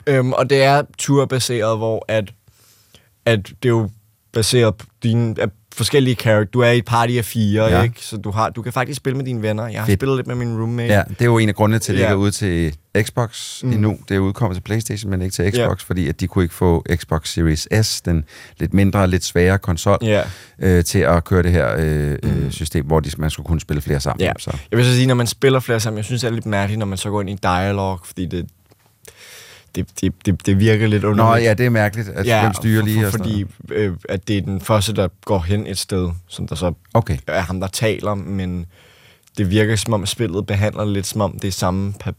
Øhm, 0.08 0.32
og 0.32 0.50
det 0.50 0.62
er 0.62 0.82
turbaseret, 0.98 1.78
hvor 1.78 2.04
at, 2.08 2.24
at 3.26 3.46
det 3.46 3.64
er 3.64 3.68
jo 3.68 3.90
baseret 4.32 4.74
på 4.74 4.86
dine, 5.02 5.34
forskellige 5.76 6.14
character. 6.14 6.50
Du 6.50 6.60
er 6.60 6.70
i 6.70 6.78
et 6.78 6.84
party 6.84 7.12
af 7.12 7.24
fire, 7.24 7.64
Ja. 7.64 7.82
ikke? 7.82 7.94
Så 8.00 8.16
du, 8.16 8.30
har, 8.30 8.50
du 8.50 8.62
kan 8.62 8.72
faktisk 8.72 8.96
spille 8.96 9.16
med 9.16 9.24
dine 9.24 9.42
venner. 9.42 9.66
Jeg 9.66 9.80
har 9.80 9.86
Fedt. 9.86 9.98
spillet 10.00 10.16
lidt 10.16 10.26
med 10.26 10.34
min 10.34 10.56
roommate. 10.58 10.94
Ja, 10.94 11.02
det 11.08 11.20
er 11.20 11.24
jo 11.24 11.38
en 11.38 11.48
af 11.48 11.54
grundene 11.54 11.78
til, 11.78 11.92
at 11.92 11.96
det 11.96 12.02
Ja. 12.02 12.06
ikke 12.08 12.12
er 12.12 12.16
ude 12.16 12.30
til 12.30 12.74
Xbox 13.02 13.62
mm. 13.62 13.72
Endnu. 13.72 13.98
Det 14.08 14.14
er 14.14 14.18
udkommet 14.18 14.56
til 14.56 14.62
Playstation, 14.62 15.10
men 15.10 15.22
ikke 15.22 15.32
til 15.34 15.52
Xbox, 15.52 15.82
fordi 15.84 16.08
at 16.08 16.20
de 16.20 16.26
kunne 16.26 16.44
ikke 16.44 16.54
få 16.54 16.84
Xbox 16.96 17.28
Series 17.32 17.68
S, 17.82 18.00
den 18.00 18.24
lidt 18.58 18.74
mindre, 18.74 19.06
lidt 19.10 19.24
sværere 19.24 19.58
konsol, 19.58 19.98
Ja. 20.02 20.22
øh, 20.58 20.84
til 20.84 20.98
at 20.98 21.24
køre 21.24 21.42
det 21.42 21.52
her 21.52 21.74
øh, 21.78 22.16
mm. 22.22 22.50
system, 22.50 22.86
hvor 22.86 23.00
de, 23.00 23.10
man 23.18 23.30
skulle 23.30 23.46
kunne 23.46 23.60
spille 23.60 23.82
flere 23.82 24.00
sammen. 24.00 24.20
Ja. 24.24 24.32
Så. 24.38 24.50
Jeg 24.70 24.76
vil 24.76 24.86
så 24.86 24.92
sige, 24.94 25.06
når 25.06 25.14
man 25.14 25.26
spiller 25.26 25.60
flere 25.60 25.80
sammen, 25.80 25.96
jeg 25.96 26.04
synes, 26.04 26.20
det 26.20 26.28
er 26.28 26.32
lidt 26.34 26.46
mærkeligt, 26.46 26.78
når 26.78 26.86
man 26.86 26.98
så 26.98 27.10
går 27.10 27.20
ind 27.20 27.30
i 27.30 27.36
dialog, 27.42 28.00
fordi 28.04 28.26
det, 28.26 28.46
det, 29.76 30.00
det, 30.00 30.12
det, 30.26 30.46
det 30.46 30.58
virker 30.58 30.86
lidt 30.86 31.02
Nå, 31.02 31.08
underligt. 31.08 31.44
ja, 31.44 31.54
det 31.54 31.66
er 31.66 31.70
mærkeligt, 31.70 32.08
at 32.08 32.42
hvem 32.42 32.54
styrer 32.54 32.80
for, 32.80 32.86
lige 32.86 33.00
for, 33.00 33.06
og 33.06 33.12
sådan 33.12 33.24
Fordi 33.24 33.44
øh, 33.74 33.96
at 34.08 34.28
det 34.28 34.38
er 34.38 34.42
den 34.42 34.60
første, 34.60 34.92
der 34.92 35.08
går 35.24 35.38
hen 35.38 35.66
et 35.66 35.78
sted, 35.78 36.10
som 36.28 36.46
der 36.46 36.54
så 36.54 36.72
okay. 36.94 37.18
er 37.26 37.40
ham, 37.40 37.60
der 37.60 37.66
taler, 37.66 38.14
men 38.14 38.66
det 39.38 39.50
virker 39.50 39.76
som 39.76 39.92
om, 39.92 40.06
spillet 40.06 40.46
behandler 40.46 40.84
lidt 40.84 41.06
som 41.06 41.20
om, 41.20 41.38
det 41.38 41.48
er 41.48 41.52
samme... 41.52 41.94
Pa- 42.04 42.12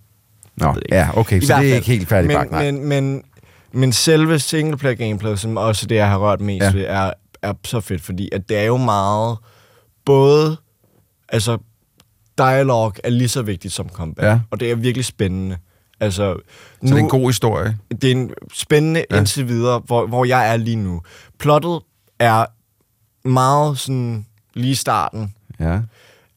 Nå, 0.55 0.76
ja, 0.91 1.10
okay, 1.18 1.41
I 1.41 1.45
så 1.45 1.53
det 1.53 1.58
er 1.58 1.58
fald. 1.62 1.74
ikke 1.76 1.88
helt 1.88 2.08
færdigt 2.08 2.28
men, 2.28 2.38
bagt, 2.38 2.51
nej. 2.51 2.72
men, 2.72 2.86
men, 2.86 3.24
men 3.72 3.93
selve 3.93 4.39
singleplayer 4.39 4.95
gameplay, 4.95 5.36
som 5.36 5.58
også 5.58 5.86
det, 5.86 5.95
jeg 5.95 6.10
har 6.10 6.18
rørt 6.18 6.41
mest 6.41 6.62
Ja. 6.64 6.66
ja. 6.70 6.74
ved, 6.78 6.86
er, 6.88 7.12
er 7.41 7.53
så 7.66 7.80
fedt, 7.82 8.01
fordi 8.01 8.30
at 8.32 8.49
det 8.49 8.58
er 8.58 8.64
jo 8.64 8.78
meget... 8.78 9.38
Både... 10.05 10.58
Altså, 11.30 11.58
dialog 12.38 12.93
er 13.03 13.10
lige 13.10 13.30
så 13.30 13.41
vigtigt 13.41 13.74
som 13.74 13.89
combat. 13.89 14.26
Ja. 14.26 14.39
Og 14.51 14.60
det 14.60 14.72
er 14.72 14.76
virkelig 14.76 15.05
spændende. 15.05 15.58
Altså, 16.00 16.36
Så 16.82 16.88
det 16.88 16.91
er 16.91 16.98
en 16.98 17.10
god 17.10 17.30
historie. 17.30 17.78
Det 18.02 18.04
er 18.04 18.12
en 18.12 18.32
spændende 18.54 19.06
Ja. 19.12 19.18
indtil 19.18 19.48
videre, 19.48 19.80
hvor, 19.86 20.08
hvor 20.08 20.26
jeg 20.26 20.50
er 20.54 20.58
lige 20.58 20.76
nu. 20.76 21.02
Plottet 21.39 21.80
er 22.20 22.45
meget 23.28 23.78
sådan 23.80 24.26
lige 24.54 24.76
starten. 24.76 25.34
Ja. 25.60 25.80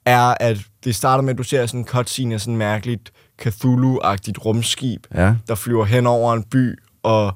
Er, 0.04 0.34
at 0.40 0.58
det 0.84 0.94
starter 0.94 1.22
med, 1.22 1.30
at 1.30 1.38
du 1.38 1.42
ser 1.42 1.66
sådan 1.66 1.80
en 1.80 1.86
cutscene 1.86 2.34
af 2.34 2.40
sådan 2.40 2.56
mærkeligt 2.56 3.12
Cthulhu-agtigt 3.42 4.38
rumskib, 4.44 5.06
Ja. 5.14 5.34
der 5.48 5.54
flyver 5.54 5.84
hen 5.84 6.06
over 6.06 6.32
en 6.34 6.42
by 6.42 6.78
og 7.02 7.32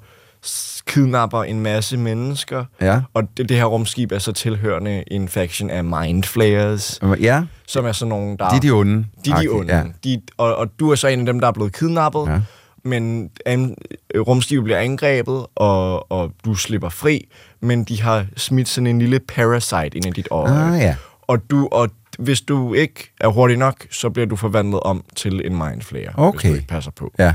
kidnapper 0.87 1.43
en 1.43 1.61
masse 1.61 1.97
mennesker. 1.97 2.65
Ja. 2.81 3.01
Og 3.15 3.23
det, 3.37 3.49
det 3.49 3.57
her 3.57 3.65
rumskib 3.65 4.13
er 4.13 4.19
så 4.19 4.33
tilhørende 4.33 5.05
en 5.13 5.29
faction 5.29 5.71
af 5.71 5.85
Mindflayers. 5.85 7.01
Ja. 7.21 7.43
Som 7.67 7.87
er 7.87 7.93
sådan 7.93 8.09
nogle, 8.09 8.37
der... 8.39 8.49
De 8.49 8.57
er 8.57 8.61
de 8.61 8.71
onde. 8.71 9.07
De 9.25 9.31
er 9.31 9.37
de 9.41 9.49
onde. 9.49 9.77
ja. 9.77 9.83
De, 10.05 10.21
og, 10.37 10.57
og 10.57 10.69
du 10.81 10.91
er 10.91 10.95
så 10.95 11.09
en 11.09 11.21
af 11.21 11.27
dem, 11.27 11.41
der 11.41 11.49
er 11.49 11.53
blevet 11.53 11.73
kidnappet. 11.73 12.27
Ja. 12.29 12.41
Men 12.85 13.31
an, 13.47 13.77
rumskibet 14.17 14.65
bliver 14.65 14.79
angrebet, 14.79 15.47
og, 15.55 16.13
og 16.13 16.33
du 16.45 16.55
slipper 16.55 16.89
fri. 16.89 17.29
Men 17.61 17.85
de 17.85 18.03
har 18.03 18.27
smidt 18.37 18.69
sådan 18.69 18.87
en 18.87 18.99
lille 18.99 19.21
parasite 19.21 19.97
ind 19.97 20.07
i 20.07 20.11
dit 20.11 20.29
øje. 20.31 20.73
Ah, 20.75 20.81
ja. 20.81 20.97
Og, 21.23 21.51
du, 21.51 21.69
og 21.73 21.89
hvis 22.19 22.41
du 22.41 22.75
ikke 22.75 23.13
er 23.21 23.29
hurtig 23.29 23.57
nok, 23.57 23.87
så 23.91 24.11
bliver 24.11 24.27
du 24.27 24.37
forvandlet 24.37 24.81
om 24.81 25.05
til 25.17 25.47
en 25.47 25.57
mindflayer. 25.57 26.13
Hvis 26.13 26.15
Okay. 26.17 26.49
du 26.49 26.55
ikke 26.55 26.67
passer 26.67 26.91
på. 26.91 27.13
Ja. 27.19 27.35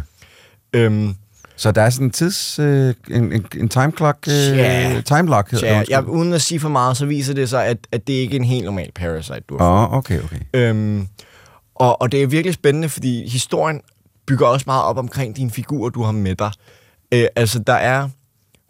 Øhm, 0.74 1.16
Så 1.60 1.72
der 1.72 1.82
er 1.82 1.90
sådan 1.90 2.08
en 2.08 2.12
tids... 2.12 2.60
Øh, 2.60 2.94
en, 3.12 3.34
en, 3.34 3.46
en 3.58 3.70
time 3.70 3.92
clock... 3.98 4.28
Øh, 4.28 4.58
Ja. 4.58 5.02
time 5.06 5.30
lock 5.30 5.52
hedder 5.52 5.74
ja, 5.74 5.80
det. 5.80 5.90
jeg, 5.90 6.06
uden 6.08 6.34
at 6.34 6.42
sige 6.42 6.60
for 6.60 6.70
meget, 6.70 6.98
så 6.98 7.06
viser 7.06 7.34
det 7.34 7.50
sig, 7.50 7.66
at, 7.66 7.78
at 7.92 8.08
det 8.08 8.14
ikke 8.14 8.36
er 8.36 8.40
en 8.40 8.46
helt 8.46 8.66
normal 8.66 8.92
parasite, 8.96 9.42
du 9.50 9.58
har 9.58 9.66
Åh, 9.66 9.92
oh, 9.92 9.98
okay, 9.98 10.22
okay. 10.24 10.40
Øhm, 10.54 11.08
og, 11.76 12.02
og 12.02 12.12
det 12.12 12.24
er 12.24 12.28
virkelig 12.28 12.54
spændende, 12.54 12.90
fordi 12.90 13.30
historien 13.30 13.82
bygger 14.28 14.48
også 14.48 14.64
meget 14.68 14.84
op 14.84 14.98
omkring 14.98 15.36
dine 15.36 15.52
figurer, 15.52 15.90
du 15.90 16.04
har 16.04 16.12
med 16.12 16.36
dig. 16.36 16.52
Øh, 17.14 17.26
altså, 17.36 17.60
der 17.60 17.74
er 17.74 18.10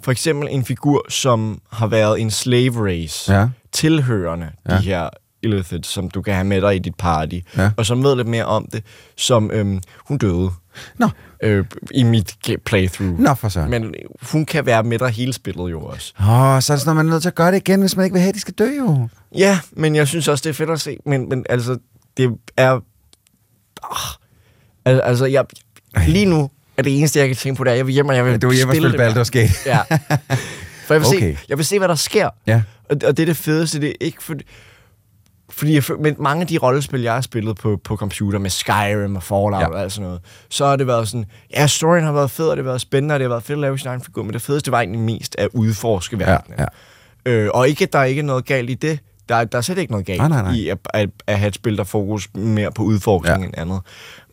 for 0.03 0.11
eksempel 0.11 0.47
en 0.51 0.65
figur, 0.65 1.05
som 1.09 1.61
har 1.71 1.87
været 1.87 2.21
en 2.21 2.31
slave 2.31 2.87
race, 2.91 3.33
Ja. 3.33 3.47
tilhørende 3.71 4.49
Ja. 4.69 4.77
de 4.77 4.81
her 4.81 5.09
Illithid, 5.43 5.83
som 5.83 6.09
du 6.09 6.21
kan 6.21 6.33
have 6.33 6.43
med 6.45 6.61
dig 6.61 6.75
i 6.75 6.79
dit 6.79 6.95
party, 6.95 7.39
Ja. 7.57 7.71
og 7.77 7.85
som 7.85 8.03
ved 8.03 8.15
lidt 8.15 8.27
mere 8.27 8.45
om 8.45 8.65
det, 8.71 8.83
som 9.17 9.51
øhm, 9.51 9.81
hun 10.07 10.17
døde. 10.17 10.49
Nå. 10.97 11.09
Øh, 11.43 11.65
I 11.91 12.03
mit 12.03 12.35
playthrough. 12.65 13.19
Nå, 13.19 13.33
for 13.33 13.49
søren. 13.49 13.69
Men 13.69 13.95
hun 14.31 14.45
kan 14.45 14.65
være 14.65 14.83
med 14.83 14.99
dig 14.99 15.09
hele 15.09 15.33
spillet 15.33 15.71
jo 15.71 15.81
også. 15.81 16.13
Åh, 16.19 16.29
oh, 16.29 16.35
så 16.35 16.43
er 16.43 16.55
det 16.55 16.61
sådan, 16.63 16.79
noget, 16.85 16.95
man 16.95 17.05
er 17.05 17.09
nødt 17.11 17.21
til 17.21 17.29
at 17.29 17.35
gøre 17.35 17.51
det 17.51 17.57
igen, 17.57 17.79
hvis 17.79 17.95
man 17.95 18.03
ikke 18.05 18.13
vil 18.13 18.21
have, 18.21 18.29
at 18.29 18.35
de 18.35 18.39
skal 18.39 18.53
dø 18.53 18.69
jo. 18.77 19.07
Ja, 19.37 19.59
men 19.71 19.95
jeg 19.95 20.07
synes 20.07 20.27
også, 20.27 20.41
det 20.41 20.49
er 20.49 20.53
fedt 20.53 20.69
at 20.69 20.81
se. 20.81 20.97
Men, 21.05 21.29
men 21.29 21.45
altså, 21.49 21.77
det 22.17 22.37
er... 22.57 22.79
Ah, 23.83 24.15
al- 24.85 25.01
altså, 25.03 25.25
jeg, 25.25 25.45
lige 26.07 26.25
nu 26.25 26.49
er 26.77 26.81
det 26.81 26.99
eneste, 26.99 27.19
jeg 27.19 27.27
kan 27.27 27.35
tænke 27.37 27.57
på, 27.57 27.63
det 27.63 27.69
er, 27.69 27.73
at 27.73 27.77
jeg 27.77 27.85
vil 27.87 27.93
hjem, 27.93 28.07
og 28.07 28.15
jeg 28.15 28.25
vil 28.25 28.31
Ja, 28.31 28.37
du 28.37 28.51
spille 28.51 28.71
spille 28.73 28.91
det. 28.91 28.99
Baldur's 28.99 29.29
Gate. 29.29 29.53
Ja. 29.65 29.79
For 30.85 30.93
jeg 30.93 31.01
vil, 31.01 31.07
Okay. 31.17 31.33
se, 31.35 31.37
jeg 31.49 31.57
vil 31.57 31.65
se, 31.65 31.77
hvad 31.77 31.87
der 31.87 31.95
sker. 31.95 32.29
Ja. 32.47 32.61
Og, 32.89 32.97
og 33.05 33.17
det 33.17 33.19
er 33.19 33.25
det 33.25 33.37
fedeste, 33.37 33.81
det 33.81 33.89
er 33.89 33.93
ikke 34.01 34.23
for, 34.23 34.35
fordi 35.59 35.73
jeg, 35.73 35.83
med 35.99 36.15
mange 36.19 36.41
af 36.41 36.47
de 36.47 36.57
rollespil, 36.57 37.01
jeg 37.01 37.13
har 37.13 37.21
spillet 37.21 37.57
på, 37.57 37.79
på 37.83 37.95
computer 37.95 38.39
med 38.39 38.49
Skyrim 38.49 39.15
og 39.15 39.23
Fallout 39.23 39.53
Ja. 39.53 39.59
ja. 39.59 39.67
og 39.67 39.81
alt 39.81 39.91
sådan 39.91 40.05
noget, 40.07 40.21
så 40.49 40.65
har 40.65 40.75
det 40.75 40.87
været 40.87 41.07
sådan, 41.07 41.25
ja, 41.53 41.67
storyen 41.67 42.03
har 42.03 42.11
været 42.11 42.31
fed, 42.31 42.47
og 42.49 42.57
det 42.57 42.65
har 42.65 42.69
været 42.71 42.81
spændende, 42.81 43.13
og 43.15 43.19
det 43.19 43.25
har 43.25 43.29
været 43.29 43.43
fedt 43.43 43.55
at 43.57 43.61
lave 43.61 43.79
sin 43.79 43.87
egen 43.87 44.01
figur, 44.01 44.23
men 44.23 44.33
det 44.33 44.41
fedeste 44.41 44.71
var 44.71 44.79
egentlig 44.79 45.01
mest 45.01 45.35
at 45.37 45.47
udforske 45.53 46.19
verdenen. 46.19 46.59
ja. 46.59 46.65
Øh, 47.31 47.49
og 47.53 47.69
ikke, 47.69 47.83
at 47.83 47.93
der 47.93 47.99
er 47.99 48.03
ikke 48.03 48.21
noget 48.21 48.45
galt 48.45 48.69
i 48.69 48.73
det. 48.73 48.99
Der, 49.29 49.35
er- 49.35 49.43
der 49.45 49.57
er 49.57 49.61
slet 49.61 49.77
ikke 49.77 49.91
noget 49.91 50.05
galt 50.05 50.19
Nej, 50.19 50.27
nej, 50.29 50.41
nej. 50.41 50.51
i 50.53 50.67
at, 50.69 50.77
at, 50.93 51.09
at 51.27 51.39
have 51.39 51.47
et 51.47 51.55
spil, 51.55 51.77
der 51.77 51.83
fokus 51.83 52.29
mere 52.33 52.71
på 52.71 52.83
udforskning 52.83 53.35
Ja. 53.37 53.41
ja. 53.41 53.45
end 53.47 53.71
andet. 53.71 53.81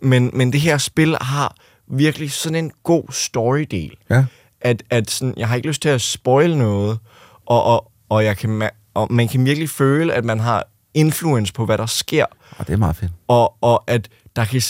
Men, 0.03 0.31
men 0.35 0.53
det 0.53 0.61
her 0.61 0.79
spil 0.79 1.17
har 1.21 1.55
virkelig 1.91 2.33
sådan 2.33 2.65
en 2.65 2.73
god 2.83 3.05
storydel. 3.11 3.91
Ja. 4.11 4.25
At, 4.61 4.83
at 4.91 5.11
sådan, 5.11 5.35
jeg 5.37 5.49
har 5.49 5.57
ikke 5.57 5.69
lyst 5.69 5.83
til 5.83 5.89
at 5.89 6.01
spoil 6.01 6.57
noget, 6.57 6.99
og, 7.47 7.65
og, 7.65 7.93
og, 8.09 8.25
jeg 8.25 8.37
kan, 8.37 8.71
og 8.95 9.13
man 9.13 9.29
kan 9.29 9.45
virkelig 9.45 9.71
føle, 9.71 10.15
at 10.15 10.25
man 10.25 10.41
har 10.41 10.67
influence 10.97 11.53
på, 11.53 11.65
hvad 11.67 11.79
der 11.79 11.87
sker. 11.87 12.25
Og 12.59 12.67
det 12.67 12.73
er 12.73 12.77
meget 12.77 12.97
fedt. 12.97 13.13
Og, 13.29 13.57
og 13.61 13.85
at 13.87 14.09
der 14.37 14.45
kan, 14.45 14.61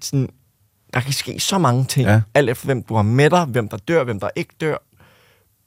sådan, 0.00 0.28
der 0.94 1.00
kan 1.00 1.12
ske 1.12 1.40
så 1.40 1.58
mange 1.58 1.84
ting. 1.84 2.08
Ja. 2.08 2.20
Alt 2.34 2.50
efter, 2.50 2.66
hvem 2.66 2.82
du 2.82 2.94
har 2.94 3.02
med 3.02 3.30
dig, 3.30 3.44
hvem 3.44 3.68
der 3.68 3.76
dør, 3.76 4.04
hvem 4.04 4.20
der 4.20 4.28
ikke 4.36 4.54
dør, 4.60 4.76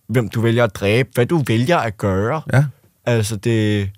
hvem 0.07 0.29
du 0.29 0.41
vælger 0.41 0.63
at 0.63 0.75
dræbe, 0.75 1.09
hvad 1.13 1.25
du 1.25 1.43
vælger 1.47 1.77
at 1.77 1.97
gøre. 1.97 2.41
Ja. 2.53 2.65
Altså, 3.05 3.35
det... 3.35 3.89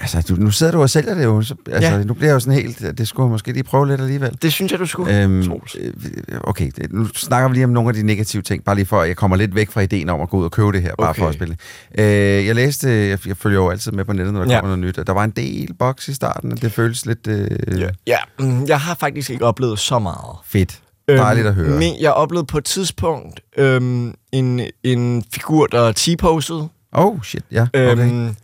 Altså, 0.00 0.24
du, 0.28 0.34
nu 0.34 0.50
sidder 0.50 0.72
du 0.72 0.82
og 0.82 0.90
sælger 0.90 1.14
det 1.14 1.24
jo. 1.24 1.42
Så, 1.42 1.54
altså, 1.72 1.90
Ja. 1.90 2.02
nu 2.04 2.14
bliver 2.14 2.28
jeg 2.28 2.34
jo 2.34 2.40
sådan 2.40 2.54
helt... 2.62 2.98
Det 2.98 3.08
skulle 3.08 3.24
jeg 3.26 3.30
måske 3.30 3.52
lige 3.52 3.62
prøve 3.64 3.88
lidt 3.88 4.00
alligevel. 4.00 4.38
Det 4.42 4.52
synes 4.52 4.72
jeg, 4.72 4.78
du 4.80 4.86
skulle. 4.86 5.22
Øhm, 5.22 5.52
øh, 5.52 5.92
okay, 6.40 6.70
nu 6.90 7.06
snakker 7.14 7.48
vi 7.48 7.54
lige 7.54 7.64
om 7.64 7.70
nogle 7.70 7.88
af 7.88 7.94
de 7.94 8.02
negative 8.02 8.42
ting, 8.42 8.64
bare 8.64 8.74
lige 8.76 8.86
for, 8.86 9.00
at 9.00 9.08
jeg 9.08 9.16
kommer 9.16 9.36
lidt 9.36 9.54
væk 9.54 9.70
fra 9.70 9.80
ideen 9.80 10.08
om 10.08 10.20
at 10.20 10.30
gå 10.30 10.36
ud 10.36 10.44
og 10.44 10.50
købe 10.50 10.72
det 10.72 10.82
her, 10.82 10.92
bare 10.98 11.08
Okay. 11.10 11.20
for 11.22 11.28
at 11.28 11.34
spille. 11.34 11.56
Øh, 11.98 12.46
jeg 12.46 12.54
læste, 12.54 12.90
jeg, 12.90 13.18
jeg 13.26 13.36
følger 13.36 13.58
jo 13.60 13.70
altid 13.70 13.92
med 13.92 14.04
på 14.04 14.12
nettet, 14.12 14.34
når 14.34 14.44
der 14.44 14.54
Ja. 14.54 14.60
kommer 14.60 14.76
noget 14.76 14.86
nyt, 14.88 14.98
og 14.98 15.06
der 15.06 15.12
var 15.12 15.24
en 15.24 15.30
del 15.30 15.74
boks 15.78 16.08
i 16.08 16.14
starten, 16.14 16.52
og 16.52 16.62
det 16.62 16.72
føles 16.72 17.06
lidt 17.06 17.26
øh, 17.26 17.80
Ja, 17.80 17.88
ja 18.06 18.16
mm, 18.38 18.64
jeg 18.66 18.80
har 18.80 18.94
faktisk 18.94 19.30
ikke 19.30 19.44
oplevet 19.44 19.78
så 19.78 19.98
meget. 19.98 20.36
fedt. 20.46 20.80
Dejligt 21.08 21.46
at 21.46 21.54
høre. 21.54 21.78
Men 21.78 21.94
jeg 22.00 22.12
oplevede 22.12 22.46
på 22.46 22.58
et 22.58 22.64
tidspunkt 22.64 23.40
øhm, 23.58 24.14
en, 24.32 24.60
en 24.82 25.24
figur, 25.34 25.66
der 25.66 25.92
T-posede. 25.92 26.68
Oh, 26.92 27.22
shit, 27.22 27.42
ja, 27.52 27.62
okay. 27.74 27.98
Øhm, 27.98 28.36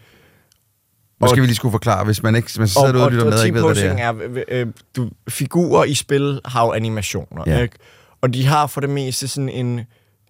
Måske 1.20 1.34
og- 1.34 1.42
vi 1.42 1.46
lige 1.46 1.54
skulle 1.56 1.72
forklare, 1.72 2.04
hvis 2.04 2.22
man 2.22 2.36
ikke 2.36 2.46
hvis 2.46 2.58
man 2.58 2.68
sidder 2.68 2.86
derude 2.92 3.04
og 3.04 3.10
lytter 3.10 3.24
med 3.24 3.32
og 3.38 3.44
ikke 3.44 3.54
ved, 3.54 3.62
hvad 3.64 3.74
det 3.74 3.84
er. 4.00 4.12
er, 4.12 4.44
øh, 4.48 4.66
du, 4.96 5.10
figurer 5.28 5.84
i 5.84 5.94
spil 5.94 6.40
har 6.44 6.64
jo 6.66 6.72
animationer, 6.72 7.42
Ja. 7.46 7.62
ikke? 7.62 7.76
Og 8.20 8.34
de 8.34 8.46
har 8.46 8.66
for 8.66 8.80
det 8.80 8.90
meste 8.90 9.28
sådan 9.28 9.48
en, 9.48 9.80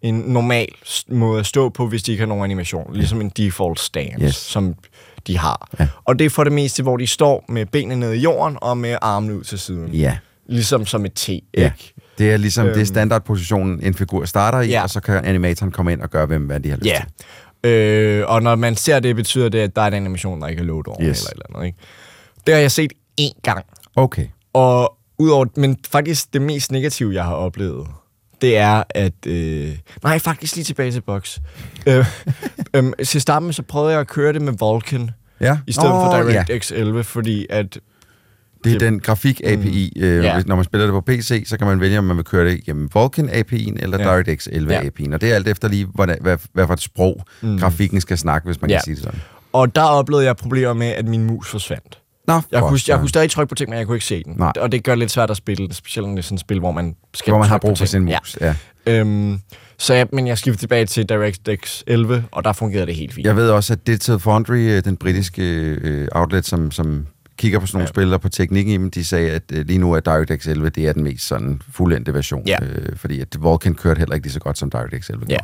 en 0.03 0.15
normal 0.15 0.69
måde 1.09 1.41
at 1.41 1.47
stå 1.47 1.69
på, 1.69 1.87
hvis 1.89 2.03
de 2.03 2.11
ikke 2.13 2.21
har 2.21 2.29
nogen 2.29 2.45
animation. 2.45 2.95
Ligesom 2.95 3.21
en 3.21 3.29
default 3.29 3.81
stance, 3.81 4.25
Yes. 4.27 4.35
som 4.37 4.75
de 5.27 5.39
har. 5.39 5.69
Ja. 5.81 5.89
Og 6.05 6.19
det 6.19 6.25
er 6.25 6.31
for 6.31 6.45
det 6.45 6.53
meste, 6.53 6.83
hvor 6.83 6.97
de 6.97 7.07
står 7.07 7.45
med 7.49 7.67
benene 7.67 7.97
nede 7.97 8.17
i 8.17 8.21
jorden 8.21 8.59
og 8.63 8.79
med 8.79 8.97
armene 9.03 9.39
ud 9.39 9.45
til 9.45 9.59
siden. 9.59 9.89
Ja. 9.95 10.17
Ligesom 10.47 10.87
som 10.87 11.05
et 11.05 11.13
T, 11.15 11.29
ikke? 11.29 11.45
Ja. 11.57 11.71
Det 12.19 12.33
er 12.33 12.37
ligesom 12.37 12.67
øhm. 12.67 12.75
det 12.75 12.81
er 12.83 12.87
standardpositionen, 12.87 13.81
en 13.83 13.95
figur 13.95 14.25
starter 14.25 14.61
i, 14.61 14.69
Ja. 14.69 14.83
og 14.83 14.91
så 14.91 15.01
kan 15.01 15.25
animatoren 15.25 15.73
komme 15.73 15.93
ind 15.93 16.01
og 16.03 16.11
gøre, 16.11 16.27
hvem 16.27 16.43
hvad 16.43 16.61
de 16.61 16.71
har 16.71 16.77
lyst 16.77 16.87
Ja. 16.87 16.97
til. 17.17 17.27
Øh, 17.65 18.25
og 18.29 18.43
når 18.43 18.55
man 18.57 18.77
ser 18.77 19.01
det, 19.01 19.17
betyder 19.17 19.49
det, 19.49 19.59
at 19.59 19.77
der 19.77 19.83
er 19.83 19.87
en 19.87 19.95
animation, 19.95 20.41
der 20.41 20.47
ikke 20.49 20.61
er 20.61 20.67
loadet 20.67 20.87
over 20.87 21.03
Yes. 21.03 21.19
eller 21.21 21.29
et 21.31 21.33
eller 21.33 21.57
andet. 21.57 21.67
Ikke? 21.67 21.79
Det 22.47 22.55
har 22.55 22.61
jeg 22.61 22.71
set 22.73 22.93
én 23.21 23.41
gang. 23.43 23.65
Okay. 23.97 24.27
Og 24.53 24.97
udover, 25.19 25.47
men 25.57 25.77
faktisk 25.91 26.33
det 26.33 26.43
mest 26.43 26.73
negative, 26.73 27.15
jeg 27.15 27.25
har 27.25 27.35
oplevet, 27.35 27.87
det 28.41 28.57
er, 28.57 28.83
at... 28.91 29.13
Øh, 29.27 29.79
nej, 30.03 30.19
faktisk 30.19 30.55
lige 30.57 30.65
tilbage 30.65 30.93
til 30.93 31.01
box. 31.01 31.39
øh, 31.87 32.07
øh, 32.75 32.93
til 33.07 33.21
starten 33.21 33.53
så 33.53 33.63
prøvede 33.63 33.93
jeg 33.93 34.01
at 34.01 34.07
køre 34.09 34.33
det 34.33 34.43
med 34.43 34.53
Vulkan, 34.59 35.11
Ja. 35.41 35.59
i 35.67 35.73
stedet 35.73 35.89
for 35.89 36.19
Åh, 36.19 36.33
DirectX 36.33 36.73
11, 36.73 37.05
fordi 37.05 37.47
at... 37.51 37.79
Det 38.65 38.75
er 38.75 38.79
den 38.79 39.01
grafik-API. 39.01 39.93
Mm. 39.97 40.03
Øh, 40.03 40.25
Ja. 40.25 40.43
Når 40.47 40.57
man 40.57 40.65
spiller 40.65 40.87
det 40.87 40.93
på 40.93 41.01
PC, 41.01 41.45
så 41.47 41.59
kan 41.59 41.67
man 41.67 41.81
vælge, 41.81 41.99
om 41.99 42.05
man 42.05 42.17
vil 42.17 42.25
køre 42.25 42.45
det 42.45 42.55
igennem 42.59 42.89
Vulkan-API'en 42.97 43.77
eller 43.83 43.99
Ja. 43.99 44.05
DirectX 44.05 44.47
11-API'en. 44.49 45.15
Og 45.15 45.21
det 45.21 45.31
er 45.31 45.35
alt 45.35 45.49
efter 45.49 45.69
lige, 45.69 45.87
hvordan, 45.95 46.19
hvad, 46.21 46.39
hvad 46.53 46.67
for 46.67 46.75
et 46.75 46.81
sprog 46.81 47.25
mm. 47.43 47.59
grafikken 47.59 48.01
skal 48.01 48.19
snakke, 48.19 48.47
hvis 48.47 48.61
man 48.61 48.71
Ja. 48.71 48.77
kan 48.77 48.83
sige 48.85 48.95
det 48.95 49.03
sådan. 49.03 49.21
Og 49.53 49.77
der 49.77 49.83
oplevede 49.83 50.27
jeg 50.27 50.37
problemer 50.37 50.73
med, 50.73 50.87
at 50.87 51.05
min 51.05 51.25
mus 51.25 51.49
forsvandt. 51.49 51.99
Nå, 52.27 52.41
jeg, 52.53 52.63
kunne, 52.63 52.81
jeg 52.89 52.99
kunne 52.99 53.09
stadig 53.09 53.31
trykke 53.31 53.49
på 53.49 53.55
ting, 53.55 53.71
men 53.71 53.79
jeg 53.79 53.87
kunne 53.87 53.97
ikke 53.97 54.07
se 54.07 54.23
den. 54.25 54.35
Nej. 54.37 54.53
Og 54.61 54.73
det 54.73 54.85
gør 54.85 54.93
det 54.93 54.99
lidt 54.99 55.11
svært 55.11 55.31
at 55.31 55.37
spille, 55.37 55.75
specielt 55.75 56.09
når 56.09 56.17
er 56.19 56.23
sådan 56.23 56.35
et 56.37 56.41
spil, 56.41 56.59
hvor 56.59 56.73
man 56.73 56.95
skal 57.15 57.31
Hvor 57.31 57.39
man 57.39 57.49
har 57.49 57.59
brug 57.59 57.79
for 57.79 57.85
sin 57.85 58.03
mus. 58.05 58.37
Ja. 58.41 58.55
Ja. 58.87 59.01
Øhm, 59.01 59.39
så 59.79 59.95
jeg, 59.95 60.07
men 60.13 60.27
jeg 60.27 60.39
skiftede 60.39 60.63
tilbage 60.63 60.87
til 60.87 61.09
DirectX 61.09 61.83
11, 61.87 62.25
og 62.33 62.45
der 62.45 62.53
fungerede 62.53 62.87
det 62.87 62.95
helt 62.97 63.15
fint. 63.15 63.27
Jeg 63.27 63.37
ved 63.37 63.51
også, 63.51 63.73
at 63.73 63.87
Digital 63.87 64.19
Foundry, 64.19 64.57
øh, 64.57 64.85
den 64.85 64.97
britiske 64.97 65.43
øh, 65.81 66.09
outlet, 66.13 66.47
som, 66.47 66.71
som 66.71 67.07
kigger 67.39 67.59
på 67.59 67.67
sådan 67.67 67.77
nogle 67.79 67.85
ja. 67.85 67.89
spil 68.03 68.15
og 68.15 68.21
på 68.21 68.29
teknikken 68.29 68.73
i 68.75 68.77
dem, 68.79 68.91
de 68.91 69.05
sagde, 69.05 69.31
at 69.31 69.43
øh, 69.53 69.67
lige 69.67 69.79
nu 69.79 69.93
er 69.93 70.01
DirectX 70.01 70.47
11, 70.47 70.69
det 70.69 70.89
er 70.89 70.93
den 70.93 71.05
mest 71.05 71.27
sådan 71.27 71.63
fuldendte 71.73 72.15
version. 72.15 72.43
Ja. 72.47 72.57
Øh, 72.65 72.97
fordi 72.97 73.21
at 73.21 73.37
Vulkan 73.43 73.75
kørte 73.75 73.99
heller 73.99 74.15
ikke 74.15 74.27
lige 74.27 74.33
så 74.33 74.41
godt, 74.41 74.59
som 74.59 74.71
DirectX 74.71 75.11
11 75.11 75.27
Ja. 75.29 75.37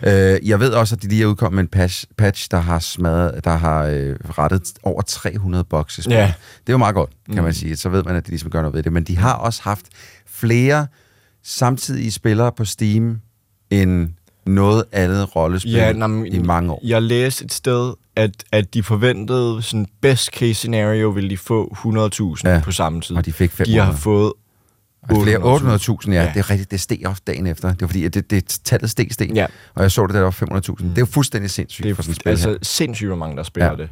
gjorde. 0.00 0.34
Øh, 0.34 0.48
jeg 0.48 0.60
ved 0.60 0.70
også, 0.72 0.94
at 0.94 1.02
de 1.02 1.08
lige 1.08 1.22
er 1.22 1.26
udkommet 1.26 1.56
med 1.56 1.62
en 1.64 1.68
patch, 1.68 2.04
patch 2.18 2.48
der 2.50 2.58
har 2.60 2.78
smadret, 2.78 3.44
der 3.44 3.56
har 3.56 3.84
øh, 3.84 4.16
rettet 4.38 4.72
over 4.82 5.02
300 5.02 5.64
bugs 5.64 5.98
i 5.98 6.02
spillet. 6.02 6.18
Ja. 6.20 6.32
Det 6.60 6.68
er 6.68 6.72
jo 6.72 6.78
meget 6.78 6.94
godt, 6.94 7.10
kan 7.26 7.38
Mm. 7.38 7.44
man 7.44 7.54
sige. 7.54 7.76
Så 7.76 7.88
ved 7.88 8.02
man, 8.02 8.16
at 8.16 8.24
de 8.26 8.30
ligesom 8.30 8.50
gør 8.50 8.60
noget 8.60 8.74
ved 8.74 8.82
det. 8.82 8.92
Men 8.92 9.04
de 9.04 9.16
har 9.16 9.34
også 9.34 9.62
haft 9.62 9.86
flere 10.26 10.86
samtidige 11.44 12.12
spillere 12.12 12.52
på 12.56 12.64
Steam 12.64 13.20
end 13.70 14.08
noget 14.46 14.84
andet 14.92 15.36
rollespil 15.36 15.72
Ja, 15.72 15.92
nej, 15.92 16.24
i 16.24 16.38
mange 16.38 16.72
år. 16.72 16.80
Jeg 16.84 17.02
læste 17.02 17.44
et 17.44 17.52
sted, 17.52 17.94
at, 18.16 18.30
at 18.52 18.74
de 18.74 18.82
forventede 18.82 19.62
sådan 19.62 19.86
best 20.00 20.26
case 20.30 20.54
scenario 20.54 21.08
ville 21.08 21.30
de 21.30 21.36
få 21.36 21.76
100.000 22.44 22.50
Ja, 22.50 22.60
på 22.64 22.72
samme 22.72 23.00
tid. 23.00 23.16
og 23.16 23.26
de 23.26 23.32
fik 23.32 23.50
De 23.50 23.56
500. 23.56 23.84
har 23.86 23.92
fået 23.96 24.32
Og 25.02 25.22
flere 25.22 25.38
800.000, 25.38 26.10
ja, 26.12 26.22
Ja. 26.22 26.30
Det 26.34 26.40
er 26.40 26.50
rigtigt. 26.50 26.70
Det 26.70 26.80
steg 26.80 26.98
også 27.06 27.22
dagen 27.26 27.46
efter. 27.46 27.68
Det 27.72 27.80
var 27.80 27.86
fordi, 27.86 28.04
at 28.04 28.14
det, 28.14 28.30
det 28.30 28.60
tallet 28.64 28.90
steg, 28.90 29.08
steg. 29.10 29.30
Ja. 29.34 29.46
Og 29.74 29.82
jeg 29.82 29.90
så 29.90 30.06
det, 30.06 30.14
der 30.14 30.20
var 30.20 30.30
500.000. 30.30 30.84
Det 30.84 30.96
er 30.96 31.00
jo 31.00 31.06
fuldstændig 31.06 31.50
sindssygt 31.50 31.84
Det 31.84 31.90
er 31.90 31.94
for 31.94 32.02
sådan 32.02 32.12
et 32.12 32.16
spil 32.20 32.30
altså 32.30 32.48
her. 32.50 32.56
sindssygt, 32.62 33.08
hvor 33.08 33.16
mange 33.16 33.36
der 33.36 33.42
spiller 33.42 33.70
Ja. 33.70 33.76
det. 33.76 33.88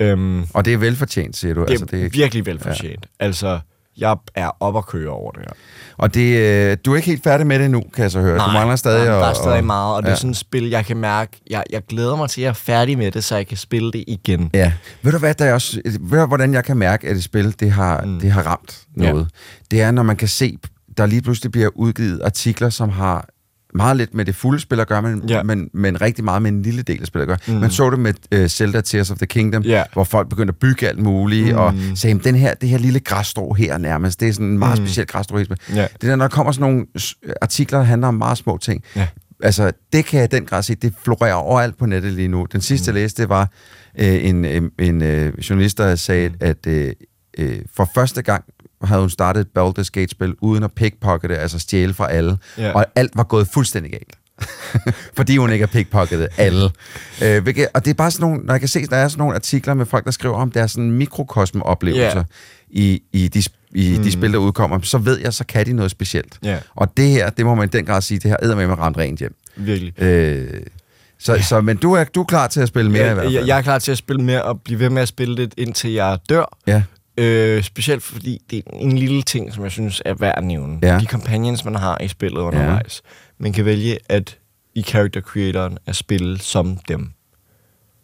Øhm, 0.00 0.44
Og 0.54 0.64
det 0.64 0.72
er 0.72 0.76
velfortjent, 0.78 1.36
siger 1.36 1.54
du. 1.54 1.60
det 1.60 1.66
er, 1.66 1.70
altså, 1.70 1.86
det 1.86 2.04
er 2.04 2.10
virkelig 2.10 2.46
velfortjent. 2.46 3.06
Ja. 3.20 3.24
Altså, 3.24 3.60
jeg 3.98 4.16
er 4.34 4.50
op 4.60 4.76
at 4.76 4.86
køre 4.86 5.08
over 5.10 5.30
det 5.32 5.40
her. 5.40 5.52
Og 5.98 6.14
det, 6.14 6.36
øh, 6.38 6.76
du 6.84 6.92
er 6.92 6.96
ikke 6.96 7.08
helt 7.08 7.22
færdig 7.24 7.46
med 7.46 7.58
det 7.58 7.70
nu, 7.70 7.82
kan 7.94 8.02
jeg 8.02 8.10
så 8.10 8.20
høre. 8.20 8.38
du 8.46 8.52
mangler 8.52 8.76
stadig 8.76 9.04
nej, 9.08 9.18
der 9.18 9.26
er 9.26 9.32
stadig 9.34 9.58
at- 9.58 9.64
meget, 9.64 9.96
og 9.96 10.02
det 10.02 10.08
ja. 10.08 10.12
er 10.12 10.16
sådan 10.16 10.30
et 10.30 10.36
spil, 10.36 10.68
jeg 10.68 10.84
kan 10.86 10.96
mærke, 10.96 11.40
jeg, 11.50 11.62
jeg 11.70 11.82
glæder 11.88 12.16
mig 12.16 12.30
til, 12.30 12.40
at 12.40 12.42
jeg 12.44 12.48
er 12.50 12.54
færdig 12.54 12.98
med 12.98 13.10
det, 13.10 13.24
så 13.24 13.36
jeg 13.36 13.46
kan 13.46 13.56
spille 13.56 13.92
det 13.92 14.04
igen. 14.06 14.50
Ja. 14.54 14.72
Ved 15.02 15.12
du 15.12 15.18
hvad, 15.18 15.34
der 15.34 15.44
er 15.44 15.54
også, 15.54 15.80
ved 16.00 16.20
du, 16.20 16.26
hvordan 16.26 16.54
jeg 16.54 16.64
kan 16.64 16.76
mærke, 16.76 17.08
at 17.08 17.16
et 17.16 17.24
spil, 17.24 17.54
det 17.60 17.70
har, 17.70 18.02
mm. 18.04 18.20
det 18.20 18.32
har 18.32 18.42
ramt 18.42 18.82
Ja. 19.00 19.10
noget? 19.12 19.28
Det 19.70 19.82
er, 19.82 19.90
når 19.90 20.02
man 20.02 20.16
kan 20.16 20.28
se, 20.28 20.58
der 20.98 21.06
lige 21.06 21.22
pludselig 21.22 21.52
bliver 21.52 21.68
udgivet 21.74 22.20
artikler, 22.24 22.70
som 22.70 22.88
har 22.88 23.28
meget 23.74 23.96
lidt 23.96 24.14
med 24.14 24.24
det 24.24 24.34
fulde 24.34 24.60
spil 24.60 24.80
at 24.80 24.88
gøre, 24.88 25.02
men, 25.02 25.28
Ja. 25.28 25.42
men, 25.42 25.70
men 25.74 26.00
rigtig 26.00 26.24
meget 26.24 26.42
med 26.42 26.50
en 26.50 26.62
lille 26.62 26.82
del 26.82 27.00
af 27.00 27.06
spillet 27.06 27.22
at 27.22 27.28
gøre. 27.28 27.38
Mm. 27.48 27.54
Mm. 27.54 27.60
Man 27.60 27.70
så 27.70 27.90
det 27.90 27.98
med 27.98 28.14
uh, 28.34 28.46
Zelda 28.46 28.80
Tears 28.80 29.10
of 29.10 29.16
the 29.16 29.26
Kingdom, 29.26 29.62
Ja. 29.62 29.82
hvor 29.92 30.04
folk 30.04 30.28
begyndte 30.28 30.50
at 30.52 30.56
bygge 30.56 30.88
alt 30.88 30.98
muligt, 30.98 31.52
Mm. 31.52 31.58
og 31.58 31.74
sagde, 31.94 32.08
"Jamen, 32.10 32.24
den 32.24 32.34
her, 32.34 32.54
det 32.54 32.68
her 32.68 32.78
lille 32.78 33.00
græsstrå 33.00 33.52
her 33.52 33.78
nærmest, 33.78 34.20
det 34.20 34.28
er 34.28 34.32
sådan 34.32 34.46
en 34.46 34.58
meget 34.58 34.78
Mm. 34.80 34.86
speciel 34.86 35.06
græsstrå. 35.06 35.38
i 35.38 35.44
spil." 35.44 35.58
Ja. 35.74 35.82
Det 35.92 36.02
der, 36.02 36.16
når 36.16 36.24
der 36.24 36.28
kommer 36.34 36.52
sådan 36.52 36.70
nogle 36.70 36.86
s- 36.98 37.14
artikler, 37.42 37.78
der 37.78 37.84
handler 37.84 38.08
om 38.08 38.14
meget 38.14 38.38
små 38.38 38.58
ting, 38.58 38.82
Ja. 38.96 39.06
altså, 39.42 39.72
det 39.92 40.04
kan 40.04 40.20
jeg 40.20 40.30
den 40.30 40.44
grad 40.46 40.62
se, 40.62 40.74
det 40.74 40.94
florerer 41.04 41.34
overalt 41.34 41.78
på 41.78 41.86
nettet 41.86 42.12
lige 42.12 42.28
nu. 42.28 42.46
Den 42.52 42.60
sidste, 42.60 42.90
mm. 42.92 42.96
jeg 42.96 43.02
læste, 43.02 43.22
det 43.22 43.28
var 43.28 43.50
øh, 43.98 44.24
en, 44.24 44.44
en, 44.44 44.70
en 44.78 45.02
øh, 45.02 45.38
journalist, 45.50 45.78
der 45.78 45.96
sagde, 45.96 46.30
at 46.40 46.66
øh, 46.66 46.92
øh, 47.38 47.58
for 47.76 47.90
første 47.94 48.22
gang 48.22 48.44
havde 48.84 49.00
hun 49.00 49.10
startet 49.10 49.40
et 49.40 49.46
Baldur's 49.58 49.88
Gate-spil 49.92 50.34
uden 50.40 50.64
at 50.64 50.72
pickpockete, 50.72 51.38
altså 51.38 51.58
stjæle 51.58 51.94
fra 51.94 52.10
alle, 52.10 52.38
Ja. 52.58 52.72
og 52.72 52.86
alt 52.94 53.10
var 53.16 53.22
gået 53.24 53.48
fuldstændig 53.54 53.92
galt. 53.92 54.14
Fordi 55.16 55.36
hun 55.36 55.52
ikke 55.52 55.62
har 55.66 55.72
pickpocketet 55.72 56.28
alle. 56.36 56.70
Øh, 57.22 57.42
hvilket, 57.42 57.68
og 57.74 57.84
det 57.84 57.90
er 57.90 57.94
bare 57.94 58.10
sådan 58.10 58.28
nogle, 58.30 58.44
når 58.46 58.54
jeg 58.54 58.60
kan 58.60 58.68
se, 58.68 58.86
der 58.86 58.96
er 58.96 59.08
sådan 59.08 59.18
nogle 59.20 59.34
artikler 59.34 59.74
med 59.74 59.86
folk, 59.86 60.04
der 60.04 60.10
skriver 60.10 60.34
om 60.36 60.50
deres 60.50 60.70
sådan 60.70 60.90
mikrokosme-oplevelser 60.92 62.16
Ja. 62.18 62.22
i, 62.70 63.02
i, 63.12 63.28
de, 63.28 63.42
i 63.74 63.96
Mm. 63.96 64.02
de 64.02 64.12
spil, 64.12 64.32
der 64.32 64.38
udkommer, 64.38 64.80
så 64.82 64.98
ved 64.98 65.18
jeg, 65.18 65.32
så 65.34 65.44
kan 65.46 65.66
de 65.66 65.72
noget 65.72 65.90
specielt. 65.90 66.38
Ja. 66.42 66.58
Og 66.74 66.96
det 66.96 67.08
her, 67.08 67.30
det 67.30 67.44
må 67.46 67.54
man 67.54 67.64
i 67.68 67.70
den 67.70 67.84
grad 67.84 68.00
sige, 68.02 68.18
det 68.20 68.30
her 68.30 68.54
med 68.56 68.66
med 68.66 68.78
ramt 68.78 68.96
rent 68.98 69.18
hjem. 69.18 69.34
Virkelig. 69.56 70.02
Øh, 70.02 70.60
så, 71.18 71.34
ja. 71.34 71.42
så, 71.42 71.60
men 71.60 71.76
du 71.76 71.92
er, 71.92 72.04
du 72.04 72.20
er 72.20 72.24
klar 72.24 72.46
til 72.46 72.60
at 72.60 72.68
spille 72.68 72.90
mere 72.90 73.00
i 73.00 73.04
hvert 73.04 73.16
jeg, 73.16 73.22
fald? 73.24 73.34
jeg, 73.34 73.46
jeg 73.46 73.58
er 73.58 73.62
klar 73.62 73.78
til 73.78 73.92
at 73.92 73.98
spille 73.98 74.22
mere, 74.22 74.42
og 74.42 74.60
blive 74.60 74.80
ved 74.80 74.90
med 74.90 75.02
at 75.02 75.08
spille 75.08 75.36
det, 75.36 75.54
indtil 75.56 75.90
jeg 75.92 76.18
dør. 76.28 76.56
Ja. 76.66 76.82
Øh, 77.18 77.62
specielt 77.62 78.02
fordi 78.02 78.42
det 78.50 78.58
er 78.58 78.70
en 78.72 78.98
lille 78.98 79.22
ting, 79.22 79.52
som 79.52 79.62
jeg 79.64 79.72
synes 79.72 80.02
er 80.04 80.14
værd 80.14 80.34
at 80.36 80.44
nævne. 80.44 80.78
Ja. 80.82 80.98
De 80.98 81.06
companions, 81.06 81.64
man 81.64 81.74
har 81.74 81.98
i 82.00 82.08
spillet 82.08 82.40
undervejs. 82.40 83.02
Man 83.38 83.52
kan 83.52 83.64
vælge 83.64 83.98
at 84.08 84.38
i 84.74 84.82
character 84.82 85.20
creatoren 85.20 85.78
at 85.86 85.96
spille 85.96 86.38
som 86.38 86.76
dem. 86.88 87.10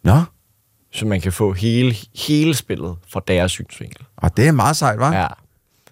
Nå, 0.03 0.21
Så 0.93 1.05
man 1.05 1.21
kan 1.21 1.31
få 1.33 1.53
hele, 1.53 1.95
hele 2.27 2.53
spillet 2.53 2.95
fra 3.09 3.21
deres 3.27 3.51
synsvinkel. 3.51 4.05
og 4.17 4.37
det 4.37 4.47
er 4.47 4.51
meget 4.51 4.75
sejt, 4.75 4.99
hva'? 4.99 5.15
Ja. 5.15 5.27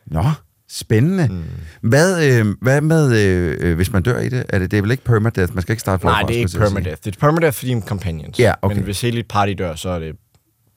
Nå, 0.05 0.23
spændende. 0.69 1.27
Mm. 1.31 1.43
Hvad, 1.89 2.39
øh, 2.39 2.45
hvad 2.61 2.81
med, 2.81 3.15
øh, 3.25 3.57
øh, 3.59 3.75
hvis 3.75 3.91
man 3.91 4.03
dør 4.03 4.19
i 4.19 4.29
det? 4.29 4.45
Er 4.49 4.59
det, 4.59 4.71
det 4.71 4.77
er 4.77 4.81
vel 4.81 4.91
ikke 4.91 5.03
permadeath? 5.03 5.53
Man 5.53 5.61
skal 5.61 5.73
ikke 5.73 5.81
starte 5.81 6.01
forfra, 6.01 6.21
Nej, 6.21 6.27
det 6.27 6.35
er 6.35 6.39
ikke 6.39 6.57
permadeath. 6.57 7.01
Det 7.03 7.15
er 7.15 7.19
permadeath 7.19 7.57
for 7.57 7.65
dine 7.65 7.81
companions. 7.81 8.39
Ja, 8.39 8.53
okay. 8.61 8.75
Men 8.75 8.83
hvis 8.83 9.01
hele 9.01 9.17
dit 9.17 9.27
party 9.27 9.53
dør, 9.57 9.75
så 9.75 9.89
er 9.89 9.99
det 9.99 10.15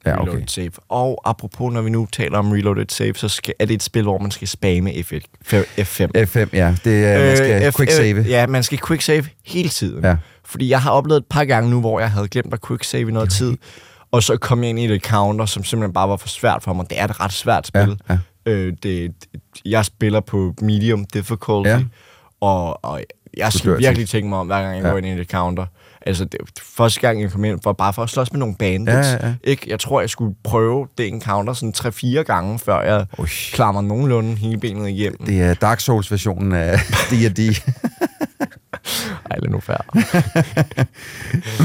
Ja, 0.06 0.12
reloaded 0.12 0.34
okay. 0.34 0.46
save. 0.46 0.70
Og 0.88 1.20
apropos, 1.24 1.72
når 1.72 1.82
vi 1.82 1.90
nu 1.90 2.06
taler 2.12 2.38
om 2.38 2.50
reloaded 2.52 2.86
save, 2.88 3.14
så 3.14 3.28
skal, 3.28 3.54
er 3.58 3.64
det 3.66 3.74
et 3.74 3.82
spil, 3.82 4.02
hvor 4.02 4.18
man 4.18 4.30
skal 4.30 4.48
spamme 4.48 4.90
F1, 4.90 5.20
F5. 5.52 6.06
F5, 6.18 6.48
ja. 6.52 6.76
Det 6.84 7.06
er, 7.06 7.26
man 7.26 7.36
skal 7.36 7.62
Øh, 7.66 7.72
quick 7.72 7.90
F- 7.90 7.94
save. 7.96 8.18
øh, 8.18 8.28
Ja, 8.28 8.46
man 8.46 8.62
skal 8.62 8.78
quick 8.86 9.02
save 9.02 9.24
hele 9.46 9.68
tiden. 9.68 10.04
Ja. 10.04 10.16
Fordi 10.44 10.68
jeg 10.68 10.82
har 10.82 10.90
oplevet 10.90 11.20
et 11.20 11.26
par 11.30 11.44
gange 11.44 11.70
nu, 11.70 11.80
hvor 11.80 12.00
jeg 12.00 12.10
havde 12.10 12.28
glemt 12.28 12.54
at 12.54 12.60
quick 12.66 12.84
save 12.84 13.08
i 13.08 13.12
noget 13.12 13.30
tid, 13.30 13.56
og 14.12 14.22
så 14.22 14.36
kom 14.36 14.62
jeg 14.62 14.70
ind 14.70 14.78
i 14.78 14.84
et 14.94 15.02
counter, 15.02 15.46
som 15.46 15.64
simpelthen 15.64 15.92
bare 15.92 16.08
var 16.08 16.16
for 16.16 16.28
svært 16.28 16.62
for 16.62 16.72
mig. 16.72 16.90
Det 16.90 17.00
er 17.00 17.04
et 17.04 17.20
ret 17.20 17.32
svært 17.32 17.66
spil. 17.66 17.98
Ja, 18.10 18.18
Øh, 18.48 18.72
det, 18.82 19.12
jeg 19.64 19.84
spiller 19.84 20.20
på 20.20 20.54
medium 20.62 21.04
difficulty, 21.04 21.68
Ja. 21.70 21.80
og, 22.40 22.84
og 22.84 23.00
jeg 23.36 23.52
skal 23.52 23.78
virkelig 23.78 24.08
tænke 24.08 24.28
mig 24.28 24.38
om, 24.38 24.46
hver 24.46 24.62
gang 24.62 24.76
jeg 24.76 24.84
Ja. 24.84 24.90
går 24.90 24.98
ind 24.98 25.06
i 25.06 25.10
et 25.20 25.30
counter. 25.30 25.66
Altså, 26.06 26.24
det, 26.24 26.40
første 26.62 27.00
gang 27.00 27.22
jeg 27.22 27.30
kom 27.30 27.44
ind, 27.44 27.58
var 27.64 27.72
bare 27.72 27.92
for 27.92 28.02
at 28.02 28.10
slås 28.10 28.32
med 28.32 28.38
nogle 28.38 28.54
bandits. 28.54 29.08
Ja, 29.08 29.26
ja. 29.26 29.34
Ikke? 29.44 29.66
Jeg 29.70 29.80
tror, 29.80 30.00
jeg 30.00 30.10
skulle 30.10 30.34
prøve 30.44 30.86
det 30.98 31.08
encounter 31.08 31.52
sådan 31.52 31.74
3-4 31.76 32.22
gange, 32.22 32.58
før 32.58 32.80
jeg 32.82 33.06
klarer 33.52 33.72
mig 33.72 33.84
nogenlunde 33.84 34.36
hele 34.36 34.58
benet 34.58 34.88
igennem. 34.88 35.18
Det 35.26 35.40
er 35.42 35.54
Dark 35.54 35.80
Souls-versionen 35.80 36.52
af 36.52 36.78
D&D. 37.10 37.38
Ej, 39.30 39.38
lad 39.38 39.50
nu 39.50 39.60
færre. 39.60 39.82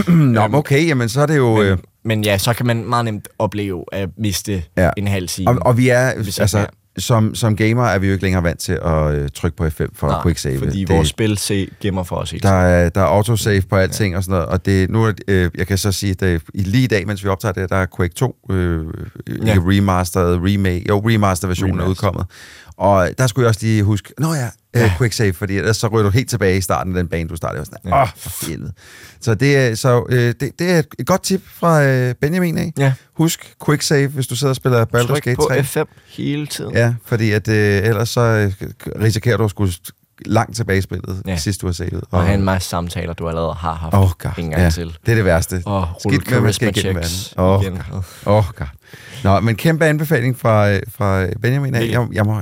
Nå, 0.08 0.48
men 0.48 0.56
okay, 0.56 0.88
jamen 0.88 1.10
så 1.10 1.22
er 1.22 1.26
det 1.26 1.38
jo... 1.38 1.62
øh, 1.62 1.70
Men, 1.70 1.80
men 2.06 2.24
ja, 2.24 2.38
så 2.38 2.54
kan 2.54 2.66
man 2.66 2.86
meget 2.86 3.06
nemt 3.06 3.28
opleve 3.40 3.86
at 3.92 4.10
miste 4.18 4.64
Ja. 4.78 4.90
en 4.98 5.08
halv 5.08 5.28
time. 5.28 5.50
Og, 5.52 5.58
og 5.62 5.78
vi 5.78 5.90
er, 5.90 5.98
altså, 6.00 6.58
mere. 6.58 6.68
Som, 6.98 7.36
som 7.36 7.56
gamer 7.56 7.84
er 7.86 8.00
vi 8.00 8.08
jo 8.08 8.14
ikke 8.14 8.24
længere 8.24 8.44
vant 8.44 8.60
til 8.60 8.74
at 8.86 9.14
øh, 9.14 9.30
trykke 9.34 9.58
på 9.58 9.66
F5 9.66 9.86
for 9.94 10.08
Nej, 10.08 10.22
quick 10.24 10.38
save. 10.38 10.58
fordi 10.60 10.80
det, 10.86 10.96
vores 10.96 11.08
spil 11.08 11.38
se, 11.38 11.68
gemmer 11.82 12.04
for 12.04 12.16
os 12.16 12.32
hele 12.32 12.42
der 12.42 12.50
er, 12.50 12.90
der 12.90 13.02
er 13.02 13.06
autosave 13.06 13.62
på 13.62 13.76
alting 13.76 14.18
og 14.18 14.24
sådan 14.24 14.32
noget, 14.34 14.46
og 14.50 14.66
det, 14.66 14.90
nu 14.90 15.04
er, 15.04 15.12
øh, 15.28 15.50
jeg 15.58 15.68
kan 15.68 15.78
så 15.78 15.92
sige, 15.92 16.12
at 16.12 16.20
det, 16.20 16.42
i 16.54 16.64
lige 16.64 16.84
i 16.84 16.88
dag, 16.88 17.08
mens 17.08 17.24
vi 17.24 17.30
optager 17.30 17.52
det, 17.54 17.70
der 17.70 17.76
er 17.76 17.86
Quake 17.98 18.14
2 18.14 18.36
øh, 18.52 18.86
Ja. 19.28 19.34
ja. 19.46 19.54
remastered, 19.60 20.36
remake, 20.42 20.86
jo, 20.90 21.00
remaster-versionen 21.00 21.76
er 21.76 21.84
Remaster. 21.84 21.90
udkommet. 21.92 22.26
Og 22.82 23.10
der 23.18 23.28
skulle 23.28 23.44
jeg 23.44 23.50
også 23.50 23.60
lige 23.66 23.84
huske, 23.84 24.14
nå 24.20 24.34
ja, 24.34 24.46
øh, 24.46 24.82
Ja. 24.82 24.94
quick 24.98 25.14
save, 25.14 25.34
fordi 25.34 25.58
ellers 25.58 25.78
så 25.78 25.88
ryger 25.88 26.04
du 26.04 26.10
helt 26.10 26.30
tilbage 26.30 26.58
i 26.58 26.62
starten 26.62 26.96
af 26.96 27.04
den 27.04 27.08
bane, 27.10 27.30
du 27.30 27.36
startede. 27.36 27.62
Åh, 27.86 27.90
Ja. 27.90 28.02
oh, 28.02 28.08
for 28.18 28.48
helvede. 28.50 28.74
Så, 29.22 29.36
det, 29.36 29.58
er- 29.58 29.76
så 29.76 30.06
øh, 30.10 30.18
det, 30.40 30.52
det 30.60 30.72
er 30.72 30.80
et- 31.00 31.06
godt 31.06 31.24
tip 31.24 31.42
fra 31.54 31.84
øh, 31.84 32.16
Benjamin 32.16 32.58
af. 32.58 32.74
Ja. 32.78 32.94
Husk 33.18 33.54
quick 33.66 33.82
save, 33.82 34.08
hvis 34.08 34.28
du 34.28 34.36
sidder 34.36 34.52
og 34.52 34.56
spiller 34.56 34.86
Baldur's 34.86 35.20
Gate 35.20 35.36
på 35.36 35.48
3. 35.50 35.60
F5 35.60 35.84
hele 36.08 36.48
tiden. 36.48 36.74
Ja, 36.76 36.94
fordi 37.06 37.32
at, 37.32 37.48
øh, 37.48 37.84
ellers 37.84 38.10
så 38.10 38.22
øh, 38.22 38.54
risikerer 39.02 39.38
du 39.38 39.44
at 39.44 39.50
skulle 39.50 39.74
langt 40.26 40.56
tilbage 40.56 40.78
i 40.78 40.82
spillet, 40.82 41.22
Ja. 41.28 41.38
sidst 41.38 41.62
du 41.62 41.66
har 41.66 41.74
set 41.74 41.92
det. 41.92 42.02
Og 42.12 42.24
have 42.24 42.34
en 42.38 42.44
masse 42.44 42.70
samtaler, 42.70 43.14
du 43.14 43.30
allerede 43.30 43.54
har 43.54 43.74
haft 43.74 43.94
oh, 43.94 44.10
God. 44.20 44.32
en 44.38 44.50
gang 44.50 44.62
ja, 44.62 44.70
til. 44.70 44.98
Det 45.06 45.12
er 45.12 45.16
det 45.16 45.26
værste. 45.26 45.64
Og 45.66 45.88
Skidt 46.00 46.32
med, 46.32 46.42
man 46.42 46.54
skal 46.54 46.78
igennem 46.78 46.96
verden. 46.96 47.10
Åh, 47.38 47.62
igen. 47.62 47.80
God. 47.92 48.02
Oh, 48.26 48.44
God. 48.56 48.68
Nå, 49.24 49.40
men 49.40 49.56
kæmpe 49.56 49.86
anbefaling 49.86 50.40
fra, 50.40 50.78
fra 50.78 51.28
Benjamin. 51.42 51.76
af. 51.76 51.88
Jeg, 51.92 52.08
jeg 52.14 52.26
må, 52.26 52.42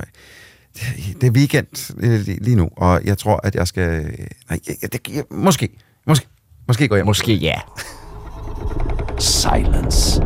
det 1.20 1.26
er 1.26 1.30
weekend 1.30 1.92
øh, 2.00 2.20
lige 2.40 2.56
nu, 2.56 2.68
og 2.76 3.00
jeg 3.04 3.18
tror, 3.18 3.40
at 3.42 3.54
jeg 3.54 3.68
skal... 3.68 4.02
Nej, 4.50 4.60
jeg, 4.82 4.92
det, 4.92 5.00
jeg, 5.14 5.24
måske. 5.30 5.68
Måske. 6.06 6.26
Måske 6.68 6.88
går 6.88 6.96
jeg. 6.96 7.04
Måske 7.04 7.34
ja. 7.34 7.54
Silence. 9.18 10.22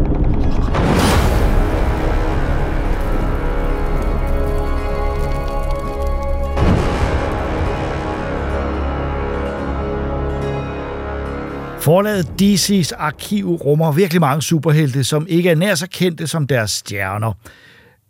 Forlaget 11.85 12.26
DC's 12.43 12.93
arkiv 12.97 13.55
rummer 13.55 13.93
virkelig 13.93 14.20
mange 14.20 14.43
superhelte, 14.43 15.05
som 15.05 15.26
ikke 15.28 15.51
er 15.51 15.55
nær 15.55 15.74
så 15.74 15.87
kendte 15.91 16.26
som 16.26 16.47
deres 16.47 16.70
stjerner. 16.70 17.32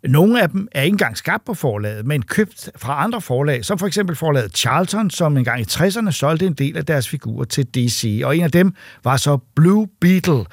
Nogle 0.07 0.41
af 0.41 0.49
dem 0.49 0.67
er 0.71 0.81
ikke 0.81 0.93
engang 0.93 1.17
skabt 1.17 1.45
på 1.45 1.53
forlaget, 1.53 2.05
men 2.05 2.21
købt 2.21 2.69
fra 2.77 3.03
andre 3.03 3.21
forlag, 3.21 3.65
som 3.65 3.79
for 3.79 3.87
eksempel 3.87 4.15
forlaget 4.15 4.57
Charlton, 4.57 5.09
som 5.09 5.37
engang 5.37 5.61
i 5.61 5.63
60'erne 5.63 6.11
solgte 6.11 6.45
en 6.45 6.53
del 6.53 6.77
af 6.77 6.85
deres 6.85 7.09
figurer 7.09 7.45
til 7.45 7.65
DC. 7.65 8.21
Og 8.25 8.37
en 8.37 8.43
af 8.43 8.51
dem 8.51 8.73
var 9.03 9.17
så 9.17 9.37
Blue 9.55 9.87
Beetle, 10.01 10.45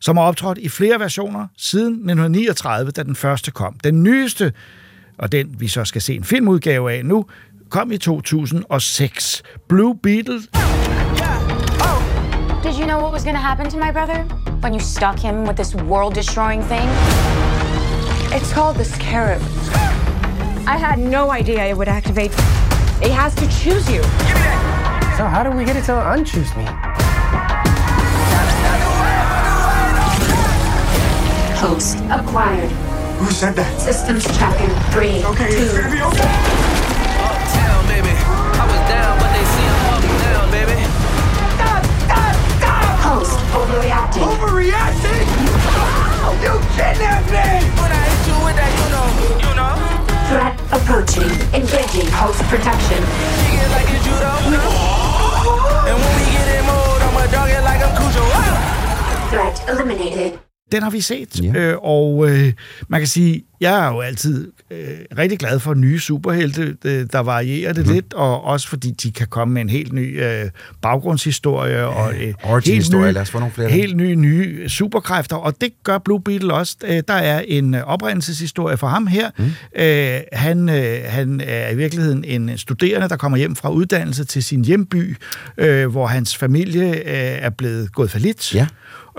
som 0.00 0.16
har 0.16 0.24
optrådt 0.24 0.58
i 0.58 0.68
flere 0.68 1.00
versioner 1.00 1.46
siden 1.56 1.92
1939, 1.92 2.90
da 2.90 3.02
den 3.02 3.16
første 3.16 3.50
kom. 3.50 3.76
Den 3.84 4.02
nyeste, 4.02 4.52
og 5.18 5.32
den 5.32 5.54
vi 5.58 5.68
så 5.68 5.84
skal 5.84 6.02
se 6.02 6.14
en 6.14 6.24
filmudgave 6.24 6.92
af 6.92 7.04
nu, 7.04 7.26
kom 7.70 7.92
i 7.92 7.98
2006. 7.98 9.42
Blue 9.68 9.98
Beetle 10.02 10.40
Did 12.64 12.76
you 12.76 12.86
know 12.86 12.98
what 12.98 13.12
was 13.12 13.24
going 13.24 13.34
to 13.34 13.42
happen 13.42 13.68
to 13.68 13.76
my 13.76 13.90
brother 13.90 14.22
when 14.60 14.72
you 14.72 14.80
stuck 14.80 15.18
him 15.18 15.44
with 15.44 15.54
this 15.54 15.74
world 15.74 16.14
destroying 16.14 16.62
thing? 16.62 16.88
It's 18.32 18.50
called 18.54 18.78
the 18.78 18.86
Scarab. 18.86 19.42
I 20.66 20.78
had 20.78 20.98
no 20.98 21.30
idea 21.30 21.62
it 21.66 21.76
would 21.76 21.88
activate. 21.88 22.32
It 23.02 23.10
has 23.10 23.34
to 23.34 23.46
choose 23.48 23.86
you. 23.90 24.02
So 25.18 25.26
how 25.26 25.42
do 25.44 25.50
we 25.50 25.66
get 25.66 25.76
it 25.76 25.84
to 25.84 25.92
unchoose 25.92 26.56
me? 26.56 26.64
Host 31.58 31.98
acquired. 32.10 32.70
Who 33.18 33.30
said 33.30 33.56
that? 33.56 33.78
Systems 33.78 34.24
tracking. 34.38 34.74
Three, 34.90 35.22
Okay, 35.22 35.50
two, 35.50 35.64
it's 35.64 35.76
gonna 35.76 35.94
be 35.94 36.00
okay. 36.00 36.73
Host 43.54 43.70
overreacting. 43.70 44.26
Overreacting? 44.34 45.26
You 46.42 46.58
kidnapped 46.74 47.30
me! 47.30 47.46
When 47.78 47.90
I 47.94 48.02
hit 48.02 48.26
you 48.26 48.36
with 48.42 48.56
that, 48.58 48.72
you 48.74 48.88
know, 48.90 49.06
you 49.46 49.54
know. 49.54 49.78
Threat 50.26 50.58
approaching. 50.74 51.30
Engaging 51.54 52.10
host 52.10 52.42
protection. 52.50 52.98
Kick 52.98 53.62
it 53.62 53.70
like 53.70 53.86
it's 53.94 54.02
judo. 54.02 54.34
And 55.86 55.96
when 56.02 56.12
we 56.18 56.24
get 56.34 56.50
in 56.50 56.66
mode, 56.66 57.02
I'ma 57.06 57.30
dog 57.30 57.50
it 57.50 57.62
like 57.62 57.78
I'm 57.78 57.94
Cujo. 57.94 58.26
Threat 59.30 59.56
eliminated. 59.68 60.53
Den 60.74 60.82
har 60.82 60.90
vi 60.90 61.00
set, 61.00 61.40
ja. 61.42 61.52
øh, 61.58 61.76
og 61.82 62.30
øh, 62.30 62.52
man 62.88 63.00
kan 63.00 63.06
sige, 63.06 63.44
jeg 63.60 63.86
er 63.86 63.92
jo 63.92 64.00
altid 64.00 64.52
øh, 64.70 64.78
rigtig 65.18 65.38
glad 65.38 65.58
for 65.58 65.74
nye 65.74 65.98
superhelte, 65.98 66.76
øh, 66.84 67.06
der 67.12 67.18
varierer 67.18 67.72
det 67.72 67.86
mm. 67.86 67.92
lidt, 67.92 68.14
og 68.14 68.44
også 68.44 68.68
fordi 68.68 68.90
de 68.90 69.12
kan 69.12 69.26
komme 69.26 69.54
med 69.54 69.62
en 69.62 69.68
helt 69.68 69.92
ny 69.92 70.24
øh, 70.24 70.50
baggrundshistorie, 70.82 71.74
ja, 71.76 71.84
og 71.84 72.14
øh, 72.14 72.34
origin-historie. 72.42 73.10
ny, 73.10 73.14
Lad 73.14 73.22
os 73.22 73.30
få 73.30 73.38
nogle 73.38 73.54
flere. 73.54 73.70
helt 73.70 73.96
nye, 73.96 74.16
nye 74.16 74.68
superkræfter, 74.68 75.36
og 75.36 75.60
det 75.60 75.70
gør 75.84 75.98
Blue 75.98 76.20
Beetle 76.20 76.54
også. 76.54 76.76
Øh, 76.84 77.02
der 77.08 77.14
er 77.14 77.40
en 77.48 77.74
øh, 77.74 77.82
oprindelseshistorie 77.84 78.76
for 78.76 78.86
ham 78.86 79.06
her. 79.06 79.30
Mm. 79.38 79.44
Øh, 79.76 80.20
han, 80.32 80.68
øh, 80.68 80.98
han 81.06 81.40
er 81.44 81.70
i 81.70 81.76
virkeligheden 81.76 82.24
en 82.24 82.58
studerende, 82.58 83.08
der 83.08 83.16
kommer 83.16 83.38
hjem 83.38 83.56
fra 83.56 83.70
uddannelse 83.70 84.24
til 84.24 84.42
sin 84.42 84.64
hjemby, 84.64 85.16
øh, 85.58 85.86
hvor 85.86 86.06
hans 86.06 86.36
familie 86.36 86.88
øh, 86.90 87.44
er 87.44 87.50
blevet 87.50 87.92
gået 87.92 88.10
for 88.10 88.18
lidt. 88.18 88.54
Ja. 88.54 88.66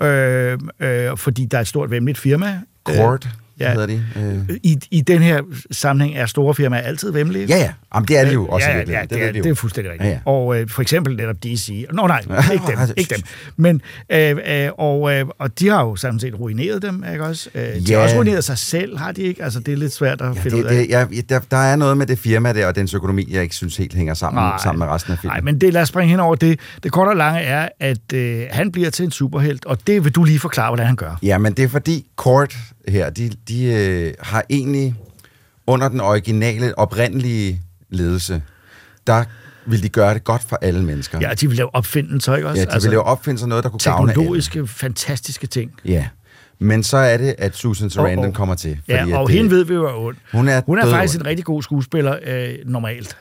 Øh, 0.01 0.59
øh, 0.79 1.17
fordi 1.17 1.45
der 1.45 1.57
er 1.57 1.61
et 1.61 1.67
stort 1.67 1.91
vemmeligt 1.91 2.17
firma. 2.17 2.61
Cord, 2.83 3.27
ja. 3.59 3.71
hedder 3.71 3.87
de. 3.87 4.03
Øh. 4.49 4.57
I, 4.63 4.77
I 4.91 5.01
den 5.01 5.21
her 5.21 5.41
sammenhæng 5.71 6.17
er 6.17 6.25
store 6.25 6.55
firmaer 6.55 6.81
altid 6.81 7.11
vemmelige. 7.11 7.45
Ja, 7.45 7.57
ja. 7.57 7.71
Jamen, 7.95 8.07
det 8.07 8.17
er 8.17 8.25
de 8.25 8.31
jo 8.33 8.45
også 8.47 8.67
Ja, 8.67 8.71
ja, 8.71 8.77
virkeligheden. 8.77 9.09
det, 9.09 9.17
Det 9.19 9.27
er, 9.27 9.31
det, 9.31 9.45
jo. 9.45 9.51
er 9.51 9.55
fuldstændig 9.55 9.91
rigtigt. 9.93 10.09
Ja, 10.09 10.13
ja. 10.13 10.19
Og 10.31 10.59
øh, 10.61 10.69
for 10.69 10.81
eksempel 10.81 11.15
netop 11.15 11.35
DC. 11.43 11.85
Nå 11.93 12.07
nej, 12.07 12.19
ikke 12.53 12.65
dem. 12.67 12.79
ikke 12.97 13.15
dem. 13.15 13.23
Men, 13.57 13.81
øh, 14.09 14.37
øh, 14.65 14.69
og, 14.77 15.13
øh, 15.13 15.25
og 15.39 15.59
de 15.59 15.67
har 15.69 15.81
jo 15.83 15.95
sådan 15.95 16.19
set 16.19 16.39
ruineret 16.39 16.81
dem, 16.81 17.03
ikke 17.13 17.25
også? 17.25 17.49
Øh, 17.55 17.61
de 17.61 17.79
Ja. 17.89 17.95
har 17.97 18.03
også 18.03 18.15
ruineret 18.15 18.43
sig 18.43 18.57
selv, 18.57 18.97
har 18.97 19.11
de 19.11 19.21
ikke? 19.21 19.43
Altså, 19.43 19.59
det 19.59 19.71
er 19.73 19.77
lidt 19.77 19.93
svært 19.93 20.21
at 20.21 20.37
finde 20.37 20.57
ud 20.57 20.63
Det, 20.63 20.69
af. 20.69 20.75
det, 20.75 20.89
jeg, 20.89 21.29
der, 21.29 21.39
der 21.51 21.57
er 21.57 21.75
noget 21.75 21.97
med 21.97 22.05
det 22.05 22.19
firma 22.19 22.53
der, 22.53 22.67
og 22.67 22.75
dens 22.75 22.93
økonomi, 22.93 23.27
jeg 23.31 23.43
ikke 23.43 23.55
synes 23.55 23.77
helt 23.77 23.93
hænger 23.93 24.13
sammen, 24.13 24.43
Nej. 24.43 24.57
sammen 24.63 24.79
med 24.79 24.87
resten 24.87 25.13
af 25.13 25.19
filmen. 25.19 25.33
Nej, 25.33 25.41
men 25.41 25.61
det, 25.61 25.73
lad 25.73 25.81
os 25.81 25.87
springe 25.87 26.09
hen 26.11 26.19
over 26.19 26.35
det. 26.35 26.59
Det 26.83 26.91
korte 26.91 27.09
og 27.09 27.15
lange 27.17 27.39
er, 27.39 27.69
at 27.79 28.13
øh, 28.13 28.43
han 28.51 28.71
bliver 28.71 28.89
til 28.89 29.05
en 29.05 29.11
superhelt, 29.11 29.65
og 29.65 29.77
det 29.87 30.03
vil 30.03 30.11
du 30.11 30.23
lige 30.23 30.39
forklare, 30.39 30.69
hvordan 30.69 30.85
han 30.85 30.95
gør. 30.95 31.19
Ja, 31.23 31.37
men 31.37 31.53
det 31.53 31.63
er 31.63 31.69
fordi 31.69 32.05
Court 32.15 32.57
her, 32.88 33.09
de, 33.09 33.31
de 33.47 33.65
øh, 33.65 34.13
har 34.19 34.43
egentlig 34.49 34.95
under 35.67 35.89
den 35.89 36.01
originale, 36.01 36.77
oprindelige 36.79 37.61
ledelse, 37.89 38.41
der 39.07 39.23
vil 39.67 39.83
de 39.83 39.89
gøre 39.89 40.13
det 40.13 40.23
godt 40.23 40.41
for 40.49 40.59
alle 40.61 40.83
mennesker. 40.83 41.19
Ja, 41.21 41.33
de 41.33 41.47
vil 41.47 41.57
lave 41.57 41.75
opfindelser, 41.75 42.36
ikke 42.36 42.47
også? 42.49 42.61
Ja, 42.61 42.77
de 42.77 42.81
vil 42.81 42.89
lave 42.91 43.03
opfindelser 43.03 43.47
noget, 43.47 43.63
der 43.63 43.69
kunne 43.69 43.79
gavne 43.83 44.11
alle. 44.11 44.21
Teknologiske, 44.21 44.67
fantastiske 44.67 45.47
ting. 45.47 45.71
Ja. 45.86 46.07
Men 46.59 46.83
så 46.83 46.97
er 46.97 47.17
det, 47.17 47.36
at 47.38 47.55
Susan 47.55 47.89
Sarandon 47.89 48.19
Og- 48.19 48.25
og- 48.29 48.33
kommer 48.33 48.55
til. 48.55 48.79
Ja, 48.88 49.05
at 49.07 49.13
og 49.13 49.27
det- 49.27 49.36
hende 49.38 49.49
ved 49.51 49.63
vi 49.65 49.73
jo 49.73 49.86
er 49.86 49.93
ond. 49.93 50.15
Hun 50.33 50.47
er, 50.47 50.61
Hun 50.65 50.79
er 50.79 50.86
faktisk 50.89 51.15
ond. 51.19 51.21
en 51.21 51.27
rigtig 51.27 51.45
god 51.45 51.63
skuespiller, 51.63 52.17
øh, 52.25 52.49
normalt. 52.65 53.17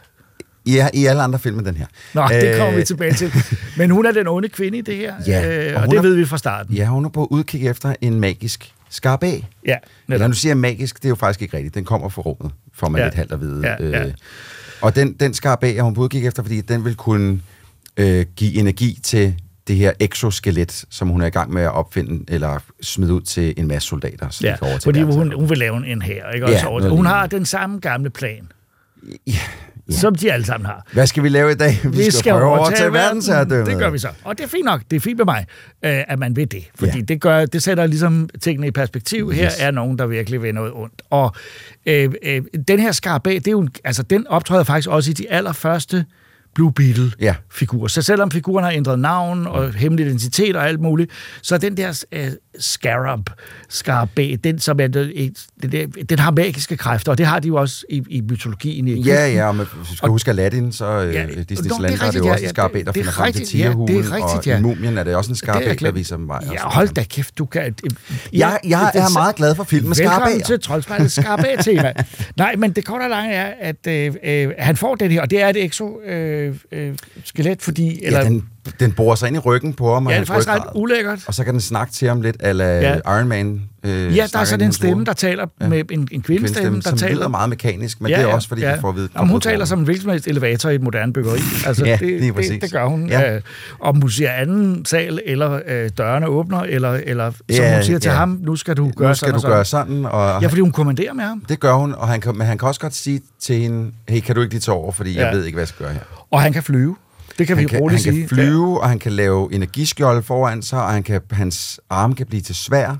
Ja, 0.66 0.88
i 0.94 1.06
alle 1.06 1.22
andre 1.22 1.38
film 1.38 1.58
end 1.58 1.66
den 1.66 1.76
her. 1.76 1.86
Nå, 2.14 2.22
det 2.28 2.48
Øh, 2.52 2.58
kommer 2.58 2.76
vi 2.78 2.84
tilbage 2.84 3.12
til. 3.12 3.32
Men 3.78 3.90
hun 3.90 4.06
er 4.06 4.12
den 4.12 4.28
onde 4.28 4.48
kvinde 4.48 4.78
i 4.78 4.80
det 4.80 4.96
her, 4.96 5.14
Ja, 5.26 5.66
øh, 5.68 5.74
og, 5.74 5.80
hun 5.80 5.90
det 5.90 5.96
er- 5.98 6.02
ved 6.02 6.14
vi 6.14 6.24
fra 6.24 6.38
starten. 6.38 6.74
Ja, 6.74 6.86
hun 6.86 7.04
er 7.04 7.08
på 7.08 7.24
udkig 7.30 7.68
efter 7.68 7.94
en 8.00 8.20
magisk 8.20 8.72
skarabæ. 8.94 9.38
Ja, 9.66 9.76
Eller 10.08 10.26
nu 10.28 10.34
siger 10.34 10.50
jeg 10.50 10.58
magisk, 10.58 10.96
det 10.96 11.04
er 11.04 11.08
jo 11.08 11.14
faktisk 11.14 11.42
ikke 11.42 11.56
rigtigt. 11.56 11.74
Den 11.74 11.84
kommer 11.84 12.08
fra 12.08 12.22
rummet, 12.22 12.52
får 12.74 12.88
man 12.88 12.98
Ja. 12.98 13.02
ja. 13.02 13.08
lidt 13.08 13.14
halvt 13.14 13.32
at 13.32 13.40
vide. 13.40 13.68
Ja, 13.68 13.84
ja. 13.88 14.06
Øh, 14.06 14.12
og 14.80 14.96
den, 14.96 15.12
den 15.12 15.34
skarabæ 15.34 15.76
er 15.76 15.82
hun 15.82 15.94
på 15.94 16.00
udkig 16.00 16.26
efter, 16.26 16.42
fordi 16.42 16.60
den 16.60 16.84
vil 16.84 16.94
kunne 16.94 17.40
øh, 17.96 18.26
give 18.36 18.54
energi 18.54 18.98
til 19.02 19.34
det 19.68 19.76
her 19.76 19.92
exoskelet, 20.00 20.84
som 20.90 21.08
hun 21.08 21.22
er 21.22 21.26
i 21.26 21.30
gang 21.30 21.52
med 21.52 21.62
at 21.62 21.72
opfinde, 21.72 22.32
eller 22.32 22.58
smide 22.82 23.14
ud 23.14 23.20
til 23.20 23.54
en 23.56 23.68
masse 23.68 23.88
soldater, 23.88 24.28
så 24.30 24.46
Ja, 24.46 24.56
kan 24.56 24.62
overtage 24.68 24.80
fordi 24.82 25.02
hun, 25.02 25.32
hun 25.34 25.50
vil 25.50 25.58
lave 25.58 25.86
en 25.86 26.02
her, 26.02 26.30
ikke? 26.30 26.46
Ja, 26.50 26.54
Også, 26.54 26.64
noget 26.64 26.82
hun 26.82 26.90
lignende. 26.90 27.10
har 27.10 27.26
den 27.26 27.44
samme 27.46 27.78
gamle 27.78 28.10
plan, 28.10 28.48
Ja, 29.26 29.32
som 29.90 30.14
de 30.14 30.32
alle 30.32 30.46
sammen 30.46 30.66
har. 30.66 30.86
Hvad 30.92 31.06
skal 31.06 31.22
vi 31.22 31.28
lave 31.28 31.52
i 31.52 31.54
dag? 31.54 31.78
Vi, 31.84 32.10
skal, 32.10 32.32
prøve 32.32 32.52
at 32.54 32.58
overtage 32.58 32.92
verdensherredømmet. 32.92 33.66
Det 33.66 33.78
gør 33.78 33.90
vi 33.90 33.98
så. 33.98 34.08
Og 34.24 34.38
det 34.38 34.44
er 34.44 34.48
fint 34.48 34.64
nok. 34.64 34.80
Det 34.90 34.96
er 34.96 35.00
fint 35.00 35.16
med 35.18 35.24
mig, 35.24 35.46
øh, 35.84 36.02
at 36.08 36.18
man 36.18 36.36
vil 36.36 36.52
det. 36.52 36.64
Fordi 36.74 36.98
Ja. 36.98 37.04
det, 37.04 37.20
gør, 37.20 37.46
det 37.46 37.62
sætter 37.62 37.86
ligesom 37.86 38.28
tingene 38.42 38.66
i 38.66 38.70
perspektiv. 38.70 39.32
Her 39.32 39.44
Yes. 39.46 39.56
er 39.60 39.70
nogen, 39.70 39.98
der 39.98 40.06
virkelig 40.06 40.42
vil 40.42 40.54
noget 40.54 40.72
ondt. 40.74 41.02
Og 41.10 41.34
øh, 41.86 42.12
øh, 42.22 42.42
den 42.68 42.80
her 42.80 42.92
skarabæ, 42.92 43.34
det 43.34 43.46
er 43.46 43.52
jo, 43.52 43.68
altså, 43.84 44.02
den 44.02 44.26
optræder 44.26 44.64
faktisk 44.64 44.88
også 44.88 45.10
i 45.10 45.14
de 45.14 45.30
allerførste 45.30 46.04
Blue 46.54 46.72
Beetle-figurer. 46.72 47.88
Så 47.88 48.02
selvom 48.02 48.30
figuren 48.30 48.64
har 48.64 48.72
ændret 48.72 48.98
navn 48.98 49.46
og 49.46 49.72
hemmelig 49.72 50.06
identitet 50.06 50.56
og 50.56 50.68
alt 50.68 50.80
muligt, 50.80 51.10
så 51.42 51.54
er 51.54 51.58
den 51.58 51.76
der 51.76 52.04
øh, 52.12 52.26
scarab, 52.60 53.20
skarabæ, 53.68 54.36
den, 54.44 54.58
som 54.58 54.80
er, 54.80 54.86
det, 55.62 56.10
den 56.10 56.18
har 56.18 56.30
magiske 56.30 56.76
kræfter, 56.76 57.12
og 57.12 57.18
det 57.18 57.26
har 57.26 57.38
de 57.40 57.48
jo 57.48 57.56
også 57.56 57.84
i, 57.90 58.02
i 58.10 58.20
mytologien 58.20 58.88
i 58.88 58.92
Egypten. 58.92 59.12
Ja, 59.12 59.26
ja, 59.32 59.48
og 59.48 59.54
hvis 59.54 59.66
vi 59.90 59.96
skal 59.96 60.08
huske 60.08 60.30
Aladdin, 60.30 60.72
så 60.72 60.84
øh, 60.86 61.14
Ja, 61.14 61.20
ja, 61.20 61.26
Disney's 61.26 61.44
det 61.46 61.80
Land, 61.80 61.98
der 61.98 62.06
er 62.06 62.10
det 62.10 62.18
jo 62.18 62.24
ja, 62.24 62.32
også 62.32 62.42
ja, 62.42 62.48
en 62.48 62.54
skarabæ, 62.54 62.78
det- 62.78 62.86
der 62.86 62.90
er 62.90 62.94
finder 62.94 63.10
frem 63.12 63.32
til 63.32 63.40
rigtigt, 63.40 63.54
ja, 63.54 63.58
det 63.58 63.66
er 63.66 63.72
tigerhulen, 63.76 64.12
rigtigt, 64.12 64.22
og 64.38 64.46
ja. 64.46 64.58
i 64.58 64.62
mumien 64.62 64.98
er 64.98 65.02
det 65.04 65.16
også 65.16 65.30
en 65.30 65.36
jeg 65.70 65.80
der 65.80 65.90
viser 65.92 66.16
og 66.16 66.42
Ja, 66.52 66.58
hold 66.68 66.88
da 66.88 67.02
kæft, 67.02 67.38
du 67.38 67.44
kan... 67.46 67.74
Jeg- 68.32 68.58
jeg 68.64 68.90
er 68.94 69.12
meget 69.12 69.36
glad 69.36 69.54
for 69.54 69.64
filmen 69.64 69.90
Velkommen 69.98 70.18
Skarabæer. 70.20 70.44
til 70.44 70.60
Troldspejlets 70.60 71.14
Skarabæ-tema. 71.14 71.92
Nej, 72.36 72.56
men 72.56 72.72
det 72.72 72.84
korte 72.84 73.02
og 73.02 73.10
lange 73.10 73.32
er, 73.34 73.54
at 73.60 73.86
øh, 73.88 74.14
øh, 74.24 74.52
han 74.58 74.76
får 74.76 74.94
den 74.94 75.10
her, 75.10 75.20
og 75.22 75.30
det 75.30 75.42
er 75.42 75.48
et 75.48 75.64
exoskelet, 75.64 76.14
øh, 76.14 76.43
skelet, 77.24 77.62
fordi... 77.62 78.04
Eller, 78.04 78.18
Ja, 78.18 78.24
den, 78.24 78.48
den 78.80 78.92
borer 78.92 79.14
sig 79.14 79.26
ind 79.26 79.36
i 79.36 79.38
ryggen 79.38 79.72
på 79.72 79.94
ham, 79.94 80.08
Ja, 80.08 80.14
det 80.14 80.20
er 80.20 80.24
faktisk 80.26 80.48
ret 80.48 80.58
ryggrad. 80.60 80.72
ulækkert. 80.82 81.24
Og 81.26 81.34
så 81.34 81.44
kan 81.44 81.52
den 81.54 81.60
snakke 81.60 81.92
til 81.92 82.08
ham 82.08 82.20
lidt, 82.20 82.36
ala 82.40 82.64
Ja. 82.80 82.92
ja. 83.06 83.16
Iron 83.18 83.28
Man. 83.28 83.62
Øh, 83.84 84.16
ja, 84.16 84.26
der 84.32 84.38
er 84.38 84.44
sådan 84.44 84.66
en 84.66 84.72
stemme, 84.72 85.04
der 85.04 85.12
taler 85.12 85.46
med 85.68 85.82
en, 85.90 86.08
en 86.12 86.22
kvindestemme, 86.22 86.80
der 86.80 86.88
som 86.88 86.98
taler... 86.98 87.14
lyder 87.14 87.28
meget 87.28 87.48
mekanisk, 87.48 88.00
men 88.00 88.12
det 88.12 88.20
er 88.20 88.26
også, 88.26 88.48
fordi 88.48 88.60
vi 88.60 88.66
får 88.80 88.88
at 88.88 88.96
vide... 88.96 89.08
Jamen, 89.16 89.30
hun 89.30 89.40
taler 89.40 89.64
som 89.64 89.78
en 89.78 89.84
hvilken 89.84 90.02
som 90.02 90.10
helst 90.10 90.26
elevator 90.28 90.70
i 90.70 90.74
et 90.74 90.82
moderne 90.82 91.12
byggeri. 91.12 91.38
Altså, 91.66 91.84
Ja, 91.84 91.96
det, 92.00 92.22
det, 92.22 92.34
præcis. 92.34 92.60
det 92.62 92.72
gør 92.72 92.86
hun. 92.86 93.08
Ja. 93.08 93.20
Ja. 93.20 93.34
Øh, 93.34 93.40
om 93.80 94.00
hun 94.00 94.10
siger 94.10 94.30
anden 94.32 94.84
sal, 94.84 95.20
eller 95.26 95.60
øh, 95.68 95.90
dørene 95.98 96.26
åbner, 96.26 96.60
eller, 96.60 96.90
eller 97.04 97.30
som 97.30 97.40
Ja, 97.50 97.74
hun 97.74 97.82
siger 97.84 97.98
til 97.98 98.08
ja. 98.08 98.14
ham, 98.14 98.38
nu 98.42 98.56
skal 98.56 98.76
du 98.76 98.90
gøre 98.96 99.08
nu 99.08 99.14
skal 99.14 99.26
sådan 99.26 99.40
du 99.40 99.46
og 99.46 99.52
gøre 99.52 99.64
sådan. 99.64 99.86
sådan, 99.86 100.06
og 100.06 100.42
Ja, 100.42 100.46
fordi 100.48 100.60
hun 100.60 100.72
kommanderer 100.72 101.12
med 101.12 101.24
ham. 101.24 101.44
det 101.48 101.60
gør 101.60 101.72
hun, 101.74 101.94
og 101.94 102.08
han 102.08 102.20
kan, 102.20 102.36
men 102.38 102.46
han 102.46 102.58
kan 102.58 102.68
også 102.68 102.80
godt 102.80 102.94
sige 102.94 103.20
til 103.42 103.56
hende, 103.56 103.90
hey, 104.08 104.20
kan 104.20 104.34
du 104.34 104.40
ikke 104.40 104.54
lige 104.54 104.60
tage 104.60 104.76
over, 104.76 104.92
fordi 104.92 105.12
Ja. 105.12 105.24
jeg 105.26 105.36
ved 105.36 105.44
ikke, 105.44 105.56
hvad 105.56 105.62
jeg 105.62 105.68
skal 105.68 105.84
gøre 105.86 105.94
her. 105.94 106.00
Og 106.30 106.42
han 106.42 106.52
kan 106.52 106.62
flyve. 106.62 106.96
Det 107.38 107.46
kan 107.46 107.56
han 107.56 107.64
vi 107.64 107.68
kan, 107.68 107.80
roligt 107.80 108.04
han 108.04 108.14
sige. 108.14 108.20
kan 108.20 108.36
flyve, 108.36 108.80
og 108.80 108.88
han 108.88 108.98
kan 108.98 109.12
lave 109.12 109.52
energiskjold 109.54 110.22
foran 110.22 110.62
sig, 110.62 110.82
og 110.82 110.90
han 110.92 111.02
kan, 111.02 111.20
hans 111.30 111.80
arme 111.90 112.14
kan 112.14 112.26
blive 112.26 112.40
til 112.42 112.54
svær. 112.54 112.96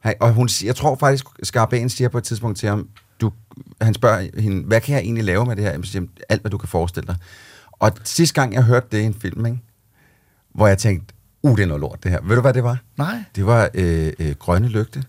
Han, 0.00 0.14
og 0.20 0.32
hun, 0.32 0.48
siger- 0.48 0.68
jeg 0.68 0.76
tror 0.76 0.96
faktisk, 0.96 1.24
Skarabæen 1.42 1.88
siger 1.88 2.08
på 2.08 2.18
et 2.18 2.24
tidspunkt 2.24 2.58
til 2.58 2.68
ham, 2.68 2.88
du, 3.20 3.32
han 3.80 3.94
spørger 3.94 4.40
hende, 4.40 4.66
hvad 4.66 4.80
kan 4.80 4.94
jeg 4.94 5.02
egentlig 5.02 5.24
lave 5.24 5.46
med 5.46 5.56
det 5.56 5.64
her? 5.64 5.70
Jeg 5.70 5.80
siger, 5.84 6.04
alt, 6.28 6.40
hvad 6.40 6.50
du 6.50 6.58
kan 6.58 6.68
forestille 6.68 7.06
dig. 7.06 7.16
Og 7.72 7.92
sidste 8.04 8.34
gang, 8.40 8.54
jeg 8.54 8.62
hørte 8.62 8.86
det 8.92 8.98
i 8.98 9.04
en 9.04 9.14
film, 9.14 9.46
ikke? 9.46 9.58
hvor 10.54 10.66
jeg 10.66 10.78
tænkte, 10.78 11.14
uh, 11.42 11.56
det 11.56 11.62
er 11.62 11.66
noget 11.66 11.80
lort, 11.80 11.98
det 12.02 12.10
her. 12.10 12.18
Ved 12.24 12.34
du, 12.36 12.40
hvad 12.42 12.54
det 12.54 12.64
var? 12.64 12.78
Nej. 12.98 13.16
Det 13.36 13.46
var 13.46 13.68
øh, 13.74 14.12
øh, 14.18 14.34
Grønne 14.38 14.68
Lygte. 14.68 15.02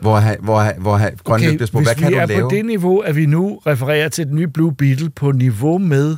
Hvor 0.00 0.16
han, 0.16 0.36
hvor 0.42 0.60
han, 0.60 0.74
hvor 0.78 0.96
han, 0.96 1.16
Grønne 1.24 1.44
Okay, 1.46 1.52
Lygte 1.52 1.66
spurgte, 1.66 1.84
hvis 1.84 1.88
hvad 1.88 2.02
kan 2.02 2.08
vi 2.12 2.14
du 2.14 2.20
er 2.20 2.26
lave? 2.26 2.42
på 2.42 2.48
det 2.50 2.64
niveau, 2.64 2.98
at 2.98 3.16
vi 3.16 3.26
nu 3.26 3.60
refererer 3.66 4.08
til 4.08 4.26
den 4.26 4.34
nye 4.36 4.48
Blue 4.48 4.74
Beetle 4.74 5.10
på 5.10 5.32
niveau 5.32 5.78
med 5.78 6.16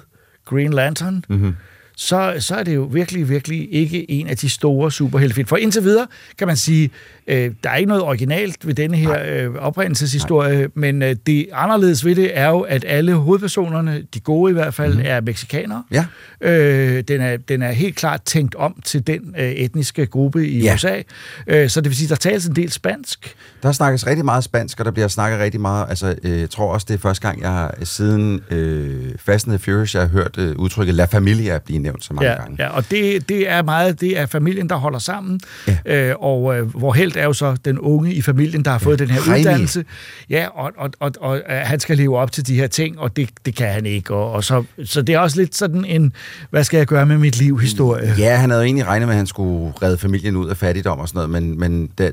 Green 0.50 0.72
Lantern, 0.72 1.24
Mhm. 1.28 1.54
så, 1.96 2.34
så 2.38 2.54
er 2.54 2.62
det 2.62 2.74
jo 2.74 2.82
virkelig, 2.82 3.28
virkelig 3.28 3.68
ikke 3.74 4.10
en 4.10 4.26
af 4.26 4.36
de 4.36 4.50
store 4.50 4.92
superheltefilm. 4.92 5.46
For 5.48 5.56
indtil 5.56 5.82
videre 5.84 6.06
kan 6.38 6.46
man 6.46 6.56
sige, 6.56 6.90
øh, 7.26 7.50
der 7.64 7.70
er 7.70 7.76
ikke 7.76 7.88
noget 7.88 8.02
originalt 8.02 8.66
ved 8.66 8.74
denne 8.74 8.96
her 8.96 9.22
øh, 9.26 9.54
oprindelseshistorie, 9.54 10.58
Nej. 10.58 10.68
men 10.74 11.02
øh, 11.02 11.16
det 11.26 11.46
anderledes 11.52 12.04
ved 12.04 12.14
det 12.14 12.38
er 12.38 12.48
jo, 12.48 12.60
at 12.60 12.84
alle 12.88 13.14
hovedpersonerne, 13.14 14.02
de 14.14 14.20
gode 14.20 14.50
i 14.50 14.52
hvert 14.52 14.74
fald, 14.74 14.92
mm-hmm. 14.92 15.06
er 15.08 15.20
meksikanere. 15.20 15.82
Ja. 15.92 16.04
Øh, 16.40 17.02
den, 17.08 17.20
er, 17.20 17.36
den 17.36 17.62
er 17.62 17.70
helt 17.72 17.96
klart 17.96 18.22
tænkt 18.22 18.54
om 18.54 18.80
til 18.84 19.06
den 19.06 19.34
øh, 19.38 19.50
etniske 19.50 20.06
gruppe 20.06 20.48
i 20.48 20.62
Ja. 20.62 20.74
USA. 20.74 21.02
Øh, 21.46 21.68
så 21.68 21.80
det 21.80 21.88
vil 21.90 21.96
sige, 21.96 22.08
der 22.08 22.14
tales 22.14 22.46
en 22.46 22.56
del 22.56 22.70
spansk. 22.72 23.34
Der 23.62 23.72
snakkes 23.72 24.06
rigtig 24.06 24.24
meget 24.24 24.44
spansk, 24.44 24.78
og 24.80 24.84
der 24.84 24.90
bliver 24.90 25.08
snakket 25.08 25.40
rigtig 25.40 25.60
meget. 25.60 25.86
Altså, 25.88 26.14
øh, 26.22 26.40
jeg 26.40 26.50
tror 26.50 26.72
også, 26.72 26.86
det 26.88 26.94
er 26.94 26.98
første 26.98 27.28
gang, 27.28 27.40
jeg 27.40 27.50
har 27.50 27.74
siden 27.82 28.40
øh, 28.50 29.12
Fast 29.18 29.46
and 29.46 29.58
the 29.58 29.64
Furious, 29.64 29.94
jeg 29.94 30.02
har 30.02 30.08
hørt 30.08 30.38
øh, 30.38 30.56
udtrykket 30.56 30.94
La 30.94 31.04
Familia 31.04 31.58
blive 31.58 31.78
nævnt 31.78 32.04
så 32.04 32.14
mange 32.14 32.30
ja, 32.30 32.36
gange. 32.36 32.56
Ja, 32.58 32.68
og 32.68 32.90
det, 32.90 33.28
det 33.28 33.50
er 33.50 33.62
meget, 33.62 34.00
det 34.00 34.18
er 34.18 34.26
familien, 34.26 34.68
der 34.68 34.76
holder 34.76 34.98
sammen, 34.98 35.40
ja. 35.68 36.08
øh, 36.08 36.14
og 36.18 36.58
øh, 36.58 36.74
hvor 36.74 36.92
Held 36.92 37.16
er 37.16 37.24
jo 37.24 37.32
så 37.32 37.56
den 37.64 37.78
unge 37.78 38.14
i 38.14 38.22
familien, 38.22 38.64
der 38.64 38.70
har 38.70 38.78
fået 38.78 39.00
ja. 39.00 39.04
den 39.04 39.14
her 39.14 39.20
Jaime. 39.26 39.40
uddannelse. 39.40 39.84
Ja, 40.30 40.46
og, 40.54 40.72
og, 40.76 40.90
og, 41.00 41.12
og 41.20 41.36
øh, 41.36 41.42
han 41.48 41.80
skal 41.80 41.96
leve 41.96 42.18
op 42.18 42.32
til 42.32 42.46
de 42.46 42.54
her 42.54 42.66
ting, 42.66 42.98
og 42.98 43.16
det, 43.16 43.30
det 43.44 43.54
kan 43.54 43.68
han 43.68 43.86
ikke. 43.86 44.14
Og, 44.14 44.32
og 44.32 44.44
så, 44.44 44.64
så 44.84 45.02
det 45.02 45.14
er 45.14 45.18
også 45.18 45.40
lidt 45.40 45.56
sådan 45.56 45.84
en, 45.84 46.12
hvad 46.50 46.64
skal 46.64 46.78
jeg 46.78 46.86
gøre 46.86 47.06
med 47.06 47.18
mit 47.18 47.38
liv 47.38 47.58
historie. 47.58 48.14
Ja, 48.18 48.36
han 48.36 48.50
havde 48.50 48.62
jo 48.62 48.66
egentlig 48.66 48.86
regnet 48.86 49.08
med, 49.08 49.14
at 49.14 49.16
han 49.16 49.26
skulle 49.26 49.72
redde 49.82 49.98
familien 49.98 50.36
ud 50.36 50.48
af 50.48 50.56
fattigdom 50.56 50.98
og 50.98 51.08
sådan 51.08 51.28
noget, 51.28 51.42
men, 51.42 51.60
men 51.60 51.86
da, 51.86 52.12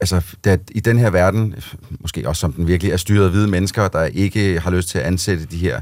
altså, 0.00 0.20
da, 0.44 0.56
i 0.70 0.80
den 0.80 0.98
her 0.98 1.10
verden, 1.10 1.54
måske 2.00 2.28
også 2.28 2.40
som 2.40 2.52
den 2.52 2.66
virkelig 2.66 2.92
er 2.92 2.96
styret 2.96 3.24
af 3.24 3.30
hvide 3.30 3.48
mennesker, 3.48 3.88
der 3.88 4.04
ikke 4.04 4.60
har 4.60 4.70
lyst 4.70 4.88
til 4.88 4.98
at 4.98 5.04
ansætte 5.04 5.44
de 5.50 5.56
her 5.56 5.80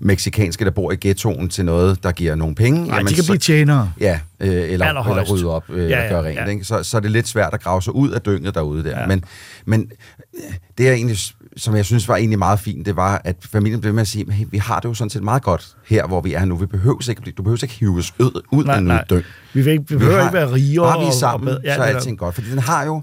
meksikanske, 0.00 0.64
der 0.64 0.70
bor 0.70 0.92
i 0.92 0.96
ghettoen 1.00 1.48
til 1.48 1.64
noget, 1.64 2.02
der 2.02 2.12
giver 2.12 2.34
nogle 2.34 2.54
penge. 2.54 2.86
Nej, 2.88 2.98
de 3.02 3.14
kan 3.14 3.24
blive 3.24 3.38
tjenere. 3.38 3.92
Ja, 4.00 4.20
øh, 4.40 4.48
eller, 4.48 4.62
eller 4.64 4.86
Allerhøjst. 4.86 5.30
rydde 5.32 5.46
op 5.46 5.64
øh, 5.70 5.90
Ja, 5.90 5.98
ja, 5.98 6.02
og 6.04 6.10
gøre 6.10 6.22
rent. 6.30 6.38
ja. 6.40 6.44
Ikke? 6.46 6.64
Så, 6.64 6.82
så 6.82 6.96
er 6.96 7.00
det 7.00 7.10
lidt 7.10 7.28
svært 7.28 7.54
at 7.54 7.62
grave 7.62 7.82
sig 7.82 7.94
ud 7.94 8.10
af 8.10 8.20
dynget 8.20 8.54
derude 8.54 8.84
der. 8.84 9.00
Ja. 9.00 9.06
Men, 9.06 9.24
men 9.66 9.90
øh, 10.34 10.40
det 10.78 10.88
er 10.88 10.92
egentlig, 10.92 11.18
som 11.56 11.76
jeg 11.76 11.84
synes 11.84 12.08
var 12.08 12.16
egentlig 12.16 12.38
meget 12.38 12.60
fint, 12.60 12.86
det 12.86 12.96
var, 12.96 13.20
at 13.24 13.36
familien 13.52 13.80
blev 13.80 13.94
med 13.94 14.00
at 14.00 14.08
sige, 14.08 14.32
hey, 14.32 14.46
vi 14.50 14.58
har 14.58 14.80
det 14.80 14.88
jo 14.88 14.94
sådan 14.94 15.10
set 15.10 15.22
meget 15.22 15.42
godt 15.42 15.66
her, 15.86 16.06
hvor 16.06 16.20
vi 16.20 16.34
er 16.34 16.44
nu. 16.44 16.56
Vi 16.56 16.66
behøver 16.66 17.08
ikke, 17.10 17.30
du 17.30 17.42
behøver 17.42 17.58
ikke 17.64 17.74
hives 17.74 18.14
ud, 18.18 18.42
ud 18.52 18.64
Nej, 18.64 18.76
af 18.76 18.82
noget 18.82 19.10
døgn. 19.10 19.24
Vi, 19.52 19.62
vil 19.62 19.72
ikke, 19.72 19.84
vi 19.88 19.96
behøver 19.96 20.22
ikke 20.22 20.34
være 20.34 20.52
rigere. 20.52 20.84
Bare 20.92 20.98
vi 20.98 21.04
er 21.04 21.08
og- 21.08 21.14
sammen, 21.14 21.48
og- 21.48 21.60
ja, 21.64 21.74
så 21.74 21.82
er 21.82 21.86
alting 21.86 22.18
godt. 22.18 22.34
Fordi 22.34 22.50
den 22.50 22.58
har 22.58 22.84
jo, 22.84 23.02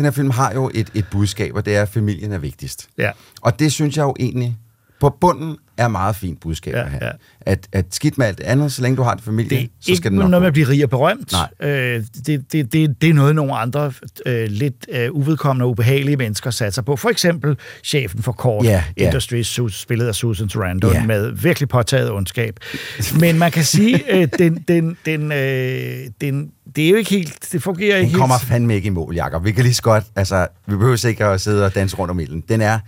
den 0.00 0.04
her 0.04 0.10
film 0.10 0.30
har 0.30 0.52
jo 0.52 0.70
et, 0.74 0.90
et 0.94 1.04
budskab, 1.10 1.54
og 1.54 1.64
det 1.64 1.76
er, 1.76 1.82
at 1.82 1.88
familien 1.88 2.32
er 2.32 2.38
vigtigst. 2.38 2.88
Ja. 2.98 3.10
Og 3.40 3.58
det 3.58 3.72
synes 3.72 3.96
jeg 3.96 4.02
jo 4.02 4.16
egentlig, 4.20 4.58
på 5.00 5.16
bunden 5.20 5.56
er 5.76 5.88
meget 5.88 6.16
fint 6.16 6.40
budskab 6.40 6.74
Ja, 6.74 6.80
at 6.84 6.90
have. 6.90 7.04
ja. 7.04 7.10
At, 7.40 7.68
at 7.72 7.86
skidt 7.90 8.18
med 8.18 8.26
alt 8.26 8.38
det 8.38 8.44
andet, 8.44 8.72
så 8.72 8.82
længe 8.82 8.96
du 8.96 9.02
har 9.02 9.12
en 9.12 9.18
familie, 9.18 9.58
Det 9.58 9.70
så 9.80 9.94
skal 9.96 10.10
den 10.10 10.18
nok 10.18 10.30
noget 10.30 10.42
med 10.42 10.46
at 10.46 10.52
blive 10.52 10.68
rig 10.68 10.84
og 10.84 10.90
berømt. 10.90 11.32
Nej. 11.60 11.68
Øh, 11.70 12.04
det, 12.26 12.52
det, 12.52 12.72
det, 12.72 13.02
det 13.02 13.10
er 13.10 13.14
noget, 13.14 13.34
nogle 13.34 13.56
andre 13.56 13.92
øh, 14.26 14.48
lidt 14.50 14.86
øh, 14.92 15.12
uvedkommende 15.12 15.64
og 15.64 15.70
ubehagelige 15.70 16.16
mennesker 16.16 16.50
satser 16.50 16.82
på. 16.82 16.96
For 16.96 17.08
eksempel 17.08 17.56
chefen 17.84 18.22
for 18.22 18.32
Court 18.32 18.64
Ja, 18.66 18.84
ja. 18.98 19.06
Industries, 19.06 19.60
spillet 19.72 20.06
af 20.06 20.14
Susan 20.14 20.48
Sarandon, 20.48 20.92
Ja. 20.92 21.06
med 21.06 21.30
virkelig 21.32 21.68
påtaget 21.68 22.10
ondskab. 22.10 22.56
Men 23.20 23.38
man 23.38 23.50
kan 23.52 23.64
sige, 23.64 24.02
øh, 24.16 24.28
den, 24.38 24.64
den, 24.68 24.96
den, 25.06 25.32
øh, 25.32 25.98
den, 26.20 26.50
det 26.76 26.84
er 26.86 26.90
jo 26.90 26.96
ikke 26.96 27.10
helt, 27.10 27.52
det 27.52 27.62
fungerer 27.62 27.96
Den 27.96 28.04
ikke 28.06 28.18
kommer 28.18 28.38
helt. 28.38 28.48
fandme 28.48 28.74
ikke 28.74 28.86
i 28.86 28.90
mål, 28.90 29.14
Jacob. 29.14 29.44
Vi 29.44 29.52
kan 29.52 29.62
lige 29.64 29.74
så 29.74 29.82
godt, 29.82 30.04
altså, 30.16 30.46
vi 30.66 30.76
behøver 30.76 31.06
ikke 31.06 31.24
at 31.24 31.40
sidde 31.40 31.64
og 31.66 31.74
danse 31.74 31.96
rundt 31.96 32.10
om 32.10 32.20
ilden. 32.20 32.42
Den 32.48 32.60
er, 32.60 32.78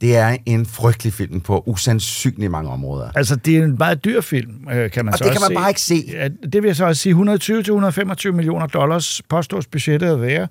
det 0.00 0.16
er 0.16 0.36
en 0.46 0.66
frygtelig 0.66 1.12
film 1.12 1.40
på 1.40 1.62
usandsynligt 1.66 2.50
mange 2.50 2.70
områder. 2.70 3.10
Altså, 3.14 3.36
det 3.36 3.56
er 3.56 3.64
en 3.64 3.76
meget 3.78 4.04
dyr 4.04 4.20
film, 4.20 4.68
øh, 4.72 4.90
kan 4.90 5.04
man 5.04 5.14
Og 5.14 5.18
så 5.18 5.24
det 5.24 5.30
også 5.30 5.40
kan 5.40 5.54
man 5.54 5.62
bare 5.62 5.70
ikke 5.70 5.80
se. 5.80 6.04
Ja, 6.12 6.28
det 6.52 6.62
vil 6.62 6.68
jeg 6.68 6.76
så 6.76 6.84
også 6.84 7.02
sige, 7.02 7.14
120-125 7.14 8.30
millioner 8.30 8.66
dollars 8.66 9.22
påstås 9.28 9.66
budgettet 9.66 10.06
at 10.06 10.20
være. 10.20 10.48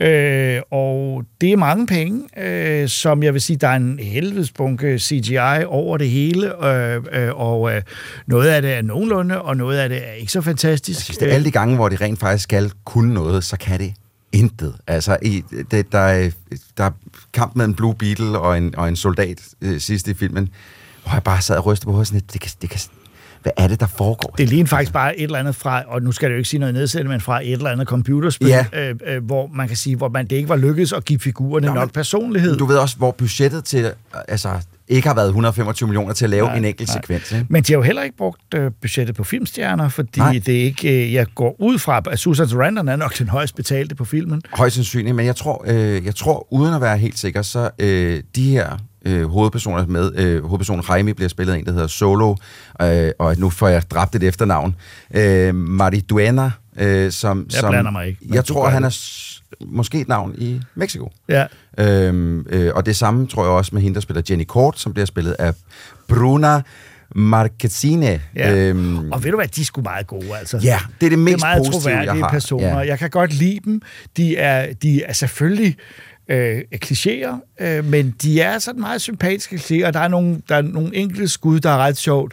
Øh, 0.00 0.62
og 0.70 1.24
det 1.40 1.52
er 1.52 1.56
mange 1.56 1.86
penge, 1.86 2.22
øh, 2.38 2.88
som 2.88 3.22
jeg 3.22 3.32
vil 3.34 3.40
sige, 3.42 3.56
der 3.56 3.68
er 3.68 3.76
en 3.76 3.98
helvedes 3.98 4.52
bunke 4.52 4.98
CGI 4.98 5.64
over 5.66 5.96
det 5.96 6.10
hele, 6.10 6.66
øh, 6.66 7.02
øh, 7.12 7.40
og 7.40 7.74
øh, 7.74 7.82
noget 8.26 8.48
af 8.48 8.62
det 8.62 8.74
er 8.74 8.82
nogenlunde, 8.82 9.42
og 9.42 9.56
noget 9.56 9.78
af 9.78 9.88
det 9.88 10.08
er 10.08 10.12
ikke 10.12 10.32
så 10.32 10.40
fantastisk. 10.40 11.04
synes, 11.04 11.18
det 11.18 11.30
er 11.30 11.34
alle 11.34 11.44
de 11.44 11.50
gange, 11.50 11.74
hvor 11.74 11.88
de 11.88 11.96
rent 11.96 12.18
faktisk 12.18 12.42
skal 12.44 12.72
kunne 12.84 13.14
noget, 13.14 13.44
så 13.44 13.56
kan 13.56 13.80
det 13.80 13.94
intet. 14.32 14.74
Altså, 14.86 15.16
i, 15.22 15.44
det, 15.70 15.92
der, 15.92 15.98
er, 15.98 16.30
der 16.78 16.84
er 16.84 16.90
kamp 17.32 17.56
med 17.56 17.64
en 17.64 17.74
Blue 17.74 17.94
Beetle 17.94 18.38
og 18.38 18.58
en, 18.58 18.74
og 18.76 18.88
en 18.88 18.96
soldat 18.96 19.40
øh, 19.60 19.80
sidst 19.80 20.08
i 20.08 20.14
filmen, 20.14 20.48
hvor 21.02 21.12
jeg 21.12 21.22
bare 21.22 21.42
sad 21.42 21.56
og 21.56 21.66
rystede 21.66 21.84
på 21.84 21.90
hovedet 21.90 22.06
sådan 22.08 22.20
lidt, 22.20 22.32
det 22.32 22.40
kan, 22.40 22.50
det 22.62 22.70
kan, 22.70 22.80
hvad 23.42 23.52
er 23.56 23.68
det, 23.68 23.80
der 23.80 23.86
foregår? 23.86 24.34
Det 24.38 24.48
ligner 24.48 24.66
faktisk 24.66 24.92
bare 24.92 25.16
et 25.18 25.22
eller 25.22 25.38
andet 25.38 25.54
fra, 25.56 25.82
og 25.86 26.02
nu 26.02 26.12
skal 26.12 26.28
det 26.28 26.34
jo 26.34 26.38
ikke 26.38 26.48
sige 26.48 26.60
noget 26.60 26.74
nedsættende, 26.74 27.10
men 27.10 27.20
fra 27.20 27.42
et 27.42 27.52
eller 27.52 27.70
andet 27.70 27.86
computerspil, 27.88 28.48
Ja. 28.48 28.66
øh, 28.72 28.94
øh, 29.06 29.24
hvor 29.24 29.46
man 29.54 29.68
kan 29.68 29.76
sige, 29.76 29.96
hvor 29.96 30.08
man 30.08 30.26
det 30.26 30.36
ikke 30.36 30.48
var 30.48 30.56
lykkedes 30.56 30.92
at 30.92 31.04
give 31.04 31.18
figurerne 31.20 31.66
Nå, 31.66 31.74
nok 31.74 31.82
men 31.82 31.90
personlighed. 31.90 32.56
Du 32.56 32.66
ved 32.66 32.76
også, 32.78 32.96
hvor 32.96 33.10
budgettet 33.10 33.64
til, 33.64 33.92
altså, 34.28 34.60
ikke 34.88 35.08
har 35.08 35.14
været 35.14 35.26
125 35.26 35.86
millioner 35.86 36.12
til 36.14 36.24
at 36.24 36.30
lave 36.30 36.46
Nej, 36.46 36.56
en 36.56 36.64
enkelt 36.64 36.88
nej. 36.88 37.00
sekvens. 37.02 37.32
Ikke? 37.32 37.46
Men 37.48 37.62
de 37.62 37.72
har 37.72 37.78
jo 37.78 37.82
heller 37.82 38.02
ikke 38.02 38.16
brugt 38.16 38.54
øh, 38.54 38.70
budgettet 38.80 39.16
på 39.16 39.24
filmstjerner, 39.24 39.88
fordi 39.88 40.20
Nej. 40.20 40.40
det 40.46 40.60
er 40.60 40.62
ikke, 40.62 41.06
øh, 41.06 41.12
jeg 41.12 41.26
går 41.34 41.56
ud 41.58 41.78
fra, 41.78 42.02
at 42.10 42.18
Susan 42.18 42.48
Sarandon 42.48 42.88
er 42.88 42.96
nok 42.96 43.18
den 43.18 43.28
højst 43.28 43.56
betalte 43.56 43.94
på 43.94 44.04
filmen. 44.04 44.42
Højst 44.52 44.74
sandsynligt, 44.74 45.16
men 45.16 45.26
jeg 45.26 45.36
tror, 45.36 45.64
øh, 45.66 46.04
jeg 46.04 46.14
tror 46.14 46.46
uden 46.52 46.74
at 46.74 46.80
være 46.80 46.98
helt 46.98 47.18
sikker, 47.18 47.42
så 47.42 47.70
øh, 47.78 48.22
de 48.36 48.50
her 48.50 48.78
øh, 49.04 49.28
hovedpersoner 49.28 49.86
med, 49.86 50.12
øh, 50.16 50.44
hovedpersonen 50.44 50.84
Jaime 50.88 51.14
bliver 51.14 51.28
spillet 51.28 51.54
af 51.54 51.58
en, 51.58 51.64
der 51.64 51.72
hedder 51.72 51.86
Solo, 51.86 52.34
øh, 52.82 53.10
og 53.18 53.34
nu 53.38 53.50
får 53.50 53.68
jeg 53.68 53.90
dræbt 53.90 54.14
et 54.14 54.22
efternavn, 54.22 54.74
øh, 55.14 55.54
Mariduena, 55.54 56.50
øh, 56.78 57.12
som... 57.12 57.46
Jeg 57.52 57.60
som, 57.60 57.70
blander 57.70 57.90
mig 57.90 58.06
ikke, 58.06 58.20
Jeg 58.32 58.44
tror, 58.44 58.68
han 58.68 58.84
er 58.84 58.90
måske 59.66 60.00
et 60.00 60.08
navn 60.08 60.34
i 60.38 60.60
Mexico. 60.74 61.12
Ja. 61.28 61.46
Øhm, 61.78 62.46
øh, 62.50 62.70
og 62.74 62.86
det 62.86 62.96
samme 62.96 63.26
tror 63.26 63.42
jeg 63.44 63.50
også 63.50 63.70
med 63.74 63.82
hende, 63.82 63.94
der 63.94 64.00
spiller 64.00 64.22
Jenny 64.30 64.44
Court, 64.46 64.78
som 64.78 64.92
bliver 64.92 65.06
spillet 65.06 65.32
af 65.38 65.54
Bruna 66.08 66.62
Marquezine. 67.14 68.20
Ja. 68.36 68.54
Øhm, 68.56 69.12
Og 69.12 69.24
ved 69.24 69.30
du 69.30 69.36
hvad, 69.36 69.48
de 69.48 69.60
er 69.60 69.64
sgu 69.64 69.80
meget 69.82 70.06
gode, 70.06 70.38
altså. 70.38 70.58
Ja, 70.62 70.78
det 71.00 71.06
er 71.06 71.10
det 71.10 71.18
mest 71.18 71.36
det 71.36 71.42
er 71.42 71.46
meget 71.46 71.58
positive, 71.66 71.92
jeg 71.96 71.98
troværdige 72.06 72.22
har. 72.24 72.30
personer. 72.30 72.68
Ja. 72.68 72.76
Jeg 72.78 72.98
kan 72.98 73.10
godt 73.10 73.32
lide 73.34 73.58
dem. 73.64 73.82
De 74.16 74.36
er, 74.36 74.72
de 74.82 75.02
er 75.02 75.12
selvfølgelig 75.12 75.76
øh, 76.28 76.60
klichéer, 76.84 77.54
øh, 77.64 77.84
men 77.84 78.14
de 78.22 78.40
er 78.40 78.58
sådan 78.58 78.80
meget 78.80 79.00
sympatiske 79.00 79.56
klichéer, 79.56 79.86
og 79.86 79.94
der 79.94 80.00
er 80.00 80.08
nogle, 80.08 80.40
der 80.48 80.54
er 80.56 80.62
nogle 80.62 80.96
enkelte 80.96 81.28
skud, 81.28 81.60
der 81.60 81.70
er 81.70 81.78
ret 81.78 81.96
sjovt, 81.96 82.32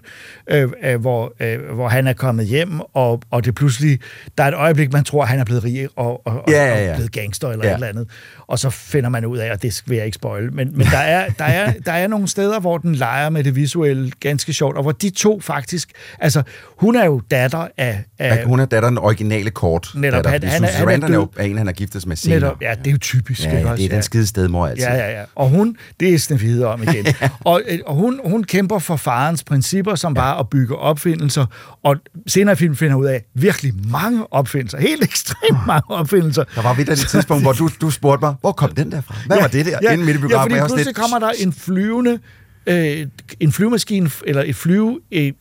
øh, 0.50 0.70
øh, 0.84 1.02
hvor, 1.02 1.34
øh, 1.40 1.60
hvor 1.76 1.88
han 1.88 2.08
er 2.08 2.14
kommet 2.14 2.46
hjem, 2.48 2.80
og, 2.94 3.22
og 3.32 3.46
det 3.46 3.56
pludselig, 3.56 4.00
der 4.38 4.44
er 4.44 4.48
et 4.48 4.54
øjeblik, 4.56 4.94
man 4.94 5.04
tror, 5.04 5.26
han 5.26 5.40
er 5.40 5.44
blevet 5.46 5.64
rig 5.64 5.88
og, 5.96 6.28
og, 6.28 6.44
Ja, 6.48 6.66
ja, 6.66 6.84
ja. 6.84 6.90
og 6.90 6.96
blevet 6.96 7.12
gangster 7.12 7.50
eller 7.50 7.66
Ja. 7.66 7.72
et 7.72 7.76
eller 7.76 7.88
andet, 7.88 8.08
og 8.48 8.60
så 8.60 8.70
finder 8.70 9.10
man 9.10 9.26
ud 9.26 9.38
af, 9.38 9.52
og 9.52 9.62
det 9.62 9.84
vil 9.86 9.96
jeg 9.96 10.06
ikke 10.06 10.16
spoil, 10.16 10.54
men, 10.54 10.78
men 10.78 10.88
der, 10.88 10.98
er, 10.98 11.30
der, 11.30 11.46
er, 11.46 11.74
der 11.86 11.92
er 11.92 12.08
nogle 12.08 12.28
steder, 12.28 12.60
hvor 12.60 12.78
den 12.78 12.96
leger 12.96 13.30
med 13.30 13.44
det 13.44 13.56
visuelle 13.56 14.12
ganske 14.20 14.54
sjovt, 14.54 14.76
og 14.78 14.82
hvor 14.84 14.92
de 14.92 15.10
to 15.10 15.40
faktisk, 15.40 15.90
altså 16.20 16.44
hun 16.78 16.96
er 16.96 17.06
jo 17.06 17.22
datter 17.32 17.68
af, 17.78 18.04
af 18.20 18.44
hun 18.46 18.60
er 18.60 18.66
datter 18.66 18.90
den 18.90 18.98
originale 18.98 19.50
kort. 19.50 19.92
Netop, 19.96 20.24
datter, 20.24 20.30
han- 20.30 20.50
han 20.50 20.64
er- 20.64 20.68
Susan 20.68 21.02
han 21.04 21.14
er 21.14 21.20
er, 21.20 21.28
er 21.38 21.44
en, 21.44 21.58
han 21.58 21.66
har 21.66 21.74
giftet 21.74 22.02
sig 22.02 22.10
med 22.10 22.16
senere. 22.18 22.40
Netop, 22.40 22.62
ja, 22.62 22.74
det 22.84 22.88
er 22.88 22.92
jo 22.92 22.98
typisk. 22.98 23.44
Ja, 23.46 23.60
ja, 23.60 23.72
også? 23.72 23.84
Det 23.86 23.92
er 23.92 23.96
den 23.96 24.04
skide 24.04 24.28
stedmor 24.28 24.68
altid. 24.68 24.84
Ja, 24.86 24.94
ja, 24.94 25.20
ja. 25.20 25.24
Og 25.36 25.50
hun, 25.50 25.78
det 26.00 26.14
er 26.32 26.36
videre 26.36 26.70
om 26.70 26.84
igen. 26.84 27.06
og 27.46 27.62
øh, 27.68 27.80
og 27.86 27.96
hun, 27.96 28.20
hun 28.26 28.44
kæmper 28.44 28.80
for 28.80 28.96
farens 28.96 29.44
principper, 29.44 29.96
som 29.96 30.14
ja. 30.14 30.22
bare 30.22 30.40
at 30.40 30.50
bygge 30.50 30.76
opfindelser. 30.76 31.46
Og 31.84 31.96
senere 32.28 32.54
i 32.54 32.56
filmen 32.56 32.76
finder 32.76 32.96
ud 32.96 33.06
af 33.06 33.24
virkelig 33.34 33.74
mange 33.92 34.34
opfindelser. 34.34 34.78
Helt 34.78 35.04
ekstremt 35.04 35.68
mange 35.68 35.90
opfindelser. 35.90 36.44
Der 36.56 36.62
var 36.62 36.74
vidt 36.74 36.90
et 36.90 36.98
tidspunkt, 36.98 37.44
hvor 37.44 37.54
du, 37.54 37.70
du 37.82 37.90
spurgte 37.90 38.26
mig, 38.26 38.36
hvor 38.42 38.52
kom 38.52 38.72
den 38.72 38.92
der 38.92 39.02
fra? 39.02 39.16
Hvad 39.26 39.38
var 39.38 39.48
det 39.48 39.66
der? 39.66 39.80
Ja, 39.82 39.92
Inden 39.92 40.06
midt 40.06 40.18
i 40.18 40.20
ja, 40.20 40.28
biografen, 40.28 40.42
fordi 40.44 40.52
var 40.52 40.56
jeg 40.56 40.64
også 40.64 40.76
pludselig 40.76 40.86
lidt- 40.86 40.98
kommer 40.98 41.20
der 41.20 41.32
en 41.40 41.54
flyvende 41.54 42.20
øh, 42.66 43.08
en 43.40 43.52
flyvemaskine, 43.52 44.10
eller 44.26 44.44
et 44.46 44.56
flyve... 44.56 45.00
Øh, 45.12 45.32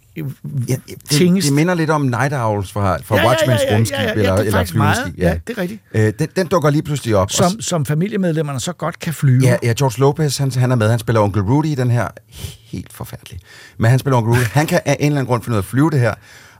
ja, 0.68 0.76
det, 1.10 1.42
det 1.44 1.52
minder 1.52 1.74
lidt 1.74 1.90
om 1.90 2.02
Night 2.02 2.32
Owls 2.32 2.72
fra, 2.72 2.96
fra 3.04 3.16
Ja, 3.16 3.22
ja, 3.22 3.32
Watchmen's 3.32 3.62
ja, 3.62 3.70
ja, 3.70 3.76
rumskib, 3.76 3.94
ja, 3.98 4.02
ja, 4.02 4.12
eller, 4.12 4.22
det 4.36 4.40
er 4.40 4.44
eller 4.44 4.52
flyveskib. 4.52 4.76
meget. 4.78 5.14
Ja, 5.18 5.38
det 5.46 5.58
er 5.58 5.62
rigtigt. 5.62 5.80
Øh, 5.94 6.12
den, 6.18 6.28
den 6.36 6.46
dukker 6.46 6.70
lige 6.70 6.82
pludselig 6.82 7.16
op. 7.16 7.26
og 7.26 7.30
som, 7.30 7.60
som 7.60 7.86
familiemedlemmerne 7.86 8.60
så 8.60 8.72
godt 8.72 8.98
kan 8.98 9.14
flyve. 9.14 9.42
Ja, 9.42 9.56
ja, 9.62 9.72
George 9.78 10.00
Lopez, 10.00 10.38
han, 10.38 10.52
han 10.52 10.70
er 10.70 10.76
med. 10.76 10.90
Han 10.90 10.98
spiller 10.98 11.20
onkel 11.20 11.42
Rudy 11.42 11.66
i 11.66 11.74
den 11.74 11.90
her. 11.90 12.08
Helt 12.70 12.92
forfærdelig. 12.92 13.40
Men 13.78 13.90
han 13.90 13.98
spiller 13.98 14.16
onkel 14.18 14.32
Rudy. 14.32 14.44
Han 14.52 14.66
kan 14.66 14.80
af 14.84 14.96
en 15.00 15.06
eller 15.06 15.18
anden 15.18 15.26
grund 15.26 15.42
finde 15.42 15.54
ud 15.54 15.58
af 15.58 15.62
at 15.62 15.66
flyve 15.66 15.90
det 15.90 16.00
her. 16.00 16.14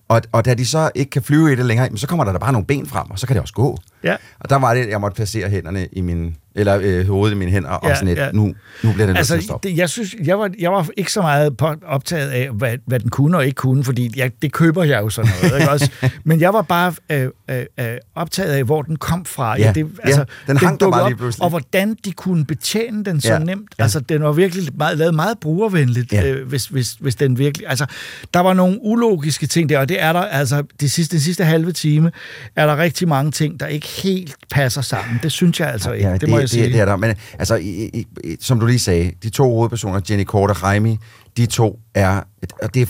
Og, 0.09 0.23
og 0.33 0.45
da 0.45 0.55
de 0.55 0.67
så 0.67 0.91
ikke 0.95 1.11
kan 1.11 1.23
flyve 1.23 1.53
i 1.53 1.57
det 1.57 1.65
længere, 1.67 1.89
så 1.97 2.07
kommer 2.07 2.25
der 2.25 2.33
da 2.33 2.39
bare 2.39 2.53
nogle 2.53 2.67
ben 2.67 2.87
frem, 2.87 3.11
og 3.11 3.19
så 3.19 3.27
kan 3.27 3.35
det 3.35 3.41
også 3.43 3.55
gå. 3.55 3.79
Ja. 4.05 4.17
Og 4.41 4.51
der 4.51 4.57
var 4.57 4.75
det, 4.75 4.89
jeg 4.89 5.01
måtte 5.01 5.15
placere 5.15 5.49
hænderne 5.49 5.89
i 5.93 6.01
min, 6.01 6.37
eller 6.55 6.79
øh, 6.83 7.09
hovedet 7.09 7.35
i 7.35 7.39
mine 7.39 7.51
hænder, 7.51 7.69
og 7.71 7.89
Ja, 7.89 7.95
sådan 7.95 8.09
et, 8.09 8.17
ja. 8.17 8.31
nu, 8.33 8.45
nu 8.83 8.93
bliver 8.93 8.95
det 8.97 9.07
nødt 9.07 9.17
altså, 9.19 9.37
til 9.41 9.51
at. 9.55 9.63
Det, 9.63 9.77
jeg 9.77 9.91
synes, 9.91 10.15
jeg 10.25 10.39
var, 10.39 10.51
jeg 10.59 10.73
var 10.73 10.89
ikke 10.97 11.13
så 11.13 11.23
meget 11.23 11.57
på, 11.57 11.75
optaget 11.87 12.29
af, 12.31 12.51
hvad, 12.51 12.77
hvad 12.87 13.01
den 13.01 13.11
kunne 13.11 13.37
og 13.37 13.47
ikke 13.47 13.57
kunne, 13.57 13.85
fordi 13.85 14.13
jeg, 14.17 14.31
det 14.43 14.53
køber 14.53 14.85
jeg 14.85 15.01
jo 15.03 15.09
sådan 15.09 15.31
noget. 15.43 15.61
Ikke 15.61 15.71
også? 15.71 15.91
Men 16.25 16.41
jeg 16.41 16.53
var 16.55 16.63
bare 16.63 16.95
øh, 17.13 17.29
øh, 17.51 17.65
øh, 17.81 17.87
optaget 18.15 18.53
af, 18.53 18.65
hvor 18.65 18.83
den 18.83 18.97
kom 18.97 19.25
fra. 19.25 19.59
Ja, 19.59 19.73
det, 19.75 19.87
ja, 20.07 20.25
den 20.47 20.57
hang 20.57 20.81
der 20.81 20.91
bare 20.91 21.09
lige 21.09 21.15
op, 21.15 21.19
pludselig. 21.19 21.43
Og 21.45 21.51
hvordan 21.51 21.97
de 22.05 22.13
kunne 22.13 22.45
betjene 22.45 23.05
den 23.05 23.21
så 23.21 23.33
Ja, 23.33 23.39
nemt. 23.39 23.75
ja. 23.79 23.83
Altså, 23.83 24.01
den 24.01 24.23
var 24.23 24.33
virkelig 24.33 24.69
meget, 24.79 24.99
lavet 24.99 25.15
meget 25.15 25.39
brugervenligt, 25.41 26.13
Ja. 26.13 26.31
øh, 26.31 26.49
hvis, 26.49 26.67
hvis, 26.67 26.93
hvis 27.01 27.15
den 27.15 27.39
virkelig... 27.39 27.69
Altså, 27.69 27.87
der 28.35 28.41
var 28.41 28.55
nogle 28.55 28.79
ulogiske 28.83 29.47
ting 29.47 29.69
der, 29.69 29.79
og 29.79 29.89
det 29.89 30.03
er 30.03 30.13
der, 30.13 30.21
altså, 30.21 30.63
de 30.81 30.89
sidste, 30.91 31.17
den 31.17 31.21
sidste 31.21 31.45
halve 31.45 31.73
time, 31.73 32.11
er 32.57 32.67
der 32.67 32.77
rigtig 32.79 33.09
mange 33.09 33.31
ting, 33.31 33.61
der 33.61 33.67
ikke 33.67 33.87
helt 34.03 34.35
passer 34.51 34.83
sammen. 34.83 35.21
Det 35.23 35.33
synes 35.33 35.61
jeg 35.61 35.69
altså 35.69 35.93
ikke, 35.93 36.09
Ja, 36.09 36.17
det, 36.17 36.29
må 36.29 36.39
jeg 36.39 36.49
sige. 36.49 36.65
Det, 36.65 36.73
det 36.73 36.81
er 36.81 36.85
der. 36.85 36.97
Men 36.97 37.17
altså, 37.39 37.55
i, 37.55 37.91
i, 37.95 38.07
i, 38.25 38.37
som 38.41 38.61
du 38.61 38.67
lige 38.67 38.79
sagde, 38.79 39.13
de 39.23 39.31
to 39.31 39.55
hovedpersoner, 39.55 40.01
Jenny 40.11 40.25
Court 40.25 40.51
og 40.51 40.57
Jaime, 40.63 40.99
de 41.37 41.47
to 41.47 41.81
er... 41.95 42.21
Og 42.63 42.75
det 42.75 42.83
er 42.83 42.87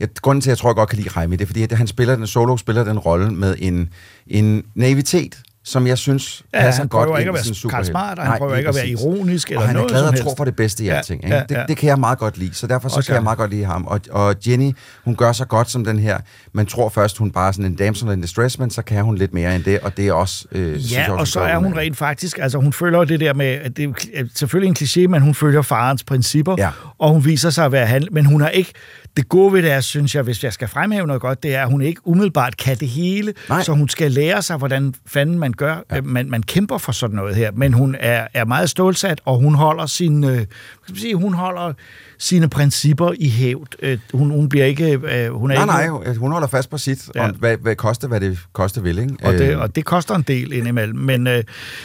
jeg, 0.00 0.08
grunden 0.22 0.40
til, 0.40 0.48
at 0.48 0.52
jeg 0.52 0.58
tror, 0.58 0.68
jeg 0.68 0.76
godt 0.76 0.88
kan 0.88 0.98
lide 0.98 1.10
Jaime, 1.16 1.36
det 1.36 1.42
er, 1.42 1.46
fordi 1.46 1.62
at 1.62 1.72
han 1.72 1.86
spiller 1.86 2.16
den, 2.16 2.26
solo 2.26 2.56
spiller 2.56 2.84
den 2.84 2.98
rolle 2.98 3.30
med 3.30 3.54
en, 3.58 3.88
en 4.26 4.64
naivitet, 4.74 5.38
som 5.64 5.86
jeg 5.86 5.98
synes 5.98 6.42
Ja, 6.54 6.60
passer 6.60 6.82
han 6.82 6.88
godt 6.88 7.06
prøver 7.06 7.18
ind 7.18 7.20
ikke 7.20 7.28
at 7.28 7.32
i 7.32 7.34
være 7.34 7.54
sådan 7.54 7.66
en 7.66 7.70
Karl 7.70 7.84
superhelt. 7.84 7.86
Smart, 7.86 8.18
og 8.18 8.24
han 8.26 8.38
prøver 8.38 8.56
ikke 8.56 8.68
at 8.68 8.74
være 8.74 8.88
ironisk 8.88 9.48
eller 9.48 9.60
Og 9.60 9.66
han 9.68 9.76
er 9.76 9.88
glad 9.88 10.02
og 10.08 10.18
tror 10.18 10.34
på 10.34 10.44
det 10.44 10.56
bedste 10.56 10.84
i 10.84 10.86
Ja, 10.86 10.94
alting. 10.94 11.24
Ikke? 11.24 11.36
ja, 11.36 11.42
Det, 11.48 11.54
ja. 11.54 11.64
det 11.68 11.76
kan 11.76 11.88
jeg 11.88 11.98
meget 11.98 12.18
godt 12.18 12.38
lide, 12.38 12.54
så 12.54 12.66
derfor 12.66 12.88
så 12.88 12.96
Også 12.96 13.06
kan 13.06 13.12
jeg 13.14 13.18
han. 13.18 13.24
meget 13.24 13.38
godt 13.38 13.50
lide 13.50 13.64
ham. 13.64 13.86
Og, 13.86 14.00
og 14.10 14.34
Jenny, 14.46 14.72
hun 15.04 15.16
gør 15.16 15.32
sig 15.32 15.48
godt 15.48 15.70
som 15.70 15.84
den 15.84 15.98
her. 15.98 16.18
Man 16.52 16.66
tror 16.66 16.88
først, 16.88 17.18
hun 17.18 17.30
bare 17.30 17.48
er 17.48 17.52
sådan 17.52 17.64
en 17.64 17.74
damsel 17.76 18.08
in 18.12 18.20
distress, 18.20 18.58
men 18.58 18.70
så 18.70 18.82
kan 18.82 19.04
hun 19.04 19.16
lidt 19.16 19.34
mere 19.34 19.56
end 19.56 19.64
det, 19.64 19.80
og 19.80 19.96
det 19.96 20.08
er 20.08 20.12
også... 20.12 20.44
Øh, 20.52 20.78
synes 20.78 20.92
jeg 20.92 21.04
Ja, 21.08 21.12
og 21.14 21.28
så 21.28 21.40
er 21.40 21.56
hun 21.58 21.76
rent 21.76 21.96
faktisk, 21.96 22.38
altså 22.38 22.58
hun 22.58 22.72
følger 22.72 23.04
det 23.04 23.20
der 23.20 23.34
med, 23.34 23.46
at 23.46 23.76
det 23.76 23.94
er 24.14 24.24
selvfølgelig 24.34 24.68
en 24.68 24.76
kliché, 25.04 25.08
men 25.08 25.22
hun 25.22 25.34
følger 25.34 25.62
farens 25.62 26.04
principper, 26.04 26.54
Ja. 26.58 26.70
og 26.98 27.10
hun 27.10 27.24
viser 27.24 27.50
sig 27.50 27.64
at 27.64 27.72
være 27.72 27.86
handel, 27.86 28.08
men 28.12 28.24
hun 28.26 28.40
har 28.40 28.48
ikke, 28.48 28.72
det 29.16 29.28
gode 29.28 29.52
ved 29.52 29.62
det 29.62 29.70
er, 29.70 29.80
synes 29.80 30.14
jeg, 30.14 30.22
hvis 30.22 30.44
jeg 30.44 30.52
skal 30.52 30.68
fremhæve 30.68 31.06
noget 31.06 31.22
godt, 31.22 31.42
det 31.42 31.54
er, 31.54 31.62
at 31.62 31.70
hun 31.70 31.82
ikke 31.82 32.00
umiddelbart 32.04 32.56
kan 32.56 32.76
det 32.76 32.88
hele, 32.88 33.34
Nej. 33.48 33.62
så 33.62 33.72
hun 33.72 33.88
skal 33.88 34.12
lære 34.12 34.42
sig, 34.42 34.56
hvordan 34.56 34.94
fanden 35.06 35.38
man 35.38 35.52
gør, 35.52 35.76
ja. 35.90 36.00
man, 36.00 36.30
man 36.30 36.42
kæmper 36.42 36.78
for 36.78 36.92
sådan 36.92 37.16
noget 37.16 37.36
her, 37.36 37.50
men 37.50 37.72
hun 37.72 37.96
er, 38.00 38.26
er 38.34 38.44
meget 38.44 38.70
stålsat, 38.70 39.20
og 39.24 39.36
hun 39.36 39.54
holder 39.54 39.86
sin, 39.86 40.24
øh, 40.24 40.46
skal 40.88 41.00
sige, 41.00 41.14
hun 41.14 41.34
holder 41.34 41.72
sine 42.18 42.48
principper 42.48 43.12
i 43.18 43.28
hævd. 43.28 43.68
Øh, 43.82 43.98
hun, 44.14 44.30
hun 44.30 44.48
bliver 44.48 44.64
ikke, 44.66 44.92
øh, 44.92 45.32
hun 45.32 45.50
er 45.50 45.66
Nej, 45.66 45.82
ikke, 45.82 45.94
nej, 46.04 46.14
hun 46.14 46.32
holder 46.32 46.48
fast 46.48 46.70
på 46.70 46.78
sit, 46.78 47.08
Ja. 47.14 47.22
ja. 47.22 47.28
og 47.28 47.34
hvad, 47.34 47.56
hvad 47.56 47.76
koster, 47.76 48.08
hvad 48.08 48.20
det 48.20 48.38
koste 48.52 48.82
vil, 48.82 48.98
ikke? 48.98 49.14
Og 49.24 49.32
det, 49.32 49.40
Øh, 49.52 49.58
og 49.60 49.76
det 49.76 49.84
koster 49.84 50.14
en 50.14 50.22
del 50.22 50.52
indimellem. 50.52 50.98
Men, 50.98 51.26
øh, 51.26 51.44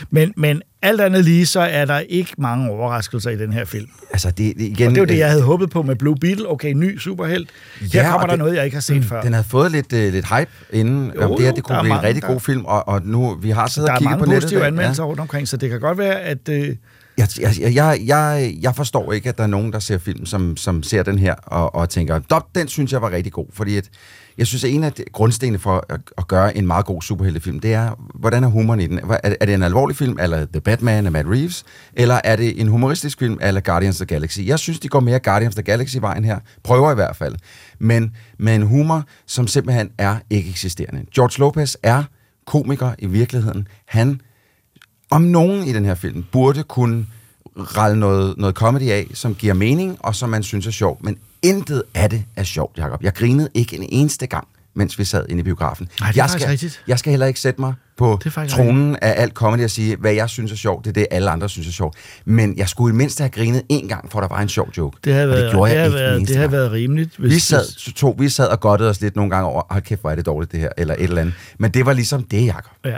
men, 0.09 0.33
men 0.37 0.61
alt 0.81 1.01
andet 1.01 1.25
lige, 1.25 1.45
så 1.45 1.59
er 1.59 1.85
der 1.85 1.99
ikke 1.99 2.31
mange 2.37 2.69
overraskelser 2.71 3.29
i 3.29 3.37
den 3.37 3.53
her 3.53 3.65
film. 3.65 3.87
Altså, 4.11 4.31
det, 4.31 4.37
det 4.57 4.61
igen... 4.63 4.87
Og 4.87 4.91
det 4.91 4.97
er 4.97 5.01
jo 5.01 5.05
det, 5.05 5.11
øh, 5.13 5.17
jeg 5.17 5.29
havde 5.29 5.43
håbet 5.43 5.69
på 5.69 5.81
med 5.81 5.95
Blue 5.95 6.15
Beetle. 6.21 6.49
Okay, 6.51 6.73
ny 6.73 6.99
superhelt. 6.99 7.49
Her 7.81 7.87
Ja, 7.93 8.01
kommer 8.03 8.21
og 8.21 8.27
der 8.27 8.33
det- 8.35 8.39
noget, 8.39 8.55
jeg 8.55 8.65
ikke 8.65 8.75
har 8.75 8.81
set 8.81 9.05
før. 9.05 9.21
Den 9.21 9.33
havde 9.33 9.47
fået 9.49 9.71
lidt, 9.71 9.93
øh, 9.93 10.13
lidt 10.13 10.25
hype 10.37 10.51
inden, 10.73 11.11
Jo, 11.15 11.21
om 11.21 11.31
det 11.37 11.45
her 11.45 11.51
det 11.51 11.57
er 11.57 11.61
kunne 11.61 11.75
blive 11.75 11.81
en 11.81 11.87
mange, 11.89 12.07
rigtig 12.07 12.21
der- 12.23 12.27
god 12.27 12.39
film, 12.39 12.65
og, 12.65 12.87
og 12.87 13.01
nu, 13.05 13.35
vi 13.41 13.49
har 13.49 13.67
siddet 13.67 13.89
og 13.89 13.93
er 13.95 13.99
kigget 13.99 14.11
mange 14.11 14.25
på 14.25 14.29
nettet. 14.31 14.43
positive 14.43 14.59
der. 14.59 14.67
anmeldelser 14.67 15.03
rundt 15.03 15.19
omkring, 15.19 15.47
så 15.47 15.57
det 15.57 15.69
kan 15.69 15.79
godt 15.79 15.97
være, 15.97 16.21
at... 16.21 16.49
Øh, 16.49 16.75
jeg, 17.17 17.27
jeg, 17.39 17.73
jeg, 17.73 18.01
jeg, 18.05 18.55
jeg 18.61 18.75
forstår 18.75 19.13
ikke, 19.13 19.29
at 19.29 19.37
der 19.37 19.43
er 19.43 19.47
nogen, 19.47 19.73
der 19.73 19.79
ser 19.79 19.97
film, 19.97 20.25
som, 20.25 20.57
som 20.57 20.83
ser 20.83 21.03
den 21.03 21.19
her 21.19 21.33
og, 21.33 21.75
og 21.75 21.89
tænker, 21.89 22.19
"Dop, 22.19 22.55
den 22.55 22.67
synes 22.67 22.91
jeg 22.93 23.01
var 23.01 23.11
rigtig 23.11 23.33
god. 23.33 23.45
Fordi 23.53 23.77
at, 23.77 23.89
jeg 24.37 24.47
synes, 24.47 24.63
at 24.63 24.69
en 24.69 24.83
af 24.83 24.93
grundstenene 25.13 25.59
for 25.59 25.85
at, 25.89 25.99
at 26.17 26.27
gøre 26.27 26.57
en 26.57 26.67
meget 26.67 26.85
god 26.85 27.01
superheltefilm, 27.01 27.59
det 27.59 27.73
er, 27.73 27.91
hvordan 28.15 28.43
er 28.43 28.47
humoren 28.47 28.79
i 28.79 28.87
den? 28.87 28.99
Er, 28.99 29.17
er 29.41 29.45
det 29.45 29.53
en 29.53 29.63
alvorlig 29.63 29.95
film, 29.97 30.17
eller 30.21 30.45
The 30.45 30.61
Batman 30.61 31.05
af 31.05 31.11
Matt 31.11 31.27
Reeves? 31.27 31.63
Eller 31.93 32.19
er 32.23 32.35
det 32.35 32.61
en 32.61 32.67
humoristisk 32.67 33.19
film, 33.19 33.37
eller 33.41 33.61
Guardians 33.61 34.01
of 34.01 34.07
the 34.07 34.15
Galaxy? 34.15 34.39
Jeg 34.45 34.59
synes, 34.59 34.79
de 34.79 34.87
går 34.87 34.99
mere 34.99 35.19
Guardians 35.19 35.51
of 35.51 35.55
the 35.55 35.71
Galaxy-vejen 35.71 36.25
her. 36.25 36.39
Prøver 36.63 36.91
i 36.91 36.95
hvert 36.95 37.15
fald. 37.15 37.35
Men 37.79 38.11
med 38.39 38.55
en 38.55 38.61
humor, 38.63 39.03
som 39.27 39.47
simpelthen 39.47 39.89
er 39.97 40.17
ikke 40.29 40.49
eksisterende. 40.49 41.05
George 41.15 41.39
Lopez 41.39 41.75
er 41.83 42.03
komiker 42.47 42.91
i 42.99 43.05
virkeligheden. 43.05 43.67
Han 43.85 44.21
om 45.09 45.21
nogen 45.21 45.63
i 45.67 45.73
den 45.73 45.85
her 45.85 45.95
film 45.95 46.25
burde 46.31 46.63
kunne 46.63 47.05
ralle 47.57 47.99
noget, 47.99 48.37
noget 48.37 48.55
comedy 48.55 48.89
af, 48.89 49.07
som 49.13 49.35
giver 49.35 49.53
mening, 49.53 49.97
og 49.99 50.15
som 50.15 50.29
man 50.29 50.43
synes 50.43 50.67
er 50.67 50.71
sjovt. 50.71 51.03
Men 51.03 51.17
intet 51.41 51.83
af 51.93 52.09
det 52.09 52.23
er 52.35 52.43
sjovt, 52.43 52.77
Jacob. 52.77 53.03
Jeg 53.03 53.13
grinede 53.13 53.49
ikke 53.53 53.75
en 53.75 53.85
eneste 53.89 54.27
gang, 54.27 54.47
mens 54.73 54.99
vi 54.99 55.03
sad 55.03 55.25
inde 55.29 55.39
i 55.39 55.43
biografen. 55.43 55.89
Nej, 55.99 56.11
det 56.11 56.19
er 56.19 56.23
jeg, 56.23 56.29
skal, 56.29 56.47
rigtigt. 56.47 56.83
jeg 56.87 56.99
skal 56.99 57.09
heller 57.09 57.25
ikke 57.25 57.39
sætte 57.39 57.61
mig 57.61 57.73
på 57.97 58.19
tronen 58.49 58.95
af 59.01 59.13
alt 59.21 59.33
comedy 59.33 59.63
og 59.63 59.69
sige, 59.69 59.95
hvad 59.95 60.13
jeg 60.13 60.29
synes 60.29 60.51
er 60.51 60.55
sjovt, 60.55 60.85
det 60.85 60.89
er 60.89 60.93
det, 60.93 61.07
alle 61.11 61.29
andre 61.29 61.49
synes 61.49 61.67
er 61.67 61.71
sjovt. 61.71 61.97
Men 62.25 62.57
jeg 62.57 62.69
skulle 62.69 62.93
i 62.93 62.97
mindst 62.97 63.19
have 63.19 63.29
grinet 63.29 63.63
en 63.69 63.87
gang, 63.87 64.11
for 64.11 64.19
der 64.19 64.27
var 64.27 64.41
en 64.41 64.49
sjov 64.49 64.69
joke. 64.77 64.97
det 65.03 65.13
og 65.21 65.29
været, 65.29 65.43
det 65.43 65.51
gjorde 65.51 65.71
det 65.71 65.77
jeg 65.77 65.85
ikke 65.85 65.97
været, 65.97 66.27
det 66.27 66.35
gang. 66.35 66.51
været 66.51 66.71
rimeligt. 66.71 67.17
Hvis, 67.17 67.33
Vi 67.33 67.39
sad, 67.39 67.93
to, 67.93 68.15
vi 68.19 68.29
sad 68.29 68.47
og 68.47 68.59
godtede 68.59 68.89
os 68.89 69.01
lidt 69.01 69.15
nogle 69.15 69.31
gange 69.31 69.49
over, 69.49 69.61
hold 69.69 69.83
kæft, 69.83 70.01
hvor 70.01 70.11
er 70.11 70.15
det 70.15 70.25
dårligt 70.25 70.51
det 70.51 70.59
her, 70.59 70.69
eller 70.77 70.93
et 70.93 71.03
eller 71.03 71.21
andet. 71.21 71.35
Men 71.57 71.71
det 71.71 71.85
var 71.85 71.93
ligesom 71.93 72.23
det, 72.23 72.45
Jacob. 72.45 72.71
Ja, 72.85 72.97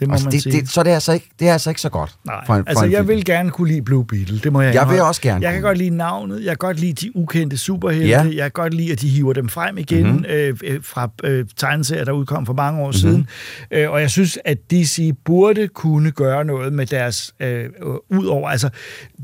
det 0.00 0.08
må 0.08 0.12
Altså, 0.14 0.26
man 0.26 0.32
det, 0.32 0.42
sige. 0.42 0.60
det, 0.60 0.68
så 0.68 0.82
det 0.82 0.90
er, 0.90 0.94
altså 0.94 1.12
ikke, 1.12 1.28
det 1.40 1.48
er 1.48 1.52
altså 1.52 1.70
ikke 1.70 1.80
så 1.80 1.88
godt. 1.88 2.16
Nej, 2.24 2.46
for 2.46 2.54
en, 2.54 2.64
altså 2.66 2.80
for 2.80 2.86
en 2.86 2.92
jeg 2.92 2.98
film. 2.98 3.08
vil 3.08 3.24
gerne 3.24 3.50
kunne 3.50 3.68
lide 3.68 3.82
Blue 3.82 4.04
Beetle, 4.04 4.38
det 4.38 4.52
må 4.52 4.60
jeg 4.60 4.74
Jeg 4.74 4.88
vil 4.90 5.00
også 5.00 5.20
gerne 5.20 5.44
Jeg 5.44 5.52
kan 5.52 5.62
godt 5.62 5.78
lide 5.78 5.90
navnet, 5.90 6.40
jeg 6.40 6.48
kan 6.50 6.56
godt 6.56 6.80
lide 6.80 6.92
de 6.92 7.16
ukendte 7.16 7.58
superhelte, 7.58 8.06
Ja. 8.08 8.22
jeg 8.22 8.36
kan 8.42 8.50
godt 8.50 8.74
lide, 8.74 8.92
at 8.92 9.00
de 9.00 9.08
hiver 9.08 9.32
dem 9.32 9.48
frem 9.48 9.78
igen 9.78 10.02
Mhm. 10.06 10.12
mm-hmm. 10.12 10.24
øh, 10.30 10.56
øh, 10.64 10.80
fra 10.82 11.08
øh, 11.24 11.44
tegneserier, 11.56 12.04
der 12.04 12.12
udkom 12.12 12.46
for 12.46 12.52
mange 12.52 12.80
år 12.80 12.84
mm-hmm. 12.86 12.92
siden. 13.00 13.28
Øh, 13.70 13.90
og 13.90 14.00
jeg 14.00 14.10
synes, 14.10 14.38
at 14.44 14.58
DC 14.70 15.12
burde 15.24 15.68
kunne 15.68 16.10
gøre 16.10 16.44
noget 16.44 16.72
med 16.72 16.86
deres, 16.86 17.34
øh, 17.40 17.64
øh, 17.64 17.68
udover, 18.10 18.48
altså 18.48 18.68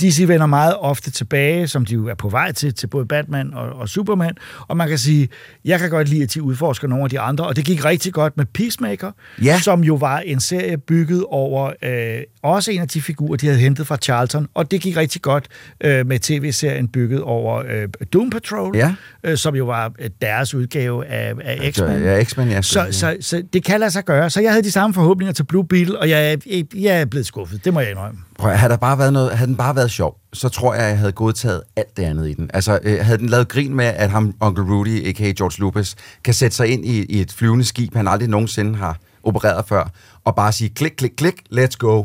DC 0.00 0.24
vender 0.28 0.46
meget 0.46 0.74
ofte 0.78 1.10
tilbage, 1.10 1.68
som 1.68 1.84
de 1.84 1.94
jo 1.94 2.06
er 2.08 2.14
på 2.14 2.28
vej 2.28 2.52
til, 2.52 2.74
til 2.74 2.86
både 2.86 3.06
Batman 3.06 3.54
og, 3.54 3.68
og 3.72 3.88
Superman, 3.88 4.34
og 4.68 4.76
man 4.76 4.88
kan 4.88 4.98
sige, 4.98 5.28
jeg 5.64 5.78
kan 5.80 5.90
godt 5.90 6.08
lide, 6.08 6.22
at 6.22 6.34
de 6.34 6.42
udforsker 6.42 6.88
nogle 6.88 7.04
af 7.04 7.10
de 7.10 7.20
andre, 7.20 7.46
og 7.46 7.56
det 7.56 7.64
gik 7.64 7.84
rigtig 7.84 8.12
godt 8.12 8.36
med 8.36 8.44
Peacemaker, 8.54 9.10
Ja. 9.44 9.58
som 9.60 9.84
jo 9.84 9.94
var 9.94 10.18
en 10.18 10.40
serie 10.40 10.61
bygget 10.88 11.24
over 11.28 11.72
øh, 11.82 12.20
også 12.42 12.70
en 12.70 12.80
af 12.80 12.88
de 12.88 13.02
figurer, 13.02 13.36
de 13.36 13.46
havde 13.46 13.58
hentet 13.58 13.86
fra 13.86 13.96
Charlton, 13.96 14.48
og 14.54 14.70
det 14.70 14.80
gik 14.80 14.96
rigtig 14.96 15.22
godt 15.22 15.46
øh, 15.80 16.06
med 16.06 16.18
tv-serien 16.18 16.88
bygget 16.88 17.20
over 17.22 17.62
øh, 17.68 17.88
Doom 18.12 18.30
Patrol, 18.30 18.76
Ja. 18.76 18.94
øh, 19.24 19.36
som 19.36 19.54
jo 19.56 19.64
var 19.64 19.92
øh, 19.98 20.10
deres 20.22 20.54
udgave 20.54 21.06
af, 21.06 21.34
af 21.44 21.72
X-Men. 21.74 22.02
Ja, 22.02 22.24
X-Men, 22.24 22.48
ja. 22.48 22.62
Så, 22.62 22.86
så, 22.90 23.16
så 23.20 23.42
det 23.52 23.64
kan 23.64 23.80
lade 23.80 23.90
sig 23.90 24.04
gøre. 24.04 24.30
Så 24.30 24.40
jeg 24.40 24.50
havde 24.50 24.64
de 24.64 24.70
samme 24.70 24.94
forhåbninger 24.94 25.32
til 25.32 25.44
Blue 25.44 25.64
Beetle, 25.66 25.98
og 25.98 26.08
jeg, 26.08 26.32
er- 26.32 26.62
jeg 26.74 27.00
er 27.00 27.04
blevet 27.04 27.26
skuffet. 27.26 27.64
Det 27.64 27.74
må 27.74 27.80
jeg 27.80 27.90
indrømme. 27.90 28.18
Prøv, 28.38 28.50
havde, 28.52 28.70
der 28.70 28.76
bare 28.76 28.98
været 28.98 29.12
noget, 29.12 29.30
havde 29.30 29.48
den 29.48 29.56
bare 29.56 29.76
været 29.76 29.90
sjov, 29.90 30.16
så 30.32 30.48
tror 30.48 30.74
jeg, 30.74 30.88
jeg 30.88 30.98
havde 30.98 31.12
godtaget 31.12 31.62
alt 31.76 31.96
det 31.96 32.02
andet 32.02 32.28
i 32.28 32.32
den. 32.34 32.50
Altså, 32.54 32.78
øh, 32.82 32.98
havde 33.04 33.18
den 33.18 33.28
lavet 33.28 33.48
grin 33.48 33.74
med, 33.74 33.84
at 33.84 34.10
ham, 34.10 34.34
Uncle 34.40 34.64
Rudy, 34.64 35.08
a.k.a. 35.08 35.24
George 35.36 35.60
Lucas, 35.60 35.94
kan 36.24 36.34
sætte 36.34 36.56
sig 36.56 36.66
ind 36.68 36.84
i, 36.86 37.04
i 37.04 37.20
et 37.20 37.32
flyvende 37.32 37.64
skib, 37.64 37.94
han 37.94 38.08
aldrig 38.08 38.28
nogensinde 38.28 38.76
har 38.76 38.98
opereret 39.22 39.64
før, 39.68 39.90
og 40.24 40.34
bare 40.34 40.52
sige 40.52 40.70
klik, 40.70 40.92
klik, 40.98 41.12
klik, 41.16 41.34
let's 41.52 41.76
go. 41.78 42.04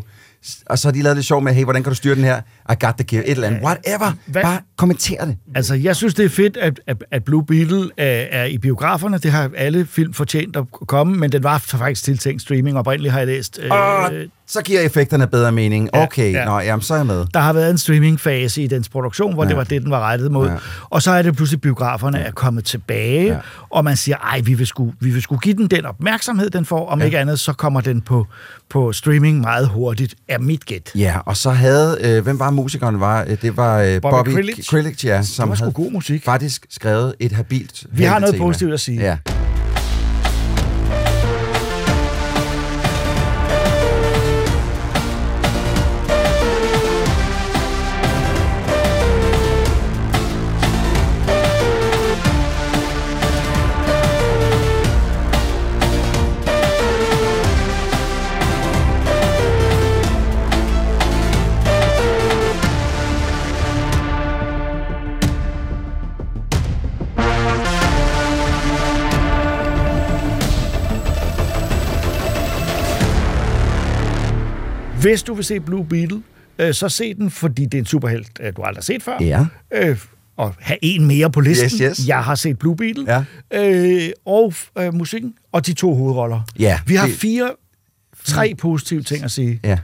Og 0.65 0.79
så 0.79 0.87
har 0.87 0.91
de 0.93 1.01
lavet 1.01 1.17
lidt 1.17 1.25
sjov 1.25 1.41
med, 1.41 1.53
hey, 1.53 1.63
hvordan 1.63 1.83
kan 1.83 1.91
du 1.91 1.95
styre 1.95 2.15
den 2.15 2.23
her? 2.23 2.41
I 2.71 2.75
got 2.85 2.93
the 2.95 3.03
gear, 3.03 3.23
et 3.25 3.31
eller 3.31 3.47
andet. 3.47 3.61
Whatever. 3.63 4.11
Hvad- 4.25 4.41
Bare 4.41 4.59
kommenter 4.77 5.25
det. 5.25 5.37
Altså, 5.55 5.75
jeg 5.75 5.95
synes, 5.95 6.13
det 6.13 6.25
er 6.25 6.29
fedt, 6.29 6.57
at, 6.57 6.79
at, 6.87 7.03
at 7.11 7.23
Blue 7.23 7.45
Beetle 7.45 7.89
er, 7.97 8.25
er 8.31 8.45
i 8.45 8.57
biograferne. 8.57 9.17
Det 9.17 9.31
har 9.31 9.49
alle 9.57 9.85
film 9.85 10.13
fortjent 10.13 10.55
at 10.55 10.63
komme, 10.87 11.15
men 11.17 11.31
den 11.31 11.43
var 11.43 11.57
faktisk 11.57 12.03
tiltænkt 12.03 12.41
streaming. 12.41 12.77
Oprindeligt 12.77 13.11
har 13.11 13.19
jeg 13.19 13.27
læst. 13.27 13.59
Og 13.71 14.11
så 14.47 14.61
giver 14.61 14.81
effekterne 14.81 15.27
bedre 15.27 15.51
mening. 15.51 15.89
Ja, 15.93 16.03
Okay, 16.03 16.33
ja. 16.33 16.39
ja. 16.39 16.45
Nå, 16.45 16.59
jamen, 16.59 16.81
så 16.83 16.93
er 16.93 16.97
jeg 16.97 17.05
med. 17.07 17.25
Der 17.33 17.39
har 17.39 17.53
været 17.53 17.71
en 17.71 17.77
streamingfase 17.77 18.61
i 18.63 18.67
dens 18.67 18.89
produktion, 18.89 19.33
hvor 19.33 19.43
ja. 19.43 19.47
Ja. 19.47 19.49
det 19.49 19.57
var 19.57 19.63
det, 19.63 19.81
den 19.81 19.91
var 19.91 19.99
rettet 19.99 20.31
mod. 20.31 20.45
Ja. 20.47 20.51
Ja. 20.53 20.57
Og 20.89 21.01
så 21.01 21.11
er 21.11 21.21
det 21.21 21.35
pludselig, 21.35 21.61
biograferne 21.61 22.19
er 22.19 22.31
kommet 22.31 22.65
tilbage, 22.65 23.25
ja. 23.25 23.33
Ja. 23.33 23.39
og 23.69 23.83
man 23.83 23.97
siger, 23.97 24.17
ej, 24.17 24.39
vi 24.39 24.53
vil, 24.53 24.67
sgu, 24.67 24.93
vi 24.99 25.09
vil 25.09 25.21
sgu 25.21 25.37
give 25.37 25.55
den 25.55 25.67
den 25.67 25.85
opmærksomhed, 25.85 26.49
den 26.49 26.65
får. 26.65 26.87
Om 26.89 26.99
ja. 26.99 27.03
Ja. 27.03 27.05
ikke 27.05 27.19
andet, 27.19 27.39
så 27.39 27.53
kommer 27.53 27.81
den 27.81 28.01
på, 28.01 28.27
på 28.69 28.91
streaming 28.93 29.41
meget 29.41 29.67
hurtigt, 29.67 30.15
er 30.27 30.39
mit 30.39 30.65
gæt. 30.65 30.91
Ja, 30.95 31.15
og 31.25 31.37
så 31.37 31.49
havde, 31.49 31.97
øh, 32.01 32.23
hvem 32.23 32.39
var 32.39 32.49
musikeren? 32.57 32.99
Var, 32.99 33.25
øh, 33.27 33.41
det 33.41 33.57
var 33.57 33.81
øh, 33.81 34.01
Bobby 34.01 34.15
Bobby, 34.15 34.33
Krillage. 34.33 34.63
Krillage, 34.63 35.07
ja, 35.07 35.23
som 35.23 35.49
var 35.49 35.55
sgu 35.55 35.63
havde 35.63 35.73
god 35.73 35.91
musik. 35.91 36.23
faktisk 36.23 36.65
skrevet 36.69 37.15
et 37.19 37.31
habilt 37.31 37.85
Vi 37.91 38.03
har 38.03 38.19
noget 38.19 38.37
positivt 38.37 38.73
at 38.73 38.79
sige. 38.79 38.99
Ja. 39.01 39.17
Hvis 75.01 75.23
du 75.23 75.33
vil 75.33 75.45
se 75.45 75.59
Blue 75.59 75.85
Beetle, 75.85 76.21
øh, 76.59 76.73
så 76.73 76.89
se 76.89 77.13
den, 77.13 77.31
fordi 77.31 77.65
det 77.65 77.73
er 77.73 77.79
en 77.79 77.85
superhelt, 77.85 78.27
øh, 78.39 78.53
du 78.57 78.61
aldrig 78.61 78.77
har 78.77 78.81
set 78.83 79.03
før. 79.03 79.17
Ja. 79.21 79.45
Øh, 79.73 79.97
og 80.37 80.53
have 80.59 80.77
en 80.81 81.05
mere 81.05 81.31
på 81.31 81.39
listen. 81.41 81.65
Yes, 81.65 81.99
yes. 81.99 82.07
Jeg 82.07 82.23
har 82.23 82.35
set 82.35 82.59
Blue 82.59 82.75
Beetle. 82.75 83.05
Ja. 83.07 83.23
Øh, 84.03 84.09
og 84.25 84.53
øh, 84.77 84.93
musikken, 84.93 85.33
og 85.51 85.65
de 85.67 85.73
to 85.73 85.95
hovedroller. 85.95 86.41
Ja, 86.59 86.79
Vi 86.87 86.95
har 86.95 87.07
det- 87.07 87.15
fire, 87.15 87.51
tre 88.23 88.55
positive 88.57 89.03
ting 89.03 89.23
at 89.23 89.31
sige. 89.31 89.59
Ja. 89.63 89.77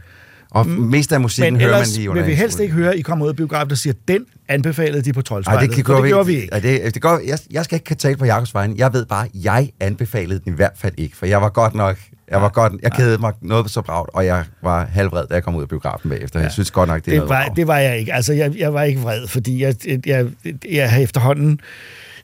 Og 0.54 0.68
mm. 0.68 0.74
mest 0.74 1.12
af 1.12 1.22
musikken 1.22 1.54
Men 1.54 1.62
hører 1.62 1.78
man 1.78 1.88
lige 1.96 2.10
under 2.10 2.22
vil 2.22 2.32
vi 2.32 2.36
helst 2.36 2.60
ikke 2.60 2.74
høre, 2.74 2.92
at 2.92 3.00
I 3.00 3.02
kommer 3.02 3.26
ud 3.26 3.30
af 3.30 3.36
biografen, 3.36 3.70
der 3.70 3.76
siger, 3.76 3.94
den 4.08 4.26
anbefalede 4.50 5.02
de 5.02 5.14
på 5.14 5.20
Nej, 5.20 5.24
Troldspejlet. 5.24 5.70
det, 5.70 5.76
kan 5.76 5.84
gå, 5.84 6.02
det 6.02 6.08
gjorde 6.08 6.26
vi 6.26 6.36
ikke. 6.36 6.50
Ja, 6.52 6.60
det, 6.60 6.94
det 6.94 7.02
går, 7.02 7.22
jeg, 7.28 7.38
jeg 7.52 7.64
skal 7.64 7.76
ikke 7.76 7.86
kunne 7.86 7.98
tale 7.98 8.18
på 8.18 8.26
Jakobs 8.26 8.54
vegne. 8.54 8.76
Jeg 8.78 8.94
ved 8.94 9.06
bare, 9.06 9.28
jeg 9.34 9.70
anbefalede 9.80 10.40
den 10.46 10.54
i 10.54 10.56
hvert 10.56 10.74
fald 10.76 10.94
ikke, 10.98 11.18
for 11.18 11.26
jeg 11.26 11.42
var 11.42 11.50
godt 11.50 11.76
nok, 11.76 11.98
jeg 12.32 12.42
var 12.42 12.50
godt, 12.50 12.74
jeg 12.84 12.92
kedede 12.92 13.18
mig 13.18 13.34
noget 13.42 13.72
så 13.72 13.82
bragt, 13.82 14.10
og 14.14 14.26
jeg 14.26 14.46
var 14.64 14.86
halvvred, 14.86 15.28
da 15.28 15.34
jeg 15.34 15.44
kom 15.44 15.56
ud 15.56 15.62
af 15.62 15.70
biografen 15.70 16.10
bagefter. 16.10 16.40
Jeg 16.40 16.52
synes 16.52 16.72
godt 16.72 16.90
nok, 16.90 17.06
det 17.06 17.14
er 17.14 17.20
Det 17.20 17.30
var, 17.30 17.36
vrag. 17.36 17.56
det 17.56 17.68
var 17.68 17.78
jeg 17.78 18.00
ikke. 18.00 18.14
Altså, 18.14 18.34
jeg, 18.34 18.58
jeg 18.58 18.74
var 18.74 18.84
ikke 18.84 19.02
vred, 19.02 19.28
fordi 19.28 19.64
jeg, 19.64 19.76
jeg, 20.06 20.28
jeg 20.72 20.92
har 20.92 21.00
efterhånden 21.00 21.60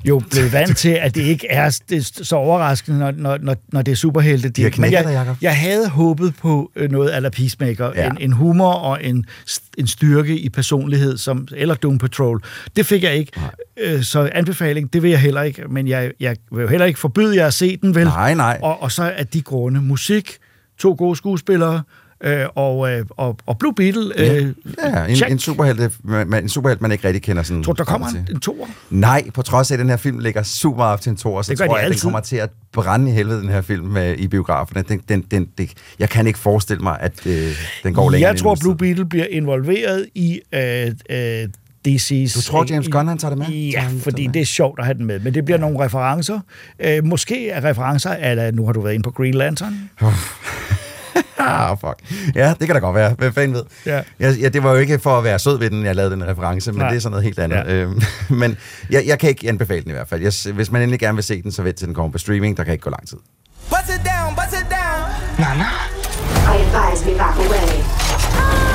jo 0.06 0.22
blevet 0.32 0.54
vant 0.54 0.78
til, 0.78 0.90
at 0.90 1.16
det 1.16 1.22
ikke 1.22 1.48
er 1.48 1.70
så 2.02 2.36
overraskende, 2.36 3.00
når, 3.00 3.12
når, 3.12 3.38
når, 3.38 3.56
når 3.72 3.82
det 3.82 3.92
er 3.92 3.96
superhelte. 3.96 4.50
De 4.50 4.64
har 4.64 4.74
Men 4.78 4.92
jeg, 4.92 5.04
dig, 5.04 5.36
jeg 5.42 5.58
havde 5.58 5.90
håbet 5.90 6.36
på 6.36 6.72
øh, 6.76 6.92
noget 6.92 7.10
af 7.10 7.32
Peacemaker. 7.32 7.92
Ja. 7.96 8.10
En, 8.10 8.18
en 8.20 8.32
humor 8.34 8.72
og 8.72 9.04
en, 9.04 9.26
en 9.78 9.88
styrke 9.88 10.40
i 10.40 10.50
personlighed, 10.50 11.18
som, 11.18 11.48
eller 11.56 11.76
Doom 11.76 11.98
Patrol. 11.98 12.42
Det 12.76 12.86
fik 12.86 13.04
jeg 13.04 13.16
ikke. 13.16 13.32
Øh, 13.78 14.04
så 14.04 14.30
anbefaling, 14.34 14.94
det 14.94 15.04
vil 15.04 15.12
jeg 15.12 15.20
heller 15.20 15.42
ikke. 15.42 15.64
Men 15.70 15.88
jeg, 15.88 16.12
jeg 16.20 16.36
vil 16.52 16.62
jo 16.62 16.68
heller 16.68 16.86
ikke 16.86 17.00
forbyde 17.00 17.36
jer 17.36 17.48
at 17.48 17.54
se 17.54 17.78
den, 17.78 17.96
vel? 17.96 18.06
Nej, 18.06 18.34
nej. 18.34 18.60
Og, 18.62 18.82
og 18.82 18.92
så 18.92 19.04
er 19.04 19.24
de 19.24 19.42
grunde 19.42 19.82
musik, 19.82 20.38
to 20.78 20.96
gode 20.98 21.16
skuespillere, 21.16 21.82
øh, 22.24 22.46
og, 22.56 22.92
øh, 22.92 23.06
og, 23.10 23.38
og 23.46 23.58
Blue 23.58 23.74
Beetle. 23.74 24.12
Øh, 24.18 24.54
Ja, 24.84 25.06
en, 25.06 25.32
en, 25.32 25.40
superhelt, 25.40 25.92
man, 26.04 26.44
en 26.44 26.50
superhelt, 26.50 26.82
man 26.82 26.92
ikke 26.92 27.08
rigtig 27.08 27.24
kender 27.24 27.44
sådan. 27.44 27.64
Tror 27.64 27.74
du, 27.74 27.78
der 27.78 27.84
kommer 27.84 28.08
en, 28.08 28.28
en 28.32 28.40
toer? 28.40 28.68
Nej, 28.90 29.30
på 29.34 29.42
trods 29.42 29.72
af, 29.72 29.76
at 29.76 29.80
den 29.80 29.90
her 29.90 29.98
film 29.98 30.20
ligger 30.20 30.44
super 30.44 30.84
op 30.84 31.02
til 31.02 31.10
en 31.10 31.16
toer, 31.18 31.42
så 31.42 31.52
Det 31.52 31.58
tror 31.58 31.66
jeg, 31.66 31.76
at 31.76 31.80
den 31.84 31.86
altid. 31.92 32.02
kommer 32.02 32.20
til 32.20 32.36
at 32.36 32.50
brænde 32.74 33.12
i 33.12 33.14
helvede, 33.14 33.42
den 33.42 33.50
her 33.50 33.62
film 33.62 33.86
med, 33.88 34.16
i 34.18 34.28
biograferne. 34.28 34.84
Den, 34.90 35.02
den, 35.10 35.22
den, 35.32 35.48
det, 35.58 35.72
jeg 36.00 36.10
kan 36.10 36.28
ikke 36.28 36.40
forestille 36.40 36.84
mig, 36.84 36.98
at 37.00 37.26
øh, 37.26 37.52
den 37.84 37.94
går 37.94 38.10
længere 38.10 38.30
Jeg 38.32 38.40
tror. 38.40 38.56
Blue 38.62 38.76
Beetle 38.78 39.06
bliver 39.06 39.26
involveret 39.30 40.06
i 40.16 40.40
øh, 40.54 40.92
øh, 41.10 41.48
DC's... 41.88 42.36
Du 42.36 42.42
tror, 42.42 42.66
James 42.70 42.88
Gunn, 42.92 43.08
han 43.08 43.18
tager 43.18 43.36
det 43.36 43.50
med? 43.50 43.58
Ja, 43.58 43.88
fordi 44.00 44.28
det 44.34 44.42
er 44.42 44.46
sjovt 44.46 44.80
at 44.80 44.86
have 44.86 44.98
den 44.98 45.06
med. 45.06 45.20
Men 45.20 45.34
det 45.34 45.46
bliver 45.46 45.58
nogle 45.58 45.80
referencer. 45.86 46.40
Øh, 46.80 47.04
måske 47.06 47.50
er 47.50 47.70
referencer, 47.70 48.10
eller 48.12 48.52
nu 48.52 48.66
har 48.66 48.74
du 48.74 48.82
været 48.82 48.94
inde 48.94 49.04
på 49.04 49.12
Green 49.12 49.34
Lantern. 49.34 49.90
Ah, 51.40 51.78
fuck. 51.80 52.00
Ja, 52.36 52.54
det 52.60 52.68
kan 52.68 52.76
da 52.76 52.80
godt 52.80 52.96
være. 52.96 53.14
Hvad 53.18 53.32
fanden 53.32 53.54
ved? 53.54 53.64
Ja. 53.86 54.02
Jeg, 54.20 54.38
ja, 54.38 54.50
det 54.50 54.64
var 54.64 54.72
jo 54.72 54.78
ikke 54.78 55.00
for 55.00 55.18
at 55.18 55.24
være 55.24 55.40
sød 55.40 55.60
ved 55.60 55.70
den, 55.70 55.86
jeg 55.86 55.96
lavede 55.96 56.12
den 56.12 56.28
reference, 56.28 56.72
men 56.72 56.80
Nej. 56.80 56.90
det 56.90 56.96
er 56.96 57.02
sådan 57.02 57.12
noget 57.12 57.24
helt 57.24 57.40
andet. 57.40 57.58
Ja. 57.58 57.74
Øhm, 57.74 58.02
men 58.42 58.58
jeg, 58.90 59.04
jeg 59.08 59.20
kan 59.20 59.30
ikke 59.30 59.50
anbefale 59.50 59.82
den 59.82 59.90
i 59.90 59.94
hvert 59.94 60.08
fald. 60.10 60.22
Jeg, 60.22 60.54
hvis 60.54 60.72
man 60.72 60.82
endelig 60.82 61.00
gerne 61.00 61.16
vil 61.16 61.24
se 61.24 61.42
den, 61.42 61.52
så 61.52 61.64
vent 61.64 61.76
til 61.78 61.88
den 61.88 61.96
kommer 61.96 62.12
på 62.12 62.18
streaming. 62.18 62.58
Der 62.58 62.64
kan 62.64 62.74
ikke 62.74 62.84
gå 62.84 62.90
lang 62.90 63.08
tid. 63.08 63.18
Bust 63.70 63.90
it 63.96 64.02
down, 64.06 64.36
bust 64.36 64.62
it 64.62 64.68
down. 64.70 65.10
Nana? 65.40 65.70
I 66.54 66.56
advise 66.66 67.06
we 67.06 67.18
back 67.18 67.38
away. 67.38 67.70
Town, 68.36 68.69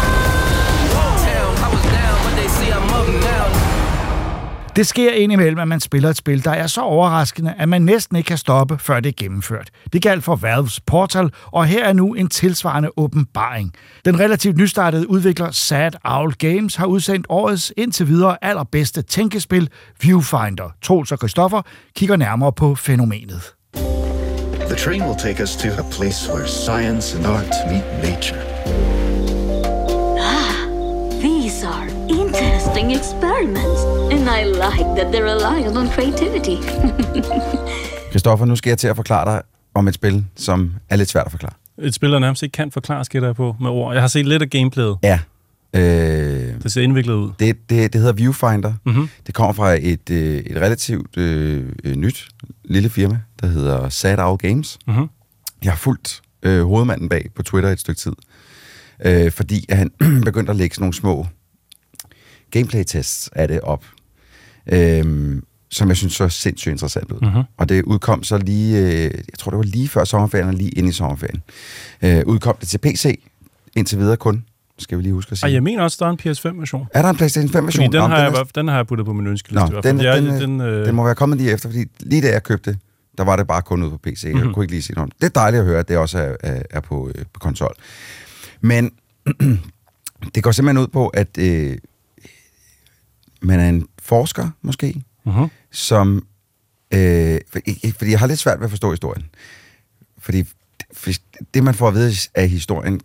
Det 4.77 4.87
sker 4.87 5.13
indimellem, 5.13 5.59
at 5.59 5.69
man 5.69 5.81
spiller 5.81 6.11
et 6.11 6.17
spil, 6.17 6.45
der 6.45 6.51
er 6.51 6.67
så 6.67 6.81
overraskende, 6.81 7.55
at 7.59 7.69
man 7.69 7.83
næsten 7.83 8.17
ikke 8.17 8.29
kan 8.29 8.39
stoppe, 8.39 8.79
før 8.79 9.01
det 9.01 9.09
er 9.09 9.25
gennemført. 9.25 9.71
Det 9.93 10.03
galt 10.03 10.25
for 10.25 10.37
Valves 10.37 10.81
Portal, 10.81 11.31
og 11.47 11.67
her 11.67 11.85
er 11.85 11.93
nu 11.93 12.15
en 12.15 12.29
tilsvarende 12.29 12.91
åbenbaring. 12.97 13.73
Den 14.05 14.21
relativt 14.21 14.57
nystartede 14.57 15.11
udvikler 15.11 15.51
Sad 15.51 15.91
Owl 16.05 16.33
Games 16.33 16.77
har 16.77 16.87
udsendt 16.87 17.27
årets 17.29 17.73
indtil 17.77 18.09
videre 18.09 18.37
allerbedste 18.43 19.03
tænkespil, 19.03 19.69
Viewfinder. 20.03 20.75
Troels 20.83 21.13
og 21.13 21.19
Christoffer 21.19 21.63
kigger 21.97 22.17
nærmere 22.17 22.53
på 22.53 22.75
fænomenet. 22.75 23.55
The 24.67 24.77
train 24.77 25.03
will 25.03 25.19
take 25.19 25.43
us 25.43 25.57
to 25.57 25.69
a 25.69 25.83
place 25.97 26.33
where 26.33 26.49
science 26.49 27.19
and 27.19 27.27
art 27.27 27.55
meet 27.71 27.85
nature. 28.03 28.41
These 31.21 31.67
are 31.67 31.89
interesting 32.09 32.93
experiments, 32.93 33.94
and 34.13 34.29
I 34.39 34.45
like 34.45 34.89
that 34.97 35.07
they're 35.13 35.25
reliant 35.35 35.77
on 35.77 35.89
creativity. 35.89 36.57
Christoffer, 38.11 38.45
nu 38.47 38.57
skal 38.57 38.71
jeg 38.71 38.79
til 38.79 38.89
at 38.89 38.97
forklare 38.97 39.25
dig 39.33 39.43
om 39.75 39.89
et 39.89 39.95
spil, 39.95 40.25
som 40.37 40.73
er 40.91 40.97
lidt 40.97 41.09
svært 41.09 41.25
at 41.27 41.31
forklare. 41.31 41.53
Et 41.83 41.95
spil, 41.95 42.13
der 42.13 42.19
nærmest 42.19 42.43
ikke 42.43 42.53
kan 42.53 42.71
forklare, 42.71 43.05
skætter 43.05 43.29
jeg 43.29 43.37
på 43.37 43.57
med 43.61 43.71
ord. 43.71 43.93
Jeg 43.93 44.03
har 44.03 44.09
set 44.09 44.27
lidt 44.27 44.43
af 44.43 44.51
gameplayet. 44.51 44.97
Ja. 45.03 45.19
Øh, 45.75 45.83
Det 46.63 46.73
ser 46.73 46.83
indviklet 46.83 47.15
ud. 47.15 47.31
det, 47.39 47.71
det, 47.71 47.93
det 47.93 48.01
hedder 48.01 48.13
Viewfinder. 48.15 48.73
Mhm. 48.87 49.09
Det 49.27 49.35
kommer 49.35 49.53
fra 49.53 49.77
et, 49.81 50.11
øh, 50.11 50.37
et 50.39 50.57
relativt 50.57 51.17
øh, 51.17 51.73
øh, 51.85 51.97
nyt 51.97 52.29
lille 52.65 52.89
firma, 52.89 53.19
der 53.41 53.47
hedder 53.47 53.89
Sad 53.89 54.19
Owl 54.19 54.39
Games. 54.39 54.79
Mhm. 54.87 55.09
Jeg 55.65 55.73
har 55.73 55.79
fulgt 55.79 56.23
øh, 56.43 56.65
hovedmanden 56.67 57.09
bag 57.09 57.29
på 57.37 57.43
Twitter 57.43 57.71
et 57.71 57.81
stykke 57.81 58.01
tid, 58.01 58.13
øh, 59.05 59.33
fordi 59.33 59.67
at 59.69 59.77
han 59.77 59.91
begyndte 60.25 60.51
at 60.51 60.57
lægge 60.57 60.75
sådan 60.75 60.83
nogle 60.83 60.95
små 60.95 61.27
gameplay-tests 62.51 63.31
af 63.33 63.49
det 63.49 63.61
op, 63.61 63.85
øh, 64.73 65.43
som 65.71 65.89
jeg 65.89 65.97
synes 65.97 66.13
så 66.13 66.29
sindssygt 66.29 66.73
interessant 66.73 67.13
ud. 67.13 67.19
Mhm. 67.31 67.43
Og 67.57 67.69
det 67.69 67.83
udkom 67.83 68.23
så 68.23 68.39
lige, 68.39 68.79
øh, 68.79 69.03
jeg 69.05 69.39
tror 69.39 69.51
det 69.51 69.57
var 69.59 69.65
lige 69.65 69.89
før 69.89 70.05
sommerferien, 70.05 70.49
og 70.49 70.55
lige 70.55 70.71
inde 70.71 70.89
i 70.89 70.93
sommerferien. 70.93 71.43
Øh, 72.03 72.23
udkom 72.27 72.57
det 72.61 72.69
til 72.69 72.79
PC, 72.79 73.21
indtil 73.77 73.99
videre 73.99 74.17
kun, 74.17 74.45
skal 74.79 74.99
vi 74.99 75.03
lige 75.03 75.13
huske 75.13 75.33
at 75.33 75.39
sige. 75.39 75.49
Ej, 75.49 75.55
jeg 75.55 75.63
mener 75.63 75.83
også, 75.83 75.97
der 76.01 76.07
er 76.07 76.11
en 76.11 76.19
PS5-version. 76.23 76.87
Er 76.95 77.03
der 77.03 77.09
en 77.11 77.17
PlayStation 77.17 77.51
5-version? 77.51 77.85
Fordi 77.85 77.85
den, 77.85 77.93
Nå, 77.93 78.07
har 78.17 78.25
den 78.27 78.35
jeg, 78.35 78.41
er- 78.41 78.45
den 78.55 78.69
har 78.69 78.77
jeg 78.77 78.87
puttet 78.87 79.07
på 79.07 79.13
min 79.13 79.27
ønskeliste. 79.27 79.71
Nå, 79.73 79.81
den, 79.81 80.01
Jeg- 80.01 80.23
den, 80.23 80.27
den, 80.41 80.61
øh, 80.61 80.87
den 80.87 80.95
må 80.95 81.05
være 81.05 81.15
kommet 81.15 81.39
lige 81.39 81.51
efter, 81.53 81.69
fordi 81.69 81.85
lige 82.01 82.23
da 82.23 82.29
jeg 82.33 82.43
købte 82.43 82.77
der 83.19 83.25
var 83.25 83.37
det 83.37 83.47
bare 83.47 83.63
kun 83.63 83.83
ude 83.83 83.91
på 83.91 83.99
PC. 83.99 84.25
Jeg 84.25 84.35
Mhm. 84.35 84.53
kunne 84.55 84.65
ikke 84.65 84.73
lige 84.75 84.83
sige 84.83 84.97
noget. 84.97 85.13
Det 85.21 85.25
er 85.27 85.31
dejligt 85.41 85.61
at 85.61 85.67
høre, 85.67 85.79
at 85.79 85.89
det 85.89 85.97
også 85.99 86.19
er, 86.19 86.37
er, 86.41 86.63
er 86.71 86.81
på, 86.81 87.11
øh, 87.15 87.25
på 87.33 87.41
konsol. 87.41 87.75
Men 88.61 88.91
det 90.35 90.43
går 90.43 90.51
simpelthen 90.53 90.83
ud 90.83 90.89
på, 90.89 91.09
at 91.09 91.39
øh, 91.39 91.77
man 93.45 93.61
er 93.61 93.69
en 93.69 93.87
forsker, 94.03 94.51
måske, 94.63 95.03
Mhm. 95.27 95.49
som... 95.71 96.27
Øh, 96.95 97.41
fordi 97.97 98.11
jeg 98.11 98.19
har 98.19 98.27
lidt 98.27 98.39
svært 98.39 98.59
ved 98.61 98.65
at 98.65 98.71
forstå 98.71 98.91
historien. 98.91 99.25
Fordi 100.19 100.45
det, 101.55 101.65
man 101.65 101.75
får 101.75 101.89
at 101.89 101.95
vide 101.95 102.13
af 102.35 102.49
historien, 102.49 103.01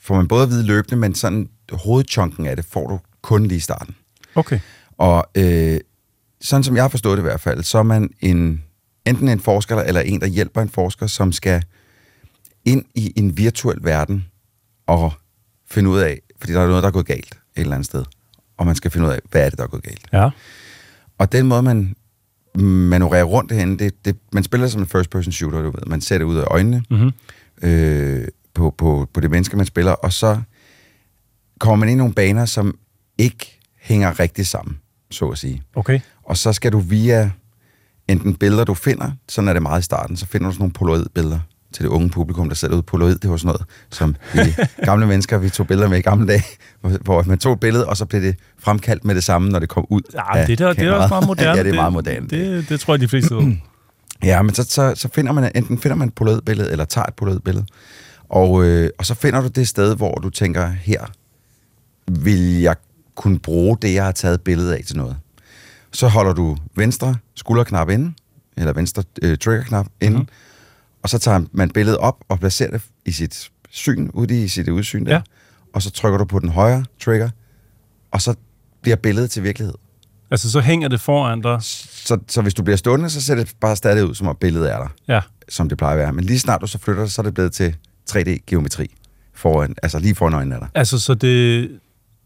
får 0.00 0.16
man 0.16 0.28
både 0.28 0.42
at 0.42 0.48
vide 0.48 0.66
løbende, 0.66 0.96
men 0.96 1.14
sådan 1.14 1.48
hovedchunken 1.72 2.46
af 2.46 2.56
det 2.56 2.64
får 2.64 2.88
du 2.88 2.98
kun 3.22 3.46
lige 3.46 3.56
i 3.56 3.60
starten. 3.60 3.94
Okay. 4.34 4.60
Og 4.98 5.26
øh, 5.34 5.80
sådan 6.40 6.64
som 6.64 6.76
jeg 6.76 6.84
har 6.84 6.88
forstået 6.88 7.16
det 7.18 7.22
i 7.22 7.28
hvert 7.28 7.40
fald, 7.40 7.62
så 7.62 7.78
er 7.78 7.82
man 7.82 8.10
en, 8.20 8.62
enten 9.06 9.28
en 9.28 9.40
forsker 9.40 9.76
eller 9.76 10.00
en, 10.00 10.20
der 10.20 10.26
hjælper 10.26 10.62
en 10.62 10.68
forsker, 10.68 11.06
som 11.06 11.32
skal 11.32 11.62
ind 12.64 12.84
i 12.94 13.12
en 13.16 13.36
virtuel 13.36 13.78
verden 13.82 14.26
og 14.86 15.12
finde 15.70 15.90
ud 15.90 15.98
af, 15.98 16.20
fordi 16.40 16.52
der 16.52 16.60
er 16.60 16.66
noget, 16.66 16.82
der 16.82 16.88
er 16.88 16.92
gået 16.92 17.06
galt 17.06 17.34
et 17.34 17.60
eller 17.60 17.74
andet 17.74 17.86
sted, 17.86 18.04
og 18.62 18.66
man 18.66 18.74
skal 18.74 18.90
finde 18.90 19.06
ud 19.06 19.12
af, 19.12 19.18
hvad 19.30 19.44
er 19.46 19.48
det, 19.50 19.58
der 19.58 19.64
er 19.64 19.68
gået 19.68 19.82
galt. 19.82 20.06
Ja. 20.12 20.30
Og 21.18 21.32
den 21.32 21.46
måde, 21.46 21.62
man 21.62 21.94
manøvrerer 22.64 23.24
rundt 23.24 23.52
herinde, 23.52 23.84
det, 23.84 24.04
det, 24.04 24.16
man 24.32 24.44
spiller 24.44 24.66
som 24.68 24.80
en 24.80 24.86
first-person 24.86 25.32
shooter, 25.32 25.58
du 25.62 25.70
ved. 25.70 25.86
Man 25.86 26.00
ser 26.00 26.18
det 26.18 26.24
ud 26.24 26.36
af 26.36 26.44
øjnene 26.46 26.82
Mhm. 26.90 27.10
øh, 27.62 28.28
på, 28.54 28.74
på, 28.78 29.08
på 29.14 29.20
det 29.20 29.30
menneske, 29.30 29.56
man 29.56 29.66
spiller, 29.66 29.92
og 29.92 30.12
så 30.12 30.40
kommer 31.60 31.76
man 31.76 31.88
ind 31.88 31.96
i 31.96 31.98
nogle 31.98 32.14
baner, 32.14 32.44
som 32.44 32.78
ikke 33.18 33.60
hænger 33.80 34.20
rigtig 34.20 34.46
sammen, 34.46 34.78
så 35.10 35.28
at 35.28 35.38
sige. 35.38 35.62
Okay. 35.74 36.00
Og 36.22 36.36
så 36.36 36.52
skal 36.52 36.72
du 36.72 36.78
via 36.78 37.30
enten 38.08 38.34
billeder, 38.34 38.64
du 38.64 38.74
finder, 38.74 39.10
sådan 39.28 39.48
er 39.48 39.52
det 39.52 39.62
meget 39.62 39.80
i 39.80 39.84
starten, 39.84 40.16
så 40.16 40.26
finder 40.26 40.46
du 40.48 40.52
sådan 40.52 40.62
nogle 40.62 40.72
polaroid-billeder 40.72 41.40
til 41.72 41.82
det 41.84 41.90
unge 41.90 42.10
publikum, 42.10 42.48
der 42.48 42.54
sætter 42.56 42.76
ud. 42.76 42.82
Polaroid, 42.82 43.14
det 43.16 43.30
var 43.30 43.36
sådan 43.36 43.46
noget, 43.46 43.62
som 43.90 44.16
vi 44.34 44.40
gamle 44.86 45.06
mennesker, 45.06 45.38
vi 45.38 45.50
tog 45.50 45.66
billeder 45.66 45.88
med 45.88 45.98
i 45.98 46.02
gamle 46.02 46.26
dage, 46.28 46.44
hvor- 46.80 47.22
man 47.22 47.38
tog 47.38 47.52
et 47.52 47.60
billede, 47.60 47.86
og 47.86 47.96
så 47.96 48.04
blev 48.06 48.22
det 48.22 48.36
fremkaldt 48.58 49.04
med 49.04 49.14
det 49.14 49.24
samme, 49.24 49.48
når 49.48 49.58
det 49.58 49.68
kom 49.68 49.86
ud 49.90 50.00
Ja, 50.34 50.46
det, 50.46 50.58
der, 50.58 50.72
det 50.72 50.84
er 50.84 50.92
også 50.92 51.08
meget 51.08 51.26
moderne. 51.32 51.56
ja, 51.58 51.62
det 51.64 51.70
er 51.70 51.74
meget 51.74 51.92
moderne. 51.92 52.28
Det, 52.28 52.68
det 52.68 52.80
tror 52.80 52.94
jeg, 52.94 53.00
de 53.00 53.08
fleste 53.08 53.34
ved. 53.36 53.52
Ja, 54.24 54.42
men 54.42 54.54
så, 54.54 54.62
så, 54.62 54.92
så 54.96 55.08
finder 55.14 55.32
man, 55.32 55.52
enten 55.54 55.78
finder 55.78 55.96
man 55.96 56.08
et 56.08 56.14
polaroid-billede, 56.14 56.72
eller 56.72 56.84
tager 56.84 57.04
et 57.06 57.14
polaroid-billede, 57.14 57.66
og, 58.28 58.64
øh, 58.64 58.90
og 58.98 59.06
så 59.06 59.14
finder 59.14 59.40
du 59.40 59.48
det 59.48 59.68
sted, 59.68 59.96
hvor 59.96 60.14
du 60.14 60.30
tænker, 60.30 60.66
her 60.68 61.00
vil 62.10 62.60
jeg 62.60 62.76
kunne 63.14 63.38
bruge 63.38 63.76
det, 63.82 63.94
jeg 63.94 64.04
har 64.04 64.12
taget 64.12 64.40
billedet 64.40 64.72
af 64.72 64.82
til 64.86 64.96
noget. 64.96 65.16
Så 65.92 66.08
holder 66.08 66.32
du 66.32 66.56
venstre 66.76 67.14
skulderknap 67.36 67.88
inde, 67.90 68.12
eller 68.56 68.72
venstre 68.72 69.02
øh, 69.22 69.38
triggerknap 69.38 69.86
inde, 70.00 70.18
mm. 70.18 70.26
Og 71.02 71.08
så 71.08 71.18
tager 71.18 71.44
man 71.52 71.70
billedet 71.70 71.98
op 71.98 72.16
og 72.28 72.40
placerer 72.40 72.70
det 72.70 72.82
i 73.06 73.12
sit 73.12 73.50
syn, 73.70 74.10
ude 74.14 74.44
i 74.44 74.48
sit 74.48 74.68
udsyn 74.68 75.06
der, 75.06 75.12
Ja. 75.14 75.20
og 75.74 75.82
så 75.82 75.90
trykker 75.90 76.18
du 76.18 76.24
på 76.24 76.38
den 76.38 76.48
højre 76.48 76.84
trigger, 77.00 77.30
og 78.10 78.22
så 78.22 78.34
bliver 78.82 78.96
billedet 78.96 79.30
til 79.30 79.42
virkelighed. 79.42 79.74
Altså, 80.30 80.50
så 80.50 80.60
hænger 80.60 80.88
det 80.88 81.00
foran 81.00 81.40
dig. 81.40 81.58
Så, 81.60 82.18
så 82.28 82.42
hvis 82.42 82.54
du 82.54 82.62
bliver 82.62 82.76
stående, 82.76 83.10
så 83.10 83.20
ser 83.20 83.34
det 83.34 83.52
bare 83.60 83.76
stadig 83.76 84.04
ud, 84.08 84.14
som 84.14 84.26
om 84.26 84.36
billedet 84.40 84.72
er 84.72 84.78
der 84.78 84.88
Ja. 85.08 85.20
som 85.48 85.68
det 85.68 85.78
plejer 85.78 85.92
at 85.92 85.98
være. 85.98 86.12
Men 86.12 86.24
lige 86.24 86.38
snart 86.38 86.60
du 86.60 86.66
så 86.66 86.78
flytter, 86.78 87.06
så 87.06 87.22
er 87.22 87.24
det 87.24 87.34
blevet 87.34 87.52
til 87.52 87.76
3D-geometri. 88.10 88.94
foran, 89.34 89.74
altså 89.82 89.98
lige 89.98 90.14
foran 90.14 90.34
øjnene 90.34 90.54
af 90.54 90.60
dig. 90.60 90.68
Altså, 90.74 90.98
så 90.98 91.14
det, 91.14 91.70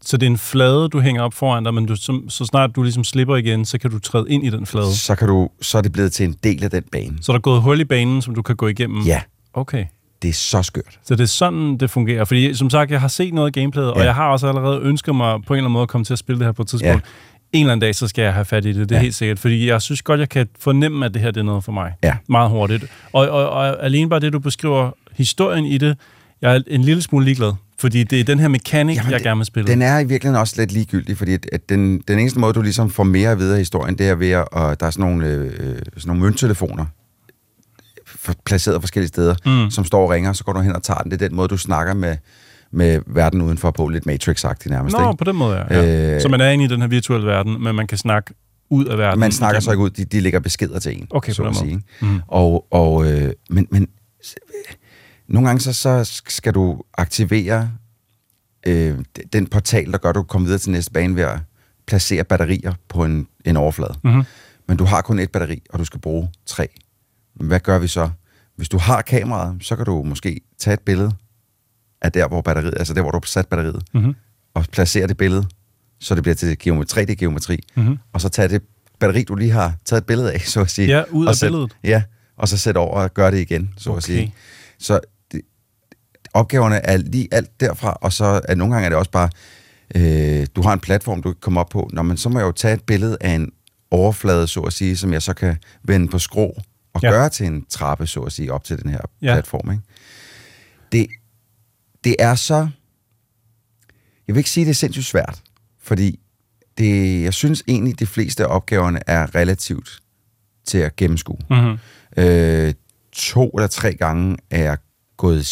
så 0.07 0.17
det 0.17 0.25
er 0.25 0.31
en 0.31 0.37
flade, 0.37 0.89
du 0.89 0.99
hænger 0.99 1.21
op 1.21 1.33
foran 1.33 1.63
dig, 1.63 1.73
men 1.73 1.85
du, 1.85 1.95
så, 1.95 2.21
så 2.29 2.45
snart 2.45 2.75
du 2.75 2.83
ligesom 2.83 3.03
slipper 3.03 3.35
igen, 3.35 3.65
så 3.65 3.77
kan 3.77 3.91
du 3.91 3.99
træde 3.99 4.25
ind 4.29 4.45
i 4.45 4.49
den 4.49 4.65
flade. 4.65 4.95
Så, 4.95 5.15
kan 5.15 5.27
du, 5.27 5.49
så 5.61 5.77
er 5.77 5.81
det 5.81 5.91
blevet 5.91 6.13
til 6.13 6.25
en 6.25 6.35
del 6.43 6.63
af 6.63 6.69
den 6.69 6.83
bane. 6.91 7.17
Så 7.21 7.31
er 7.31 7.33
der 7.33 7.41
gået 7.41 7.61
hul 7.61 7.79
i 7.79 7.83
banen, 7.83 8.21
som 8.21 8.35
du 8.35 8.41
kan 8.41 8.55
gå 8.55 8.67
igennem? 8.67 9.01
Ja. 9.01 9.21
Okay. 9.53 9.85
Det 10.21 10.29
er 10.29 10.33
så 10.33 10.63
skørt. 10.63 10.99
Så 11.03 11.15
det 11.15 11.23
er 11.23 11.27
sådan, 11.27 11.77
det 11.77 11.89
fungerer. 11.89 12.25
Fordi 12.25 12.53
som 12.53 12.69
sagt, 12.69 12.91
jeg 12.91 13.01
har 13.01 13.07
set 13.07 13.33
noget 13.33 13.47
af 13.47 13.53
gameplayet, 13.53 13.87
ja. 13.87 13.93
og 13.93 14.03
jeg 14.03 14.15
har 14.15 14.29
også 14.29 14.47
allerede 14.47 14.79
ønsket 14.79 15.15
mig 15.15 15.39
på 15.47 15.53
en 15.53 15.57
eller 15.57 15.65
anden 15.65 15.73
måde 15.73 15.83
at 15.83 15.89
komme 15.89 16.05
til 16.05 16.13
at 16.13 16.19
spille 16.19 16.39
det 16.39 16.47
her 16.47 16.51
på 16.51 16.61
et 16.61 16.67
tidspunkt. 16.67 17.05
Ja. 17.05 17.57
En 17.57 17.61
eller 17.61 17.71
anden 17.71 17.81
dag, 17.81 17.95
så 17.95 18.07
skal 18.07 18.21
jeg 18.21 18.33
have 18.33 18.45
fat 18.45 18.65
i 18.65 18.67
det, 18.73 18.89
det 18.89 18.91
er 18.91 18.99
ja. 18.99 19.03
helt 19.03 19.15
sikkert. 19.15 19.39
Fordi 19.39 19.67
jeg 19.67 19.81
synes 19.81 20.01
godt, 20.01 20.19
jeg 20.19 20.29
kan 20.29 20.47
fornemme, 20.59 21.05
at 21.05 21.13
det 21.13 21.21
her 21.21 21.31
det 21.31 21.39
er 21.39 21.45
noget 21.45 21.63
for 21.63 21.71
mig. 21.71 21.93
Ja. 22.03 22.17
Meget 22.29 22.49
hurtigt. 22.49 22.85
Og, 23.13 23.29
og, 23.29 23.49
og 23.49 23.85
alene 23.85 24.09
bare 24.09 24.19
det, 24.19 24.33
du 24.33 24.39
beskriver 24.39 24.91
historien 25.17 25.65
i 25.65 25.77
det, 25.77 25.97
jeg 26.41 26.55
er 26.55 26.61
en 26.67 26.81
lille 26.81 27.01
smule 27.01 27.25
ligeglad. 27.25 27.53
Fordi 27.79 28.03
det 28.03 28.19
er 28.19 28.23
den 28.23 28.39
her 28.39 28.47
mekanik, 28.47 28.97
Jamen, 28.97 29.11
jeg 29.11 29.21
gerne 29.21 29.37
vil 29.37 29.45
spille. 29.45 29.71
Den 29.71 29.81
er 29.81 29.99
i 29.99 30.05
virkeligheden 30.05 30.39
også 30.39 30.55
lidt 30.57 30.71
ligegyldig, 30.71 31.17
fordi 31.17 31.33
at 31.33 31.69
den, 31.69 32.01
den 32.07 32.19
eneste 32.19 32.39
måde, 32.39 32.53
du 32.53 32.61
ligesom 32.61 32.89
får 32.89 33.03
mere 33.03 33.31
at 33.31 33.39
vide 33.39 33.51
af 33.53 33.57
historien, 33.57 33.97
det 33.97 34.09
er 34.09 34.15
ved 34.15 34.29
at, 34.29 34.47
og 34.51 34.79
der 34.79 34.85
er 34.85 34.91
sådan 34.91 35.05
nogle, 35.05 35.27
øh, 35.27 35.51
sådan 35.51 35.81
nogle 36.05 36.21
mønttelefoner, 36.21 36.85
placeret 38.45 38.81
forskellige 38.81 39.07
steder, 39.07 39.35
mm. 39.45 39.71
som 39.71 39.85
står 39.85 40.03
og 40.03 40.09
ringer, 40.09 40.33
så 40.33 40.43
går 40.43 40.53
du 40.53 40.59
hen 40.59 40.75
og 40.75 40.83
tager 40.83 40.99
den. 40.99 41.11
Det 41.11 41.21
er 41.21 41.27
den 41.27 41.35
måde, 41.35 41.47
du 41.47 41.57
snakker 41.57 41.93
med, 41.93 42.17
med 42.71 42.99
verden 43.07 43.41
udenfor 43.41 43.71
på, 43.71 43.87
lidt 43.87 44.07
Matrix-agtigt 44.07 44.69
nærmest. 44.69 44.97
Nå, 44.97 45.09
ikke? 45.09 45.17
på 45.17 45.23
den 45.23 45.35
måde, 45.35 45.55
ja. 45.57 45.81
ja. 45.81 46.15
Øh, 46.15 46.21
så 46.21 46.29
man 46.29 46.41
er 46.41 46.49
inde 46.49 46.65
i 46.65 46.67
den 46.67 46.81
her 46.81 46.87
virtuelle 46.87 47.27
verden, 47.27 47.63
men 47.63 47.75
man 47.75 47.87
kan 47.87 47.97
snakke 47.97 48.33
ud 48.69 48.85
af 48.85 48.97
verden. 48.97 49.19
Man 49.19 49.31
snakker 49.31 49.59
så 49.59 49.71
ikke 49.71 49.83
ud, 49.83 49.89
de, 49.89 50.05
de 50.05 50.19
lægger 50.19 50.39
beskeder 50.39 50.79
til 50.79 50.97
en, 50.97 51.07
okay, 51.09 51.31
så 51.31 51.41
på 51.41 51.49
at 51.49 51.55
den 51.55 51.63
sige. 51.63 51.83
måde. 52.01 52.13
Mm. 52.13 52.21
Og, 52.27 52.65
og, 52.71 53.11
øh, 53.11 53.31
men, 53.49 53.67
men 53.71 53.87
nogle 55.27 55.47
gange 55.47 55.61
så, 55.61 55.73
så 55.73 56.21
skal 56.27 56.53
du 56.53 56.81
aktivere 56.97 57.71
øh, 58.67 58.99
den 59.33 59.47
portal, 59.47 59.91
der 59.91 59.97
gør, 59.97 60.09
at 60.09 60.15
du 60.15 60.23
kommer 60.23 60.45
videre 60.45 60.59
til 60.59 60.71
næste 60.71 60.91
bane 60.91 61.15
ved 61.15 61.23
at 61.23 61.39
placere 61.87 62.23
batterier 62.23 62.73
på 62.89 63.05
en, 63.05 63.27
en 63.45 63.57
overflade. 63.57 63.93
Mm-hmm. 64.03 64.23
Men 64.67 64.77
du 64.77 64.85
har 64.85 65.01
kun 65.01 65.19
et 65.19 65.31
batteri, 65.31 65.63
og 65.69 65.79
du 65.79 65.85
skal 65.85 65.99
bruge 65.99 66.29
tre. 66.45 66.67
Hvad 67.33 67.59
gør 67.59 67.79
vi 67.79 67.87
så? 67.87 68.09
Hvis 68.55 68.69
du 68.69 68.77
har 68.77 69.01
kameraet, 69.01 69.57
så 69.61 69.75
kan 69.75 69.85
du 69.85 70.03
måske 70.03 70.41
tage 70.57 70.73
et 70.73 70.79
billede 70.79 71.11
af 72.01 72.11
der, 72.11 72.27
hvor 72.27 72.41
batteriet, 72.41 72.73
altså 72.77 72.93
der, 72.93 73.01
hvor 73.01 73.11
du 73.11 73.17
har 73.17 73.25
sat 73.25 73.47
batteriet, 73.47 73.83
mm-hmm. 73.93 74.15
og 74.53 74.65
placere 74.71 75.07
det 75.07 75.17
billede, 75.17 75.45
så 75.99 76.15
det 76.15 76.23
bliver 76.23 76.35
til 76.35 76.59
geometri, 76.59 77.03
3D-geometri, 77.03 77.59
mm-hmm. 77.75 77.97
og 78.13 78.21
så 78.21 78.29
tage 78.29 78.47
det 78.47 78.61
batteri, 78.99 79.23
du 79.23 79.35
lige 79.35 79.51
har 79.51 79.75
taget 79.85 80.01
et 80.01 80.05
billede 80.05 80.33
af, 80.33 80.41
så 80.41 80.61
at 80.61 80.69
sige. 80.69 80.87
Ja, 80.87 81.03
ud 81.11 81.25
og 81.25 81.29
af 81.29 81.35
sæt, 81.35 81.47
billedet. 81.47 81.77
Ja, 81.83 82.03
og 82.37 82.47
så 82.47 82.57
sætte 82.57 82.77
over 82.77 83.01
og 83.01 83.13
gøre 83.13 83.31
det 83.31 83.39
igen, 83.39 83.73
så 83.77 83.89
Okay. 83.89 83.97
at 83.97 84.03
sige. 84.03 84.33
Så 84.79 84.99
opgaverne 86.39 86.75
er 86.85 86.97
lige 86.97 87.27
alt 87.31 87.59
derfra, 87.59 87.97
og 88.01 88.13
så 88.13 88.41
er 88.47 88.55
nogle 88.55 88.73
gange 88.73 88.85
er 88.85 88.89
det 88.89 88.97
også 88.97 89.11
bare, 89.11 89.29
øh, 89.95 90.47
du 90.55 90.61
har 90.61 90.73
en 90.73 90.79
platform, 90.79 91.21
du 91.21 91.31
kan 91.31 91.39
komme 91.41 91.59
op 91.59 91.69
på, 91.69 91.89
Nå, 91.93 92.01
men 92.01 92.17
så 92.17 92.29
må 92.29 92.39
jeg 92.39 92.45
jo 92.45 92.51
tage 92.51 92.73
et 92.73 92.83
billede 92.83 93.17
af 93.21 93.29
en 93.31 93.51
overflade, 93.91 94.47
så 94.47 94.59
at 94.59 94.73
sige, 94.73 94.97
som 94.97 95.13
jeg 95.13 95.21
så 95.21 95.33
kan 95.33 95.55
vende 95.83 96.07
på 96.07 96.19
skrå 96.19 96.57
og 96.93 97.01
Ja. 97.03 97.09
gøre 97.09 97.29
til 97.29 97.45
en 97.45 97.65
trappe, 97.69 98.07
så 98.07 98.19
at 98.21 98.31
sige, 98.31 98.53
op 98.53 98.63
til 98.63 98.83
den 98.83 98.89
her 98.91 98.99
Ja. 99.21 99.33
platform. 99.33 99.71
Ikke? 99.71 99.83
Det, 100.91 101.07
det 102.03 102.15
er 102.19 102.35
så... 102.35 102.67
Jeg 104.27 104.35
vil 104.35 104.37
ikke 104.37 104.49
sige, 104.49 104.65
det 104.65 104.69
er 104.69 104.75
sindssygt 104.75 105.05
svært, 105.05 105.41
fordi 105.81 106.19
det, 106.77 107.23
jeg 107.23 107.33
synes 107.33 107.63
egentlig, 107.67 107.99
de 107.99 108.05
fleste 108.05 108.43
af 108.45 108.55
opgaverne 108.55 108.99
er 109.07 109.35
relativt 109.35 109.99
til 110.65 110.77
at 110.77 110.95
gennemskue. 110.95 111.37
Mhm. 111.49 111.77
Øh, 112.17 112.73
to 113.11 113.49
eller 113.49 113.67
tre 113.67 113.93
gange 113.93 114.37
er 114.51 114.63
jeg 114.63 114.77
gået 115.17 115.45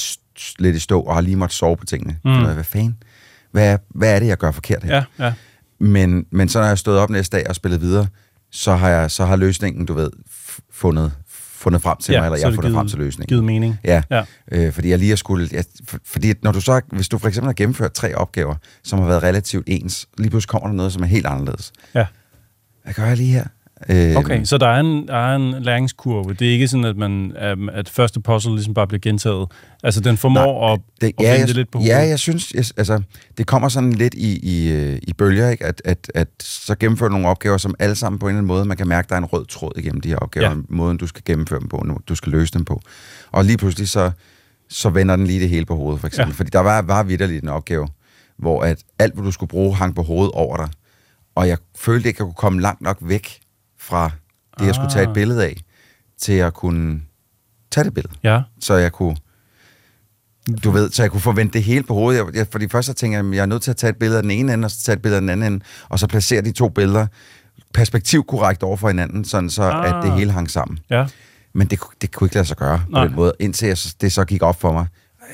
lidt 0.59 0.75
i 0.75 0.79
stå 0.79 1.01
og 1.01 1.13
har 1.13 1.21
lige 1.21 1.35
måttet 1.35 1.55
sove 1.57 1.77
på 1.77 1.85
tingene. 1.85 2.17
Mm. 2.25 2.31
Mm. 2.31 2.53
Hvad 2.53 2.63
fanden? 2.63 2.97
Hvad 3.51 3.77
hvad 3.89 4.15
er 4.15 4.19
det, 4.19 4.27
jeg 4.27 4.37
gør 4.37 4.51
forkert 4.51 4.83
her? 4.83 4.95
Ja, 5.19 5.25
ja. 5.25 5.33
Men, 5.79 6.25
men 6.31 6.49
så 6.49 6.59
når 6.59 6.67
jeg 6.67 6.77
stået 6.77 6.99
op 6.99 7.09
næste 7.09 7.37
dag 7.37 7.49
og 7.49 7.55
spillet 7.55 7.81
videre, 7.81 8.07
så 8.51 8.75
har, 8.75 8.89
jeg, 8.89 9.11
så 9.11 9.25
har 9.25 9.35
løsningen, 9.35 9.85
du 9.85 9.93
ved, 9.93 10.09
fundet, 10.71 11.11
fundet 11.27 11.81
frem 11.81 11.97
til 11.97 12.11
Ja, 12.13 12.19
mig, 12.19 12.25
eller 12.25 12.37
jeg 12.37 12.45
har 12.45 12.49
det 12.49 12.55
fundet 12.55 12.69
givet- 12.69 12.77
frem 12.77 12.87
til 12.87 12.97
løsningen. 12.99 13.27
givet 13.27 13.43
mening. 13.43 13.79
Ja, 13.83 14.01
Ja. 14.11 14.23
Øh, 14.51 14.73
fordi 14.73 14.89
jeg 14.89 14.99
lige 14.99 15.09
har 15.09 15.15
skulle... 15.15 15.49
Ja, 15.51 15.61
for, 15.87 15.97
fordi 16.05 16.33
når 16.41 16.51
du 16.51 16.61
så, 16.61 16.81
hvis 16.91 17.09
du 17.09 17.17
for 17.17 17.27
eksempel 17.27 17.47
har 17.47 17.53
gennemført 17.53 17.93
tre 17.93 18.15
opgaver, 18.15 18.55
som 18.83 18.99
har 18.99 19.05
været 19.07 19.23
relativt 19.23 19.63
ens, 19.67 20.07
lige 20.17 20.29
pludselig 20.29 20.49
kommer 20.49 20.67
der 20.67 20.75
noget, 20.75 20.93
som 20.93 21.01
er 21.03 21.07
helt 21.07 21.25
anderledes. 21.25 21.71
Ja. 21.95 22.05
Hvad 22.83 22.93
gør 22.93 23.05
jeg 23.05 23.17
lige 23.17 23.31
her? 23.31 23.45
Øh, 23.89 24.15
Okay, 24.15 24.43
så 24.43 24.57
der 24.57 24.67
er, 24.67 24.79
en, 24.79 25.07
der 25.07 25.15
er 25.15 25.35
en 25.35 25.63
læringskurve. 25.63 26.33
Det 26.33 26.47
er 26.47 26.51
ikke 26.51 26.67
sådan, 26.67 26.83
at, 26.85 26.97
man, 26.97 27.33
øhm, 27.43 27.69
at 27.69 27.89
første 27.89 28.19
puzzle 28.21 28.53
ligesom 28.53 28.73
bare 28.73 28.87
bliver 28.87 28.99
gentaget. 28.99 29.47
Altså, 29.83 30.01
den 30.01 30.17
formår 30.17 30.73
at, 30.73 30.79
det, 31.01 31.07
at 31.07 31.13
ja, 31.19 31.29
vende 31.29 31.39
jeg, 31.39 31.47
det 31.47 31.55
lidt 31.55 31.71
på 31.71 31.79
Ja, 31.79 31.93
hovedet. 31.95 32.09
jeg 32.09 32.19
synes, 32.19 32.51
jeg, 32.53 32.65
altså, 32.77 33.01
det 33.37 33.47
kommer 33.47 33.69
sådan 33.69 33.93
lidt 33.93 34.13
i, 34.13 34.39
i, 34.43 34.71
øh, 34.71 34.99
i 35.01 35.13
bølger, 35.13 35.49
ikke? 35.49 35.65
At, 35.65 35.81
at, 35.85 36.11
at 36.15 36.27
så 36.41 36.75
gennemfører 36.75 37.09
du 37.09 37.13
nogle 37.13 37.27
opgaver, 37.27 37.57
som 37.57 37.75
alle 37.79 37.95
sammen 37.95 38.19
på 38.19 38.25
en 38.25 38.29
eller 38.29 38.37
anden 38.37 38.47
måde, 38.47 38.65
man 38.65 38.77
kan 38.77 38.87
mærke, 38.87 39.09
der 39.09 39.15
er 39.15 39.19
en 39.19 39.25
rød 39.25 39.45
tråd 39.45 39.71
igennem 39.77 40.01
de 40.01 40.09
her 40.09 40.17
opgaver, 40.17 40.47
Ja. 40.49 40.53
ja. 40.55 40.61
måden 40.69 40.97
du 40.97 41.07
skal 41.07 41.21
gennemføre 41.25 41.59
dem 41.59 41.67
på, 41.69 41.87
du 42.07 42.15
skal 42.15 42.31
løse 42.31 42.53
dem 42.53 42.65
på. 42.65 42.81
Og 43.31 43.45
lige 43.45 43.57
pludselig 43.57 43.89
så, 43.89 44.11
så 44.69 44.89
vender 44.89 45.15
den 45.15 45.27
lige 45.27 45.39
det 45.39 45.49
hele 45.49 45.65
på 45.65 45.75
hovedet, 45.75 45.99
for 45.99 46.07
eksempel. 46.07 46.29
Ja. 46.31 46.33
Ja. 46.33 46.37
Fordi 46.37 46.49
der 46.49 46.59
var, 46.59 46.81
var 46.81 47.03
vidderligt 47.03 47.43
en 47.43 47.49
opgave, 47.49 47.87
hvor 48.37 48.61
at 48.61 48.77
alt, 48.99 49.13
hvad 49.13 49.23
du 49.23 49.31
skulle 49.31 49.49
bruge, 49.49 49.75
hang 49.75 49.95
på 49.95 50.03
hovedet 50.03 50.31
over 50.33 50.57
dig. 50.57 50.67
Og 51.35 51.47
jeg 51.47 51.57
følte 51.77 52.07
ikke, 52.09 52.17
at 52.17 52.19
jeg 52.19 52.25
kunne 52.25 52.33
komme 52.33 52.61
langt 52.61 52.81
nok 52.81 52.97
væk 53.01 53.39
fra 53.85 54.11
det, 54.59 54.65
jeg 54.65 54.75
skulle 54.75 54.89
tage 54.91 55.03
et 55.03 55.07
Ah. 55.07 55.13
billede 55.13 55.43
af, 55.45 55.61
til 56.17 56.33
at 56.33 56.53
kunne 56.53 57.01
tage 57.71 57.85
det 57.85 57.93
billede. 57.93 58.13
Ja. 58.23 58.41
Så 58.59 58.73
jeg 58.73 58.91
kunne 58.91 59.15
du 60.63 60.71
ved, 60.71 60.91
så 60.91 61.03
jeg 61.03 61.11
kunne 61.11 61.21
forvente 61.21 61.53
det 61.53 61.63
hele 61.63 61.83
på 61.83 61.93
hovedet. 61.93 62.17
Jeg, 62.25 62.35
jeg, 62.35 62.47
for 62.51 62.59
de 62.59 62.69
første 62.69 62.89
så 62.91 62.93
tænker 62.93 63.17
jeg, 63.17 63.27
at 63.27 63.35
jeg 63.35 63.41
er 63.41 63.45
nødt 63.45 63.61
til 63.61 63.71
at 63.71 63.77
tage 63.77 63.89
et 63.91 63.97
billede 63.97 64.17
af 64.17 64.23
den 64.23 64.31
ene 64.31 64.53
ende, 64.53 64.65
og 64.65 64.71
så 64.71 64.81
tage 64.83 64.95
et 64.95 65.01
billede 65.01 65.17
af 65.17 65.21
den 65.21 65.29
anden 65.29 65.53
ende, 65.53 65.65
og 65.89 65.99
så 65.99 66.07
placere 66.07 66.41
de 66.41 66.51
to 66.51 66.69
billeder 66.69 67.07
perspektivkorrekt 67.73 68.63
over 68.63 68.77
for 68.77 68.87
hinanden, 68.87 69.25
sådan 69.25 69.49
så 69.49 69.63
Ah. 69.63 69.89
ah. 69.91 69.97
at 69.97 70.03
det 70.03 70.13
hele 70.19 70.31
hang 70.31 70.51
sammen. 70.51 70.79
Ja. 70.89 71.05
Men 71.53 71.67
det, 71.67 71.79
det 72.01 72.11
kunne 72.11 72.25
ikke 72.25 72.35
lade 72.35 72.45
sig 72.47 72.57
gøre 72.57 72.83
Nej. 72.89 73.03
på 73.03 73.07
den 73.07 73.15
måde, 73.15 73.33
indtil 73.39 73.67
jeg, 73.67 73.77
det 74.01 74.11
så 74.11 74.25
gik 74.25 74.41
op 74.41 74.61
for 74.61 74.71
mig. 74.73 74.85
"Ej, 75.21 75.27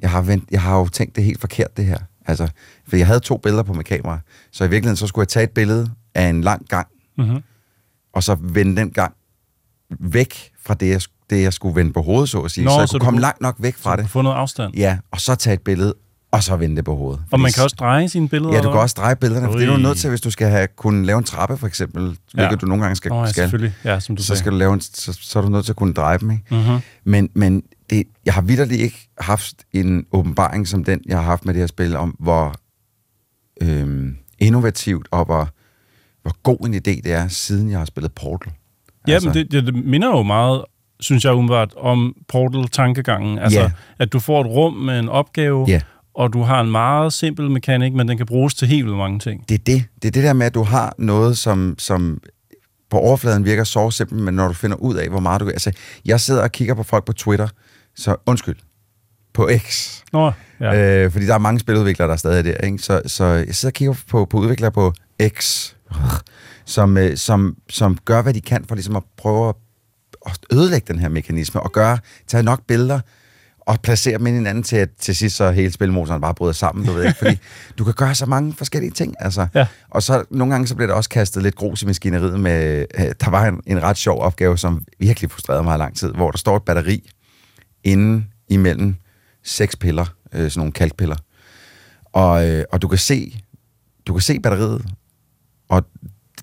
Jeg 0.00 0.10
har, 0.10 0.22
vent, 0.22 0.44
jeg 0.50 0.62
har 0.62 0.78
jo 0.78 0.88
tænkt 0.88 1.16
det 1.16 1.24
helt 1.24 1.40
forkert, 1.40 1.76
det 1.76 1.84
her. 1.84 1.98
Altså, 2.26 2.48
for 2.88 2.96
jeg 2.96 3.06
havde 3.06 3.20
to 3.20 3.36
billeder 3.36 3.62
på 3.62 3.72
mit 3.72 3.86
kamera, 3.86 4.18
så 4.52 4.64
i 4.64 4.70
virkeligheden 4.70 4.96
så 4.96 5.06
skulle 5.06 5.22
jeg 5.22 5.28
tage 5.28 5.44
et 5.44 5.50
billede 5.50 5.90
af 6.14 6.28
en 6.28 6.40
lang 6.40 6.66
gang, 6.68 6.86
Mm-hmm. 7.18 7.42
og 8.12 8.22
så 8.22 8.34
vende 8.40 8.76
den 8.76 8.90
gang 8.90 9.14
væk 10.00 10.50
fra 10.66 10.74
det, 10.74 10.88
jeg, 10.88 11.00
det, 11.30 11.42
jeg 11.42 11.52
skulle 11.52 11.76
vende 11.76 11.92
på 11.92 12.02
hovedet, 12.02 12.28
så 12.28 12.40
at 12.40 12.50
sige. 12.50 12.64
Nå, 12.64 12.70
så 12.70 12.78
jeg 12.78 12.88
så 12.88 12.92
kunne 12.92 13.00
komme 13.00 13.16
kunne- 13.16 13.20
langt 13.20 13.40
nok 13.40 13.56
væk 13.58 13.76
fra 13.76 13.96
det. 13.96 14.10
få 14.10 14.22
noget 14.22 14.36
afstand. 14.36 14.74
Ja, 14.74 14.98
og 15.10 15.20
så 15.20 15.34
tage 15.34 15.54
et 15.54 15.60
billede, 15.62 15.94
og 16.30 16.42
så 16.42 16.56
vende 16.56 16.76
det 16.76 16.84
på 16.84 16.96
hovedet. 16.96 17.24
Og 17.32 17.40
man 17.40 17.52
kan 17.52 17.62
også 17.64 17.76
dreje 17.78 18.08
sine 18.08 18.28
billeder? 18.28 18.54
Ja, 18.54 18.62
du 18.62 18.70
kan 18.70 18.80
også 18.80 18.94
dreje 18.98 19.16
billederne, 19.16 19.46
for 19.46 19.52
det 19.58 19.62
er 19.62 19.66
du 19.70 19.76
Ui. 19.76 19.82
nødt 19.82 19.98
til, 19.98 20.10
hvis 20.10 20.20
du 20.20 20.30
skal 20.30 20.48
have, 20.48 20.66
kunne 20.76 21.06
lave 21.06 21.18
en 21.18 21.24
trappe, 21.24 21.56
for 21.56 21.66
eksempel, 21.66 22.02
hvilket 22.04 22.50
Ja. 22.50 22.56
du 22.56 22.66
nogle 22.66 22.82
gange 22.82 22.96
skal. 22.96 23.12
Åh, 23.12 23.22
ja, 23.26 23.26
skal 23.32 23.42
selvfølgelig. 23.42 23.74
Ja, 23.84 24.00
som 24.00 24.16
du 24.16 24.22
så 24.22 24.26
sagde. 24.26 24.38
skal 24.38 24.52
du 24.52 24.56
lave 24.56 24.74
en, 24.74 24.80
så, 24.80 25.18
så 25.20 25.38
er 25.38 25.42
du 25.42 25.48
nødt 25.48 25.64
til 25.64 25.72
at 25.72 25.76
kunne 25.76 25.92
dreje 25.94 26.18
dem, 26.18 26.30
ikke? 26.30 26.44
Mhm. 26.50 26.78
Men, 27.04 27.28
men 27.34 27.62
det, 27.90 28.04
jeg 28.26 28.34
har 28.34 28.40
vidderligt 28.42 28.80
ikke 28.80 29.08
haft 29.18 29.54
en 29.72 30.06
åbenbaring 30.12 30.68
som 30.68 30.84
den, 30.84 31.00
jeg 31.06 31.16
har 31.16 31.24
haft 31.24 31.44
med 31.44 31.54
det 31.54 31.60
her 31.62 31.66
spil, 31.66 31.96
om 31.96 32.16
hvor 32.18 32.54
øhm, 33.62 34.16
innovativt 34.38 35.08
og 35.10 35.24
hvor, 35.24 35.48
hvor 36.24 36.36
god 36.42 36.66
en 36.66 36.74
idé 36.74 36.78
det 37.04 37.06
er, 37.12 37.28
siden 37.28 37.70
jeg 37.70 37.78
har 37.78 37.84
spillet 37.86 38.12
Portal. 38.12 38.52
Ja, 39.08 39.12
Altså- 39.12 39.28
men 39.28 39.34
det, 39.38 39.52
det, 39.52 39.66
det 39.66 39.84
minder 39.84 40.08
jo 40.08 40.22
meget, 40.22 40.64
synes 41.00 41.24
jeg 41.24 41.32
umiddelbart, 41.32 41.74
om 41.76 42.16
Portal-tankegangen. 42.28 43.38
Altså, 43.38 43.60
Ja. 43.60 43.70
at 43.98 44.12
du 44.12 44.18
får 44.18 44.40
et 44.40 44.46
rum 44.46 44.72
med 44.74 44.98
en 44.98 45.08
opgave, 45.08 45.64
Ja. 45.68 45.80
og 46.14 46.32
du 46.32 46.42
har 46.42 46.60
en 46.60 46.70
meget 46.70 47.12
simpel 47.12 47.50
mekanik, 47.50 47.92
men 47.92 48.08
den 48.08 48.16
kan 48.16 48.26
bruges 48.26 48.54
til 48.54 48.68
helt 48.68 48.84
vildt 48.84 48.98
mange 48.98 49.18
ting. 49.18 49.48
Det 49.48 49.54
er 49.54 49.58
det. 49.66 49.84
Det 50.02 50.08
er 50.08 50.12
det 50.12 50.24
der 50.24 50.32
med, 50.32 50.46
at 50.46 50.54
du 50.54 50.62
har 50.62 50.94
noget, 50.98 51.38
som, 51.38 51.74
som 51.78 52.20
på 52.90 52.98
overfladen 52.98 53.44
virker 53.44 53.64
så 53.64 53.90
simpelt, 53.90 54.22
men 54.22 54.34
når 54.34 54.48
du 54.48 54.54
finder 54.54 54.76
ud 54.76 54.94
af, 54.94 55.08
hvor 55.08 55.20
meget 55.20 55.40
du... 55.40 55.48
Altså, 55.48 55.72
jeg 56.04 56.20
sidder 56.20 56.42
og 56.42 56.52
kigger 56.52 56.74
på 56.74 56.82
folk 56.82 57.04
på 57.04 57.12
Twitter, 57.12 57.48
så 57.96 58.16
undskyld, 58.26 58.56
på 59.34 59.50
X. 59.58 59.98
Nå, 60.12 60.32
ja. 60.60 61.02
Øh, 61.04 61.10
fordi 61.12 61.26
der 61.26 61.34
er 61.34 61.38
mange 61.38 61.60
spiludviklere, 61.60 62.08
der 62.08 62.12
er 62.14 62.18
stadig 62.18 62.44
der. 62.44 62.56
Ikke? 62.56 62.78
Så, 62.78 63.02
så 63.06 63.24
jeg 63.24 63.54
sidder 63.54 63.70
og 63.70 63.74
kigger 63.74 63.94
på, 64.10 64.24
på 64.24 64.36
udviklere 64.38 64.72
på 64.72 64.92
X, 65.28 65.70
som, 66.64 66.96
øh, 66.96 67.16
som, 67.16 67.56
som 67.70 67.98
gør, 68.04 68.22
hvad 68.22 68.34
de 68.34 68.40
kan 68.40 68.64
for 68.68 68.74
ligesom 68.74 68.96
at 68.96 69.02
prøve 69.16 69.48
at, 69.48 69.54
at 70.26 70.38
ødelægge 70.52 70.92
den 70.92 71.00
her 71.00 71.08
mekanisme, 71.08 71.60
og 71.60 71.72
gøre, 71.72 71.98
tage 72.26 72.42
nok 72.42 72.60
billeder, 72.66 73.00
og 73.66 73.80
placere 73.80 74.18
dem 74.18 74.26
ind 74.26 74.36
i 74.36 74.38
hinanden 74.38 74.62
til, 74.62 74.76
at 74.76 74.88
til 74.98 75.16
sidst 75.16 75.36
så 75.36 75.50
hele 75.50 75.72
spilmotoren 75.72 76.20
bare 76.20 76.34
bryder 76.34 76.52
sammen, 76.52 76.86
du 76.86 76.92
ved 76.92 77.04
ikke? 77.04 77.18
Fordi 77.18 77.38
du 77.78 77.84
kan 77.84 77.94
gøre 77.94 78.14
så 78.14 78.26
mange 78.26 78.52
forskellige 78.52 78.90
ting, 78.90 79.14
altså. 79.20 79.46
Ja. 79.54 79.66
Og 79.90 80.02
så 80.02 80.24
nogle 80.30 80.54
gange 80.54 80.66
så 80.66 80.74
bliver 80.74 80.86
der 80.86 80.94
også 80.94 81.10
kastet 81.10 81.42
lidt 81.42 81.54
grus 81.54 81.82
i 81.82 81.86
maskineriet 81.86 82.40
med, 82.40 82.86
øh, 82.98 83.04
der 83.20 83.30
var 83.30 83.46
en, 83.46 83.60
en 83.66 83.82
ret 83.82 83.96
sjov 83.96 84.20
opgave, 84.20 84.58
som 84.58 84.84
virkelig 84.98 85.30
frustrerede 85.30 85.62
mig 85.62 85.74
i 85.74 85.78
lang 85.78 85.96
tid, 85.96 86.12
hvor 86.12 86.30
der 86.30 86.38
står 86.38 86.56
et 86.56 86.62
batteri 86.62 87.10
inde 87.84 88.24
imellem 88.48 88.94
seks 89.44 89.76
piller, 89.76 90.06
øh, 90.32 90.50
sådan 90.50 90.60
nogle 90.60 90.72
kalkpiller. 90.72 91.16
Og, 92.12 92.48
øh, 92.48 92.64
og 92.72 92.82
du 92.82 92.88
kan 92.88 92.98
se, 92.98 93.40
du 94.06 94.12
kan 94.12 94.22
se 94.22 94.40
batteriet, 94.40 94.86
og, 95.68 95.84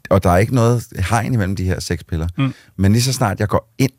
og 0.10 0.24
der 0.24 0.30
er 0.30 0.38
ikke 0.38 0.56
noget 0.56 0.84
hegn 1.10 1.34
imellem 1.34 1.56
de 1.56 1.64
her 1.64 1.80
seks 1.80 2.04
piller. 2.04 2.28
Mm. 2.38 2.54
Men 2.78 2.92
lige 2.92 3.02
så 3.04 3.14
snart 3.14 3.40
jeg 3.40 3.48
går 3.48 3.74
ind 3.78 3.92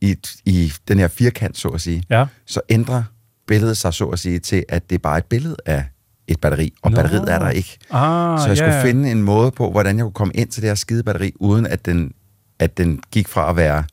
i, 0.00 0.16
i 0.44 0.72
den 0.88 0.98
her 0.98 1.08
firkant, 1.08 1.56
så 1.56 1.68
at 1.68 1.80
sige, 1.80 2.02
Ja. 2.10 2.26
så 2.46 2.60
ændrer 2.68 3.02
billede 3.46 3.74
sig, 3.74 3.94
så 3.94 4.04
at 4.08 4.18
sige, 4.18 4.38
til, 4.38 4.64
at 4.68 4.90
det 4.90 4.94
er 4.94 4.98
bare 5.00 5.18
et 5.18 5.24
billede 5.24 5.56
af 5.66 5.84
et 6.28 6.40
batteri, 6.40 6.72
og 6.82 6.90
Nå. 6.90 6.94
batteriet 6.96 7.32
er 7.32 7.38
der 7.38 7.50
ikke. 7.50 7.78
Ah, 7.90 8.40
så 8.40 8.46
jeg 8.48 8.56
skulle 8.56 8.82
finde 8.82 9.10
en 9.10 9.22
måde 9.22 9.50
på, 9.50 9.70
hvordan 9.70 9.96
jeg 9.96 10.02
kunne 10.04 10.12
komme 10.12 10.34
ind 10.34 10.48
til 10.48 10.62
det 10.62 10.70
her 10.70 10.74
skide 10.74 11.02
batteri, 11.02 11.32
uden 11.36 11.66
at 11.66 11.86
den, 11.86 12.12
at 12.58 12.78
den 12.78 13.00
gik 13.12 13.28
fra 13.28 13.50
at 13.50 13.56
være 13.56 13.84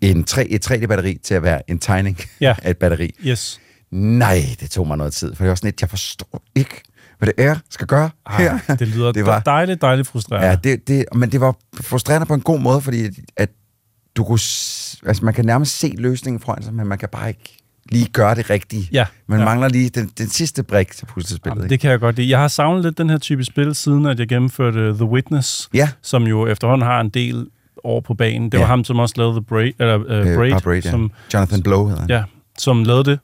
en 0.00 0.24
3, 0.24 0.46
et 0.48 0.70
3D-batteri 0.70 1.18
til 1.22 1.34
at 1.34 1.42
være 1.42 1.70
en 1.70 1.78
tegning 1.78 2.18
Ja. 2.40 2.54
af 2.62 2.70
et 2.70 2.76
batteri. 2.78 3.14
Yes. 3.26 3.60
Nej, 3.90 4.42
det 4.60 4.70
tog 4.70 4.86
mig 4.86 4.96
noget 4.96 5.12
tid, 5.12 5.34
for 5.34 5.44
det 5.44 5.48
var 5.48 5.54
sådan 5.54 5.68
lidt, 5.68 5.80
jeg 5.80 5.90
forstår 5.90 6.42
ikke, 6.54 6.82
hvad 7.22 7.32
det 7.36 7.44
er, 7.44 7.56
skal 7.70 7.86
gøre 7.86 8.10
her. 8.30 8.58
Ej, 8.68 8.74
det 8.76 8.88
lyder 8.88 9.12
Det 9.18 9.26
var- 9.26 9.40
dejligt, 9.40 9.80
dejligt 9.82 10.08
frustrerende. 10.08 10.46
Ja, 10.48 10.54
det, 10.54 10.88
det, 10.88 11.04
men 11.14 11.32
det 11.32 11.40
var 11.40 11.54
frustrerende 11.80 12.26
på 12.26 12.34
en 12.34 12.40
god 12.40 12.60
måde, 12.60 12.80
fordi 12.80 13.04
at 13.36 13.50
du 14.16 14.24
kunne, 14.24 14.38
altså 15.06 15.24
man 15.24 15.34
kan 15.34 15.44
nærmest 15.44 15.78
se 15.78 15.94
løsningen 15.98 16.40
foran 16.40 16.62
sig, 16.62 16.74
men 16.74 16.86
man 16.86 16.98
kan 16.98 17.08
bare 17.12 17.28
ikke 17.28 17.58
lige 17.92 18.06
gøre 18.12 18.34
det 18.34 18.50
rigtige. 18.50 18.88
Ja, 18.92 19.06
Man 19.26 19.38
ja. 19.38 19.44
mangler 19.44 19.68
lige 19.68 19.88
den, 19.88 20.10
den 20.18 20.28
sidste 20.28 20.62
brik 20.62 20.92
til 20.92 21.06
puslespillet. 21.06 21.56
Jamen, 21.56 21.70
det 21.70 21.80
kan 21.80 21.90
jeg 21.90 22.00
godt 22.00 22.16
lide. 22.16 22.30
Jeg 22.30 22.38
har 22.38 22.48
savnet 22.48 22.84
lidt 22.84 22.98
den 22.98 23.10
her 23.10 23.18
type 23.18 23.44
spil, 23.44 23.74
siden 23.74 24.06
at 24.06 24.18
jeg 24.18 24.28
gennemførte 24.28 24.94
The 24.94 25.04
Witness, 25.04 25.68
Ja. 25.74 25.88
som 26.02 26.22
jo 26.22 26.46
efterhånden 26.46 26.86
har 26.86 27.00
en 27.00 27.08
del 27.08 27.46
år 27.84 28.00
på 28.00 28.14
banen. 28.14 28.52
Det 28.52 28.58
var 28.60 28.64
Ja. 28.64 28.70
ham, 28.70 28.84
som 28.84 28.98
også 28.98 29.14
lavede 29.16 29.34
The 29.34 29.42
Braid, 29.42 29.72
eller, 29.78 29.96
uh, 29.96 30.02
Øh, 30.28 30.36
Braid, 30.36 30.50
bare 30.50 30.60
Braid, 30.60 30.82
ja. 30.84 30.90
som, 30.90 31.10
Jonathan 31.34 31.62
Blow 31.62 31.86
hedder 31.86 32.00
han. 32.00 32.10
ja, 32.10 32.22
som 32.58 32.84
lavede 32.84 33.04
det. 33.10 33.18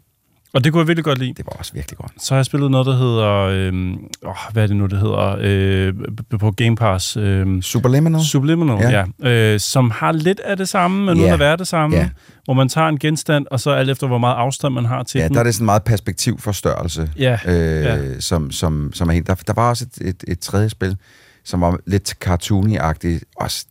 Og 0.53 0.65
det 0.65 0.73
kunne 0.73 0.81
jeg 0.81 0.89
virkelig 0.89 1.05
godt 1.05 1.19
lide. 1.19 1.33
Det 1.37 1.47
var 1.47 1.53
også 1.59 1.73
virkelig 1.73 1.99
godt. 1.99 2.13
Så 2.25 2.35
har 2.35 2.39
jeg 2.39 2.45
spillet 2.47 2.71
noget, 2.71 2.87
der 2.87 2.97
hedder... 2.97 3.29
Øhm, 3.33 3.93
åh, 4.27 4.35
hvad 4.53 4.63
er 4.63 4.67
det 4.67 4.77
nu, 4.77 4.87
det 4.87 4.99
hedder? 4.99 5.37
Øh, 5.41 5.95
på 6.41 6.51
Game 6.51 6.77
Pass. 6.77 7.17
Øh, 7.17 7.63
Subliminal? 7.63 8.23
Subliminal, 8.25 8.79
ja. 8.93 9.05
ja. 9.23 9.31
Øh, 9.55 9.61
som 9.61 9.91
har 9.91 10.13
lidt 10.13 10.41
af 10.41 10.57
det 10.57 10.69
samme, 10.69 11.05
men 11.07 11.17
Ja. 11.17 11.23
uden 11.23 11.33
at 11.33 11.39
være 11.39 11.57
det 11.57 11.67
samme. 11.69 11.97
Ja. 11.97 12.09
Hvor 12.45 12.55
man 12.55 12.69
tager 12.69 12.89
en 12.89 12.99
genstand, 12.99 13.47
og 13.51 13.61
så 13.61 13.71
alt 13.71 13.91
efter, 13.91 14.07
hvor 14.07 14.19
meget 14.19 14.35
afstand 14.37 14.75
man 14.75 14.85
har 14.85 15.03
til 15.03 15.19
Ja, 15.19 15.25
den. 15.29 15.35
der 15.35 15.41
er 15.41 15.45
det 15.45 15.55
sådan 15.55 15.65
meget 15.65 15.83
perspektivforstørrelse, 15.85 17.11
Ja, 17.19 17.39
øh, 17.47 17.85
ja. 17.85 18.21
Som, 18.21 18.51
som, 18.51 18.91
som 18.95 19.09
er 19.09 19.13
helt... 19.13 19.27
Der, 19.27 19.35
der 19.35 19.53
var 19.53 19.69
også 19.69 19.87
et, 20.01 20.09
et, 20.09 20.25
et 20.29 20.39
tredje 20.41 20.69
spil, 20.69 20.97
som 21.45 21.61
var 21.61 21.79
lidt 21.87 22.15
cartoony-agtigt, 22.25 23.21
også 23.37 23.67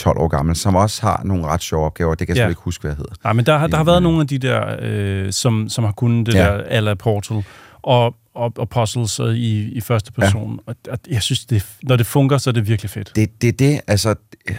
10-12 0.00 0.08
år 0.08 0.28
gammel, 0.28 0.56
som 0.56 0.74
også 0.74 1.02
har 1.02 1.22
nogle 1.24 1.46
ret 1.46 1.62
sjove 1.62 1.86
opgaver. 1.86 2.14
Det 2.14 2.26
kan 2.26 2.36
jeg 2.36 2.40
Ja. 2.40 2.40
selvfølgelig 2.40 2.52
ikke 2.52 2.64
huske, 2.64 2.82
hvad 2.82 2.96
hedder. 2.96 3.14
Nej, 3.24 3.32
men 3.32 3.46
der, 3.46 3.58
har- 3.58 3.66
der 3.66 3.76
har 3.76 3.84
været 3.84 4.02
nogle 4.02 4.20
af 4.20 4.26
de 4.26 4.38
der, 4.38 4.76
øh, 4.80 5.32
som, 5.32 5.68
som 5.68 5.84
har 5.84 5.92
kunnet 5.92 6.26
det 6.26 6.34
Ja. 6.34 6.44
der 6.44 6.62
ala 6.68 6.94
Portal 6.94 7.44
og, 7.82 8.14
og, 8.34 8.52
og 8.56 8.68
puzzles 8.68 9.20
øh, 9.20 9.34
i, 9.34 9.72
i 9.72 9.80
første 9.80 10.12
person. 10.12 10.52
Ja. 10.66 10.72
Og, 10.72 10.76
og 10.92 10.98
jeg 11.10 11.22
synes, 11.22 11.46
det, 11.46 11.66
når 11.82 11.96
det 11.96 12.06
fungerer, 12.06 12.38
så 12.38 12.50
er 12.50 12.54
det 12.54 12.68
virkelig 12.68 12.90
fedt. 12.90 13.12
Det, 13.16 13.42
det 13.42 13.48
er 13.48 13.52
det, 13.52 13.80
altså... 13.86 14.14
øh, 14.50 14.56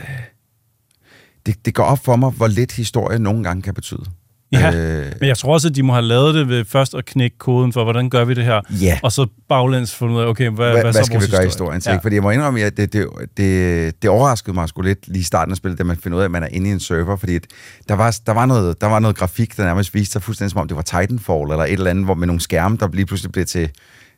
Det, 1.45 1.65
det 1.65 1.73
går 1.73 1.83
op 1.83 1.99
for 2.05 2.15
mig, 2.15 2.31
hvor 2.31 2.47
lidt 2.47 2.71
historie 2.71 3.19
nogle 3.19 3.43
gange 3.43 3.61
kan 3.61 3.73
betyde. 3.73 4.03
Ja, 4.59 4.71
Øh, 4.75 5.05
men 5.19 5.27
jeg 5.27 5.37
tror 5.37 5.53
også, 5.53 5.67
at 5.67 5.75
de 5.75 5.83
må 5.83 5.93
have 5.93 6.05
lavet 6.05 6.35
det 6.35 6.47
ved 6.47 6.65
først 6.65 6.95
at 6.95 7.05
knække 7.05 7.37
koden 7.37 7.73
for, 7.73 7.83
hvordan 7.83 8.09
gør 8.09 8.25
vi 8.25 8.33
det 8.33 8.43
her, 8.45 8.61
Ja. 8.81 8.99
og 9.03 9.11
så 9.11 9.27
baglæns 9.49 9.95
fundet 9.95 10.15
ud 10.15 10.21
af, 10.21 10.25
okay, 10.27 10.49
hvad, 10.49 10.71
hvad, 10.71 10.81
hvad, 10.81 10.93
så 10.93 11.03
skal 11.03 11.13
vi 11.13 11.19
vores 11.19 11.31
gøre 11.31 11.43
i 11.43 11.45
historie? 11.45 11.49
historien 11.49 11.81
til? 11.81 11.89
Ja. 11.91 11.97
Fordi 11.97 12.15
jeg 12.15 12.23
må 12.23 12.29
indrømme, 12.31 12.61
at 12.61 12.77
det, 12.77 12.93
det, 12.93 13.07
det, 13.37 14.01
det 14.01 14.09
overraskede 14.09 14.53
mig 14.53 14.69
sgu 14.69 14.81
lidt 14.81 15.07
lige 15.07 15.19
i 15.19 15.23
starten 15.23 15.51
af 15.51 15.57
spillet, 15.57 15.79
da 15.79 15.83
man 15.83 15.97
finder 15.97 16.17
ud 16.17 16.21
af, 16.21 16.25
at 16.25 16.31
man 16.31 16.43
er 16.43 16.47
inde 16.51 16.69
i 16.69 16.73
en 16.73 16.79
server, 16.79 17.15
fordi 17.15 17.35
at 17.35 17.43
der 17.89 17.95
var, 17.95 18.17
der, 18.25 18.31
var 18.33 18.45
noget, 18.45 18.81
der 18.81 18.87
var 18.87 18.99
noget 18.99 19.15
grafik, 19.17 19.57
der 19.57 19.63
nærmest 19.65 19.93
viste 19.93 20.11
sig 20.11 20.23
fuldstændig 20.23 20.51
som 20.51 20.61
om, 20.61 20.67
det 20.67 20.75
var 20.77 20.83
Titanfall 20.83 21.51
eller 21.51 21.63
et 21.63 21.71
eller 21.73 21.89
andet, 21.89 22.05
hvor 22.05 22.13
med 22.13 22.27
nogle 22.27 22.41
skærme, 22.41 22.77
der 22.79 22.87
lige 22.93 23.05
pludselig 23.05 23.31
blev 23.31 23.45
til, 23.45 23.69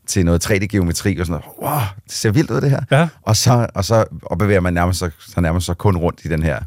til 0.07 0.26
noget 0.26 0.45
3D-geometri 0.52 1.20
og 1.20 1.26
sådan 1.26 1.41
noget. 1.62 1.72
Wow, 1.72 1.82
det 2.06 2.14
ser 2.14 2.32
vildt 2.32 2.52
ud, 2.52 2.62
det 2.62 2.70
her. 2.70 2.80
Ja. 2.91 3.07
Og 3.22 3.36
så, 3.36 3.68
og 3.76 3.86
så 3.86 4.06
og 4.24 4.38
bevæger 4.38 4.60
man 4.62 4.74
nærmest 4.74 4.99
så, 4.99 5.10
så 5.20 5.41
nærmest 5.41 5.66
så 5.66 5.74
kun 5.74 5.98
rundt 5.98 6.20
i 6.26 6.28
den 6.28 6.44
her 6.44 6.60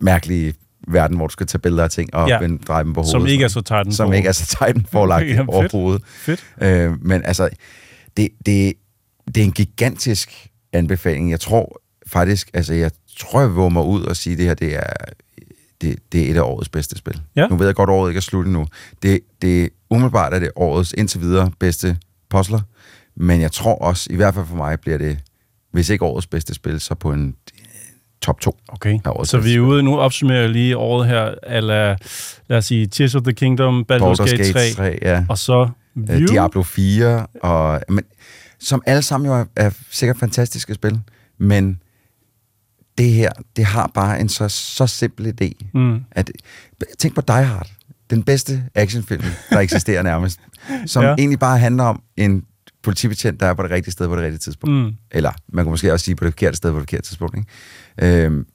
mærkelige 0.00 0.54
verden, 0.88 1.16
hvor 1.16 1.26
du 1.26 1.32
skal 1.32 1.46
tage 1.46 1.58
billeder 1.60 1.84
af 1.84 1.90
ting 1.90 2.14
og 2.14 2.28
Ja. 2.28 2.38
vende, 2.40 2.64
dreje 2.64 2.84
dem 2.84 2.92
på 2.92 3.00
hovedet. 3.00 3.10
Som 3.10 3.26
ikke 3.26 3.44
er 3.44 3.48
så 3.48 3.60
Titanfall. 3.60 3.92
Som 3.92 4.12
ikke 4.12 4.28
er 4.28 4.32
så 4.32 4.56
Titanfall-agtigt 4.56 5.34
Jamen, 5.36 5.36
fedt. 5.36 5.48
overhovedet. 5.74 6.02
Fedt. 6.06 6.44
Øh, 6.62 6.92
men 7.04 7.24
altså, 7.24 7.48
det, 8.16 8.28
det, 8.46 8.72
det 9.34 9.36
er 9.40 9.44
en 9.44 9.52
gigantisk 9.52 10.48
anbefaling. 10.72 11.30
Jeg 11.30 11.40
tror 11.40 11.80
faktisk, 12.06 12.50
altså 12.54 12.74
jeg 12.74 12.90
tror, 13.18 13.40
jeg 13.40 13.54
våger 13.56 13.68
mig 13.68 13.84
ud 13.84 14.02
og 14.02 14.16
sige, 14.16 14.32
at 14.32 14.38
det 14.38 14.46
her, 14.46 14.54
det 14.54 14.74
er, 14.76 14.92
det, 15.80 15.98
det 16.12 16.26
er 16.26 16.30
et 16.30 16.36
af 16.36 16.40
årets 16.42 16.68
bedste 16.68 16.98
spil. 16.98 17.20
Ja. 17.36 17.46
Nu 17.48 17.56
ved 17.56 17.66
jeg 17.66 17.74
godt, 17.74 17.90
at 17.90 17.94
året 17.94 18.10
ikke 18.10 18.18
er 18.18 18.22
slut 18.22 18.46
endnu. 18.46 18.66
Det, 19.02 19.20
det 19.42 19.70
umiddelbart 19.90 20.34
er 20.34 20.38
det 20.38 20.50
årets 20.56 20.92
indtil 20.98 21.20
videre 21.20 21.50
bedste 21.60 21.98
puzzler, 22.30 22.60
men 23.16 23.40
jeg 23.40 23.52
tror 23.52 23.74
også, 23.78 24.08
i 24.12 24.16
hvert 24.16 24.34
fald 24.34 24.46
for 24.46 24.56
mig, 24.56 24.80
bliver 24.80 24.98
det, 24.98 25.18
hvis 25.72 25.88
ikke 25.90 26.04
årets 26.04 26.26
bedste 26.26 26.54
spil, 26.54 26.80
så 26.80 26.94
på 26.94 27.12
en 27.12 27.34
top 28.22 28.40
2. 28.40 28.58
Okay, 28.68 28.98
så 29.24 29.38
vi 29.38 29.54
er 29.54 29.60
ude 29.60 29.82
nu 29.82 29.98
opsummerer 29.98 30.46
lige 30.46 30.76
året 30.76 31.08
her, 31.08 31.34
ala, 31.42 31.96
lad 32.48 32.58
os 32.58 32.64
sige, 32.64 32.86
Tears 32.86 33.14
of 33.14 33.22
the 33.22 33.32
Kingdom, 33.32 33.84
Baldur's, 33.92 34.24
Gate 34.24 34.52
3, 34.52 34.60
Gate 34.60 34.74
3, 34.74 34.98
ja. 35.02 35.24
og 35.28 35.38
så 35.38 35.68
Øh, 35.96 36.08
View. 36.08 36.26
Diablo 36.26 36.62
4, 36.62 37.26
og, 37.42 37.80
men, 37.88 38.04
som 38.60 38.82
alle 38.86 39.02
sammen 39.02 39.26
jo 39.26 39.34
er, 39.34 39.44
er 39.56 39.70
sikkert 39.90 40.16
fantastiske 40.16 40.74
spil, 40.74 41.00
men 41.38 41.80
det 42.98 43.10
her, 43.10 43.30
det 43.56 43.64
har 43.64 43.90
bare 43.94 44.20
en 44.20 44.28
så, 44.28 44.48
så 44.48 44.86
simpel 44.86 45.26
idé. 45.26 45.70
Mm. 45.74 46.00
At, 46.10 46.30
tænk 46.98 47.14
på 47.14 47.20
Die 47.20 47.44
Hard, 47.44 47.70
den 48.10 48.22
bedste 48.22 48.64
actionfilm, 48.74 49.24
der 49.50 49.58
eksisterer 49.58 50.02
nærmest, 50.02 50.40
som 50.86 51.04
ja. 51.04 51.14
egentlig 51.14 51.38
bare 51.38 51.58
handler 51.58 51.84
om 51.84 52.02
en 52.16 52.44
politibetjent, 52.82 53.40
der 53.40 53.46
er 53.46 53.54
på 53.54 53.62
det 53.62 53.70
rigtige 53.70 53.92
sted 53.92 54.08
på 54.08 54.16
det 54.16 54.22
rigtige 54.24 54.38
tidspunkt. 54.38 54.74
Mm. 54.76 54.92
Eller 55.10 55.32
man 55.52 55.64
kunne 55.64 55.70
måske 55.72 55.92
også 55.92 56.04
sige 56.04 56.14
på 56.16 56.24
det 56.24 56.32
forkerte 56.32 56.56
sted 56.56 56.70
på 56.70 56.76
det 56.76 56.82
forkerte 56.82 57.02
tidspunkt. 57.08 57.36
Ikke? 57.38 58.24
Øhm, 58.26 58.46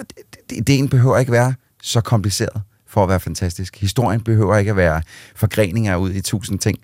det- 0.00 0.16
det- 0.50 0.56
ideen 0.56 0.88
behøver 0.88 1.18
ikke 1.18 1.32
være 1.32 1.54
så 1.82 2.00
kompliceret 2.00 2.62
for 2.86 3.02
at 3.02 3.08
være 3.08 3.20
fantastisk. 3.20 3.76
Historien 3.76 4.20
behøver 4.20 4.56
ikke 4.56 4.70
at 4.70 4.76
være 4.76 5.02
forgreninger 5.36 5.96
ud 5.96 6.12
i 6.12 6.20
tusind 6.20 6.58
ting. 6.58 6.78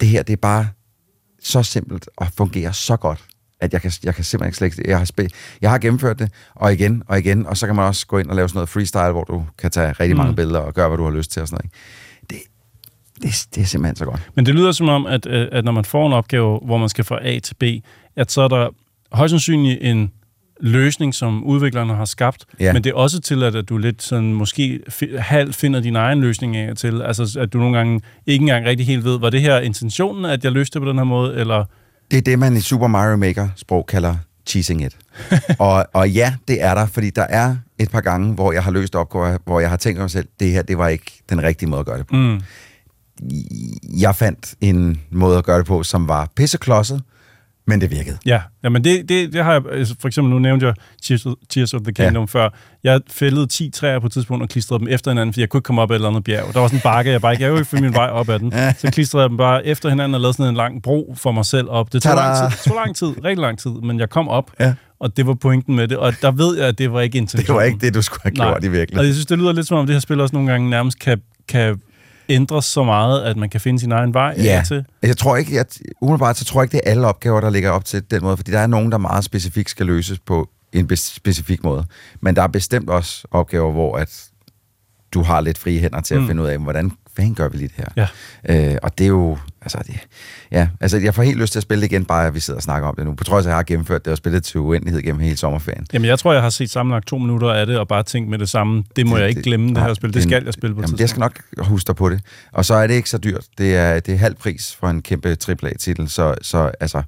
Det 0.00 0.08
her, 0.08 0.22
det 0.22 0.32
er 0.32 0.36
bare 0.36 0.68
så 1.42 1.62
simpelt 1.62 2.08
og 2.16 2.26
fungerer 2.36 2.72
så 2.72 2.96
godt, 2.96 3.24
at 3.60 3.72
jeg 3.72 3.82
kan, 3.82 3.92
jeg 4.04 4.14
kan 4.14 4.24
simpelthen 4.24 4.66
ikke 4.66 4.74
slet. 4.76 4.86
Jeg 4.88 4.98
har, 4.98 5.04
spil, 5.04 5.32
jeg 5.60 5.70
har 5.70 5.78
gennemført 5.78 6.18
det, 6.18 6.32
og 6.54 6.72
igen 6.72 7.02
og 7.06 7.18
igen, 7.18 7.46
og 7.46 7.56
så 7.56 7.66
kan 7.66 7.76
man 7.76 7.84
også 7.84 8.06
gå 8.06 8.18
ind 8.18 8.30
og 8.30 8.36
lave 8.36 8.48
sådan 8.48 8.56
noget 8.56 8.68
freestyle, 8.68 9.10
hvor 9.12 9.24
du 9.24 9.44
kan 9.58 9.70
tage 9.70 9.92
rigtig 9.92 10.16
mange 10.16 10.30
Mm. 10.32 10.36
billeder 10.36 10.58
og 10.58 10.74
gøre, 10.74 10.88
hvad 10.88 10.98
du 10.98 11.04
har 11.04 11.10
lyst 11.10 11.30
til 11.30 11.42
og 11.42 11.48
sådan 11.48 11.54
noget. 11.56 11.64
Ikke? 11.64 11.76
Det, 13.22 13.46
det, 13.54 13.62
er 13.62 13.66
simpelthen 13.66 13.96
så 13.96 14.04
godt. 14.04 14.20
Men 14.34 14.46
det 14.46 14.54
lyder 14.54 14.72
som 14.72 14.88
om, 14.88 15.06
at, 15.06 15.26
øh, 15.26 15.48
at 15.52 15.64
når 15.64 15.72
man 15.72 15.84
får 15.84 16.06
en 16.06 16.12
opgave, 16.12 16.60
hvor 16.64 16.78
man 16.78 16.88
skal 16.88 17.04
fra 17.04 17.18
A 17.22 17.38
til 17.38 17.54
B, 17.54 17.62
at 18.16 18.32
så 18.32 18.42
er 18.42 18.48
der 18.48 18.68
højst 19.12 19.30
sandsynligt 19.30 19.78
en 19.82 20.12
løsning, 20.60 21.14
som 21.14 21.44
udviklerne 21.44 21.94
har 21.94 22.04
skabt, 22.04 22.44
Ja. 22.60 22.72
men 22.72 22.84
det 22.84 22.90
er 22.90 22.94
også 22.94 23.20
til, 23.20 23.42
at 23.42 23.68
du 23.68 23.78
lidt 23.78 24.02
sådan, 24.02 24.32
måske 24.34 24.80
halvt 25.18 25.54
finder 25.56 25.80
din 25.80 25.96
egen 25.96 26.20
løsning 26.20 26.56
af 26.56 26.76
til, 26.76 27.02
altså 27.02 27.38
at 27.40 27.52
du 27.52 27.58
nogle 27.58 27.76
gange 27.76 28.00
ikke 28.26 28.42
engang 28.42 28.66
rigtig 28.66 28.86
helt 28.86 29.04
ved, 29.04 29.18
var 29.18 29.30
det 29.30 29.40
her 29.40 29.58
intentionen, 29.58 30.24
at 30.24 30.44
jeg 30.44 30.52
løste 30.52 30.74
det 30.74 30.82
på 30.84 30.88
den 30.88 30.98
her 30.98 31.04
måde, 31.04 31.34
eller... 31.34 31.64
Det 32.10 32.16
er 32.16 32.22
det, 32.22 32.38
man 32.38 32.56
i 32.56 32.60
Super 32.60 32.86
Mario 32.86 33.16
Maker-sprog 33.16 33.86
kalder 33.86 34.16
cheesing 34.46 34.84
it. 34.84 34.96
og, 35.58 35.86
og 35.92 36.10
ja, 36.10 36.34
det 36.48 36.62
er 36.62 36.74
der, 36.74 36.86
fordi 36.86 37.10
der 37.10 37.22
er 37.28 37.56
et 37.78 37.90
par 37.90 38.00
gange, 38.00 38.34
hvor 38.34 38.52
jeg 38.52 38.64
har 38.64 38.70
løst 38.70 38.94
opgaver, 38.94 39.38
hvor 39.44 39.60
jeg 39.60 39.70
har 39.70 39.76
tænkt 39.76 40.00
mig 40.00 40.10
selv, 40.10 40.28
det 40.40 40.50
her, 40.50 40.62
det 40.62 40.78
var 40.78 40.88
ikke 40.88 41.22
den 41.30 41.42
rigtige 41.42 41.68
måde 41.68 41.80
at 41.80 41.86
gøre 41.86 41.98
det 41.98 42.06
på. 42.06 42.16
Mm. 42.16 42.40
Jeg 44.00 44.16
fandt 44.16 44.54
en 44.60 45.00
måde 45.10 45.38
at 45.38 45.44
gøre 45.44 45.58
det 45.58 45.66
på, 45.66 45.82
som 45.82 46.08
var 46.08 46.28
pisseklodset, 46.36 47.02
men 47.66 47.80
det 47.80 47.90
virkede. 47.90 48.18
Ja, 48.26 48.40
jamen 48.64 48.84
det, 48.84 49.08
det, 49.08 49.32
det 49.32 49.44
har 49.44 49.52
jeg, 49.52 49.62
altså 49.72 49.94
for 50.00 50.08
eksempel 50.08 50.30
nu 50.32 50.38
nævnte 50.38 50.66
jeg 50.66 50.74
Tears 51.02 51.26
of, 51.26 51.32
Tears 51.50 51.74
of 51.74 51.80
the 51.82 51.92
Kingdom 51.92 52.22
ja. 52.34 52.38
før. 52.38 52.48
Jeg 52.84 53.00
fældede 53.10 53.46
10 53.46 53.70
træer 53.70 53.98
på 53.98 54.06
et 54.06 54.12
tidspunkt 54.12 54.42
og 54.42 54.48
klistrede 54.48 54.78
dem 54.80 54.88
efter 54.88 55.10
hinanden, 55.10 55.32
fordi 55.32 55.40
jeg 55.40 55.48
kunne 55.48 55.58
ikke 55.58 55.64
komme 55.66 55.82
op 55.82 55.90
ad 55.90 55.94
et 55.94 55.98
eller 55.98 56.08
andet 56.08 56.24
bjerg. 56.24 56.54
Der 56.54 56.60
var 56.60 56.66
sådan 56.66 56.78
en 56.78 56.82
bakke, 56.82 57.10
jeg 57.10 57.20
bare 57.20 57.32
ikke, 57.32 57.42
jeg 57.44 57.50
kunne 57.50 57.60
ikke 57.60 57.70
finde 57.70 57.82
min 57.82 57.94
vej 57.94 58.06
op 58.08 58.28
ad 58.28 58.38
den. 58.38 58.52
Så 58.78 58.90
klistrede 58.92 59.22
jeg 59.22 59.28
dem 59.30 59.36
bare 59.36 59.66
efter 59.66 59.88
hinanden 59.88 60.14
og 60.14 60.20
lavede 60.20 60.36
sådan 60.36 60.48
en 60.50 60.56
lang 60.56 60.82
bro 60.82 61.14
for 61.18 61.32
mig 61.32 61.46
selv 61.46 61.68
op. 61.70 61.92
Det 61.92 62.02
tog 62.02 62.10
Tada! 62.12 62.22
lang 62.22 62.36
tid, 62.50 62.58
det 62.58 62.64
tog 62.66 62.76
lang 62.76 62.96
tid, 62.96 63.24
rigtig 63.24 63.38
lang 63.42 63.58
tid, 63.58 63.70
men 63.70 63.98
jeg 64.00 64.10
kom 64.10 64.28
op, 64.28 64.50
Ja. 64.60 64.74
og 65.00 65.16
det 65.16 65.26
var 65.26 65.34
pointen 65.34 65.76
med 65.76 65.88
det. 65.88 65.98
Og 65.98 66.12
der 66.22 66.30
ved 66.30 66.56
jeg, 66.58 66.66
at 66.68 66.78
det 66.78 66.92
var 66.92 67.00
ikke 67.00 67.18
intentionen. 67.18 67.46
Det 67.46 67.54
var 67.54 67.62
ikke 67.62 67.86
det, 67.86 67.94
du 67.94 68.02
skulle 68.02 68.20
have 68.22 68.30
gjort 68.34 68.64
i 68.64 68.68
virkeligheden. 68.68 68.98
Og 68.98 69.06
jeg 69.06 69.14
synes, 69.14 69.26
det 69.26 69.38
lyder 69.38 69.52
lidt 69.52 69.66
som 69.66 69.78
om, 69.78 69.86
det 69.86 69.94
her 69.94 70.00
spil 70.00 70.20
også 70.20 70.34
nogle 70.36 70.50
gange 70.50 70.70
nærmest 70.70 70.98
kan, 70.98 71.20
kan 71.48 71.80
ændres 72.34 72.64
så 72.64 72.84
meget, 72.84 73.22
at 73.22 73.36
man 73.36 73.50
kan 73.50 73.60
finde 73.60 73.78
sin 73.80 73.92
egen 73.92 74.14
vej 74.14 74.34
Ja, 74.38 74.62
til. 74.68 74.84
jeg 75.02 75.16
tror 75.16 75.36
ikke, 75.36 75.54
jeg, 75.54 75.64
umiddelbart 76.00 76.36
så 76.36 76.44
tror 76.44 76.60
jeg 76.60 76.64
ikke, 76.64 76.72
det 76.72 76.80
er 76.86 76.90
alle 76.90 77.06
opgaver, 77.06 77.40
der 77.40 77.50
ligger 77.50 77.70
op 77.70 77.84
til 77.84 78.10
den 78.10 78.22
måde, 78.22 78.36
fordi 78.36 78.50
der 78.52 78.58
er 78.58 78.66
nogen, 78.66 78.92
der 78.92 78.98
meget 78.98 79.24
specifikt 79.24 79.70
skal 79.70 79.86
løses 79.86 80.18
på 80.18 80.48
en 80.72 80.96
specifik 80.96 81.64
måde. 81.64 81.84
Men 82.20 82.36
der 82.36 82.42
er 82.42 82.46
bestemt 82.46 82.90
også 82.90 83.26
opgaver, 83.30 83.72
hvor 83.72 83.96
at 83.96 84.24
du 85.14 85.22
har 85.22 85.40
lidt 85.40 85.58
frie 85.58 85.80
hænder 85.80 86.00
til 86.00 86.14
at 86.14 86.20
Mm. 86.20 86.26
finde 86.26 86.42
ud 86.42 86.46
af, 86.48 86.58
hvordan 86.58 86.92
fanden 87.16 87.34
gør 87.34 87.48
vi 87.48 87.56
lige 87.56 87.70
det 87.76 87.86
her? 87.96 88.08
Ja. 88.48 88.72
Øh, 88.72 88.78
og 88.82 88.98
det 88.98 89.04
er 89.04 89.08
jo, 89.08 89.38
altså, 89.60 89.78
det, 89.86 89.94
ja, 90.52 90.68
altså 90.80 90.98
jeg 90.98 91.14
får 91.14 91.22
helt 91.22 91.38
lyst 91.38 91.52
til 91.52 91.58
at 91.58 91.62
spille 91.62 91.82
det 91.82 91.92
igen, 91.92 92.04
bare 92.04 92.26
at 92.26 92.34
vi 92.34 92.40
sidder 92.40 92.58
og 92.58 92.62
snakker 92.62 92.88
om 92.88 92.94
det 92.96 93.04
nu. 93.04 93.14
På 93.14 93.24
trods 93.24 93.46
af, 93.46 93.48
at 93.48 93.50
jeg 93.50 93.56
har 93.56 93.62
gennemført 93.62 94.04
det 94.04 94.10
og 94.10 94.16
spillet 94.16 94.44
til 94.44 94.60
uendelighed 94.60 95.02
gennem 95.02 95.20
hele 95.20 95.36
sommerferien. 95.36 95.86
Jamen, 95.92 96.08
jeg 96.08 96.18
tror, 96.18 96.32
jeg 96.32 96.42
har 96.42 96.50
set 96.50 96.70
sammenlagt 96.70 97.06
to 97.06 97.18
minutter 97.18 97.52
af 97.52 97.66
det, 97.66 97.78
og 97.78 97.88
bare 97.88 98.02
tænkt 98.02 98.30
med 98.30 98.38
det 98.38 98.48
samme. 98.48 98.84
Det 98.96 99.06
må 99.06 99.16
det, 99.16 99.20
jeg 99.20 99.28
ikke 99.28 99.42
glemme, 99.42 99.66
det, 99.66 99.74
nej, 99.74 99.86
her 99.86 99.94
spil. 99.94 100.14
Det 100.14 100.22
skal 100.22 100.44
jeg 100.44 100.54
spille 100.54 100.74
på 100.74 100.82
Jamen, 100.82 100.98
jeg 100.98 101.08
skal 101.08 101.20
nok 101.20 101.40
huske 101.58 101.86
dig 101.86 101.96
på 101.96 102.10
det. 102.10 102.20
Og 102.52 102.64
så 102.64 102.74
er 102.74 102.86
det 102.86 102.94
ikke 102.94 103.10
så 103.10 103.18
dyrt. 103.18 103.44
Det 103.58 103.76
er, 103.76 104.00
det 104.00 104.14
er 104.14 104.18
halv 104.18 104.34
pris 104.34 104.76
for 104.80 104.88
en 104.88 105.02
kæmpe 105.02 105.36
AAA-titel, 105.48 106.08
så, 106.08 106.34
så 106.42 106.70
altså, 106.80 107.02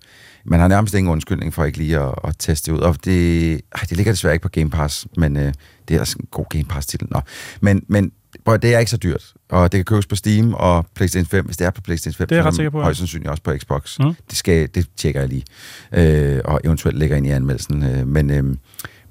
man 0.45 0.61
har 0.61 0.69
nærmest 0.69 0.95
ingen 0.95 1.13
undskyldning 1.13 1.55
for 1.55 1.65
ikke 1.65 1.79
lige 1.79 2.01
at, 2.01 2.15
at 2.25 2.35
teste 2.39 2.71
det 2.71 2.77
ud. 2.77 2.83
Og 2.83 2.97
det, 3.05 3.53
ej, 3.53 3.81
det 3.89 3.97
ligger 3.97 4.13
desværre 4.13 4.35
ikke 4.35 4.43
på 4.43 4.49
Game 4.49 4.71
Pass, 4.71 5.07
men 5.17 5.37
øh, 5.37 5.53
det 5.89 5.95
er 5.95 5.99
altså 5.99 6.17
en 6.21 6.27
god 6.31 6.45
Game 6.51 6.65
Pass-titel. 6.65 7.09
Nå. 7.11 7.21
Men, 7.61 7.85
men 7.89 8.13
Prøv, 8.45 8.59
det 8.59 8.75
er 8.75 8.79
ikke 8.79 8.91
så 8.91 8.97
dyrt, 8.97 9.33
og 9.51 9.73
det 9.73 9.79
kan 9.79 9.85
købes 9.85 10.07
på 10.07 10.17
Steam 10.17 10.55
og 10.55 10.87
PlayStation 10.95 11.27
5, 11.27 11.45
hvis 11.45 11.57
det 11.57 11.67
er 11.67 11.71
på 11.71 11.81
PlayStation 11.81 12.19
5. 12.19 12.29
Det 12.29 12.35
er 12.35 12.39
jeg 12.39 12.47
ret 12.47 12.55
sikker 12.55 12.71
på, 12.71 12.79
ja. 12.79 12.85
Højst 12.85 12.99
sandsynligt 12.99 13.31
også 13.31 13.43
på 13.43 13.57
Xbox. 13.59 13.99
Mm. 13.99 14.15
Det, 14.31 14.39
skal, 14.39 14.69
det 14.75 14.87
tjekker 14.97 15.21
jeg 15.21 15.29
lige, 15.29 15.45
øh, 15.93 16.41
og 16.45 16.61
eventuelt 16.65 16.99
lægger 16.99 17.17
ind 17.17 17.27
i 17.27 17.31
anmeldelsen. 17.31 17.83
Øh, 17.83 18.07
men 18.07 18.31
øh, 18.31 18.57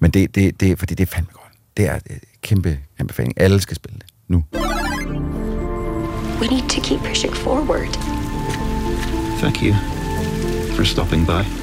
men 0.04 0.12
det, 0.12 0.36
det, 0.36 0.60
det, 0.60 0.80
fordi 0.80 0.96
det 0.96 1.10
er 1.10 1.16
fandme 1.16 1.32
godt. 1.34 1.54
Det 1.78 1.90
er 1.90 1.96
en 1.96 2.20
kæmpe 2.42 2.80
anbefaling. 3.00 3.34
Alle 3.42 3.62
skal 3.62 3.76
spille 3.76 4.00
det 4.00 4.06
nu. 4.28 4.44
We 6.42 6.48
need 6.48 6.70
to 6.70 6.82
keep 6.82 7.00
pushing 7.00 7.36
forward. 7.36 7.94
Thank 9.40 9.64
you 9.64 9.74
for 10.76 10.84
stopping 10.84 11.28
by. 11.28 11.63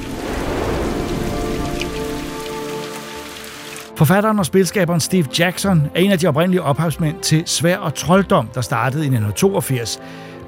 Forfatteren 4.01 4.39
og 4.39 4.45
spilskaberen 4.45 4.99
Steve 4.99 5.25
Jackson 5.39 5.91
er 5.95 5.99
en 5.99 6.11
af 6.11 6.19
de 6.19 6.27
oprindelige 6.27 6.61
ophavsmænd 6.61 7.19
til 7.19 7.43
Svær 7.45 7.77
og 7.77 7.95
Trolddom, 7.95 8.47
der 8.53 8.61
startede 8.61 9.03
i 9.03 9.07
1982. 9.07 9.99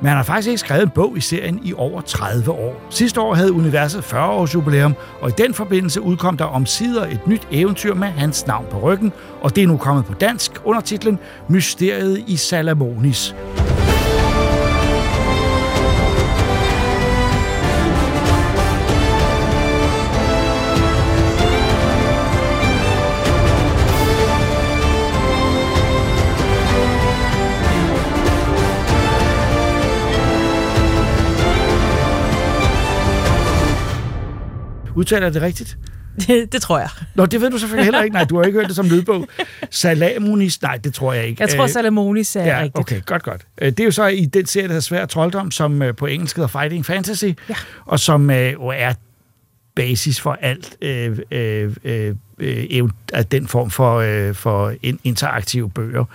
Men 0.01 0.07
han 0.07 0.17
har 0.17 0.23
faktisk 0.23 0.47
ikke 0.47 0.59
skrevet 0.59 0.83
en 0.83 0.89
bog 0.89 1.17
i 1.17 1.21
serien 1.21 1.59
i 1.63 1.73
over 1.77 2.01
30 2.01 2.51
år. 2.51 2.81
Sidste 2.89 3.21
år 3.21 3.33
havde 3.33 3.53
universet 3.53 4.03
40 4.03 4.29
års 4.29 4.53
jubilæum, 4.53 4.95
og 5.21 5.29
i 5.29 5.33
den 5.37 5.53
forbindelse 5.53 6.01
udkom 6.01 6.37
der 6.37 6.45
omsider 6.45 7.05
et 7.05 7.27
nyt 7.27 7.47
eventyr 7.51 7.93
med 7.93 8.07
hans 8.07 8.47
navn 8.47 8.65
på 8.71 8.79
ryggen, 8.79 9.11
og 9.41 9.55
det 9.55 9.63
er 9.63 9.67
nu 9.67 9.77
kommet 9.77 10.05
på 10.05 10.13
dansk 10.13 10.51
under 10.63 10.81
titlen 10.81 11.19
Mysteriet 11.47 12.23
i 12.27 12.35
Salamonis. 12.35 13.35
Udtaler 35.03 35.25
jeg 35.25 35.33
det 35.33 35.41
rigtigt? 35.41 35.77
Det, 36.27 36.27
det 36.53 36.61
tror 36.61 36.79
jeg. 36.79 36.89
Nå, 37.15 37.25
det 37.25 37.41
ved 37.41 37.49
du 37.51 37.57
selvfølgelig 37.57 37.85
heller 37.85 38.01
ikke. 38.01 38.13
Nej, 38.13 38.23
du 38.23 38.37
har 38.37 38.43
ikke 38.43 38.59
hørt 38.59 38.67
det 38.67 38.75
som 38.75 38.89
lydbog. 38.89 39.27
Salamonis, 39.71 40.61
nej, 40.61 40.77
det 40.77 40.93
tror 40.93 41.13
jeg 41.13 41.25
ikke. 41.27 41.41
Jeg 41.41 41.49
tror, 41.49 41.63
Øh, 41.63 41.69
Salamonis 41.69 42.35
er 42.35 42.45
ja, 42.45 42.57
rigtigt. 42.57 42.77
okay, 42.77 43.01
godt, 43.05 43.23
godt. 43.23 43.41
Øh, 43.61 43.67
Det 43.71 43.79
er 43.79 43.83
jo 43.85 43.91
så 43.91 44.05
i 44.07 44.25
den 44.25 44.45
serie, 44.45 44.63
der 44.67 44.71
hedder 44.73 44.81
Svær 44.81 45.05
Trolddom, 45.05 45.51
som 45.51 45.81
øh, 45.81 45.95
på 45.95 46.05
engelsk 46.05 46.35
hedder 46.35 46.47
Fighting 46.59 46.85
Fantasy, 46.85 47.25
ja. 47.49 47.55
og 47.85 47.99
som 47.99 48.31
jo 48.31 48.67
er 48.67 48.93
basis 49.75 50.21
for 50.21 50.37
alt 50.41 50.77
øh, 50.81 51.17
øh, 51.31 51.75
øh, 51.83 52.15
øh, 52.39 52.89
af 53.13 53.25
den 53.25 53.47
form 53.47 53.69
for, 53.69 53.95
øh, 53.97 54.33
for 54.35 54.73
in- 54.83 54.99
interaktive 55.03 55.69
bøger. 55.69 56.05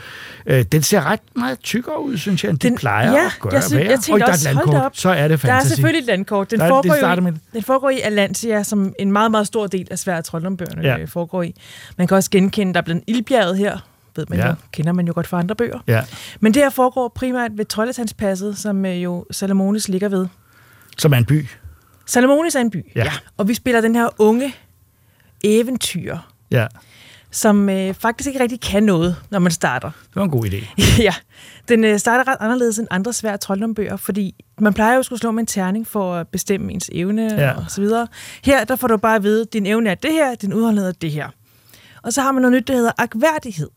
Øh, 0.47 0.65
den 0.73 0.83
ser 0.83 1.05
ret 1.07 1.21
meget 1.37 1.59
tykkere 1.61 2.03
ud, 2.03 2.17
synes 2.17 2.45
jeg, 2.45 2.51
end 2.51 2.59
de 2.59 2.75
plejer 2.77 3.13
ja, 3.13 3.27
at 3.27 3.33
gøre. 3.41 3.53
jeg, 3.55 3.63
synes, 3.65 3.85
jeg 3.85 4.01
tænkte 4.01 4.21
der 4.21 4.27
er 4.27 4.33
også, 4.33 4.49
et 4.49 4.55
hold 4.57 4.67
landkort. 4.67 4.85
op. 4.85 4.97
Så 4.97 5.09
er 5.11 5.29
det 5.29 5.43
Der 5.43 5.49
er 5.49 5.53
fantasy. 5.53 5.75
selvfølgelig 5.75 6.01
et 6.01 6.07
landkort. 6.07 6.51
Den, 6.51 6.59
Der 6.59 6.65
er- 6.65 6.69
foregår, 6.69 6.95
det 6.95 7.17
jo 7.17 7.21
med- 7.23 7.33
i, 7.33 7.37
den 7.55 7.63
foregår 7.63 7.91
i 7.91 8.01
Atlantia, 8.01 8.63
som 8.63 8.95
en 8.99 9.13
meget, 9.13 9.31
meget 9.31 9.47
stor 9.47 9.67
del 9.67 9.89
af 9.91 9.99
Svært 9.99 10.25
Troldombøgerne 10.25 10.83
Ja. 10.83 10.97
ja. 10.97 11.05
foregår 11.05 11.43
i. 11.43 11.55
Man 11.99 12.07
kan 12.07 12.17
også 12.17 12.31
genkende, 12.31 12.75
der 12.75 12.81
er 12.81 12.85
blandt 12.85 13.05
ildbjerget 13.07 13.59
her, 13.59 13.79
ved 14.17 14.27
man 14.29 14.39
Ja. 14.39 14.47
jo, 14.49 14.55
kender 14.73 14.93
man 14.93 15.07
jo 15.07 15.13
godt 15.15 15.27
fra 15.27 15.39
andre 15.39 15.55
bøger. 15.55 15.79
Ja. 15.87 16.03
Men 16.41 16.55
det 16.55 16.63
her 16.63 16.71
foregår 16.71 17.13
primært 17.15 17.51
ved 17.55 17.65
Trolletandspasset, 17.65 18.59
som 18.59 18.87
øh, 18.87 19.03
jo 19.05 19.25
Salamonis 19.31 19.89
ligger 19.89 20.09
ved. 20.09 20.27
Som 20.99 21.13
er 21.13 21.17
en 21.17 21.25
by. 21.25 21.47
Salamonis 22.09 22.55
er 22.55 22.61
en 22.61 22.71
by, 22.71 22.85
Ja. 22.95 23.13
Og 23.37 23.49
vi 23.49 23.55
spiller 23.55 23.81
den 23.81 23.95
her 23.95 24.09
unge 24.19 24.55
eventyr, 25.45 26.17
Ja, 26.51 26.67
som 27.31 27.69
øh, 27.69 27.95
faktisk 27.95 28.27
ikke 28.27 28.41
rigtig 28.41 28.61
kan 28.61 28.83
noget, 28.83 29.17
når 29.31 29.39
man 29.39 29.53
starter. 29.53 29.91
det 30.09 30.17
var 30.17 30.23
en 30.25 30.31
god 30.31 30.45
idé. 30.45 30.83
ja, 31.03 31.15
den 31.69 31.85
øh, 31.85 31.99
starter 31.99 32.33
ret 32.33 32.37
anderledes 32.41 32.79
end 32.79 32.87
andre 32.91 33.13
svære 33.13 33.37
trolddombøger, 33.37 33.97
fordi 33.97 34.45
man 34.61 34.75
plejer 34.75 34.93
jo 34.93 34.99
at 34.99 35.05
skulle 35.05 35.19
slå 35.21 35.31
med 35.31 35.41
en 35.41 35.47
terning 35.47 35.87
for 35.87 36.15
at 36.15 36.29
bestemme 36.29 36.73
ens 36.73 36.91
evne 36.93 37.35
Ja. 37.35 37.53
og 37.57 37.65
så 37.69 37.81
videre. 37.81 38.07
Her, 38.45 38.65
der 38.65 38.77
får 38.77 38.89
du 38.89 38.97
bare 38.97 39.17
at 39.17 39.23
vide, 39.23 39.41
at 39.43 39.53
din 39.53 39.67
evne 39.67 39.91
er 39.91 39.95
det 39.95 40.13
her, 40.13 40.35
din 40.35 40.53
udholdenhed 40.55 40.89
er 40.89 40.93
det 40.93 41.11
her. 41.11 41.29
Og 42.03 42.13
så 42.13 42.23
har 42.23 42.33
man 42.33 42.43
noget 42.43 42.57
nyt, 42.57 42.69
der 42.69 42.75
hedder 42.75 42.93
akværdighed, 42.99 43.71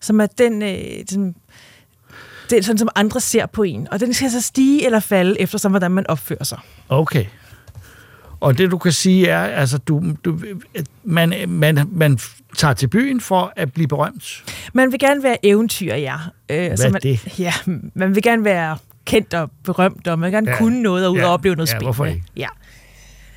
som 0.00 0.20
er 0.20 0.26
den, 0.26 0.62
øh, 0.62 1.04
den, 1.10 1.36
den 2.50 2.62
sådan, 2.62 2.78
som 2.78 2.88
andre 2.94 3.20
ser 3.20 3.46
på 3.46 3.62
en. 3.62 3.88
Og 3.90 4.00
den 4.00 4.14
skal 4.14 4.30
så 4.30 4.40
stige 4.40 4.86
eller 4.86 5.00
falde, 5.00 5.40
efter 5.40 5.68
hvordan 5.68 5.90
man 5.90 6.06
opfører 6.06 6.44
sig. 6.44 6.58
Okay. 6.88 7.24
Og 8.42 8.58
det 8.58 8.70
du 8.70 8.78
kan 8.78 8.92
sige 8.92 9.28
er, 9.28 9.40
altså 9.42 9.78
du, 9.78 10.02
du 10.24 10.38
man, 11.04 11.34
man, 11.48 11.88
man 11.92 12.18
tager 12.56 12.74
til 12.74 12.88
byen 12.88 13.20
for 13.20 13.52
at 13.56 13.72
blive 13.72 13.88
berømt. 13.88 14.44
Man 14.72 14.92
vil 14.92 14.98
gerne 15.00 15.22
være 15.22 15.36
eventyr, 15.46 15.94
ja. 15.94 16.14
Øh, 16.48 16.66
Hvad 16.66 16.76
så 16.76 16.86
er 16.86 16.90
man, 16.90 17.00
det? 17.02 17.38
Ja, 17.38 17.52
man 17.94 18.14
vil 18.14 18.22
gerne 18.22 18.44
være 18.44 18.76
kendt 19.04 19.34
og 19.34 19.50
berømt, 19.64 20.08
og 20.08 20.18
man 20.18 20.26
vil 20.26 20.32
gerne 20.32 20.50
ja. 20.50 20.56
kunne 20.58 20.82
noget 20.82 21.06
og 21.06 21.12
ud 21.12 21.18
Ja. 21.18 21.26
og 21.26 21.32
opleve 21.32 21.54
noget 21.56 21.68
Ja, 21.68 21.70
spændende. 21.70 21.86
hvorfor 21.86 22.04
ikke? 22.04 22.22
Ja. 22.36 22.48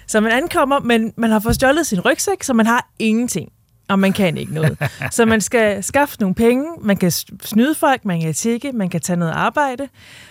Så 0.07 0.19
man 0.21 0.31
ankommer, 0.31 0.79
men 0.79 1.13
man 1.17 1.29
har 1.29 1.39
fået 1.39 1.55
stjålet 1.55 1.87
sin 1.87 1.99
rygsæk, 1.99 2.43
så 2.43 2.53
man 2.53 2.65
har 2.65 2.89
ingenting. 2.99 3.49
Og 3.89 3.99
man 3.99 4.13
kan 4.13 4.37
ikke 4.37 4.53
noget. 4.53 4.77
så 5.11 5.25
man 5.25 5.41
skal 5.41 5.83
skaffe 5.83 6.17
nogle 6.19 6.35
penge, 6.35 6.65
man 6.81 6.97
kan 6.97 7.11
snyde 7.43 7.75
folk, 7.75 8.05
man 8.05 8.21
kan 8.21 8.33
tikke, 8.33 8.71
man 8.71 8.89
kan 8.89 9.01
tage 9.01 9.17
noget 9.17 9.31
arbejde, 9.33 9.87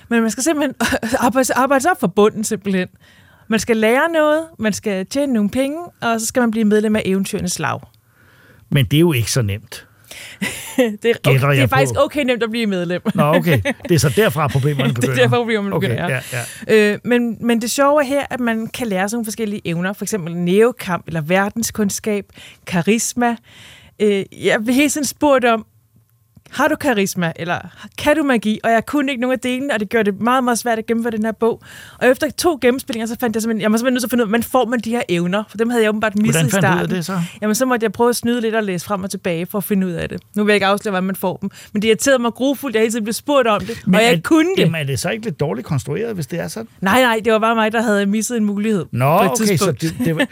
men 0.09 0.21
man 0.23 0.31
skal 0.31 0.43
simpelthen 0.45 0.75
arbejde, 1.27 1.55
arbejde 1.55 1.83
sig 1.83 1.91
op 1.91 2.01
for 2.01 2.07
bunden 2.07 2.45
simpelthen. 2.45 2.89
Man 3.49 3.61
skal 3.61 3.77
lære 3.77 4.09
noget, 4.13 4.45
man 4.59 4.73
skal 4.73 5.07
tjene 5.07 5.33
nogle 5.33 5.51
penge, 5.51 5.79
og 6.03 6.21
så 6.21 6.27
skal 6.27 6.41
man 6.41 6.51
blive 6.51 6.65
medlem 6.65 6.97
af 6.97 7.03
eventyrenes 7.05 7.59
lag. 7.59 7.81
Men 8.71 8.85
det 8.85 8.97
er 8.97 9.01
jo 9.01 9.13
ikke 9.13 9.33
så 9.33 9.43
nemt. 9.43 9.87
det, 10.77 11.05
er, 11.05 11.15
okay, 11.25 11.41
det 11.41 11.57
jeg 11.57 11.63
er 11.63 11.67
faktisk 11.67 11.95
okay 11.99 12.25
nemt 12.25 12.43
at 12.43 12.51
blive 12.51 12.67
medlem. 12.67 13.03
Nå, 13.15 13.23
okay. 13.23 13.61
Det 13.89 13.95
er 13.95 13.99
så 13.99 14.13
derfra 14.17 14.49
problemerne 14.57 14.89
det 14.89 14.95
begynder. 14.95 15.15
er 15.15 15.19
derfor 15.19 15.37
problemerne 15.37 15.81
begynder, 15.81 16.05
okay, 16.05 16.21
ja. 16.33 16.43
ja. 16.69 16.93
Øh, 16.93 16.99
men, 17.05 17.37
men 17.41 17.61
det 17.61 17.71
sjove 17.71 18.03
er 18.03 18.07
her, 18.07 18.27
at 18.31 18.41
man 18.41 18.67
kan 18.67 18.87
lære 18.87 19.09
sådan 19.09 19.17
nogle 19.17 19.27
forskellige 19.27 19.63
evner, 19.65 19.93
for 19.93 20.05
eksempel 20.05 20.37
neokamp 20.37 21.07
eller 21.07 21.21
verdenskundskab, 21.21 22.25
karisma. 22.67 23.37
Øh, 24.01 24.25
jeg 24.45 24.65
blev 24.65 24.75
helt 24.75 24.93
sådan 24.93 25.05
spurgt 25.05 25.45
om, 25.45 25.67
har 26.55 26.69
du 26.69 26.77
karisma, 26.77 27.33
eller 27.37 27.59
kan 27.99 28.17
du 28.17 28.23
magi? 28.23 28.61
Og 28.65 28.71
jeg 28.71 28.87
kunne 28.87 29.11
ikke 29.13 29.21
nogen 29.21 29.33
af 29.33 29.41
delene, 29.41 29.75
og 29.75 29.81
det 29.81 29.89
gjorde 29.89 30.13
det 30.13 30.21
meget, 30.21 30.45
meget 30.45 30.59
svært 30.59 30.79
at 30.79 30.87
gennemføre 30.87 31.11
den 31.13 31.25
her 31.25 31.33
bog. 31.33 31.63
Og 32.01 32.09
efter 32.09 32.31
to 32.39 32.59
gennemspillinger, 32.61 33.07
så 33.07 33.17
fandt 33.21 33.37
jeg 33.37 33.43
simpelthen, 33.43 33.63
jeg 33.63 33.73
var 33.73 33.79
simpelthen 33.79 33.95
nødt 33.95 34.01
til 34.03 34.07
at 34.07 34.11
finde 34.11 34.23
ud 34.23 34.27
af, 34.27 34.31
hvordan 34.31 34.43
får 34.43 34.65
man 34.67 34.81
de 34.81 34.91
her 34.91 35.03
evner? 35.09 35.45
For 35.49 35.57
dem 35.57 35.71
havde 35.71 35.83
jeg 35.83 35.89
åbenbart 35.89 36.17
misset 36.17 36.33
Hvordan 36.35 36.47
i 36.47 36.51
fandt 36.51 36.67
du 36.67 36.69
ud 36.69 36.73
af 36.73 36.79
starten. 36.79 36.97
det 36.97 37.05
så? 37.05 37.21
Jamen, 37.43 37.55
så 37.55 37.67
måtte 37.67 37.85
jeg 37.85 37.93
prøve 37.93 38.11
at 38.11 38.17
snyde 38.17 38.41
lidt 38.41 38.55
og 38.55 38.63
læse 38.65 38.85
frem 38.87 39.03
og 39.03 39.11
tilbage 39.11 39.47
for 39.47 39.59
at 39.59 39.65
finde 39.65 39.87
ud 39.87 39.93
af 39.93 40.09
det. 40.09 40.21
Nu 40.37 40.45
vil 40.45 40.53
jeg 40.53 40.57
ikke 40.57 40.67
afsløre, 40.67 40.91
hvordan 40.91 41.05
man 41.05 41.17
får 41.17 41.37
dem. 41.37 41.51
Men 41.73 41.83
det 41.83 41.89
irriterede 41.89 42.19
mig 42.23 42.33
grufuldt, 42.33 42.75
jeg 42.77 42.81
hele 42.83 42.93
tiden 42.93 43.05
blev 43.05 43.13
spurgt 43.13 43.49
om 43.49 43.61
det, 43.61 43.83
og 43.87 43.93
jeg 43.93 44.13
er, 44.15 44.21
kunne 44.25 44.49
det. 44.57 44.63
Jamen, 44.63 44.75
er 44.81 44.85
det 44.85 44.99
så 44.99 45.11
ikke 45.11 45.25
lidt 45.25 45.41
dårligt 45.41 45.67
konstrueret, 45.67 46.15
hvis 46.15 46.27
det 46.27 46.41
er 46.41 46.49
sådan? 46.49 46.69
Nej, 46.81 47.01
nej, 47.03 47.21
det 47.25 47.33
var 47.33 47.39
bare 47.39 47.55
mig, 47.55 47.73
der 47.73 47.83
havde 47.83 48.07
misset 48.07 48.37
en 48.37 48.45
mulighed 48.45 48.85
Nå, 48.93 49.19
på 49.19 49.25
et 49.25 49.31
okay, 49.31 49.57
så 49.57 49.73
det, 49.73 49.95
det 50.05 50.17
var, 50.17 50.27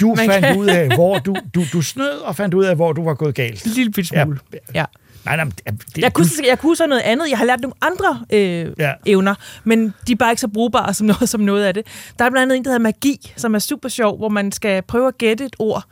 du 0.00 0.14
Man 0.18 0.26
fandt 0.30 0.46
kan- 0.46 0.58
ud 0.58 0.66
af, 0.66 0.94
hvor 0.94 1.18
du, 1.18 1.36
du, 1.54 1.62
du 1.72 1.82
snød, 1.82 2.18
og 2.24 2.36
fandt 2.36 2.54
ud 2.54 2.64
af, 2.64 2.76
hvor 2.76 2.92
du 2.92 3.04
var 3.04 3.14
gået 3.14 3.34
galt. 3.34 3.64
En 3.66 3.70
lille 3.72 4.04
smule. 4.04 4.38
Ja. 4.52 4.58
Ja. 4.74 4.84
Nej, 5.24 5.36
nej, 5.36 5.44
det, 5.44 5.98
Jeg 5.98 6.12
kunne, 6.12 6.26
jeg 6.48 6.58
kunne 6.58 6.76
så 6.76 6.86
noget 6.86 7.02
andet. 7.02 7.30
Jeg 7.30 7.38
har 7.38 7.44
lært 7.44 7.60
nogle 7.60 7.74
andre 7.80 8.20
øh, 8.32 8.66
Ja. 8.78 8.92
evner, 9.06 9.34
men 9.64 9.94
de 10.06 10.12
er 10.12 10.16
bare 10.16 10.30
ikke 10.32 10.40
så 10.40 10.48
brugbare 10.48 10.94
som 10.94 11.06
noget, 11.12 11.28
som 11.28 11.40
noget 11.40 11.64
af 11.64 11.74
det. 11.74 11.86
Der 12.18 12.24
er 12.24 12.30
blandt 12.30 12.42
andet 12.52 12.56
en, 12.56 12.64
der 12.64 12.70
hedder 12.70 12.82
magi, 12.82 13.32
som 13.36 13.54
er 13.54 13.58
super 13.58 13.88
sjov, 13.88 14.16
hvor 14.18 14.28
man 14.28 14.52
skal 14.52 14.82
prøve 14.82 15.08
at 15.08 15.18
gætte 15.18 15.44
et 15.44 15.56
ord, 15.58 15.84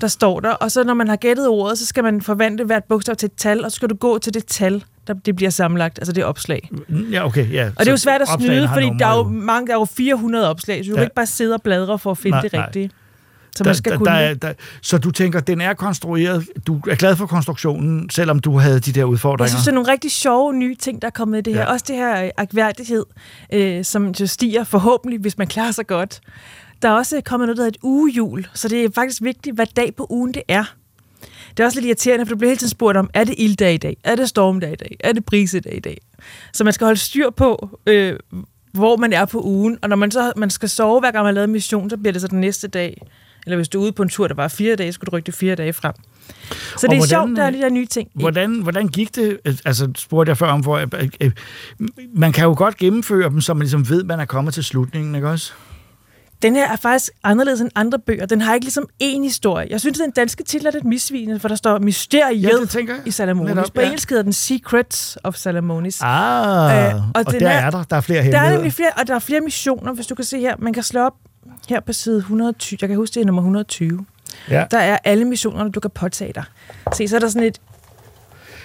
der 0.00 0.06
står 0.08 0.40
der. 0.40 0.50
Og 0.50 0.70
så 0.70 0.84
når 0.84 0.94
man 0.94 1.08
har 1.08 1.16
gættet 1.16 1.48
ordet, 1.48 1.78
så 1.78 1.86
skal 1.86 2.04
man 2.04 2.22
forvandle 2.22 2.64
hvert 2.64 2.84
bogstav 2.84 3.16
til 3.16 3.26
et 3.26 3.32
tal, 3.36 3.64
og 3.64 3.70
så 3.70 3.74
skal 3.76 3.88
du 3.90 3.94
gå 3.94 4.18
til 4.18 4.34
det 4.34 4.46
tal, 4.46 4.84
der 5.06 5.14
det 5.14 5.36
bliver 5.36 5.50
sammenlagt, 5.50 5.98
altså 5.98 6.12
det 6.12 6.24
opslag. 6.24 6.70
Ja, 7.12 7.26
okay, 7.26 7.52
ja. 7.52 7.66
Og 7.66 7.78
det 7.78 7.86
er 7.86 7.90
jo 7.92 7.96
svært 7.96 8.20
at 8.22 8.28
snyde, 8.40 8.68
fordi 8.72 8.86
der 8.98 9.06
er 9.06 9.16
jo, 9.16 9.22
mange, 9.28 9.66
der 9.66 9.72
er 9.72 9.78
jo 9.78 9.84
400 9.84 10.50
opslag, 10.50 10.84
så 10.84 10.88
du 10.90 10.90
Ja. 10.90 10.94
kan 10.96 11.04
ikke 11.04 11.14
bare 11.14 11.26
sidde 11.26 11.54
og 11.54 11.62
bladre 11.62 11.98
for 11.98 12.10
at 12.10 12.18
finde 12.18 12.30
Nej, 12.36 12.42
det 12.42 12.52
nej. 12.52 12.88
Så 13.58 13.64
man 13.64 13.74
skal 13.74 13.92
der, 13.92 13.98
kunne 13.98 14.06
der, 14.06 14.12
er- 14.16 14.34
der, 14.34 14.52
så 14.82 14.98
du 14.98 15.10
tænker, 15.10 15.40
den 15.40 15.60
er 15.60 15.74
konstrueret, 15.74 16.46
du 16.66 16.80
er 16.90 16.94
glad 16.94 17.16
for 17.16 17.26
konstruktionen, 17.26 18.10
selvom 18.10 18.38
du 18.38 18.58
havde 18.58 18.80
de 18.80 18.92
der 18.92 19.04
udfordringer? 19.04 19.44
Jeg 19.44 19.50
synes, 19.50 19.64
det 19.64 19.70
er 19.70 19.74
nogle 19.74 19.92
rigtig 19.92 20.10
sjove 20.12 20.52
nye 20.54 20.74
ting, 20.74 21.02
der 21.02 21.06
er 21.08 21.12
kommet 21.12 21.38
i 21.38 21.40
det 21.40 21.54
her. 21.54 21.60
Ja. 21.60 21.72
Også 21.72 21.84
det 21.88 21.96
her 21.96 22.24
øh, 22.24 22.30
akværdighed, 22.36 23.04
øh, 23.52 23.84
som 23.84 24.08
jo 24.20 24.26
stiger 24.26 24.64
forhåbentlig, 24.64 25.20
hvis 25.20 25.38
man 25.38 25.46
klarer 25.46 25.70
sig 25.70 25.86
godt. 25.86 26.20
Der 26.82 26.88
er 26.88 26.92
også 26.92 27.20
kommet 27.24 27.46
noget, 27.46 27.56
der 27.56 27.62
hedder 27.64 27.76
et 27.76 27.82
ugehjul, 27.82 28.46
så 28.54 28.68
det 28.68 28.84
er 28.84 28.88
faktisk 28.94 29.22
vigtigt, 29.22 29.56
hvad 29.56 29.66
dag 29.76 29.94
på 29.96 30.06
ugen 30.10 30.34
det 30.34 30.42
er. 30.48 30.64
Det 31.56 31.60
er 31.60 31.64
også 31.64 31.76
lidt 31.80 31.86
irriterende, 31.86 32.26
for 32.26 32.30
du 32.34 32.38
bliver 32.38 32.50
hele 32.50 32.58
tiden 32.58 32.70
spurgt 32.70 32.96
om, 32.96 33.10
er 33.14 33.24
det 33.24 33.34
ilddag 33.38 33.74
i 33.74 33.76
dag? 33.76 33.96
Er 34.04 34.14
det 34.14 34.28
stormdag 34.28 34.72
i 34.72 34.76
dag? 34.76 34.96
Er 35.00 35.12
det 35.12 35.24
brisedag 35.24 35.76
i 35.76 35.80
dag? 35.80 35.98
Så 36.52 36.64
man 36.64 36.72
skal 36.72 36.84
holde 36.84 37.00
styr 37.00 37.30
på, 37.30 37.78
øh, 37.86 38.16
hvor 38.72 38.96
man 38.96 39.12
er 39.12 39.24
på 39.24 39.40
ugen. 39.44 39.78
Og 39.82 39.88
når 39.88 39.96
man 39.96 40.10
så 40.10 40.32
man 40.36 40.50
skal 40.50 40.68
sove, 40.68 41.00
hver 41.00 41.10
gang 41.10 41.22
man 41.24 41.26
har 41.26 41.32
lavet 41.34 41.44
en 41.48 41.52
mission, 41.52 41.90
så 41.90 41.96
bliver 41.96 42.12
det 42.12 42.20
så 42.22 42.28
den 42.28 42.40
næste 42.40 42.68
dag. 42.68 43.02
Eller 43.48 43.56
hvis 43.56 43.68
du 43.68 43.78
er 43.80 43.82
ude 43.84 43.92
på 43.92 44.02
en 44.02 44.08
tur, 44.08 44.28
der 44.28 44.34
var 44.34 44.48
fire 44.48 44.76
dage, 44.76 44.92
skulle 44.92 45.10
du 45.10 45.16
rykke 45.16 45.26
det 45.26 45.34
fire 45.34 45.54
dage 45.54 45.72
frem. 45.72 45.94
Så 45.96 46.34
Og 46.74 46.80
det 46.82 46.84
er 46.84 46.88
hvordan, 46.88 47.08
sjovt, 47.08 47.36
der 47.36 47.42
er 47.42 47.48
øh, 47.48 47.54
de 47.54 47.58
der 47.58 47.70
nye 47.70 47.86
ting. 47.86 48.08
Hvordan, 48.14 48.60
hvordan 48.62 48.88
gik 48.88 49.16
det? 49.16 49.38
Altså, 49.64 49.88
spurgte 49.96 50.30
jeg 50.30 50.36
før 50.36 50.46
om, 50.46 50.60
hvor, 50.60 50.76
øh, 50.78 51.08
øh, 51.20 51.30
man 52.14 52.32
kan 52.32 52.44
jo 52.44 52.54
godt 52.58 52.76
gennemføre 52.76 53.30
dem, 53.30 53.40
så 53.40 53.54
man 53.54 53.60
ligesom 53.62 53.88
ved, 53.88 54.04
man 54.04 54.20
er 54.20 54.24
kommet 54.24 54.54
til 54.54 54.64
slutningen, 54.64 55.14
ikke 55.14 55.28
også? 55.28 55.52
den 56.42 56.56
her 56.56 56.72
er 56.72 56.76
faktisk 56.76 57.12
anderledes 57.24 57.60
end 57.60 57.70
andre 57.74 57.98
bøger. 57.98 58.26
Den 58.26 58.40
har 58.40 58.54
ikke 58.54 58.64
ligesom 58.64 58.86
én 59.02 59.22
historie. 59.22 59.66
Jeg 59.70 59.80
synes, 59.80 60.00
at 60.00 60.04
den 60.04 60.10
danske 60.10 60.44
titel 60.44 60.66
er 60.66 60.70
lidt 60.70 60.84
misvisende, 60.84 61.40
for 61.40 61.48
der 61.48 61.54
står 61.54 61.78
Mysteriet 61.78 62.42
Ja, 62.42 62.50
i 63.06 63.10
Salamonis. 63.10 63.70
På 63.70 63.80
ja. 63.80 63.86
engelsk 63.86 64.08
hedder 64.08 64.22
den 64.22 64.32
Secrets 64.32 65.18
of 65.24 65.34
Salamonis. 65.34 66.00
Ah, 66.02 66.94
og, 66.94 67.02
og 67.14 67.32
den 67.32 67.40
der 67.40 67.48
er 67.48 67.70
der. 67.70 67.82
Der 67.82 67.96
er 67.96 68.00
flere 68.00 68.18
Der 68.18 68.22
er 68.22 68.24
hemmeligheder. 68.24 68.56
nemlig 68.56 68.72
flere, 68.72 68.90
og 68.96 69.06
der 69.06 69.14
er 69.14 69.18
flere 69.18 69.40
missioner, 69.40 69.92
hvis 69.92 70.06
du 70.06 70.14
kan 70.14 70.24
se 70.24 70.38
her. 70.40 70.54
Man 70.58 70.72
kan 70.72 70.82
slå 70.82 71.00
op 71.00 71.14
her 71.68 71.80
på 71.80 71.92
side 71.92 72.18
120. 72.18 72.78
Jeg 72.80 72.88
kan 72.88 72.96
huske, 72.98 73.14
det 73.14 73.20
er 73.20 73.24
nummer 73.26 73.42
120. 73.42 74.06
Ja. 74.50 74.64
Der 74.70 74.78
er 74.78 74.98
alle 75.04 75.24
missionerne, 75.24 75.70
du 75.72 75.80
kan 75.80 75.90
påtage 75.90 76.32
dig. 76.34 76.44
Se, 76.94 77.08
så 77.08 77.16
er 77.16 77.20
der 77.20 77.28
sådan 77.28 77.46
et 77.48 77.58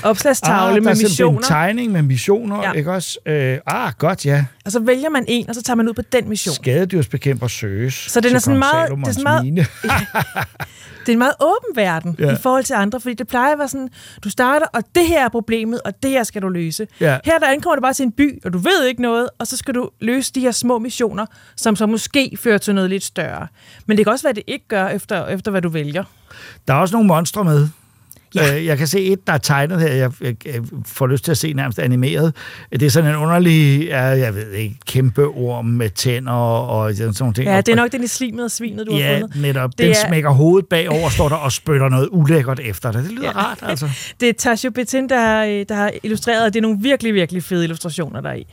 opslagstavle 0.03 0.76
ah, 0.77 0.84
med 0.84 0.91
er 0.91 0.95
missioner. 0.95 1.38
en 1.38 1.43
tegning 1.43 1.91
med 1.91 2.01
missioner, 2.01 2.64
Ja. 2.64 2.72
ikke 2.72 2.91
også? 2.91 3.19
Øh, 3.26 3.57
ah, 3.68 3.93
godt, 3.97 4.26
ja. 4.26 4.45
Og 4.65 4.72
så 4.72 4.80
vælger 4.80 5.10
man 5.10 5.26
en, 5.27 5.49
og 5.49 5.55
så 5.55 5.61
tager 5.64 5.76
man 5.76 5.89
ud 5.89 5.93
på 5.93 6.01
den 6.01 6.30
mission. 6.30 6.55
Skadedyrsbekæmper 6.55 7.47
søges. 7.47 7.93
Så 7.93 8.19
den 8.22 8.35
er 8.35 8.39
sådan 8.39 8.60
meget- 8.60 8.91
det 8.91 9.07
er 9.07 9.11
sådan 9.11 9.23
meget-. 9.23 9.68
Det 11.05 11.09
er 11.09 11.13
en 11.13 11.19
meget 11.19 11.34
åben 11.39 11.75
verden 11.75 12.15
Ja. 12.19 12.34
i 12.34 12.35
forhold 12.41 12.63
til 12.63 12.73
andre, 12.73 12.99
fordi 12.99 13.13
det 13.13 13.27
plejer 13.27 13.51
at 13.53 13.59
være 13.59 13.67
sådan, 13.67 13.89
du 14.23 14.30
starter, 14.30 14.65
og 14.73 14.84
det 14.95 15.07
her 15.07 15.25
er 15.25 15.30
problemet, 15.30 15.81
og 15.85 16.03
det 16.03 16.11
her 16.11 16.23
skal 16.23 16.41
du 16.41 16.49
løse. 16.49 16.88
Ja. 16.99 17.17
Her 17.25 17.39
der 17.39 17.47
ankommer 17.47 17.75
du 17.75 17.81
bare 17.81 17.93
til 17.93 18.03
en 18.03 18.11
by, 18.11 18.39
og 18.45 18.53
du 18.53 18.57
ved 18.57 18.85
ikke 18.85 19.01
noget, 19.01 19.30
og 19.39 19.47
så 19.47 19.57
skal 19.57 19.75
du 19.75 19.89
løse 20.01 20.34
de 20.34 20.39
her 20.39 20.51
små 20.51 20.80
missioner, 20.80 21.25
som 21.57 21.75
så 21.75 21.85
måske 21.85 22.38
fører 22.39 22.57
til 22.57 22.75
noget 22.75 22.89
lidt 22.89 23.03
større. 23.03 23.47
Men 23.85 23.97
det 23.97 24.05
kan 24.05 24.11
også 24.13 24.23
være, 24.23 24.30
at 24.30 24.35
det 24.35 24.43
ikke 24.47 24.67
gør, 24.67 24.88
efter, 24.88 25.27
efter 25.27 25.51
hvad 25.51 25.61
du 25.61 25.69
vælger. 25.69 26.03
Der 26.67 26.73
er 26.73 26.77
også 26.77 26.95
nogle 26.95 27.07
monstre 27.07 27.43
med. 27.43 27.67
Ja. 28.35 28.64
Jeg 28.69 28.77
kan 28.77 28.88
se 28.88 28.99
et, 29.05 29.27
der 29.27 29.34
er 29.34 29.38
tegnet 29.38 29.81
her, 29.81 29.88
jeg, 29.93 30.11
jeg, 30.22 30.35
jeg 30.47 30.61
får 30.85 31.07
lyst 31.07 31.23
til 31.23 31.31
at 31.31 31.38
se 31.38 31.53
nærmest 31.53 31.80
animeret. 31.80 32.35
Det 32.72 32.84
er 32.84 32.89
sådan 32.89 33.10
en 33.10 33.15
underlig, 33.15 33.85
ja, 33.85 34.01
jeg 34.01 34.35
ved 34.35 34.51
ikke, 34.51 34.76
kæmpe 34.88 35.26
orm 35.27 35.65
med 35.65 35.89
tænder 35.89 36.31
og 36.31 36.93
sådan 36.95 37.14
nogle 37.19 37.34
ting. 37.34 37.47
Ja, 37.47 37.57
det 37.57 37.69
er 37.69 37.76
nok 37.76 37.91
den 37.91 38.03
i 38.03 38.07
slimet 38.07 38.45
og 38.45 38.51
svinet, 38.51 38.88
du 38.88 38.91
har 38.93 38.99
Ja, 38.99 39.19
fundet. 39.22 39.41
netop. 39.41 39.69
Det 39.72 39.77
Den 39.80 39.89
er- 39.89 40.07
smækker 40.07 40.30
hovedet 40.30 40.69
bagover, 40.69 41.10
står 41.10 41.30
der 41.30 41.35
og 41.35 41.51
spytter 41.51 41.89
noget 41.89 42.10
ulækkert 42.11 42.60
efter 42.60 42.91
dig. 42.91 43.03
Det 43.03 43.11
lyder 43.11 43.23
ja. 43.23 43.31
rart, 43.31 43.60
altså. 43.61 43.89
Det 44.19 44.30
er 44.30 44.34
Tasha 44.34 44.69
Betin, 44.69 45.10
der 45.10 45.19
har, 45.19 45.43
øh, 45.45 45.65
der 45.69 45.76
har 45.76 45.91
illustreret, 46.03 46.45
og 46.45 46.53
det 46.53 46.60
er 46.60 46.61
nogle 46.61 46.77
virkelig, 46.81 47.14
virkelig 47.14 47.43
fede 47.43 47.64
illustrationer, 47.64 48.22
der 48.22 48.30
er 48.30 48.34
i. 48.35 48.45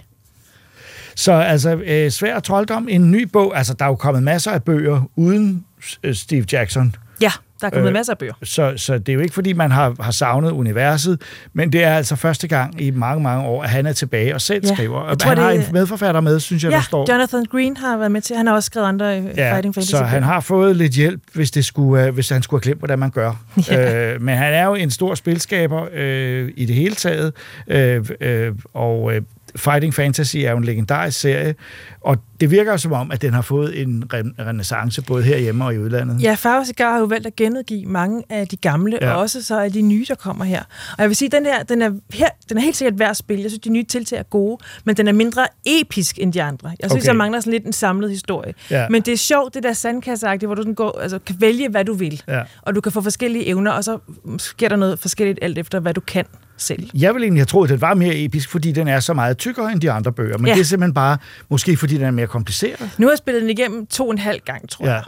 Så 1.17 1.33
altså, 1.33 1.75
øh, 1.77 2.11
Svær 2.11 2.41
trolddom, 2.41 2.89
en 2.91 3.11
ny 3.11 3.23
bog. 3.33 3.57
Altså, 3.59 3.75
der 3.75 3.85
er 3.85 3.89
jo 3.89 3.95
kommet 3.95 4.23
masser 4.23 4.51
af 4.51 4.63
bøger 4.63 5.11
uden 5.17 5.65
øh, 6.05 6.15
Steve 6.15 6.45
Jackson. 6.53 6.95
Ja, 7.21 7.31
der 7.61 7.67
er 7.67 7.71
kommet 7.71 7.89
Øh, 7.89 7.93
masser 7.95 8.13
af 8.13 8.19
bøger. 8.19 8.33
Så, 8.43 8.73
så 8.77 8.99
det 8.99 9.09
er 9.09 9.15
jo 9.15 9.21
ikke, 9.21 9.35
fordi 9.35 9.53
man 9.53 9.71
har, 9.71 9.95
har 10.01 10.11
savnet 10.11 10.51
universet, 10.51 11.21
men 11.53 11.73
det 11.73 11.85
er 11.85 11.95
altså 11.97 12.17
første 12.17 12.49
gang 12.49 12.81
i 12.81 12.91
mange, 12.91 13.23
mange 13.23 13.45
år, 13.49 13.63
at 13.63 13.71
han 13.71 13.87
er 13.87 13.93
tilbage 13.93 14.35
og 14.35 14.41
selv 14.41 14.67
Ja, 14.67 14.75
skriver. 14.75 15.01
jeg 15.03 15.11
Og 15.11 15.19
tror, 15.19 15.29
han 15.29 15.39
har 15.39 15.51
det- 15.51 15.67
en 15.69 15.73
medforfatter 15.73 16.21
med, 16.21 16.41
synes 16.41 16.65
jeg, 16.65 16.71
ja, 16.71 16.77
der 16.77 16.83
står. 16.83 17.13
Jonathan 17.13 17.45
Green 17.45 17.77
har 17.77 17.97
været 17.97 18.13
med 18.13 18.21
til. 18.21 18.37
Han 18.37 18.47
har 18.47 18.55
også 18.55 18.67
skrevet 18.67 18.87
andre 18.87 19.19
øh, 19.19 19.25
Ja, 19.37 19.53
Fighting 19.55 19.75
Fantasy. 19.75 19.91
så 19.91 20.03
han 20.05 20.23
har 20.23 20.41
fået 20.41 20.77
lidt 20.77 20.93
hjælp, 20.93 21.21
hvis, 21.35 21.51
det 21.51 21.65
skulle, 21.65 22.05
øh, 22.07 22.15
hvis 22.15 22.29
han 22.29 22.43
skulle 22.43 22.59
have 22.59 22.63
glemt, 22.63 22.81
hvordan 22.81 22.99
man 22.99 23.11
gør. 23.11 23.33
Ja. 23.71 24.13
Øh, 24.15 24.23
men 24.23 24.37
han 24.37 24.53
er 24.53 24.65
jo 24.67 24.75
en 24.75 24.91
stor 24.91 25.15
spilskaber 25.15 25.87
øh, 25.93 26.51
i 26.57 26.65
det 26.65 26.75
hele 26.77 26.95
taget, 26.95 27.33
øh, 27.69 28.05
øh, 28.21 28.53
og 28.75 29.15
øh, 29.15 29.23
Fighting 29.57 29.95
Fantasy 29.95 30.37
er 30.37 30.51
jo 30.51 30.57
en 30.57 30.65
legendarisk 30.65 31.21
serie, 31.21 31.55
og 32.01 32.17
det 32.41 32.51
virker 32.51 32.77
som 32.77 32.93
om, 32.93 33.11
at 33.11 33.23
den 33.23 33.33
har 33.35 33.43
fået 33.43 33.81
en 33.83 34.05
re- 34.15 34.43
renaissance 34.45 35.03
både 35.03 35.23
herhjemme 35.23 35.65
og 35.65 35.75
i 35.75 35.79
udlandet. 35.79 36.23
Ja, 36.23 36.35
Farve 36.35 36.65
Cigar 36.65 36.93
har 36.93 36.99
jo 36.99 37.05
valgt 37.05 37.27
at 37.27 37.37
genudgive 37.37 37.87
mange 37.87 38.23
af 38.31 38.49
de 38.49 38.57
gamle, 38.57 38.99
Ja. 39.01 39.13
og 39.13 39.21
også 39.21 39.43
så 39.43 39.61
af 39.61 39.73
de 39.73 39.83
nye, 39.83 40.05
der 40.09 40.15
kommer 40.15 40.45
her. 40.45 40.61
Og 40.93 40.97
jeg 40.99 41.09
vil 41.09 41.17
sige, 41.17 41.29
den 41.29 41.47
her, 41.47 41.63
den 41.63 41.83
er, 41.83 41.91
her, 42.15 42.29
den 42.49 42.57
er 42.57 42.61
helt 42.63 42.77
sikkert 42.77 42.99
værd 42.99 43.11
at 43.11 43.17
spille. 43.17 43.43
Jeg 43.43 43.51
synes, 43.51 43.61
de 43.63 43.71
nye 43.71 43.85
tiltag 43.85 44.19
er 44.19 44.23
gode, 44.23 44.59
men 44.85 44.97
den 44.97 45.09
er 45.09 45.13
mindre 45.13 45.47
episk 45.67 46.19
end 46.21 46.33
de 46.33 46.43
andre. 46.43 46.73
Jeg 46.81 46.91
synes, 46.91 47.03
okay. 47.05 47.09
der 47.13 47.17
mangler 47.19 47.41
sådan 47.41 47.53
lidt 47.53 47.65
en 47.65 47.73
samlet 47.73 48.11
historie. 48.11 48.55
Ja. 48.71 48.89
Men 48.89 49.03
det 49.03 49.13
er 49.13 49.17
sjovt, 49.19 49.55
det 49.55 49.63
der 49.63 49.73
sandkasseagtige, 49.73 50.47
hvor 50.47 50.55
du 50.55 50.63
sådan 50.63 50.75
går, 50.75 50.99
altså, 51.03 51.19
kan 51.19 51.37
vælge, 51.39 51.69
hvad 51.69 51.85
du 51.85 51.93
vil. 51.95 52.23
Ja. 52.29 52.43
Og 52.63 52.75
du 52.75 52.81
kan 52.81 52.93
få 52.93 53.01
forskellige 53.01 53.47
evner, 53.47 53.71
og 53.71 53.85
så 53.85 53.99
sker 54.39 54.69
der 54.69 54.77
noget 54.77 54.99
forskelligt 54.99 55.39
alt 55.43 55.59
efter, 55.59 55.81
hvad 55.81 55.95
du 55.95 56.01
kan 56.01 56.25
selv. 56.63 56.91
Jeg 56.95 57.15
ville 57.15 57.25
egentlig 57.25 57.41
have 57.41 57.47
troet, 57.47 57.67
at 57.69 57.73
den 57.73 57.81
var 57.81 57.95
mere 57.95 58.17
episk, 58.25 58.51
fordi 58.51 58.73
den 58.73 58.89
er 58.89 59.01
så 59.01 59.15
meget 59.15 59.39
tykkere 59.39 59.73
end 59.73 59.81
de 59.81 59.91
andre 59.91 60.13
bøger, 60.13 60.39
men 60.39 60.47
Ja. 60.47 60.55
det 60.55 60.61
er 60.61 60.65
simpelthen 60.65 60.95
bare, 60.95 61.19
måske 61.49 61.77
fordi 61.77 61.95
den 61.95 62.05
er 62.05 62.11
mere 62.11 62.27
kompliceret. 62.27 62.91
Nu 62.99 63.07
har 63.07 63.13
jeg 63.13 63.19
spillet 63.19 63.43
den 63.43 63.51
igennem 63.51 63.87
to 63.87 64.05
og 64.07 64.13
en 64.13 64.19
halv 64.19 64.41
gang, 64.45 64.69
tror 64.69 64.87
Ja. 64.89 65.01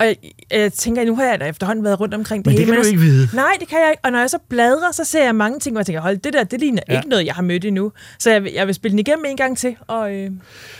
Og 0.00 0.06
jeg, 0.06 0.16
jeg 0.50 0.72
tænker, 0.72 1.04
nu 1.04 1.16
har 1.16 1.24
jeg 1.24 1.40
da 1.40 1.44
efterhånden 1.46 1.84
været 1.84 2.00
rundt 2.00 2.14
omkring 2.14 2.44
det 2.44 2.50
Men 2.50 2.56
det 2.56 2.64
hele. 2.64 2.76
kan 2.76 2.82
du 2.84 2.88
ikke 2.88 3.00
vide. 3.00 3.28
Nej, 3.34 3.52
det 3.60 3.68
kan 3.68 3.78
jeg 3.78 3.90
ikke. 3.90 4.00
Og 4.04 4.12
når 4.12 4.18
jeg 4.18 4.30
så 4.30 4.38
bladrer, 4.48 4.92
så 4.92 5.04
ser 5.04 5.24
jeg 5.24 5.34
mange 5.34 5.58
ting, 5.60 5.72
hvor 5.72 5.80
jeg 5.80 5.86
tænker, 5.86 6.00
hold, 6.00 6.16
det 6.18 6.32
der, 6.32 6.44
det 6.44 6.60
ligner 6.60 6.82
Ja. 6.88 6.96
ikke 6.96 7.08
noget, 7.08 7.26
jeg 7.26 7.34
har 7.34 7.42
mødt 7.42 7.64
endnu. 7.64 7.92
Så 8.18 8.30
jeg, 8.30 8.44
vil- 8.44 8.52
jeg 8.52 8.66
vil 8.66 8.74
spille 8.74 8.90
den 8.92 8.98
igennem 8.98 9.24
en 9.24 9.36
gang 9.36 9.58
til. 9.58 9.76
Og 9.86 10.14
øh, 10.14 10.30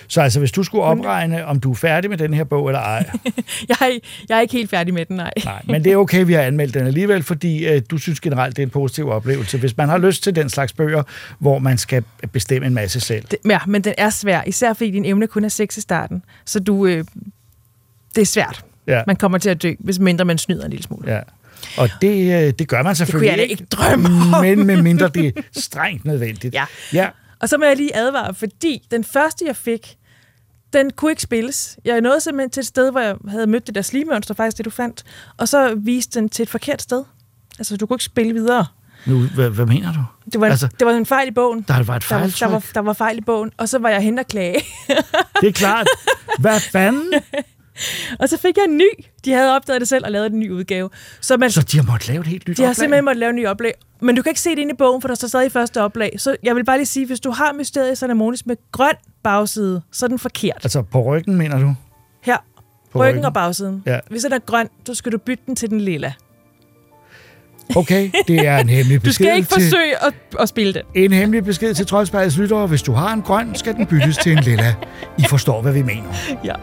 Så 0.08 0.20
altså, 0.20 0.38
hvis 0.38 0.52
du 0.52 0.62
skulle 0.62 0.84
opregne, 0.84 1.46
om 1.46 1.60
du 1.60 1.70
er 1.70 1.74
færdig 1.74 2.10
med 2.10 2.18
den 2.18 2.34
her 2.34 2.44
bog 2.44 2.68
eller 2.68 2.80
ej, 2.80 3.10
jeg, 3.68 3.76
er, 3.80 3.98
jeg 4.28 4.36
er 4.36 4.40
ikke 4.40 4.52
helt 4.52 4.70
færdig 4.70 4.94
med 4.94 5.06
den, 5.06 5.16
nej. 5.16 5.30
Nej, 5.44 5.62
men 5.66 5.84
det 5.84 5.92
er 5.92 5.96
okay, 5.96 6.24
vi 6.24 6.32
har 6.32 6.42
anmeldt 6.42 6.74
den 6.74 6.86
alligevel, 6.86 7.22
fordi 7.22 7.66
øh, 7.68 7.82
du 7.90 7.98
synes 7.98 8.20
generelt, 8.20 8.56
det 8.56 8.62
er 8.62 8.66
en 8.66 8.70
positiv 8.70 9.08
oplevelse. 9.08 9.58
Hvis 9.58 9.76
man 9.76 9.88
har 9.88 9.98
lyst 9.98 10.22
til 10.22 10.36
den 10.36 10.48
slags 10.50 10.72
bøger, 10.72 11.02
hvor 11.38 11.58
man 11.58 11.78
skal 11.78 12.04
bestemme 12.32 12.66
en 12.66 12.74
masse 12.74 13.00
selv. 13.00 13.24
Det, 13.30 13.38
ja, 13.48 13.58
men 13.66 13.84
den 13.84 13.94
er 13.98 14.10
svær, 14.10 14.42
især 14.46 14.72
fordi 14.72 14.90
din 14.90 15.04
evne 15.04 15.26
kun 15.26 15.44
er 15.44 15.48
6 15.48 15.76
i 15.76 15.80
starten. 15.80 16.22
Så 16.44 16.60
du, 16.60 16.86
øh, 16.86 17.04
det 18.14 18.22
er 18.22 18.26
svært. 18.26 18.64
Ja. 18.86 19.02
Man 19.06 19.16
kommer 19.16 19.38
til 19.38 19.50
at 19.50 19.62
dø, 19.62 19.72
hvis 19.78 19.98
mindre 19.98 20.24
man 20.24 20.38
snyder 20.38 20.64
en 20.64 20.70
lille 20.70 20.82
smule. 20.82 21.12
Ja. 21.12 21.20
Og 21.76 21.88
det, 22.02 22.46
øh, 22.46 22.52
det 22.58 22.68
gør 22.68 22.82
man 22.82 22.96
selvfølgelig 22.96 23.28
jeg 23.30 23.38
da 23.38 23.42
ikke 23.42 23.64
drømme 23.64 24.08
om. 24.36 24.44
Men 24.44 24.66
med 24.66 24.82
mindre 24.82 25.08
det 25.08 25.26
er 25.26 25.42
strengt 25.60 26.04
nødvendigt. 26.04 26.54
Ja. 26.60 26.64
ja. 26.92 27.08
Og 27.40 27.48
så 27.48 27.58
må 27.58 27.64
jeg 27.64 27.76
lige 27.76 27.96
advare, 27.96 28.34
fordi 28.34 28.82
den 28.90 29.04
første, 29.04 29.44
jeg 29.46 29.56
fik, 29.56 29.96
den 30.72 30.90
kunne 30.90 31.12
ikke 31.12 31.22
spilles. 31.22 31.78
Jeg 31.84 32.00
nåede 32.00 32.20
simpelthen 32.20 32.50
til 32.50 32.60
et 32.60 32.66
sted, 32.66 32.90
hvor 32.90 33.00
jeg 33.00 33.16
havde 33.28 33.46
mødt 33.46 33.66
det 33.66 33.74
der 33.74 33.82
slimønster, 33.82 34.34
faktisk 34.34 34.56
det, 34.56 34.64
du 34.64 34.70
fandt. 34.70 35.04
Og 35.36 35.48
så 35.48 35.74
viste 35.74 36.20
den 36.20 36.28
til 36.28 36.42
et 36.42 36.48
forkert 36.48 36.82
sted. 36.82 37.04
Altså, 37.58 37.76
du 37.76 37.86
kunne 37.86 37.94
ikke 37.94 38.04
spille 38.04 38.32
videre. 38.32 38.66
Nu, 39.06 39.20
hvad, 39.34 39.50
hvad 39.50 39.66
mener 39.66 39.92
du? 39.92 40.04
Det 40.32 40.40
var, 40.40 40.46
en, 40.46 40.50
Altså, 40.50 40.68
det 40.78 40.86
var 40.86 40.92
en 40.92 41.06
fejl 41.06 41.28
i 41.28 41.30
bogen. 41.30 41.64
Der 41.68 41.74
var 41.74 41.80
et 41.80 41.86
der, 41.86 41.92
var, 41.92 41.98
der, 41.98 42.06
fejltryk. 42.06 42.50
var, 42.50 42.64
der 42.74 42.80
var 42.80 42.92
fejl 42.92 43.18
i 43.18 43.20
bogen, 43.20 43.50
og 43.56 43.68
så 43.68 43.78
var 43.78 43.88
jeg 43.88 44.00
hen 44.00 44.18
og 44.18 44.26
klage. 44.26 44.60
Det 45.40 45.48
er 45.48 45.52
klart. 45.52 45.86
Hvad 46.40 46.60
fanden? 46.60 47.12
Og 48.20 48.28
så 48.28 48.36
fik 48.38 48.56
jeg 48.56 48.64
en 48.64 48.76
ny. 48.76 48.88
De 49.24 49.32
havde 49.32 49.56
opdaget 49.56 49.80
det 49.80 49.88
selv 49.88 50.04
og 50.04 50.10
lavet 50.12 50.32
en 50.32 50.38
ny 50.40 50.50
udgave. 50.50 50.90
Så, 51.20 51.36
man, 51.36 51.50
Så 51.50 51.62
de 51.62 51.76
har 51.76 51.84
måttet 51.84 52.08
lave 52.08 52.20
et 52.20 52.26
helt 52.26 52.48
nyt 52.48 52.56
de 52.56 52.62
har 52.62 52.68
oplag? 52.70 52.76
simpelthen 52.76 53.04
måttet 53.04 53.18
lave 53.20 53.30
en 53.30 53.36
ny 53.36 53.46
oplag. 53.46 53.72
Men 54.00 54.16
du 54.16 54.22
kan 54.22 54.30
ikke 54.30 54.40
se 54.40 54.50
det 54.50 54.58
inde 54.58 54.72
i 54.72 54.76
bogen, 54.76 55.00
for 55.00 55.08
der 55.08 55.14
står 55.14 55.28
stadig 55.28 55.46
i 55.46 55.50
første 55.50 55.82
oplag. 55.82 56.14
Så 56.18 56.36
jeg 56.42 56.56
vil 56.56 56.64
bare 56.64 56.76
lige 56.78 56.86
sige, 56.86 57.06
hvis 57.06 57.20
du 57.20 57.30
har 57.30 57.52
Mysteriet 57.52 57.98
Salamonis 57.98 58.46
med 58.46 58.56
grøn 58.72 58.94
bagside, 59.22 59.82
så 59.92 60.06
er 60.06 60.08
den 60.08 60.18
forkert. 60.18 60.58
Altså 60.62 60.82
på 60.82 61.02
ryggen, 61.02 61.36
mener 61.36 61.58
du? 61.58 61.74
Her. 62.22 62.36
På 62.92 62.98
Ryggen, 62.98 63.08
ryggen. 63.10 63.24
og 63.24 63.32
bagsiden. 63.34 63.82
Ja. 63.86 63.98
Hvis 64.10 64.22
den 64.22 64.32
er 64.32 64.38
grøn, 64.38 64.68
så 64.86 64.94
skal 64.94 65.12
du 65.12 65.18
bytte 65.18 65.42
den 65.46 65.56
til 65.56 65.70
den 65.70 65.80
lilla. 65.80 66.12
Okay, 67.76 68.10
det 68.28 68.46
er 68.46 68.58
en 68.58 68.68
hemmelig 68.68 69.00
Du 69.04 69.04
besked 69.04 69.24
skal 69.26 69.36
ikke 69.36 69.48
til... 69.48 69.62
forsøge 69.62 70.04
at, 70.04 70.14
at 70.38 70.48
spille 70.48 70.72
den. 70.74 70.82
En 70.94 71.12
hemmelig 71.12 71.44
besked 71.44 71.74
til 71.74 71.86
Troldspejlets 71.86 72.36
lyttere. 72.38 72.66
Hvis 72.66 72.82
du 72.82 72.92
har 72.92 73.12
en 73.12 73.22
grøn, 73.22 73.54
skal 73.54 73.74
den 73.74 73.86
byttes 73.86 74.16
til 74.16 74.32
en 74.32 74.38
lilla. 74.44 74.74
I 75.18 75.22
forstår, 75.28 75.62
hvad 75.62 75.72
vi 75.72 75.82
mener. 75.82 76.08
Ja. 76.44 76.54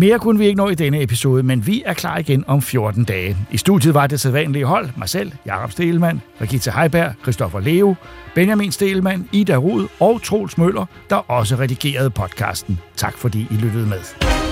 Mere 0.00 0.18
kunne 0.18 0.38
vi 0.38 0.46
ikke 0.46 0.58
nå 0.58 0.68
i 0.68 0.74
denne 0.74 1.02
episode, 1.02 1.42
men 1.42 1.66
vi 1.66 1.82
er 1.86 1.94
klar 1.94 2.18
igen 2.18 2.44
om 2.46 2.62
14 2.62 3.04
dage. 3.04 3.36
I 3.50 3.56
studiet 3.56 3.94
var 3.94 4.06
det 4.06 4.20
sædvanlige 4.20 4.64
hold, 4.64 4.88
mig 4.96 5.08
selv, 5.08 5.32
Jakob 5.46 5.72
Stelman, 5.72 6.20
Rikita 6.40 6.70
Heiberg, 6.70 7.14
Christoffer 7.22 7.60
Leo, 7.60 7.94
Benjamin 8.34 8.72
Stelman, 8.72 9.28
Ida 9.32 9.56
Rud 9.56 9.88
og 9.98 10.22
Troels 10.22 10.58
Møller, 10.58 10.86
der 11.10 11.30
også 11.30 11.56
redigerede 11.56 12.10
podcasten. 12.10 12.78
Tak 12.96 13.18
fordi 13.18 13.46
I 13.50 13.54
lyttede 13.54 13.86
med. 13.86 14.49